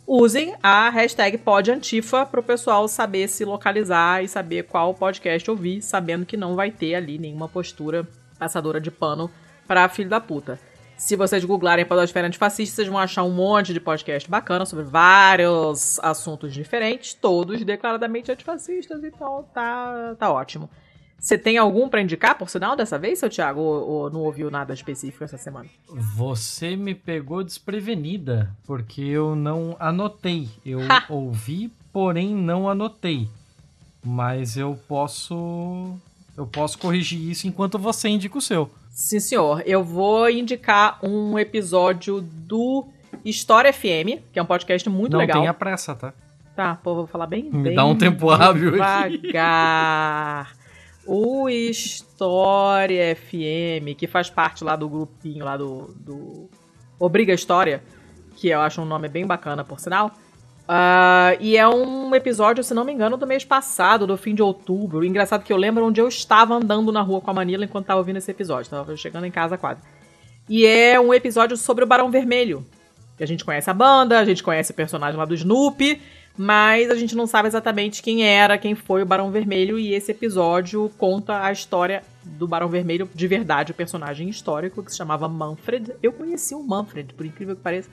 usem 0.07 0.55
a 0.63 0.89
hashtag 0.89 1.37
PodAntifa 1.37 2.25
para 2.25 2.39
o 2.39 2.43
pessoal 2.43 2.87
saber 2.87 3.27
se 3.27 3.43
localizar 3.43 4.23
e 4.23 4.27
saber 4.29 4.63
qual 4.63 4.93
podcast 4.93 5.51
ouvir, 5.51 5.81
sabendo 5.81 6.25
que 6.25 6.37
não 6.37 6.55
vai 6.55 6.71
ter 6.71 6.95
ali 6.95 7.19
nenhuma 7.19 7.49
postura 7.49 8.07
passadora 8.39 8.79
de 8.79 8.89
pano 8.89 9.29
para 9.67 9.89
filho 9.89 10.09
da 10.09 10.21
puta. 10.21 10.57
Se 10.95 11.15
vocês 11.15 11.43
googlarem 11.43 11.85
Podosfera 11.85 12.25
Antifascista, 12.25 12.77
vocês 12.77 12.87
vão 12.87 12.97
achar 12.97 13.23
um 13.23 13.29
monte 13.29 13.73
de 13.73 13.79
podcast 13.79 14.27
bacana 14.27 14.65
sobre 14.65 14.85
vários 14.85 15.99
assuntos 15.99 16.53
diferentes, 16.53 17.13
todos 17.13 17.63
declaradamente 17.63 18.31
antifascistas, 18.31 19.03
então 19.03 19.45
tá, 19.53 20.15
tá 20.17 20.31
ótimo. 20.31 20.69
Você 21.19 21.37
tem 21.37 21.57
algum 21.57 21.89
para 21.89 22.01
indicar, 22.01 22.37
por 22.37 22.49
sinal, 22.49 22.75
dessa 22.75 22.97
vez, 22.97 23.19
seu 23.19 23.29
Thiago? 23.29 23.59
Ou, 23.59 23.87
ou 23.87 24.09
não 24.09 24.21
ouviu 24.21 24.51
nada 24.51 24.73
específico 24.73 25.23
essa 25.23 25.37
semana? 25.37 25.67
Você 26.15 26.75
me 26.75 26.93
pegou 26.93 27.43
desprevenida, 27.43 28.51
porque 28.65 29.01
eu 29.01 29.35
não 29.35 29.75
anotei. 29.79 30.47
Eu 30.65 30.79
ouvi, 31.09 31.71
porém 31.91 32.35
não 32.35 32.69
anotei. 32.69 33.27
Mas 34.03 34.55
eu 34.57 34.79
posso. 34.87 35.95
Eu 36.37 36.45
posso 36.45 36.77
corrigir 36.77 37.19
isso 37.19 37.47
enquanto 37.47 37.79
você 37.79 38.07
indica 38.07 38.37
o 38.37 38.41
seu. 38.41 38.69
Sim, 38.91 39.19
senhor. 39.19 39.63
Eu 39.65 39.83
vou 39.83 40.29
indicar 40.29 40.99
um 41.03 41.37
episódio 41.37 42.21
do 42.21 42.85
História 43.25 43.73
FM, 43.73 44.21
que 44.31 44.39
é 44.39 44.41
um 44.41 44.45
podcast 44.45 44.87
muito 44.89 45.13
não 45.13 45.19
legal. 45.19 45.39
tenha 45.41 45.53
pressa, 45.53 45.95
tá? 45.95 46.13
Tá, 46.55 46.75
pô, 46.83 46.95
vou 46.95 47.07
falar 47.07 47.27
bem. 47.27 47.43
Me 47.43 47.63
bem 47.63 47.75
dá 47.75 47.85
um 47.85 47.95
tempo 47.95 48.29
hábil. 48.29 48.71
Devagar. 48.71 50.56
O 51.07 51.47
História 51.49 53.15
FM, 53.15 53.95
que 53.97 54.07
faz 54.07 54.29
parte 54.29 54.63
lá 54.63 54.75
do 54.75 54.89
grupinho 54.89 55.45
lá 55.45 55.55
do, 55.55 55.95
do 55.95 56.49
Obriga 56.99 57.33
História, 57.33 57.81
que 58.35 58.49
eu 58.49 58.59
acho 58.59 58.81
um 58.81 58.85
nome 58.85 59.07
bem 59.07 59.25
bacana, 59.25 59.63
por 59.63 59.79
sinal. 59.79 60.11
Ah, 60.67 61.37
e 61.39 61.55
é 61.55 61.65
um 61.65 62.13
episódio, 62.13 62.61
se 62.61 62.73
não 62.73 62.83
me 62.83 62.91
engano, 62.91 63.15
do 63.15 63.25
mês 63.25 63.45
passado, 63.45 64.05
do 64.05 64.17
fim 64.17 64.35
de 64.35 64.41
outubro. 64.41 65.05
Engraçado 65.05 65.43
que 65.43 65.53
eu 65.53 65.57
lembro 65.57 65.85
onde 65.85 66.01
eu 66.01 66.09
estava 66.09 66.55
andando 66.55 66.91
na 66.91 67.01
rua 67.01 67.21
com 67.21 67.31
a 67.31 67.33
Manila 67.33 67.63
enquanto 67.63 67.85
estava 67.85 68.01
ouvindo 68.01 68.17
esse 68.17 68.29
episódio. 68.29 68.69
Tava 68.69 68.97
chegando 68.97 69.25
em 69.25 69.31
casa 69.31 69.57
quase. 69.57 69.79
E 70.49 70.65
é 70.65 70.99
um 70.99 71.13
episódio 71.13 71.55
sobre 71.55 71.85
o 71.85 71.87
Barão 71.87 72.11
Vermelho. 72.11 72.65
Que 73.15 73.23
a 73.23 73.27
gente 73.27 73.45
conhece 73.45 73.69
a 73.69 73.73
banda, 73.73 74.19
a 74.19 74.25
gente 74.25 74.43
conhece 74.43 74.71
o 74.71 74.75
personagem 74.75 75.17
lá 75.17 75.25
do 75.25 75.33
Snoopy, 75.33 76.01
mas 76.37 76.89
a 76.91 76.95
gente 76.95 77.15
não 77.15 77.25
sabe 77.25 77.47
exatamente 77.47 78.03
quem 78.03 78.23
era, 78.23 78.57
quem 78.57 78.75
foi 78.75 79.01
o 79.01 79.05
Barão 79.05 79.31
Vermelho, 79.31 79.79
e 79.79 79.93
esse 79.93 80.11
episódio 80.11 80.91
conta 80.97 81.43
a 81.43 81.51
história 81.51 82.03
do 82.23 82.47
Barão 82.47 82.69
Vermelho 82.69 83.09
de 83.13 83.27
verdade, 83.27 83.71
o 83.71 83.75
personagem 83.75 84.29
histórico 84.29 84.83
que 84.83 84.91
se 84.91 84.97
chamava 84.97 85.27
Manfred. 85.27 85.93
Eu 86.01 86.13
conheci 86.13 86.53
o 86.53 86.61
Manfred, 86.61 87.13
por 87.13 87.25
incrível 87.25 87.55
que 87.55 87.61
pareça, 87.61 87.89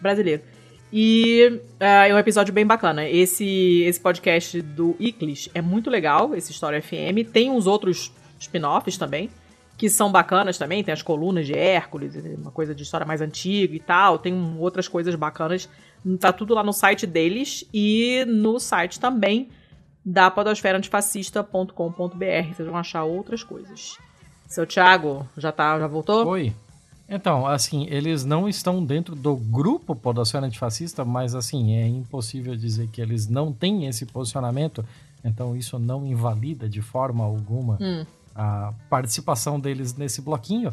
brasileiro. 0.00 0.42
E 0.92 1.60
ah, 1.78 2.08
é 2.08 2.14
um 2.14 2.18
episódio 2.18 2.52
bem 2.52 2.66
bacana. 2.66 3.08
Esse, 3.08 3.82
esse 3.82 4.00
podcast 4.00 4.60
do 4.60 4.96
Iclis 4.98 5.48
é 5.54 5.62
muito 5.62 5.88
legal, 5.88 6.34
esse 6.34 6.50
História 6.50 6.82
FM. 6.82 7.30
Tem 7.32 7.50
uns 7.50 7.66
outros 7.66 8.12
spin-offs 8.38 8.96
também, 8.96 9.30
que 9.76 9.88
são 9.88 10.10
bacanas 10.10 10.58
também. 10.58 10.82
Tem 10.82 10.92
as 10.92 11.02
colunas 11.02 11.46
de 11.46 11.56
Hércules, 11.56 12.14
uma 12.36 12.50
coisa 12.50 12.74
de 12.74 12.82
história 12.82 13.06
mais 13.06 13.20
antiga 13.20 13.74
e 13.74 13.80
tal. 13.80 14.18
Tem 14.18 14.34
outras 14.58 14.88
coisas 14.88 15.14
bacanas. 15.14 15.68
Tá 16.18 16.32
tudo 16.32 16.54
lá 16.54 16.62
no 16.62 16.72
site 16.72 17.06
deles 17.06 17.64
e 17.72 18.24
no 18.26 18.58
site 18.58 18.98
também 18.98 19.48
da 20.04 20.30
podosferaantifascista.com.br. 20.30 22.54
Vocês 22.54 22.68
vão 22.68 22.76
achar 22.76 23.04
outras 23.04 23.42
coisas. 23.42 23.98
Seu 24.48 24.66
Thiago, 24.66 25.26
já 25.36 25.52
tá, 25.52 25.78
já 25.78 25.86
voltou? 25.86 26.26
Oi. 26.26 26.52
Então, 27.08 27.46
assim, 27.46 27.86
eles 27.90 28.24
não 28.24 28.48
estão 28.48 28.84
dentro 28.84 29.16
do 29.16 29.34
grupo 29.34 29.96
Podosfera 29.96 30.46
Antifascista, 30.46 31.04
mas, 31.04 31.34
assim, 31.34 31.74
é 31.74 31.86
impossível 31.86 32.54
dizer 32.54 32.88
que 32.88 33.00
eles 33.00 33.28
não 33.28 33.52
têm 33.52 33.86
esse 33.86 34.06
posicionamento, 34.06 34.84
então 35.24 35.56
isso 35.56 35.76
não 35.76 36.06
invalida 36.06 36.68
de 36.68 36.80
forma 36.80 37.24
alguma 37.24 37.78
Hum. 37.80 38.06
a 38.32 38.72
participação 38.88 39.58
deles 39.58 39.96
nesse 39.96 40.22
bloquinho, 40.22 40.72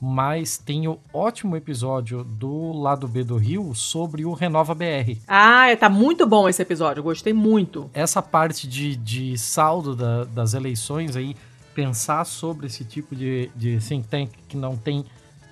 mas 0.00 0.56
tem 0.58 0.86
o 0.86 0.98
ótimo 1.12 1.56
episódio 1.56 2.22
do 2.22 2.72
lado 2.72 3.08
B 3.08 3.24
do 3.24 3.36
Rio 3.36 3.74
sobre 3.74 4.24
o 4.24 4.32
Renova 4.32 4.74
BR. 4.74 5.16
Ah, 5.26 5.66
tá 5.78 5.88
muito 5.88 6.26
bom 6.26 6.48
esse 6.48 6.62
episódio. 6.62 7.00
eu 7.00 7.04
Gostei 7.04 7.32
muito. 7.32 7.90
Essa 7.92 8.22
parte 8.22 8.68
de, 8.68 8.94
de 8.96 9.36
saldo 9.36 9.96
da- 9.96 10.24
das 10.24 10.54
eleições 10.54 11.16
aí, 11.16 11.34
pensar 11.74 12.24
sobre 12.24 12.66
esse 12.66 12.84
tipo 12.84 13.16
de, 13.16 13.50
de 13.56 13.78
think 13.78 14.06
tank 14.08 14.30
que 14.48 14.56
não 14.56 14.76
tem 14.76 15.04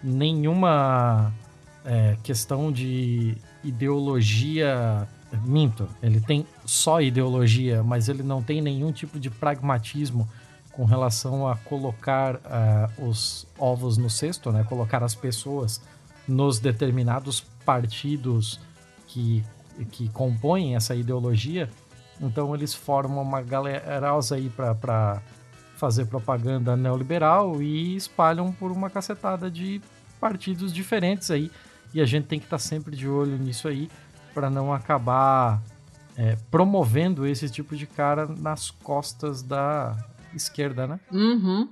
nenhuma 0.03 1.33
é, 1.85 2.17
questão 2.23 2.71
de 2.73 3.37
ideologia. 3.65 5.09
Minto, 5.45 5.89
ele 6.03 6.21
tem 6.21 6.47
só 6.65 7.01
ideologia, 7.03 7.83
mas 7.83 8.09
ele 8.09 8.23
não 8.23 8.43
tem 8.43 8.63
nenhum 8.63 8.93
tipo 8.93 9.19
de 9.19 9.29
pragmatismo 9.29 10.27
com 10.77 10.85
relação 10.85 11.49
a 11.49 11.57
colocar 11.57 12.39
ah, 12.45 12.91
os 12.99 13.47
ovos 13.59 13.97
no 13.97 14.11
cesto, 14.11 14.53
né? 14.53 14.63
Colocar 14.65 15.03
as 15.03 15.15
pessoas 15.15 15.81
nos 16.29 16.59
determinados 16.59 17.41
partidos 17.65 18.61
que, 19.07 19.43
que 19.91 20.11
compõem 20.11 20.77
essa 20.77 20.95
ideologia. 20.95 21.71
Então 22.21 22.55
eles 22.55 22.75
formam 22.75 23.23
uma 23.23 23.41
galeralza 23.41 24.37
aí 24.37 24.51
para 24.51 25.23
fazer 25.77 26.07
propaganda 26.07 26.77
neoliberal 26.77 27.63
e 27.63 27.97
espalham 27.97 28.53
por 28.53 28.71
uma 28.71 28.91
cacetada 28.91 29.51
de 29.51 29.81
partidos 30.21 30.75
diferentes 30.75 31.31
aí. 31.31 31.51
E 31.95 32.03
a 32.03 32.05
gente 32.05 32.27
tem 32.27 32.39
que 32.39 32.45
estar 32.45 32.59
sempre 32.59 32.95
de 32.95 33.09
olho 33.09 33.39
nisso 33.39 33.67
aí 33.67 33.89
para 34.35 34.51
não 34.51 34.75
acabar 34.75 35.63
é, 36.19 36.37
promovendo 36.51 37.27
esse 37.27 37.49
tipo 37.49 37.75
de 37.75 37.87
cara 37.87 38.27
nas 38.27 38.71
costas 38.71 39.43
da 39.43 39.97
esquerda, 40.37 40.87
né? 40.87 41.01
Uhum. 41.13 41.69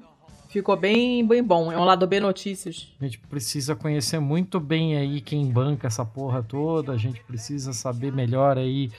Ficou 0.49 0.77
bem, 0.77 1.27
bem 1.27 1.43
bom. 1.43 1.73
É 1.73 1.77
um 1.77 1.85
lado 1.85 2.07
B 2.07 2.21
Notícias. 2.21 2.89
A 3.01 3.05
gente 3.05 3.19
precisa 3.19 3.75
conhecer 3.75 4.21
muito 4.21 4.61
bem 4.61 4.97
aí 4.97 5.21
quem 5.21 5.51
banca 5.51 5.89
essa 5.89 6.05
porra 6.05 6.45
toda, 6.45 6.93
a 6.93 6.97
gente 6.97 7.21
precisa 7.25 7.73
saber 7.73 8.13
melhor 8.13 8.57
aí 8.57 8.93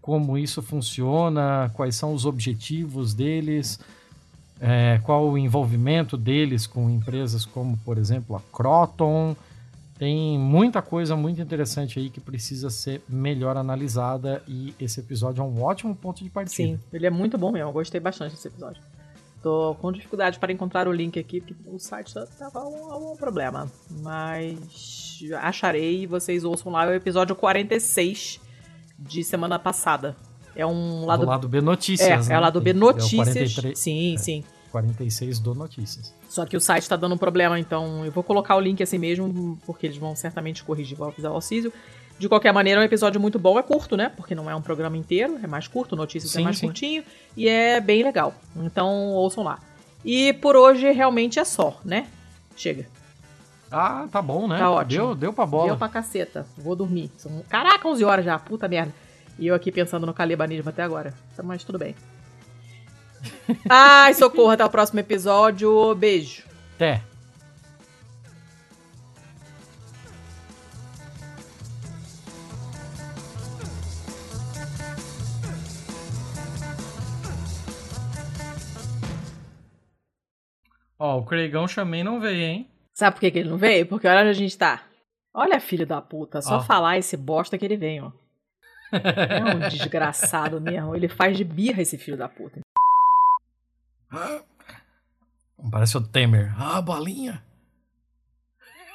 como 0.00 0.38
isso 0.38 0.62
funciona, 0.62 1.70
quais 1.74 1.96
são 1.96 2.14
os 2.14 2.24
objetivos 2.24 3.14
deles, 3.14 3.80
é, 4.60 5.00
qual 5.02 5.28
o 5.28 5.36
envolvimento 5.36 6.16
deles 6.16 6.68
com 6.68 6.88
empresas 6.88 7.44
como, 7.44 7.76
por 7.78 7.98
exemplo, 7.98 8.36
a 8.36 8.40
Croton. 8.56 9.36
Tem 9.98 10.38
muita 10.38 10.80
coisa 10.82 11.16
muito 11.16 11.40
interessante 11.40 11.98
aí 11.98 12.10
que 12.10 12.20
precisa 12.20 12.70
ser 12.70 13.02
melhor 13.08 13.56
analisada 13.56 14.40
e 14.46 14.72
esse 14.78 15.00
episódio 15.00 15.42
é 15.42 15.44
um 15.44 15.62
ótimo 15.62 15.96
ponto 15.96 16.22
de 16.22 16.30
partida. 16.30 16.54
Sim, 16.54 16.80
ele 16.92 17.06
é 17.06 17.10
muito 17.10 17.36
bom 17.36 17.50
mesmo. 17.50 17.68
Eu 17.68 17.72
gostei 17.72 18.00
bastante 18.00 18.32
desse 18.32 18.46
episódio. 18.46 18.80
Tô 19.42 19.74
com 19.80 19.90
dificuldade 19.90 20.38
para 20.38 20.52
encontrar 20.52 20.86
o 20.86 20.92
link 20.92 21.18
aqui, 21.18 21.40
porque 21.40 21.54
o 21.66 21.78
site 21.78 22.14
tá- 22.14 22.26
tava 22.38 22.60
um, 22.60 22.92
algum 22.92 23.16
problema. 23.16 23.70
Mas 23.90 25.20
acharei 25.40 26.02
e 26.02 26.06
vocês 26.06 26.44
ouçam 26.44 26.70
lá 26.70 26.84
é 26.84 26.88
o 26.90 26.94
episódio 26.94 27.34
46 27.34 28.40
de 28.98 29.24
semana 29.24 29.58
passada. 29.58 30.16
É 30.54 30.64
um 30.66 31.00
Do 31.00 31.06
lado 31.06 31.26
lado 31.26 31.48
B 31.48 31.58
É, 31.58 31.60
Notícias, 31.60 32.26
é 32.28 32.32
né? 32.34 32.38
lá 32.38 32.50
do 32.50 32.60
B 32.60 32.70
É 32.70 32.72
o 32.74 32.76
Notícias. 32.76 33.16
43. 33.16 33.78
sim, 33.78 34.16
sim. 34.18 34.44
46 34.70 35.38
do 35.38 35.54
Notícias. 35.54 36.14
Só 36.28 36.46
que 36.46 36.56
o 36.56 36.60
site 36.60 36.88
tá 36.88 36.96
dando 36.96 37.14
um 37.14 37.18
problema, 37.18 37.58
então 37.58 38.04
eu 38.04 38.12
vou 38.12 38.22
colocar 38.22 38.56
o 38.56 38.60
link 38.60 38.82
assim 38.82 38.96
mesmo, 38.98 39.58
porque 39.66 39.86
eles 39.86 39.96
vão 39.98 40.14
certamente 40.16 40.62
corrigir, 40.64 40.96
vou 40.96 41.08
avisar 41.08 41.30
o 41.30 41.34
Alcísio. 41.34 41.72
De 42.18 42.28
qualquer 42.28 42.52
maneira, 42.52 42.80
é 42.80 42.82
um 42.82 42.84
episódio 42.84 43.20
muito 43.20 43.38
bom, 43.38 43.58
é 43.58 43.62
curto, 43.62 43.96
né? 43.96 44.10
Porque 44.16 44.34
não 44.34 44.48
é 44.48 44.54
um 44.54 44.62
programa 44.62 44.96
inteiro, 44.96 45.40
é 45.42 45.46
mais 45.46 45.66
curto, 45.66 45.96
Notícias 45.96 46.34
é 46.34 46.38
Sim, 46.38 46.44
mais 46.44 46.58
sim. 46.58 46.66
curtinho, 46.66 47.04
e 47.36 47.48
é 47.48 47.80
bem 47.80 48.02
legal. 48.02 48.34
Então, 48.56 49.08
ouçam 49.08 49.42
lá. 49.42 49.58
E 50.04 50.32
por 50.34 50.56
hoje, 50.56 50.90
realmente 50.92 51.38
é 51.38 51.44
só, 51.44 51.80
né? 51.84 52.06
Chega. 52.56 52.86
Ah, 53.72 54.06
tá 54.12 54.20
bom, 54.20 54.46
né? 54.46 54.58
Tá 54.58 54.70
ótimo. 54.70 55.06
Deu, 55.06 55.14
deu 55.14 55.32
pra 55.32 55.46
bola. 55.46 55.68
Deu 55.68 55.76
pra 55.78 55.88
caceta. 55.88 56.46
Vou 56.58 56.76
dormir. 56.76 57.10
São... 57.16 57.42
Caraca, 57.48 57.88
11 57.88 58.04
horas 58.04 58.24
já. 58.24 58.38
Puta 58.38 58.68
merda. 58.68 58.92
E 59.38 59.46
eu 59.46 59.54
aqui 59.54 59.72
pensando 59.72 60.06
no 60.06 60.12
calibanismo 60.12 60.68
até 60.68 60.82
agora. 60.82 61.14
Mas 61.42 61.64
tudo 61.64 61.78
bem. 61.78 61.94
Ai, 63.68 64.12
socorro. 64.12 64.50
Até 64.50 64.64
o 64.64 64.70
próximo 64.70 65.00
episódio. 65.00 65.94
Beijo. 65.94 66.42
Até. 66.76 67.02
Ó, 81.04 81.18
o 81.18 81.24
Creigão 81.24 81.66
chamei 81.66 82.02
e 82.02 82.04
não 82.04 82.20
veio, 82.20 82.40
hein? 82.40 82.70
Sabe 82.94 83.16
por 83.16 83.20
que, 83.22 83.32
que 83.32 83.40
ele 83.40 83.50
não 83.50 83.56
veio? 83.56 83.84
Porque 83.86 84.06
olha 84.06 84.20
onde 84.20 84.30
a 84.30 84.34
gente 84.34 84.56
tá. 84.56 84.84
Olha, 85.34 85.58
filho 85.58 85.84
da 85.84 86.00
puta. 86.00 86.40
Só 86.40 86.58
Ó. 86.58 86.60
falar 86.60 86.96
esse 86.96 87.16
bosta 87.16 87.58
que 87.58 87.64
ele 87.64 87.76
vem, 87.76 88.00
ó. 88.00 88.12
É 88.92 89.42
um 89.52 89.58
desgraçado 89.68 90.60
mesmo. 90.60 90.94
Ele 90.94 91.08
faz 91.08 91.36
de 91.36 91.42
birra 91.42 91.82
esse 91.82 91.98
filho 91.98 92.16
da 92.16 92.28
puta. 92.28 92.60
Parece 95.72 95.96
o 95.96 96.06
Temer. 96.06 96.54
Ah, 96.56 96.80
bolinha. 96.80 97.42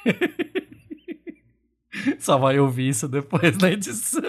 Só 2.18 2.38
vai 2.38 2.58
ouvir 2.58 2.88
isso 2.88 3.06
depois 3.06 3.58
na 3.58 3.70
edição. 3.70 4.22